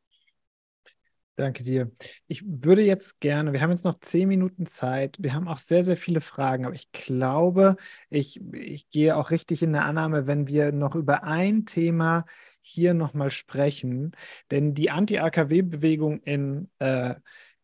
Danke 1.37 1.63
dir. 1.63 1.93
Ich 2.27 2.43
würde 2.45 2.83
jetzt 2.83 3.21
gerne, 3.21 3.53
wir 3.53 3.61
haben 3.61 3.71
jetzt 3.71 3.85
noch 3.85 4.01
zehn 4.01 4.27
Minuten 4.27 4.67
Zeit. 4.67 5.17
Wir 5.21 5.35
haben 5.35 5.47
auch 5.47 5.59
sehr, 5.59 5.85
sehr 5.85 5.97
viele 5.97 6.21
Fragen, 6.21 6.67
aber 6.67 6.75
ich 6.75 6.91
glaube, 6.91 7.77
ich, 8.11 8.41
ich 8.53 8.91
gehe 8.91 9.17
auch 9.17 9.31
richtig 9.31 9.63
in 9.63 9.73
der 9.73 9.85
Annahme, 9.85 10.27
wenn 10.27 10.49
wir 10.49 10.73
noch 10.73 10.97
über 10.97 11.23
ein 11.23 11.65
Thema 11.65 12.25
hier 12.61 12.95
nochmal 12.95 13.31
sprechen. 13.31 14.13
Denn 14.51 14.75
die 14.75 14.91
Anti-AKW-Bewegung 14.91 16.21
in, 16.21 16.71
äh, 16.79 17.15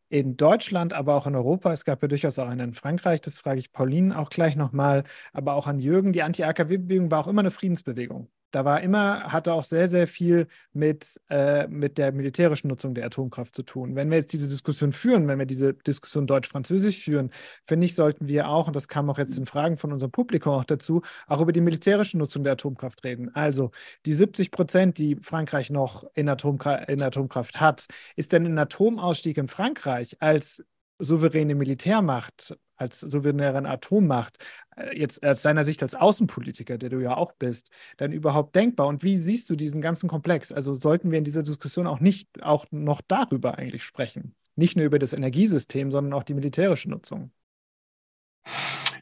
in 0.09 0.37
Deutschland, 0.37 0.93
aber 0.93 1.15
auch 1.17 1.27
in 1.27 1.35
Europa, 1.35 1.73
es 1.73 1.85
gab 1.85 2.03
ja 2.03 2.09
durchaus 2.09 2.39
auch 2.39 2.49
eine 2.49 2.65
in 2.65 2.75
Frankreich, 2.75 3.21
das 3.21 3.39
frage 3.39 3.61
ich 3.61 3.73
Pauline 3.73 4.19
auch 4.19 4.31
gleich 4.31 4.57
nochmal, 4.57 5.05
aber 5.33 5.55
auch 5.55 5.67
an 5.67 5.79
Jürgen, 5.81 6.13
die 6.13 6.23
Anti-AKW-Bewegung 6.23 7.11
war 7.11 7.21
auch 7.21 7.29
immer 7.29 7.41
eine 7.41 7.51
Friedensbewegung 7.51 8.29
da 8.55 8.65
war 8.65 8.81
immer, 8.83 9.33
hatte 9.33 9.53
auch 9.53 9.65
sehr, 9.65 9.89
sehr 9.89 10.07
viel 10.07 10.47
mit, 10.73 11.21
äh, 11.29 11.67
mit 11.67 11.99
der 11.99 12.13
militärischen 12.13 12.69
Nutzung 12.69 12.95
der 12.95 13.07
Atomkraft 13.07 13.57
zu 13.57 13.65
tun. 13.65 13.97
Wenn 13.97 14.11
wir 14.11 14.19
jetzt 14.19 14.33
diese 14.33 14.47
Diskussion 14.47 14.93
führen, 14.93 15.27
wenn 15.27 15.41
wir 15.41 15.47
diese 15.47 15.75
Diskussion 15.75 16.29
deutsch-französisch 16.29 17.03
führen, 17.03 17.31
finde 17.65 17.87
ich, 17.87 17.97
sollten 17.97 18.29
wir 18.29 18.49
auch, 18.49 18.69
und 18.69 18.77
das 18.77 18.87
kam 18.87 19.11
auch 19.11 19.19
jetzt 19.19 19.37
in 19.37 19.47
Fragen 19.47 19.77
von 19.77 19.93
unserem 19.93 20.13
Publikum 20.13 20.53
auch 20.55 20.65
dazu, 20.65 21.03
auch 21.27 21.41
über 21.41 21.51
die 21.51 21.61
militärische 21.61 22.17
Nutzung 22.17 22.45
der 22.45 22.53
Atomkraft 22.53 23.03
reden. 23.03 23.35
Also 23.35 23.73
die 24.07 24.13
70 24.13 24.53
Prozent, 24.53 24.99
die 24.99 25.17
Frankreich 25.17 25.71
noch 25.71 26.05
in, 26.15 26.29
Atomkra 26.29 26.77
in 26.77 27.03
Atomkraft 27.03 27.61
hat, 27.61 27.87
ist 28.15 28.33
denn 28.33 28.47
ein 28.47 28.59
Atomausstieg 28.59 29.37
in 29.37 29.49
Frankreich 29.49 30.17
als 30.21 30.63
souveräne 31.01 31.57
Militärmacht, 31.57 32.57
als 32.77 33.01
souveräne 33.01 33.69
Atommacht, 33.69 34.39
äh, 34.77 34.99
jetzt 34.99 35.25
aus 35.25 35.43
deiner 35.43 35.65
Sicht 35.65 35.83
als 35.83 35.95
Außenpolitiker, 35.95 36.79
der 36.79 36.91
du 36.91 37.01
ja 37.01 37.17
auch 37.17 37.33
bist, 37.33 37.71
dann 37.97 38.13
überhaupt 38.13 38.55
denkbar? 38.57 38.87
Und 38.87 39.03
wie 39.03 39.17
siehst 39.17 39.51
du 39.51 39.57
diesen 39.57 39.81
ganzen 39.81 40.09
Komplex? 40.09 40.53
Also 40.53 40.75
sollten 40.75 41.11
wir 41.11 41.19
in 41.19 41.25
dieser 41.25 41.43
Diskussion 41.43 41.87
auch 41.87 42.01
nicht 42.01 42.29
auch 42.43 42.67
noch 42.71 43.01
darüber 43.07 43.59
eigentlich 43.59 43.85
sprechen? 43.85 44.35
Nicht 44.57 44.77
nur 44.77 44.87
über 44.87 44.99
das 44.99 45.13
Energiesystem, 45.13 45.91
sondern 45.91 46.13
auch 46.13 46.25
die 46.25 46.35
militärische 46.35 46.91
Nutzung. 46.91 47.33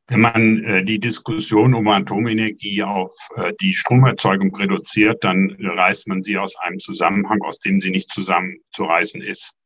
Wenn 0.09 0.21
man 0.21 0.65
äh, 0.65 0.85
die 0.85 0.99
Diskussion 0.99 1.75
um 1.75 1.89
Atomenergie 1.89 2.83
auf 2.83 3.15
äh, 3.37 3.53
die 3.61 3.73
Stromerzeugung 3.73 4.55
reduziert, 4.55 5.23
dann 5.25 5.57
reißt 5.59 6.09
man 6.09 6.23
sie 6.23 6.37
aus 6.39 6.57
einem 6.59 6.79
Zusammenhang, 6.81 7.41
aus 7.43 7.61
dem 7.61 7.81
sie 7.81 7.91
nicht 7.91 8.11
zusammenzureißen 8.11 9.23
ist 9.23 9.57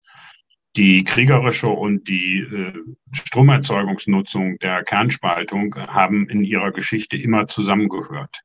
die 0.76 1.04
kriegerische 1.04 1.68
und 1.68 2.08
die 2.08 2.38
äh, 2.38 2.72
Stromerzeugungsnutzung 3.12 4.58
der 4.58 4.84
Kernspaltung 4.84 5.74
haben 5.74 6.28
in 6.28 6.44
ihrer 6.44 6.70
Geschichte 6.72 7.16
immer 7.16 7.48
zusammengehört. 7.48 8.42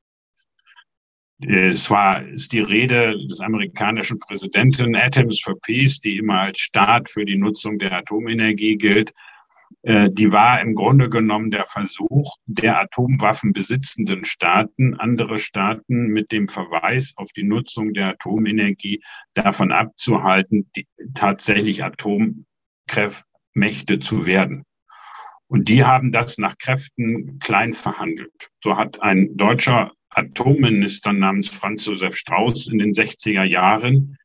Es 1.43 1.89
war 1.89 2.23
ist 2.27 2.53
die 2.53 2.59
Rede 2.59 3.17
des 3.27 3.41
amerikanischen 3.41 4.19
Präsidenten 4.19 4.95
Atoms 4.95 5.41
for 5.41 5.59
Peace, 5.61 5.99
die 5.99 6.17
immer 6.17 6.41
als 6.41 6.59
Staat 6.59 7.09
für 7.09 7.25
die 7.25 7.37
Nutzung 7.37 7.79
der 7.79 7.91
Atomenergie 7.93 8.77
gilt, 8.77 9.11
die 9.83 10.31
war 10.31 10.61
im 10.61 10.75
Grunde 10.75 11.09
genommen 11.09 11.49
der 11.49 11.65
Versuch 11.65 12.35
der 12.45 12.79
Atomwaffen 12.79 13.51
besitzenden 13.51 14.25
Staaten, 14.25 14.93
andere 14.95 15.39
Staaten 15.39 16.07
mit 16.07 16.31
dem 16.31 16.47
Verweis 16.47 17.13
auf 17.15 17.31
die 17.31 17.43
Nutzung 17.43 17.93
der 17.93 18.09
Atomenergie 18.09 19.01
davon 19.33 19.71
abzuhalten, 19.71 20.69
die, 20.75 20.87
tatsächlich 21.15 21.83
Atomkräftmächte 21.83 23.99
zu 23.99 24.27
werden. 24.27 24.65
Und 25.47 25.67
die 25.67 25.83
haben 25.83 26.11
das 26.11 26.37
nach 26.37 26.59
Kräften 26.59 27.39
klein 27.39 27.73
verhandelt. 27.73 28.49
So 28.63 28.77
hat 28.77 29.01
ein 29.01 29.35
deutscher 29.35 29.91
Atomminister 30.11 31.11
namens 31.11 31.49
Franz 31.49 31.85
Josef 31.85 32.15
Strauß 32.15 32.67
in 32.67 32.77
den 32.77 32.91
60er 32.91 33.43
Jahren 33.43 34.17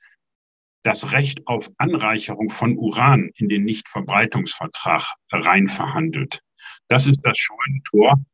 das 0.87 1.13
Recht 1.13 1.47
auf 1.47 1.71
Anreicherung 1.79 2.49
von 2.49 2.77
Uran 2.77 3.31
in 3.35 3.49
den 3.49 3.65
Nichtverbreitungsvertrag 3.65 5.03
rein 5.33 5.67
verhandelt. 5.67 6.41
Das 6.89 7.07
ist 7.07 7.21
das 7.25 7.37
Scheunentor, 7.37 8.25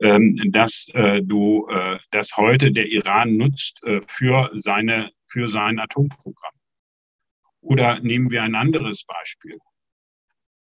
ähm, 0.00 0.38
dass 0.52 0.88
äh, 0.92 1.22
du, 1.22 1.66
äh, 1.68 1.98
das 2.10 2.36
heute 2.36 2.70
der 2.70 2.86
Iran 2.86 3.36
nutzt 3.36 3.82
äh, 3.84 4.02
für 4.06 4.50
seine, 4.54 5.10
für 5.26 5.48
sein 5.48 5.78
Atomprogramm. 5.78 6.52
Oder 7.62 7.98
nehmen 8.00 8.30
wir 8.30 8.42
ein 8.42 8.54
anderes 8.54 9.04
Beispiel. 9.04 9.58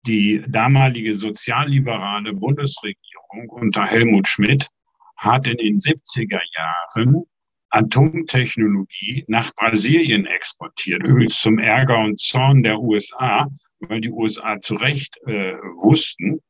Die 0.06 0.44
damalige 0.46 1.14
sozialliberale 1.14 2.32
Bundesregierung 2.32 3.48
unter 3.48 3.84
Helmut 3.86 4.28
Schmidt 4.28 4.68
hat 5.16 5.48
in 5.48 5.56
den 5.56 5.78
70er 5.78 6.40
Jahren 6.56 7.24
Atomtechnologie 7.74 9.24
nach 9.26 9.52
Brasilien 9.54 10.26
exportiert. 10.26 11.02
Übrigens 11.02 11.40
zum 11.40 11.58
Ärger 11.58 11.98
und 11.98 12.20
Zorn 12.20 12.62
der 12.62 12.80
USA, 12.80 13.48
weil 13.80 14.00
die 14.00 14.10
USA 14.10 14.60
zu 14.60 14.76
Recht 14.76 15.18
äh, 15.26 15.54
wussten, 15.82 16.40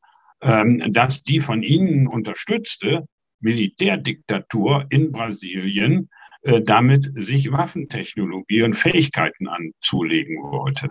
ähm, 0.43 0.83
dass 0.93 1.23
die 1.23 1.41
von 1.41 1.63
ihnen 1.63 2.07
unterstützte 2.07 3.07
Militärdiktatur 3.41 4.87
in 4.91 5.13
Brasilien 5.13 6.11
äh, 6.45 6.61
damit 6.61 7.11
sich 7.17 7.51
Waffentechnologie 7.51 8.63
und 8.63 8.75
Fähigkeiten 8.75 9.49
anzulegen 9.49 10.37
wollte. 10.43 10.91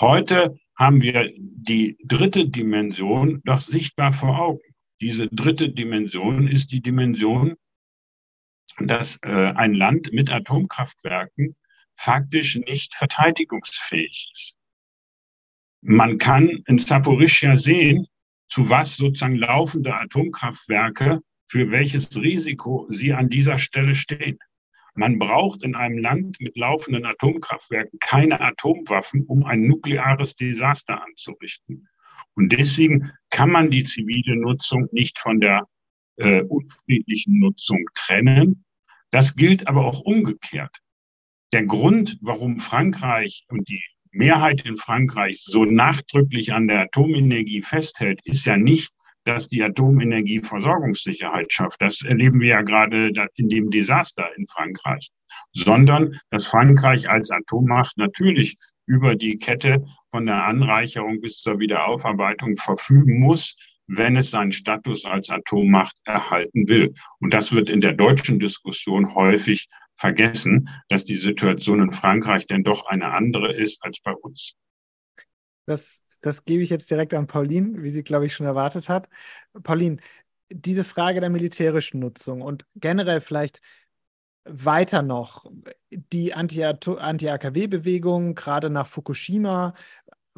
Heute 0.00 0.58
haben 0.74 1.02
wir 1.02 1.30
die 1.36 1.98
dritte 2.02 2.48
Dimension 2.48 3.42
doch 3.44 3.60
sichtbar 3.60 4.14
vor 4.14 4.38
Augen. 4.38 4.60
Diese 5.02 5.28
dritte 5.28 5.68
Dimension 5.68 6.48
ist 6.48 6.72
die 6.72 6.80
Dimension, 6.80 7.56
dass 8.78 9.18
äh, 9.22 9.52
ein 9.54 9.74
Land 9.74 10.12
mit 10.12 10.30
Atomkraftwerken 10.30 11.56
faktisch 11.96 12.56
nicht 12.56 12.94
verteidigungsfähig 12.94 14.30
ist. 14.32 14.58
Man 15.80 16.18
kann 16.18 16.48
in 16.66 16.78
Saporischia 16.78 17.56
sehen, 17.56 18.06
zu 18.48 18.70
was 18.70 18.96
sozusagen 18.96 19.36
laufende 19.36 19.94
Atomkraftwerke, 19.94 21.20
für 21.48 21.70
welches 21.70 22.20
Risiko 22.20 22.86
sie 22.90 23.12
an 23.12 23.28
dieser 23.28 23.58
Stelle 23.58 23.94
stehen. 23.94 24.38
Man 24.94 25.18
braucht 25.18 25.62
in 25.62 25.74
einem 25.74 25.98
Land 25.98 26.40
mit 26.40 26.56
laufenden 26.56 27.04
Atomkraftwerken 27.04 27.98
keine 28.00 28.40
Atomwaffen, 28.40 29.24
um 29.26 29.44
ein 29.44 29.62
nukleares 29.62 30.36
Desaster 30.36 31.02
anzurichten. 31.04 31.88
Und 32.34 32.52
deswegen 32.52 33.12
kann 33.30 33.50
man 33.50 33.70
die 33.70 33.84
zivile 33.84 34.36
Nutzung 34.36 34.88
nicht 34.92 35.18
von 35.18 35.40
der 35.40 35.68
äh, 36.16 36.42
unfriedlichen 36.42 37.38
Nutzung 37.38 37.84
trennen. 37.94 38.64
Das 39.10 39.36
gilt 39.36 39.68
aber 39.68 39.84
auch 39.84 40.00
umgekehrt. 40.00 40.76
Der 41.52 41.64
Grund, 41.64 42.18
warum 42.20 42.58
Frankreich 42.58 43.44
und 43.48 43.68
die 43.68 43.82
Mehrheit 44.10 44.62
in 44.62 44.76
Frankreich 44.76 45.42
so 45.42 45.64
nachdrücklich 45.64 46.52
an 46.52 46.68
der 46.68 46.82
Atomenergie 46.82 47.62
festhält, 47.62 48.20
ist 48.24 48.46
ja 48.46 48.56
nicht, 48.56 48.92
dass 49.24 49.48
die 49.48 49.62
Atomenergie 49.62 50.40
Versorgungssicherheit 50.40 51.52
schafft. 51.52 51.82
Das 51.82 52.02
erleben 52.02 52.40
wir 52.40 52.48
ja 52.48 52.62
gerade 52.62 53.10
in 53.34 53.48
dem 53.48 53.70
Desaster 53.70 54.28
in 54.36 54.46
Frankreich, 54.46 55.08
sondern 55.52 56.18
dass 56.30 56.46
Frankreich 56.46 57.10
als 57.10 57.30
Atommacht 57.30 57.96
natürlich 57.96 58.56
über 58.86 59.16
die 59.16 59.38
Kette 59.38 59.84
von 60.10 60.26
der 60.26 60.44
Anreicherung 60.44 61.20
bis 61.20 61.40
zur 61.40 61.58
Wiederaufarbeitung 61.58 62.56
verfügen 62.56 63.18
muss, 63.18 63.56
wenn 63.86 64.16
es 64.16 64.30
seinen 64.30 64.52
Status 64.52 65.04
als 65.04 65.30
Atommacht 65.30 65.96
erhalten 66.04 66.68
will. 66.68 66.94
Und 67.20 67.34
das 67.34 67.52
wird 67.52 67.70
in 67.70 67.80
der 67.80 67.92
deutschen 67.92 68.38
Diskussion 68.38 69.14
häufig 69.14 69.68
vergessen, 69.96 70.68
dass 70.88 71.04
die 71.04 71.16
Situation 71.16 71.80
in 71.80 71.92
Frankreich 71.92 72.46
denn 72.46 72.64
doch 72.64 72.86
eine 72.86 73.12
andere 73.12 73.52
ist 73.52 73.82
als 73.84 74.00
bei 74.00 74.12
uns. 74.12 74.54
Das, 75.66 76.02
das 76.20 76.44
gebe 76.44 76.62
ich 76.62 76.70
jetzt 76.70 76.90
direkt 76.90 77.14
an 77.14 77.26
Pauline, 77.26 77.82
wie 77.82 77.88
sie, 77.88 78.02
glaube 78.02 78.26
ich, 78.26 78.34
schon 78.34 78.46
erwartet 78.46 78.88
hat. 78.88 79.08
Pauline, 79.62 79.98
diese 80.50 80.84
Frage 80.84 81.20
der 81.20 81.30
militärischen 81.30 82.00
Nutzung 82.00 82.42
und 82.42 82.66
generell 82.76 83.20
vielleicht 83.20 83.60
weiter 84.44 85.02
noch 85.02 85.50
die 85.90 86.34
Anti-AKW-Bewegung, 86.34 88.36
gerade 88.36 88.70
nach 88.70 88.86
Fukushima, 88.86 89.74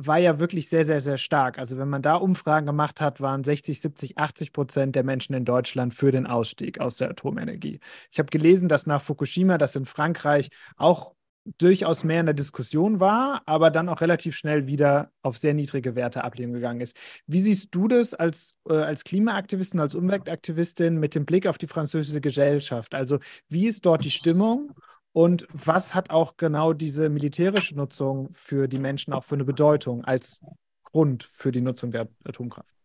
war 0.01 0.19
ja 0.19 0.39
wirklich 0.39 0.69
sehr, 0.69 0.85
sehr, 0.85 1.01
sehr 1.01 1.19
stark. 1.19 1.59
Also 1.59 1.77
wenn 1.77 1.89
man 1.89 2.03
da 2.03 2.15
Umfragen 2.15 2.67
gemacht 2.67 3.01
hat, 3.01 3.21
waren 3.21 3.43
60, 3.43 3.81
70, 3.81 4.17
80 4.17 4.53
Prozent 4.53 4.95
der 4.95 5.03
Menschen 5.03 5.35
in 5.35 5.45
Deutschland 5.45 5.93
für 5.93 6.13
den 6.13 6.27
Ausstieg 6.27 6.81
aus 6.81 6.97
der 6.97 7.11
Atomenergie. 7.11 7.81
Ich 8.11 8.21
habe 8.21 8.31
gelesen, 8.31 8.69
dass 8.69 8.87
nach 8.87 9.03
Fukushima 9.03 9.59
das 9.59 9.75
in 9.75 9.87
Frankreich 9.87 10.51
auch 10.77 11.15
durchaus 11.57 12.05
mehr 12.05 12.21
in 12.21 12.27
der 12.27 12.35
Diskussion 12.35 13.01
war, 13.01 13.43
aber 13.47 13.71
dann 13.71 13.89
auch 13.89 14.01
relativ 14.01 14.37
schnell 14.37 14.67
wieder 14.67 15.11
auf 15.23 15.39
sehr 15.39 15.55
niedrige 15.55 15.97
Werte 15.97 16.23
ablehnen 16.23 16.53
gegangen 16.53 16.81
ist. 16.81 16.97
Wie 17.27 17.41
siehst 17.41 17.75
du 17.75 17.89
das 17.89 18.15
als, 18.15 18.55
äh, 18.69 18.75
als 18.75 19.03
Klimaaktivistin, 19.03 19.81
als 19.81 19.97
Umweltaktivistin 19.97 21.01
mit 21.01 21.17
dem 21.17 21.25
Blick 21.25 21.47
auf 21.47 21.59
die 21.59 21.67
französische 21.67 22.21
Gesellschaft? 22.21 22.95
Also 22.95 23.19
wie 23.49 23.67
ist 23.67 23.85
dort 23.85 24.05
die 24.05 24.11
Stimmung 24.11 24.73
und 25.13 25.47
was 25.53 25.95
hat 25.95 26.11
auch 26.11 26.37
genau 26.37 26.73
diese 26.73 27.09
militärische 27.09 27.77
Nutzung 27.77 28.29
für 28.33 28.69
die 28.69 28.79
Menschen 28.79 29.13
auch 29.13 29.25
für 29.25 29.35
eine 29.35 29.45
Bedeutung 29.45 30.05
als 30.05 30.41
Grund 30.85 31.23
für 31.25 31.53
die 31.53 31.61
Nutzung 31.61 31.91
der 31.91 32.09
Atomkraft? 32.25 32.77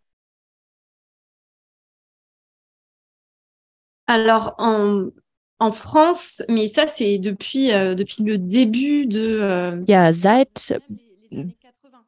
Alors, 4.06 4.56
en, 4.60 5.12
en 5.60 5.72
France, 5.72 6.44
mais 6.50 6.68
ça 6.68 6.88
c'est 6.88 7.20
depuis, 7.20 7.72
euh, 7.72 7.96
depuis 7.96 8.24
le 8.24 8.38
début 8.38 9.06
de... 9.06 9.40
Euh, 9.40 9.84
ja, 9.88 10.12
seit 10.12 10.78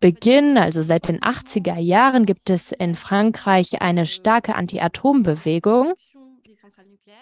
Beginn, 0.02 0.58
also 0.58 0.82
seit 0.84 1.08
den 1.08 1.20
80er 1.22 1.80
Jahren, 1.80 2.26
gibt 2.26 2.50
es 2.50 2.72
in 2.74 2.96
Frankreich 2.96 3.82
eine 3.82 4.06
starke 4.06 4.56
Anti-Atom-Bewegung. 4.56 5.94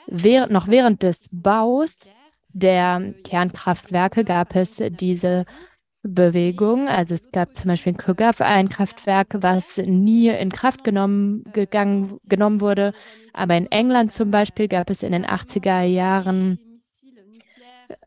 Während, 0.08 0.52
noch 0.52 0.68
während 0.68 1.02
des 1.04 1.30
Baus 1.32 2.00
der 2.54 3.14
Kernkraftwerke 3.24 4.24
gab 4.24 4.56
es 4.56 4.82
diese 4.90 5.46
Bewegung. 6.04 6.88
Also 6.88 7.16
es 7.16 7.32
gab 7.32 7.56
zum 7.56 7.70
Beispiel 7.70 7.94
in 7.94 7.98
Kogaf 7.98 8.42
ein 8.42 8.70
Kraftwerk, 8.70 9.38
was 9.40 9.78
nie 9.78 10.28
in 10.30 10.52
Kraft 10.52 10.84
genommen, 10.84 11.44
gegangen, 11.54 12.18
genommen 12.26 12.62
wurde. 12.62 12.94
Aber 13.34 13.56
in 13.56 13.72
England 13.72 14.12
zum 14.12 14.30
Beispiel 14.30 14.68
gab 14.68 14.90
es 14.90 15.02
in 15.02 15.14
den 15.14 15.26
80er 15.26 15.84
Jahren 15.84 16.60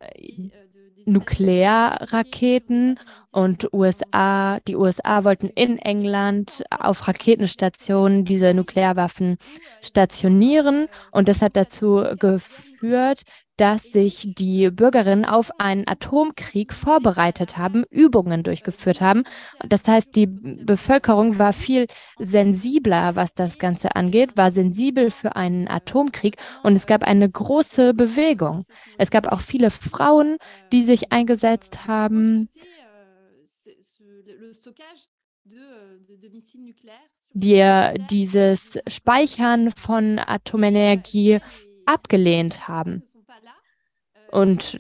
äh, 0.01 0.51
Nuklearraketen 1.09 2.99
und 3.31 3.73
USA, 3.73 4.59
die 4.67 4.75
USA 4.75 5.23
wollten 5.23 5.49
in 5.51 5.79
England 5.79 6.65
auf 6.69 7.07
Raketenstationen 7.07 8.25
diese 8.25 8.53
Nuklearwaffen 8.55 9.37
stationieren 9.83 10.89
und 11.13 11.29
das 11.29 11.43
hat 11.43 11.55
dazu 11.55 12.03
geführt, 12.19 13.23
dass 13.57 13.85
sich 13.85 14.35
die 14.37 14.71
Bürgerinnen 14.71 15.25
auf 15.25 15.51
einen 15.59 15.89
Atomkrieg 15.89 16.73
vorbereitet 16.73 17.57
haben, 17.57 17.85
Übungen 17.91 18.43
durchgeführt 18.43 19.01
haben. 19.01 19.25
Das 19.67 19.87
heißt, 19.87 20.15
die 20.15 20.27
Bevölkerung 20.27 21.39
war 21.39 21.53
viel 21.53 21.87
sensibler, 22.19 23.17
was 23.17 23.35
das 23.35 23.59
Ganze 23.59 23.97
angeht, 23.97 24.37
war 24.37 24.51
sensibel 24.51 25.11
für 25.11 25.37
einen 25.37 25.69
Atomkrieg 25.69 26.37
und 26.63 26.75
es 26.75 26.87
gab 26.87 27.03
eine 27.03 27.29
große 27.31 27.95
Bewegung. 27.95 28.65
Es 28.99 29.11
gab 29.11 29.27
auch 29.27 29.41
viele 29.41 29.71
Frauen, 29.71 30.37
die 30.73 30.85
sich 30.85 31.13
eingesetzt 31.13 31.87
haben 31.87 32.49
die 37.33 38.07
dieses 38.11 38.79
Speichern 38.87 39.71
von 39.71 40.19
Atomenergie 40.19 41.41
abgelehnt 41.85 42.67
haben. 42.67 43.03
Und 44.37 44.79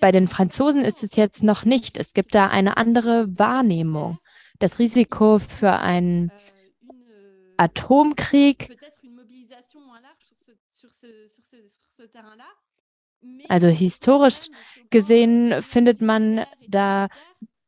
bei 0.00 0.12
den 0.12 0.28
Franzosen 0.28 0.84
ist 0.84 1.02
es 1.02 1.16
jetzt 1.16 1.42
noch 1.42 1.64
nicht. 1.64 1.96
Es 1.96 2.12
gibt 2.12 2.34
da 2.34 2.48
eine 2.48 2.76
andere 2.76 3.26
Wahrnehmung. 3.38 4.18
Das 4.58 4.78
Risiko 4.78 5.38
für 5.38 5.72
einen 5.72 6.30
Atomkrieg, 7.56 8.76
also 13.48 13.66
historisch 13.68 14.50
gesehen 14.90 15.62
findet 15.62 16.02
man 16.02 16.44
da 16.68 17.08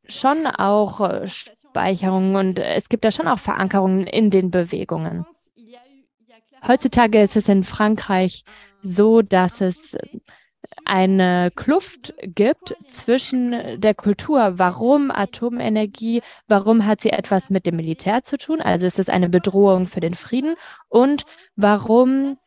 schon 0.05 0.45
auch 0.45 1.25
Speicherungen 1.25 2.35
und 2.35 2.59
es 2.59 2.87
gibt 2.87 3.03
da 3.03 3.09
schon 3.09 3.27
auch 3.27 3.39
Verankerungen 3.39 4.05
in 4.05 4.29
den 4.29 4.51
Bewegungen. 4.51 5.25
Heutzutage 6.67 7.23
ist 7.23 7.35
es 7.35 7.49
in 7.49 7.63
Frankreich 7.63 8.43
so, 8.83 9.23
dass 9.23 9.59
es 9.59 9.97
eine 10.85 11.51
Kluft 11.55 12.13
gibt 12.21 12.75
zwischen 12.87 13.79
der 13.79 13.93
Kultur. 13.93 14.53
Warum 14.57 15.11
Atomenergie? 15.11 16.21
Warum 16.47 16.85
hat 16.85 17.01
sie 17.01 17.11
etwas 17.11 17.49
mit 17.49 17.65
dem 17.65 17.75
Militär 17.75 18.23
zu 18.23 18.37
tun? 18.37 18.61
Also 18.61 18.85
ist 18.85 18.99
es 18.99 19.09
eine 19.09 19.29
Bedrohung 19.29 19.87
für 19.87 19.99
den 19.99 20.15
Frieden? 20.15 20.55
Und 20.89 21.25
warum 21.55 22.37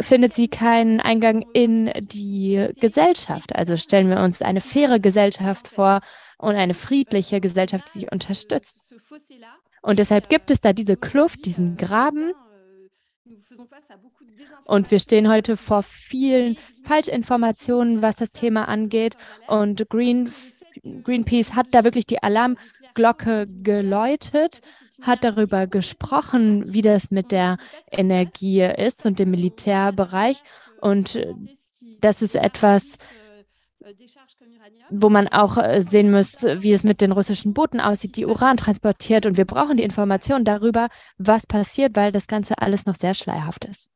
findet 0.00 0.34
sie 0.34 0.48
keinen 0.48 1.00
Eingang 1.00 1.44
in 1.52 1.90
die 2.00 2.68
Gesellschaft. 2.80 3.54
Also 3.54 3.76
stellen 3.76 4.08
wir 4.08 4.20
uns 4.20 4.42
eine 4.42 4.60
faire 4.60 5.00
Gesellschaft 5.00 5.68
vor 5.68 6.00
und 6.38 6.54
eine 6.54 6.74
friedliche 6.74 7.40
Gesellschaft, 7.40 7.86
die 7.88 8.00
sich 8.00 8.12
unterstützt. 8.12 8.78
Und 9.82 9.98
deshalb 9.98 10.28
gibt 10.28 10.50
es 10.50 10.60
da 10.60 10.72
diese 10.72 10.96
Kluft, 10.96 11.44
diesen 11.44 11.76
Graben. 11.76 12.32
Und 14.64 14.90
wir 14.90 15.00
stehen 15.00 15.28
heute 15.28 15.56
vor 15.56 15.82
vielen 15.82 16.56
Falschinformationen, 16.84 18.02
was 18.02 18.16
das 18.16 18.32
Thema 18.32 18.68
angeht. 18.68 19.16
Und 19.48 19.88
Green, 19.88 20.32
Greenpeace 21.04 21.54
hat 21.54 21.68
da 21.72 21.84
wirklich 21.84 22.06
die 22.06 22.22
Alarmglocke 22.22 23.46
geläutet 23.62 24.62
hat 25.02 25.24
darüber 25.24 25.66
gesprochen, 25.66 26.72
wie 26.72 26.82
das 26.82 27.10
mit 27.10 27.32
der 27.32 27.58
Energie 27.90 28.62
ist 28.62 29.04
und 29.04 29.18
dem 29.18 29.30
Militärbereich. 29.30 30.42
Und 30.80 31.18
das 32.00 32.22
ist 32.22 32.34
etwas, 32.34 32.96
wo 34.90 35.08
man 35.08 35.28
auch 35.28 35.58
äh, 35.58 35.82
sehen 35.82 36.12
muss, 36.12 36.42
wie 36.42 36.72
es 36.72 36.84
mit 36.84 37.00
den 37.00 37.12
russischen 37.12 37.52
Booten 37.52 37.80
aussieht, 37.80 38.16
die 38.16 38.26
Uran 38.26 38.56
transportiert. 38.56 39.26
Und 39.26 39.36
wir 39.36 39.44
brauchen 39.44 39.76
die 39.76 39.82
Information 39.82 40.44
darüber, 40.44 40.88
was 41.18 41.46
passiert, 41.46 41.96
weil 41.96 42.12
das 42.12 42.28
Ganze 42.28 42.58
alles 42.58 42.86
noch 42.86 42.94
sehr 42.94 43.14
schleierhaft 43.14 43.64
ist. 43.64 43.90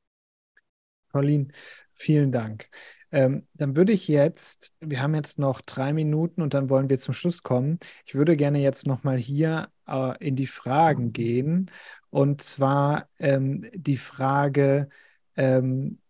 Pauline, 1.16 1.48
vielen 1.94 2.30
Dank. 2.30 2.68
Ähm, 3.10 3.46
dann 3.54 3.74
würde 3.74 3.92
ich 3.92 4.06
jetzt, 4.08 4.72
wir 4.80 5.00
haben 5.00 5.14
jetzt 5.14 5.38
noch 5.38 5.62
drei 5.62 5.94
Minuten 5.94 6.42
und 6.42 6.52
dann 6.52 6.68
wollen 6.68 6.90
wir 6.90 6.98
zum 6.98 7.14
Schluss 7.14 7.42
kommen. 7.42 7.78
Ich 8.04 8.14
würde 8.14 8.36
gerne 8.36 8.58
jetzt 8.60 8.86
nochmal 8.86 9.16
hier 9.16 9.70
äh, 9.88 10.12
in 10.22 10.36
die 10.36 10.46
Fragen 10.46 11.12
gehen. 11.14 11.70
Und 12.10 12.42
zwar 12.42 13.08
ähm, 13.18 13.70
die 13.74 13.96
Frage, 13.96 14.88
ähm, 15.36 16.00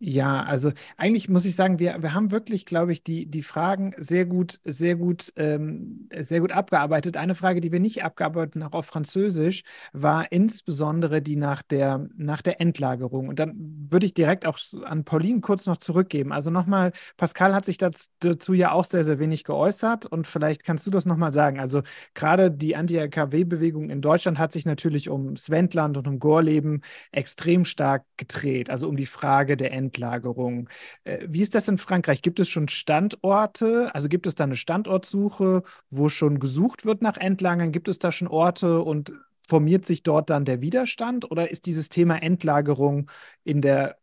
ja, 0.00 0.44
also 0.44 0.70
eigentlich 0.96 1.28
muss 1.28 1.44
ich 1.44 1.56
sagen, 1.56 1.80
wir, 1.80 2.00
wir 2.00 2.14
haben 2.14 2.30
wirklich, 2.30 2.66
glaube 2.66 2.92
ich, 2.92 3.02
die, 3.02 3.26
die 3.26 3.42
Fragen 3.42 3.94
sehr 3.96 4.26
gut, 4.26 4.60
sehr 4.64 4.94
gut, 4.94 5.32
ähm, 5.34 6.08
sehr 6.16 6.38
gut 6.38 6.52
abgearbeitet. 6.52 7.16
Eine 7.16 7.34
Frage, 7.34 7.60
die 7.60 7.72
wir 7.72 7.80
nicht 7.80 8.04
abgearbeitet 8.04 8.54
haben, 8.54 8.62
auch 8.62 8.78
auf 8.78 8.86
Französisch, 8.86 9.64
war 9.92 10.30
insbesondere 10.30 11.20
die 11.20 11.34
nach 11.34 11.62
der, 11.62 12.08
nach 12.16 12.42
der 12.42 12.60
Endlagerung. 12.60 13.26
Und 13.28 13.40
dann 13.40 13.56
würde 13.90 14.06
ich 14.06 14.14
direkt 14.14 14.46
auch 14.46 14.58
an 14.84 15.02
Pauline 15.04 15.40
kurz 15.40 15.66
noch 15.66 15.78
zurückgeben. 15.78 16.32
Also 16.32 16.50
nochmal, 16.52 16.92
Pascal 17.16 17.52
hat 17.52 17.64
sich 17.64 17.78
dazu, 17.78 18.06
dazu 18.20 18.54
ja 18.54 18.70
auch 18.70 18.84
sehr, 18.84 19.02
sehr 19.02 19.18
wenig 19.18 19.42
geäußert 19.42 20.06
und 20.06 20.28
vielleicht 20.28 20.62
kannst 20.62 20.86
du 20.86 20.92
das 20.92 21.06
nochmal 21.06 21.32
sagen. 21.32 21.58
Also 21.58 21.82
gerade 22.14 22.52
die 22.52 22.76
Anti-AKW-Bewegung 22.76 23.90
in 23.90 24.00
Deutschland 24.00 24.38
hat 24.38 24.52
sich 24.52 24.64
natürlich 24.64 25.08
um 25.08 25.36
Sventland 25.36 25.96
und 25.96 26.06
um 26.06 26.20
Gorleben 26.20 26.82
extrem 27.10 27.64
stark 27.64 28.04
gedreht, 28.16 28.70
also 28.70 28.88
um 28.88 28.96
die 28.96 29.06
Frage 29.06 29.56
der 29.56 29.72
Endlagerung. 29.72 29.87
Endlagerung. 29.88 30.68
Äh, 31.04 31.26
wie 31.28 31.40
ist 31.40 31.54
das 31.54 31.68
in 31.68 31.78
Frankreich? 31.78 32.22
Gibt 32.22 32.40
es 32.40 32.48
schon 32.48 32.68
Standorte? 32.68 33.94
Also 33.94 34.08
gibt 34.08 34.26
es 34.26 34.34
da 34.34 34.44
eine 34.44 34.56
Standortsuche, 34.56 35.62
wo 35.90 36.08
schon 36.08 36.38
gesucht 36.38 36.84
wird 36.84 37.02
nach 37.02 37.16
Endlagern? 37.16 37.72
Gibt 37.72 37.88
es 37.88 37.98
da 37.98 38.12
schon 38.12 38.28
Orte 38.28 38.82
und 38.82 39.12
formiert 39.40 39.86
sich 39.86 40.02
dort 40.02 40.30
dann 40.30 40.44
der 40.44 40.60
Widerstand? 40.60 41.30
Oder 41.30 41.50
ist 41.50 41.64
dieses 41.66 41.88
Thema 41.88 42.16
Endlagerung 42.16 43.10
in 43.44 43.62
der 43.62 43.96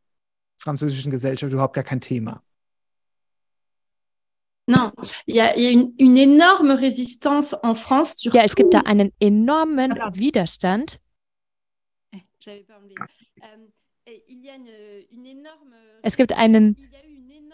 französischen 0.58 1.12
Gesellschaft 1.12 1.54
überhaupt 1.54 1.76
gar 1.76 1.84
kein 1.84 2.02
Thema? 2.02 2.42
Non, 4.68 4.92
il 5.28 5.36
y 5.36 5.42
a, 5.42 5.56
une, 5.56 5.94
une, 6.00 6.18
énorme 6.18 6.72
résistance 6.72 7.54
en 7.62 7.76
France. 7.76 8.28
Ja, 8.34 8.42
es 8.42 8.56
gibt 8.56 8.74
da 8.74 8.80
einen 8.80 9.12
enormen 9.20 9.92
Widerstand. 9.92 11.00
Es 16.02 16.18
gibt 16.18 16.34
einen 16.34 16.78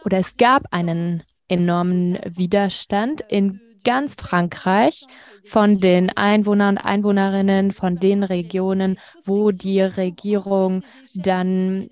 oder 0.03 0.17
es 0.19 0.35
gab 0.37 0.63
einen 0.71 1.23
enormen 1.47 2.19
Widerstand 2.25 3.21
in 3.29 3.61
ganz 3.83 4.15
Frankreich 4.15 5.05
von 5.45 5.79
den 5.79 6.09
Einwohnern 6.09 6.77
und 6.77 6.83
Einwohnerinnen 6.83 7.71
von 7.71 7.97
den 7.97 8.23
Regionen, 8.23 8.99
wo 9.23 9.51
die 9.51 9.81
Regierung 9.81 10.83
dann 11.15 11.89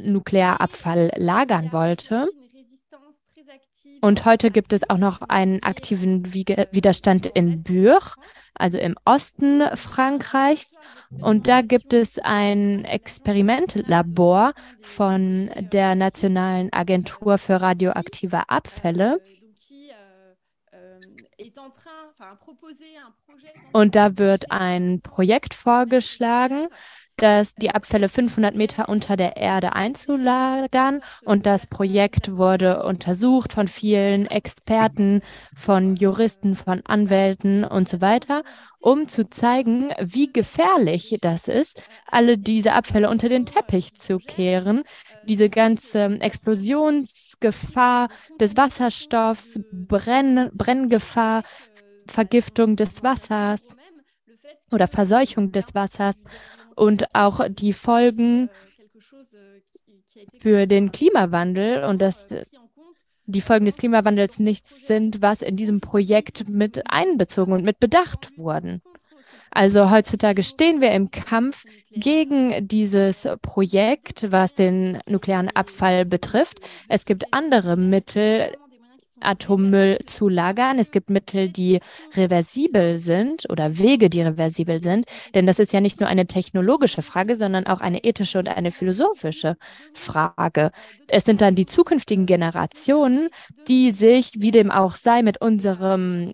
Nuklearabfall 0.00 1.12
lagern 1.16 1.72
wollte. 1.72 2.28
Und 4.04 4.26
heute 4.26 4.50
gibt 4.50 4.74
es 4.74 4.90
auch 4.90 4.98
noch 4.98 5.22
einen 5.22 5.62
aktiven 5.62 6.34
Widerstand 6.34 7.24
in 7.24 7.62
Bure, 7.62 8.12
also 8.54 8.76
im 8.76 8.96
Osten 9.06 9.62
Frankreichs. 9.76 10.76
Und 11.22 11.48
da 11.48 11.62
gibt 11.62 11.94
es 11.94 12.18
ein 12.18 12.84
Experimentlabor 12.84 14.52
von 14.82 15.48
der 15.72 15.94
Nationalen 15.94 16.70
Agentur 16.70 17.38
für 17.38 17.62
radioaktive 17.62 18.50
Abfälle. 18.50 19.22
Und 23.72 23.96
da 23.96 24.18
wird 24.18 24.50
ein 24.50 25.00
Projekt 25.00 25.54
vorgeschlagen, 25.54 26.68
dass 27.16 27.54
die 27.54 27.70
Abfälle 27.70 28.08
500 28.08 28.54
Meter 28.54 28.88
unter 28.88 29.16
der 29.16 29.36
Erde 29.36 29.74
einzulagern. 29.74 31.00
Und 31.24 31.46
das 31.46 31.66
Projekt 31.66 32.36
wurde 32.36 32.82
untersucht 32.82 33.52
von 33.52 33.68
vielen 33.68 34.26
Experten, 34.26 35.22
von 35.54 35.96
Juristen, 35.96 36.56
von 36.56 36.82
Anwälten 36.84 37.64
und 37.64 37.88
so 37.88 38.00
weiter, 38.00 38.42
um 38.80 39.08
zu 39.08 39.28
zeigen, 39.30 39.92
wie 40.00 40.32
gefährlich 40.32 41.16
das 41.20 41.48
ist, 41.48 41.82
alle 42.06 42.36
diese 42.36 42.72
Abfälle 42.72 43.08
unter 43.08 43.28
den 43.28 43.46
Teppich 43.46 43.94
zu 43.94 44.18
kehren. 44.18 44.82
Diese 45.26 45.48
ganze 45.48 46.04
Explosionsgefahr 46.20 48.08
des 48.40 48.56
Wasserstoffs, 48.56 49.60
Brenn 49.72 50.50
Brenngefahr, 50.52 51.44
Vergiftung 52.06 52.76
des 52.76 53.02
Wassers 53.02 53.76
oder 54.70 54.88
Verseuchung 54.88 55.52
des 55.52 55.74
Wassers 55.74 56.16
und 56.76 57.14
auch 57.14 57.40
die 57.48 57.72
Folgen 57.72 58.50
für 60.40 60.66
den 60.66 60.92
Klimawandel 60.92 61.84
und 61.84 62.00
dass 62.00 62.28
die 63.26 63.40
Folgen 63.40 63.64
des 63.64 63.76
Klimawandels 63.76 64.38
nichts 64.38 64.86
sind, 64.86 65.22
was 65.22 65.42
in 65.42 65.56
diesem 65.56 65.80
Projekt 65.80 66.48
mit 66.48 66.82
einbezogen 66.90 67.52
und 67.52 67.64
mit 67.64 67.80
bedacht 67.80 68.36
wurden. 68.36 68.82
Also 69.50 69.90
heutzutage 69.90 70.42
stehen 70.42 70.80
wir 70.80 70.90
im 70.90 71.12
Kampf 71.12 71.64
gegen 71.92 72.66
dieses 72.66 73.26
Projekt, 73.40 74.32
was 74.32 74.56
den 74.56 74.98
nuklearen 75.06 75.48
Abfall 75.48 76.04
betrifft. 76.04 76.60
Es 76.88 77.04
gibt 77.04 77.32
andere 77.32 77.76
Mittel, 77.76 78.56
Atommüll 79.20 79.98
zu 80.06 80.28
lagern. 80.28 80.78
Es 80.78 80.90
gibt 80.90 81.10
Mittel, 81.10 81.48
die 81.48 81.78
reversibel 82.14 82.98
sind 82.98 83.48
oder 83.50 83.78
Wege, 83.78 84.10
die 84.10 84.22
reversibel 84.22 84.80
sind. 84.80 85.06
Denn 85.34 85.46
das 85.46 85.58
ist 85.58 85.72
ja 85.72 85.80
nicht 85.80 86.00
nur 86.00 86.08
eine 86.08 86.26
technologische 86.26 87.02
Frage, 87.02 87.36
sondern 87.36 87.66
auch 87.66 87.80
eine 87.80 88.04
ethische 88.04 88.38
und 88.38 88.48
eine 88.48 88.72
philosophische 88.72 89.56
Frage. 89.92 90.70
Es 91.08 91.24
sind 91.24 91.40
dann 91.40 91.54
die 91.54 91.66
zukünftigen 91.66 92.26
Generationen, 92.26 93.28
die 93.68 93.92
sich, 93.92 94.32
wie 94.36 94.50
dem 94.50 94.70
auch 94.70 94.96
sei, 94.96 95.22
mit 95.22 95.40
unserem 95.40 96.32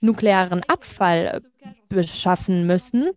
nuklearen 0.00 0.62
Abfall 0.68 1.42
beschaffen 1.88 2.66
müssen 2.66 3.10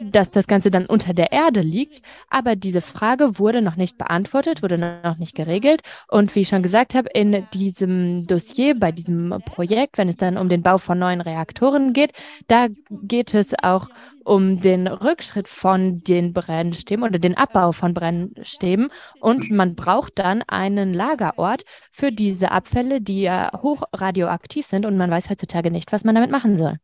dass 0.00 0.30
das 0.30 0.46
Ganze 0.46 0.70
dann 0.70 0.86
unter 0.86 1.12
der 1.12 1.30
Erde 1.30 1.60
liegt. 1.60 2.02
Aber 2.28 2.56
diese 2.56 2.80
Frage 2.80 3.38
wurde 3.38 3.62
noch 3.62 3.76
nicht 3.76 3.98
beantwortet, 3.98 4.62
wurde 4.62 4.78
noch 4.78 5.18
nicht 5.18 5.34
geregelt. 5.34 5.82
Und 6.08 6.34
wie 6.34 6.40
ich 6.40 6.48
schon 6.48 6.62
gesagt 6.62 6.94
habe, 6.94 7.10
in 7.12 7.46
diesem 7.52 8.26
Dossier, 8.26 8.78
bei 8.78 8.92
diesem 8.92 9.42
Projekt, 9.44 9.98
wenn 9.98 10.08
es 10.08 10.16
dann 10.16 10.38
um 10.38 10.48
den 10.48 10.62
Bau 10.62 10.78
von 10.78 10.98
neuen 10.98 11.20
Reaktoren 11.20 11.92
geht, 11.92 12.12
da 12.48 12.68
geht 12.90 13.34
es 13.34 13.52
auch 13.62 13.88
um 14.24 14.60
den 14.60 14.86
Rückschritt 14.86 15.48
von 15.48 16.00
den 16.00 16.32
Brennstäben 16.32 17.04
oder 17.04 17.18
den 17.18 17.36
Abbau 17.36 17.72
von 17.72 17.94
Brennstäben. 17.94 18.90
Und 19.20 19.50
man 19.50 19.74
braucht 19.74 20.18
dann 20.18 20.42
einen 20.42 20.94
Lagerort 20.94 21.64
für 21.90 22.10
diese 22.10 22.50
Abfälle, 22.52 23.00
die 23.00 23.22
ja 23.22 23.50
hochradioaktiv 23.60 24.66
sind. 24.66 24.86
Und 24.86 24.96
man 24.96 25.10
weiß 25.10 25.28
heutzutage 25.30 25.70
nicht, 25.70 25.92
was 25.92 26.04
man 26.04 26.14
damit 26.14 26.30
machen 26.30 26.56
soll. 26.56 26.78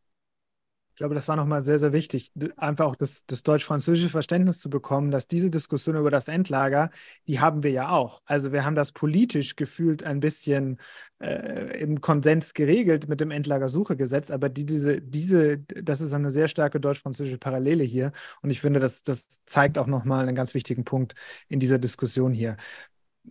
Ich 0.97 0.99
glaube, 0.99 1.15
das 1.15 1.29
war 1.29 1.37
nochmal 1.37 1.61
sehr, 1.61 1.79
sehr 1.79 1.93
wichtig, 1.93 2.33
einfach 2.57 2.87
auch 2.87 2.97
das, 2.97 3.27
das 3.27 3.43
deutsch-französische 3.43 4.09
Verständnis 4.09 4.61
zu 4.61 4.71
bekommen, 4.71 5.11
dass 5.11 5.27
diese 5.27 5.51
Diskussion 5.51 5.95
über 5.95 6.11
das 6.11 6.27
Endlager, 6.27 6.89
die 7.29 7.39
haben 7.39 7.63
wir 7.63 7.71
ja 7.71 7.91
auch. 7.91 8.23
Also 8.25 8.51
wir 8.51 8.65
haben 8.65 8.75
das 8.75 8.93
politisch 8.93 9.57
gefühlt 9.57 10.05
ein 10.05 10.21
bisschen 10.21 10.79
äh, 11.19 11.79
im 11.83 12.01
Konsens 12.01 12.55
geregelt 12.55 13.11
mit 13.11 13.21
dem 13.21 13.31
Endlagersuchegesetz, 13.31 14.31
aber 14.31 14.49
die, 14.49 14.65
diese, 14.65 15.03
diese, 15.03 15.59
das 15.59 16.01
ist 16.01 16.15
eine 16.15 16.31
sehr 16.31 16.49
starke 16.49 16.81
deutsch-französische 16.81 17.37
Parallele 17.37 17.85
hier. 17.85 18.13
Und 18.41 18.49
ich 18.49 18.63
finde, 18.63 18.81
das, 18.81 19.03
das 19.03 19.27
zeigt 19.45 19.77
auch 19.77 19.89
nochmal 19.89 20.27
einen 20.27 20.35
ganz 20.35 20.55
wichtigen 20.55 20.85
Punkt 20.85 21.15
in 21.49 21.61
dieser 21.61 21.79
Diskussion 21.79 22.33
hier. 22.33 22.57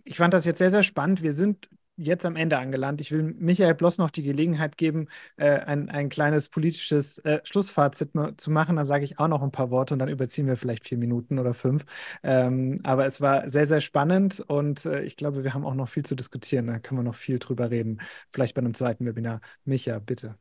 Ich 0.04 0.18
fand 0.18 0.32
das 0.32 0.44
jetzt 0.44 0.58
sehr, 0.58 0.70
sehr 0.70 0.84
spannend. 0.84 1.20
Wir 1.20 1.32
sind 1.32 1.68
jetzt 1.96 2.26
am 2.26 2.36
Ende 2.36 2.58
angelangt. 2.58 3.00
Ich 3.00 3.10
will 3.12 3.22
Michael 3.22 3.74
bloß 3.74 3.98
noch 3.98 4.10
die 4.10 4.22
Gelegenheit 4.22 4.76
geben, 4.76 5.08
äh, 5.36 5.60
ein, 5.60 5.88
ein 5.88 6.08
kleines 6.08 6.48
politisches 6.48 7.18
äh, 7.18 7.40
Schlussfazit 7.44 8.10
zu 8.36 8.50
machen. 8.50 8.76
Dann 8.76 8.86
sage 8.86 9.04
ich 9.04 9.18
auch 9.18 9.28
noch 9.28 9.42
ein 9.42 9.50
paar 9.50 9.70
Worte 9.70 9.94
und 9.94 9.98
dann 9.98 10.08
überziehen 10.08 10.46
wir 10.46 10.56
vielleicht 10.56 10.86
vier 10.86 10.98
Minuten 10.98 11.38
oder 11.38 11.54
fünf. 11.54 11.84
Ähm, 12.22 12.80
aber 12.84 13.06
es 13.06 13.20
war 13.20 13.48
sehr, 13.50 13.66
sehr 13.66 13.80
spannend 13.80 14.40
und 14.40 14.84
äh, 14.86 15.02
ich 15.02 15.16
glaube, 15.16 15.44
wir 15.44 15.54
haben 15.54 15.64
auch 15.64 15.74
noch 15.74 15.88
viel 15.88 16.04
zu 16.04 16.14
diskutieren. 16.14 16.66
Da 16.66 16.78
können 16.78 17.00
wir 17.00 17.04
noch 17.04 17.14
viel 17.14 17.38
drüber 17.38 17.70
reden. 17.70 17.98
Vielleicht 18.32 18.54
bei 18.54 18.60
einem 18.60 18.74
zweiten 18.74 19.06
Webinar. 19.06 19.40
Micha, 19.64 19.98
bitte. 19.98 20.36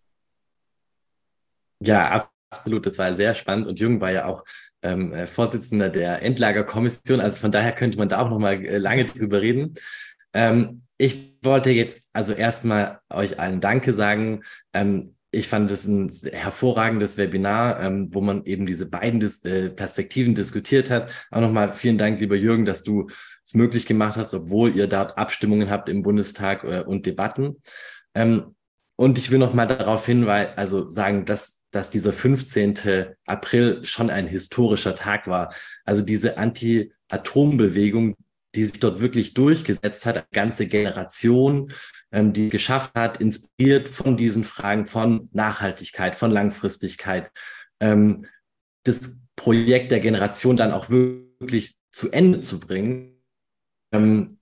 Ja, 1.80 2.30
absolut. 2.50 2.86
Das 2.86 2.98
war 2.98 3.14
sehr 3.14 3.34
spannend 3.36 3.68
und 3.68 3.80
Jürgen 3.80 4.02
war 4.02 4.12
ja 4.12 4.26
auch 4.26 4.44
ähm, 4.82 5.14
äh, 5.14 5.28
Vorsitzender 5.28 5.90
der 5.90 6.22
Endlagerkommission. 6.22 7.20
Also 7.20 7.38
von 7.38 7.52
daher 7.52 7.74
könnte 7.74 7.98
man 7.98 8.10
da 8.10 8.20
auch 8.20 8.30
noch 8.30 8.40
mal 8.40 8.54
äh, 8.66 8.78
lange 8.78 9.06
drüber 9.06 9.42
reden. 9.42 9.76
Ähm, 10.34 10.84
ich 10.98 11.35
wollte 11.46 11.72
jetzt 11.72 12.08
also 12.14 12.34
erstmal 12.34 13.00
euch 13.12 13.40
allen 13.40 13.62
Danke 13.62 13.94
sagen. 13.94 14.42
Ähm, 14.74 15.16
ich 15.32 15.48
fand 15.48 15.70
es 15.70 15.86
ein 15.86 16.10
hervorragendes 16.32 17.18
Webinar, 17.18 17.82
ähm, 17.82 18.10
wo 18.12 18.22
man 18.22 18.46
eben 18.46 18.66
diese 18.66 18.90
beiden 18.90 19.20
Dis 19.20 19.44
äh, 19.44 19.70
Perspektiven 19.70 20.34
diskutiert 20.34 20.90
hat. 20.90 21.12
Auch 21.30 21.42
nochmal 21.42 21.74
vielen 21.74 21.98
Dank, 21.98 22.20
lieber 22.20 22.36
Jürgen, 22.36 22.66
dass 22.66 22.84
du 22.84 23.10
es 23.44 23.54
möglich 23.54 23.86
gemacht 23.86 24.18
hast, 24.18 24.34
obwohl 24.34 24.76
ihr 24.76 24.88
dort 24.88 25.18
Abstimmungen 25.18 25.70
habt 25.70 25.90
im 25.90 26.04
Bundestag 26.04 26.64
äh, 26.64 26.84
und 26.86 27.06
Debatten. 27.06 27.58
Ähm, 28.14 28.56
und 28.96 29.18
ich 29.18 29.30
will 29.30 29.40
noch 29.40 29.54
mal 29.54 29.68
darauf 29.68 30.06
hinweisen, 30.06 30.54
also 30.56 30.90
sagen, 30.90 31.26
dass, 31.26 31.64
dass 31.70 31.90
dieser 31.90 32.14
15. 32.14 33.14
April 33.26 33.84
schon 33.84 34.10
ein 34.10 34.28
historischer 34.28 34.96
Tag 34.96 35.28
war. 35.28 35.54
Also 35.84 36.06
diese 36.06 36.38
Anti-Atom-Bewegung, 36.38 38.16
die 38.56 38.66
sich 38.66 38.80
dort 38.80 39.02
wirklich 39.02 39.34
durchgesetzt 39.34 40.06
hat, 40.06 40.18
eine 40.18 40.26
ganze 40.32 40.68
Generation, 40.68 41.72
ähm, 42.12 42.34
die 42.34 42.50
geschafft 42.50 42.94
hat, 42.96 43.20
inspiriert 43.20 43.90
von 43.90 44.18
diesen 44.18 44.44
Fragen 44.44 44.86
von 44.86 45.30
Nachhaltigkeit, 45.34 46.16
von 46.16 46.32
Langfristigkeit, 46.32 47.32
ähm, 47.80 48.26
das 48.84 49.20
Projekt 49.36 49.92
der 49.92 50.00
Generation 50.00 50.58
dann 50.58 50.72
auch 50.72 50.90
wirklich 50.90 51.76
zu 51.92 52.12
Ende 52.12 52.42
zu 52.42 52.60
bringen. 52.60 53.22
Ähm, 53.92 54.38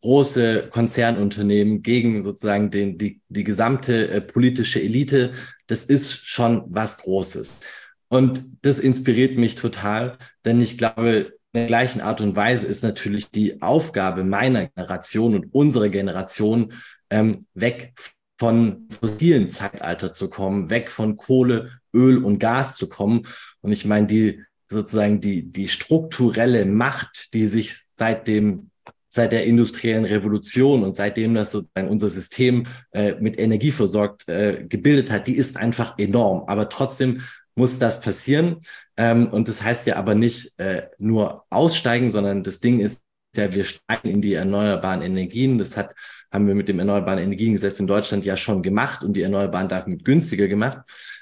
große 0.00 0.68
Konzernunternehmen 0.70 1.82
gegen 1.82 2.22
sozusagen 2.22 2.70
den, 2.70 2.98
die, 2.98 3.20
die 3.28 3.44
gesamte 3.44 4.08
äh, 4.10 4.20
politische 4.20 4.80
Elite, 4.80 5.32
das 5.66 5.84
ist 5.84 6.26
schon 6.26 6.64
was 6.68 6.98
Großes. 6.98 7.60
Und 8.08 8.64
das 8.64 8.78
inspiriert 8.78 9.36
mich 9.36 9.56
total, 9.56 10.18
denn 10.44 10.60
ich 10.60 10.78
glaube, 10.78 11.37
der 11.58 11.66
gleichen 11.66 12.00
Art 12.00 12.20
und 12.20 12.36
Weise 12.36 12.66
ist 12.66 12.82
natürlich 12.82 13.30
die 13.30 13.60
Aufgabe 13.62 14.24
meiner 14.24 14.66
Generation 14.66 15.34
und 15.34 15.54
unserer 15.54 15.88
Generation, 15.88 16.72
ähm, 17.10 17.44
weg 17.54 17.94
von 18.38 18.88
fossilen 18.90 19.50
Zeitalter 19.50 20.12
zu 20.12 20.30
kommen, 20.30 20.70
weg 20.70 20.90
von 20.90 21.16
Kohle, 21.16 21.70
Öl 21.92 22.22
und 22.22 22.38
Gas 22.38 22.76
zu 22.76 22.88
kommen. 22.88 23.26
Und 23.60 23.72
ich 23.72 23.84
meine, 23.84 24.06
die 24.06 24.42
sozusagen 24.68 25.20
die, 25.20 25.50
die 25.50 25.68
strukturelle 25.68 26.64
Macht, 26.66 27.34
die 27.34 27.46
sich 27.46 27.84
seit 27.90 28.28
dem 28.28 28.70
seit 29.10 29.32
der 29.32 29.46
industriellen 29.46 30.04
Revolution 30.04 30.84
und 30.84 30.94
seitdem 30.94 31.34
das 31.34 31.52
sozusagen 31.52 31.88
unser 31.88 32.10
System 32.10 32.66
äh, 32.92 33.14
mit 33.18 33.38
Energie 33.38 33.70
versorgt 33.70 34.28
äh, 34.28 34.66
gebildet 34.68 35.10
hat, 35.10 35.26
die 35.26 35.36
ist 35.36 35.56
einfach 35.56 35.98
enorm. 35.98 36.44
Aber 36.46 36.68
trotzdem 36.68 37.22
muss 37.58 37.78
das 37.78 38.00
passieren. 38.00 38.60
Ähm, 38.96 39.28
und 39.28 39.48
das 39.48 39.62
heißt 39.62 39.86
ja 39.86 39.96
aber 39.96 40.14
nicht 40.14 40.58
äh, 40.58 40.88
nur 40.98 41.44
aussteigen, 41.50 42.08
sondern 42.10 42.42
das 42.42 42.60
Ding 42.60 42.80
ist 42.80 43.02
ja, 43.36 43.52
wir 43.52 43.64
steigen 43.64 44.08
in 44.08 44.22
die 44.22 44.34
erneuerbaren 44.34 45.02
Energien. 45.02 45.58
Das 45.58 45.76
hat, 45.76 45.94
haben 46.32 46.46
wir 46.46 46.54
mit 46.54 46.68
dem 46.68 46.78
Erneuerbaren 46.78 47.22
Energiengesetz 47.22 47.78
in 47.78 47.86
Deutschland 47.86 48.24
ja 48.24 48.36
schon 48.36 48.62
gemacht 48.62 49.04
und 49.04 49.12
die 49.12 49.22
Erneuerbaren 49.22 49.68
damit 49.68 50.04
günstiger 50.04 50.48
gemacht. 50.48 50.78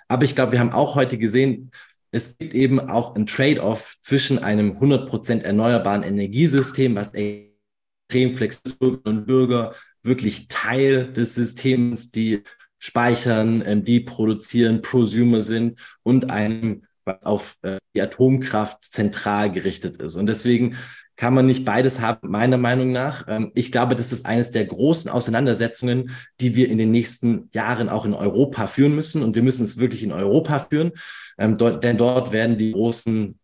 Aber 0.09 0.25
ich 0.25 0.35
glaube, 0.35 0.53
wir 0.53 0.61
haben 0.61 0.73
auch 0.73 0.95
heute 0.95 1.19
gesehen, 1.19 1.73
es 2.13 2.39
gibt 2.39 2.55
eben 2.55 2.79
auch 2.81 3.17
ein 3.17 3.27
Trade-off 3.27 3.97
zwischen 4.01 4.39
einem 4.39 4.73
100% 4.73 5.43
erneuerbaren 5.43 6.05
Energiesystem, 6.05 6.95
was 6.95 7.13
extrem 7.15 8.37
flexibel 8.37 9.01
und 9.05 9.27
Bürger 9.27 9.75
wirklich 10.03 10.47
Teil 10.49 11.13
des 11.13 11.35
Systems, 11.35 12.13
die 12.13 12.45
speichern, 12.79 13.63
ähm, 13.67 13.85
die 13.85 14.01
produzieren, 14.01 14.83
Prosumer 14.83 15.43
sind 15.43 15.79
und 16.03 16.31
einem, 16.31 16.85
was 17.05 17.25
auf 17.25 17.57
äh, 17.63 17.79
die 17.95 18.03
Atomkraft 18.03 18.85
zentral 18.85 19.51
gerichtet 19.51 19.97
ist. 20.03 20.17
Und 20.17 20.27
deswegen 20.27 20.77
kann 21.17 21.33
man 21.33 21.47
nicht 21.47 21.65
beides 21.65 22.01
haben, 22.01 22.31
meiner 22.31 22.59
Meinung 22.59 22.93
nach. 22.93 23.27
Ähm, 23.29 23.51
ich 23.55 23.73
glaube, 23.73 23.95
das 23.95 24.13
ist 24.13 24.27
eines 24.27 24.53
der 24.53 24.67
großen 24.67 25.11
Auseinandersetzungen, 25.11 26.11
die 26.41 26.55
wir 26.55 26.69
in 26.69 26.79
den 26.79 26.91
nächsten 26.91 27.49
Jahren 27.53 27.89
auch 27.89 28.05
in 28.05 28.15
Europa 28.15 28.67
führen 28.67 28.95
müssen. 28.95 29.23
Und 29.23 29.35
wir 29.35 29.43
müssen 29.43 29.65
es 29.65 29.79
wirklich 29.79 30.03
in 30.03 30.13
Europa 30.13 30.61
führen, 30.71 30.93
ähm, 31.39 31.57
denn 31.57 31.97
dort 31.97 32.33
werden 32.33 32.59
die 32.59 32.73
großen 32.73 33.39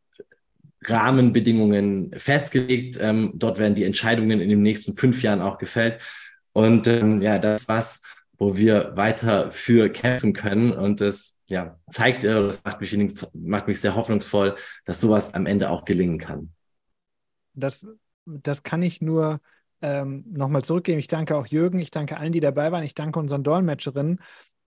Rahmenbedingungen 0.84 2.12
festgelegt. 2.16 2.98
Ähm, 3.00 3.32
dort 3.34 3.58
werden 3.58 3.74
die 3.74 3.84
Entscheidungen 3.84 4.40
in 4.40 4.48
den 4.48 4.62
nächsten 4.62 4.96
fünf 4.96 5.22
Jahren 5.22 5.40
auch 5.40 5.58
gefällt. 5.58 6.00
Und 6.54 6.86
ja, 6.86 7.38
das 7.38 7.66
was, 7.66 8.02
wo 8.42 8.56
wir 8.56 8.96
weiter 8.96 9.52
für 9.52 9.88
kämpfen 9.88 10.32
können. 10.32 10.72
Und 10.72 11.00
das 11.00 11.38
ja, 11.46 11.78
zeigt, 11.88 12.24
äh, 12.24 12.34
das 12.34 12.64
macht 12.64 12.80
mich, 12.80 12.98
macht 13.34 13.68
mich 13.68 13.80
sehr 13.80 13.94
hoffnungsvoll, 13.94 14.56
dass 14.84 15.00
sowas 15.00 15.32
am 15.34 15.46
Ende 15.46 15.70
auch 15.70 15.84
gelingen 15.84 16.18
kann. 16.18 16.52
Das, 17.54 17.86
das 18.24 18.64
kann 18.64 18.82
ich 18.82 19.00
nur 19.00 19.40
ähm, 19.80 20.24
nochmal 20.28 20.64
zurückgeben. 20.64 20.98
Ich 20.98 21.06
danke 21.06 21.36
auch 21.36 21.46
Jürgen, 21.46 21.78
ich 21.78 21.92
danke 21.92 22.16
allen, 22.16 22.32
die 22.32 22.40
dabei 22.40 22.72
waren, 22.72 22.82
ich 22.82 22.96
danke 22.96 23.20
unseren 23.20 23.44
Dolmetscherinnen 23.44 24.18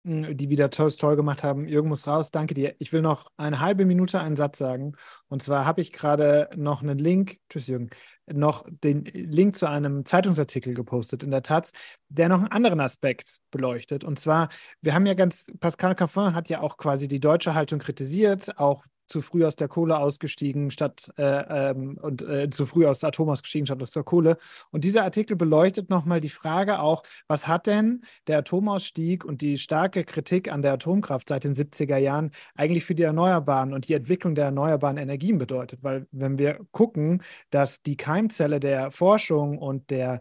die 0.06 0.50
wieder 0.50 0.68
toll, 0.68 0.92
toll 0.92 1.16
gemacht 1.16 1.42
haben. 1.42 1.66
Jürgen 1.66 1.88
muss 1.88 2.06
raus, 2.06 2.30
danke 2.30 2.52
dir. 2.52 2.74
Ich 2.78 2.92
will 2.92 3.00
noch 3.00 3.32
eine 3.38 3.60
halbe 3.60 3.86
Minute 3.86 4.20
einen 4.20 4.36
Satz 4.36 4.58
sagen. 4.58 4.92
Und 5.28 5.42
zwar 5.42 5.64
habe 5.64 5.80
ich 5.80 5.94
gerade 5.94 6.50
noch 6.56 6.82
einen 6.82 6.98
Link, 6.98 7.38
tschüss 7.48 7.68
Jürgen, 7.68 7.88
noch 8.32 8.64
den 8.82 9.04
Link 9.04 9.56
zu 9.56 9.66
einem 9.66 10.04
Zeitungsartikel 10.04 10.74
gepostet 10.74 11.22
in 11.22 11.30
der 11.30 11.42
Taz, 11.42 11.72
der 12.08 12.28
noch 12.28 12.38
einen 12.38 12.48
anderen 12.48 12.80
Aspekt 12.80 13.38
beleuchtet. 13.50 14.04
Und 14.04 14.18
zwar, 14.18 14.48
wir 14.80 14.94
haben 14.94 15.06
ja 15.06 15.14
ganz, 15.14 15.50
Pascal 15.60 15.94
Caffin 15.94 16.34
hat 16.34 16.48
ja 16.48 16.60
auch 16.60 16.76
quasi 16.76 17.08
die 17.08 17.20
deutsche 17.20 17.54
Haltung 17.54 17.78
kritisiert, 17.78 18.58
auch 18.58 18.84
zu 19.14 19.22
früh 19.22 19.44
aus 19.44 19.54
der 19.54 19.68
Kohle 19.68 19.96
ausgestiegen 19.98 20.72
statt 20.72 21.12
äh, 21.18 21.70
ähm, 21.70 21.96
und 22.02 22.22
äh, 22.22 22.50
zu 22.50 22.66
früh 22.66 22.84
aus 22.84 23.04
Atom 23.04 23.28
ausgestiegen 23.28 23.64
statt 23.64 23.80
aus 23.80 23.92
der 23.92 24.02
Kohle. 24.02 24.38
Und 24.72 24.82
dieser 24.82 25.04
Artikel 25.04 25.36
beleuchtet 25.36 25.88
nochmal 25.88 26.20
die 26.20 26.28
Frage 26.28 26.80
auch, 26.80 27.04
was 27.28 27.46
hat 27.46 27.68
denn 27.68 28.02
der 28.26 28.38
Atomausstieg 28.38 29.24
und 29.24 29.40
die 29.40 29.58
starke 29.58 30.02
Kritik 30.02 30.50
an 30.50 30.62
der 30.62 30.72
Atomkraft 30.72 31.28
seit 31.28 31.44
den 31.44 31.54
70er 31.54 31.96
Jahren 31.96 32.32
eigentlich 32.56 32.84
für 32.84 32.96
die 32.96 33.04
Erneuerbaren 33.04 33.72
und 33.72 33.86
die 33.86 33.94
Entwicklung 33.94 34.34
der 34.34 34.46
erneuerbaren 34.46 34.96
Energien 34.96 35.38
bedeutet? 35.38 35.84
Weil 35.84 36.08
wenn 36.10 36.36
wir 36.36 36.58
gucken, 36.72 37.22
dass 37.50 37.82
die 37.82 37.96
Keimzelle 37.96 38.58
der 38.58 38.90
Forschung 38.90 39.58
und 39.58 39.90
der 39.90 40.18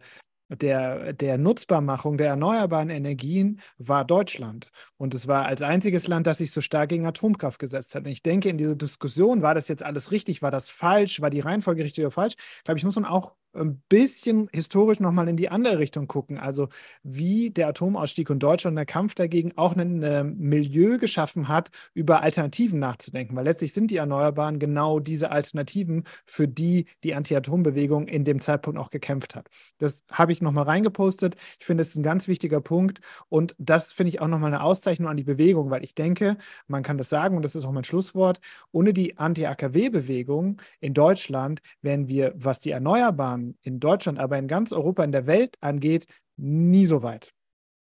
der, 0.49 1.13
der 1.13 1.37
Nutzbarmachung 1.37 2.17
der 2.17 2.27
erneuerbaren 2.27 2.89
Energien 2.89 3.61
war 3.77 4.05
Deutschland. 4.05 4.69
Und 4.97 5.13
es 5.13 5.27
war 5.27 5.45
als 5.45 5.61
einziges 5.61 6.07
Land, 6.07 6.27
das 6.27 6.39
sich 6.39 6.51
so 6.51 6.61
stark 6.61 6.89
gegen 6.89 7.05
Atomkraft 7.05 7.59
gesetzt 7.59 7.95
hat. 7.95 8.05
Und 8.05 8.11
ich 8.11 8.23
denke, 8.23 8.49
in 8.49 8.57
dieser 8.57 8.75
Diskussion, 8.75 9.41
war 9.41 9.55
das 9.55 9.67
jetzt 9.67 9.83
alles 9.83 10.11
richtig, 10.11 10.41
war 10.41 10.51
das 10.51 10.69
falsch, 10.69 11.21
war 11.21 11.29
die 11.29 11.39
Reihenfolge 11.39 11.83
richtig 11.83 12.03
oder 12.03 12.11
falsch, 12.11 12.35
glaube 12.63 12.77
ich, 12.77 12.85
muss 12.85 12.95
man 12.95 13.05
auch 13.05 13.35
ein 13.53 13.81
bisschen 13.89 14.49
historisch 14.51 14.99
nochmal 14.99 15.27
in 15.27 15.37
die 15.37 15.49
andere 15.49 15.79
Richtung 15.79 16.07
gucken. 16.07 16.37
Also 16.37 16.69
wie 17.03 17.51
der 17.51 17.67
Atomausstieg 17.67 18.29
und 18.29 18.41
Deutschland 18.41 18.77
der 18.77 18.85
Kampf 18.85 19.15
dagegen 19.15 19.53
auch 19.57 19.75
ein 19.75 20.01
äh, 20.03 20.23
Milieu 20.23 20.97
geschaffen 20.97 21.47
hat, 21.47 21.69
über 21.93 22.21
Alternativen 22.21 22.79
nachzudenken. 22.79 23.35
Weil 23.35 23.45
letztlich 23.45 23.73
sind 23.73 23.91
die 23.91 23.97
Erneuerbaren 23.97 24.59
genau 24.59 24.99
diese 24.99 25.31
Alternativen, 25.31 26.03
für 26.25 26.47
die 26.47 26.85
die 27.03 27.13
Anti-Atom-Bewegung 27.13 28.07
in 28.07 28.25
dem 28.25 28.41
Zeitpunkt 28.41 28.79
auch 28.79 28.89
gekämpft 28.89 29.35
hat. 29.35 29.47
Das 29.77 30.03
habe 30.11 30.31
ich 30.31 30.41
nochmal 30.41 30.65
reingepostet. 30.65 31.35
Ich 31.59 31.65
finde, 31.65 31.83
das 31.83 31.89
ist 31.89 31.97
ein 31.97 32.03
ganz 32.03 32.27
wichtiger 32.27 32.61
Punkt. 32.61 33.01
Und 33.29 33.55
das 33.59 33.91
finde 33.91 34.09
ich 34.09 34.21
auch 34.21 34.27
nochmal 34.27 34.53
eine 34.53 34.63
Auszeichnung 34.63 35.09
an 35.09 35.17
die 35.17 35.23
Bewegung, 35.23 35.69
weil 35.69 35.83
ich 35.83 35.95
denke, 35.95 36.37
man 36.67 36.83
kann 36.83 36.97
das 36.97 37.09
sagen, 37.09 37.35
und 37.35 37.43
das 37.43 37.55
ist 37.55 37.65
auch 37.65 37.71
mein 37.71 37.83
Schlusswort, 37.83 38.39
ohne 38.71 38.93
die 38.93 39.17
Anti-AKW-Bewegung 39.17 40.61
in 40.79 40.93
Deutschland 40.93 41.61
wären 41.81 42.07
wir, 42.07 42.33
was 42.35 42.59
die 42.59 42.71
Erneuerbaren 42.71 43.42
in 43.61 43.79
Deutschland, 43.79 44.19
aber 44.19 44.37
in 44.37 44.47
ganz 44.47 44.71
Europa, 44.71 45.03
in 45.03 45.11
der 45.11 45.27
Welt 45.27 45.57
angeht, 45.61 46.07
nie 46.37 46.85
so 46.85 47.03
weit. 47.03 47.33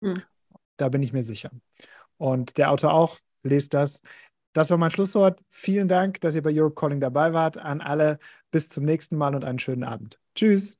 Mhm. 0.01 0.23
Da 0.77 0.89
bin 0.89 1.03
ich 1.03 1.13
mir 1.13 1.23
sicher. 1.23 1.51
Und 2.17 2.57
der 2.57 2.71
Autor 2.71 2.93
auch, 2.93 3.19
lest 3.43 3.73
das. 3.73 4.01
Das 4.53 4.69
war 4.69 4.77
mein 4.77 4.91
Schlusswort. 4.91 5.39
Vielen 5.49 5.87
Dank, 5.87 6.19
dass 6.21 6.35
ihr 6.35 6.41
bei 6.41 6.51
Europe 6.53 6.75
Calling 6.75 6.99
dabei 6.99 7.33
wart. 7.33 7.57
An 7.57 7.81
alle 7.81 8.19
bis 8.51 8.67
zum 8.67 8.83
nächsten 8.83 9.15
Mal 9.15 9.35
und 9.35 9.45
einen 9.45 9.59
schönen 9.59 9.83
Abend. 9.83 10.19
Tschüss. 10.35 10.79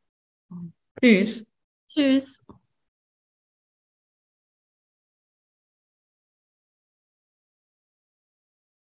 Tschüss. 1.02 1.50
Tschüss. 1.88 2.46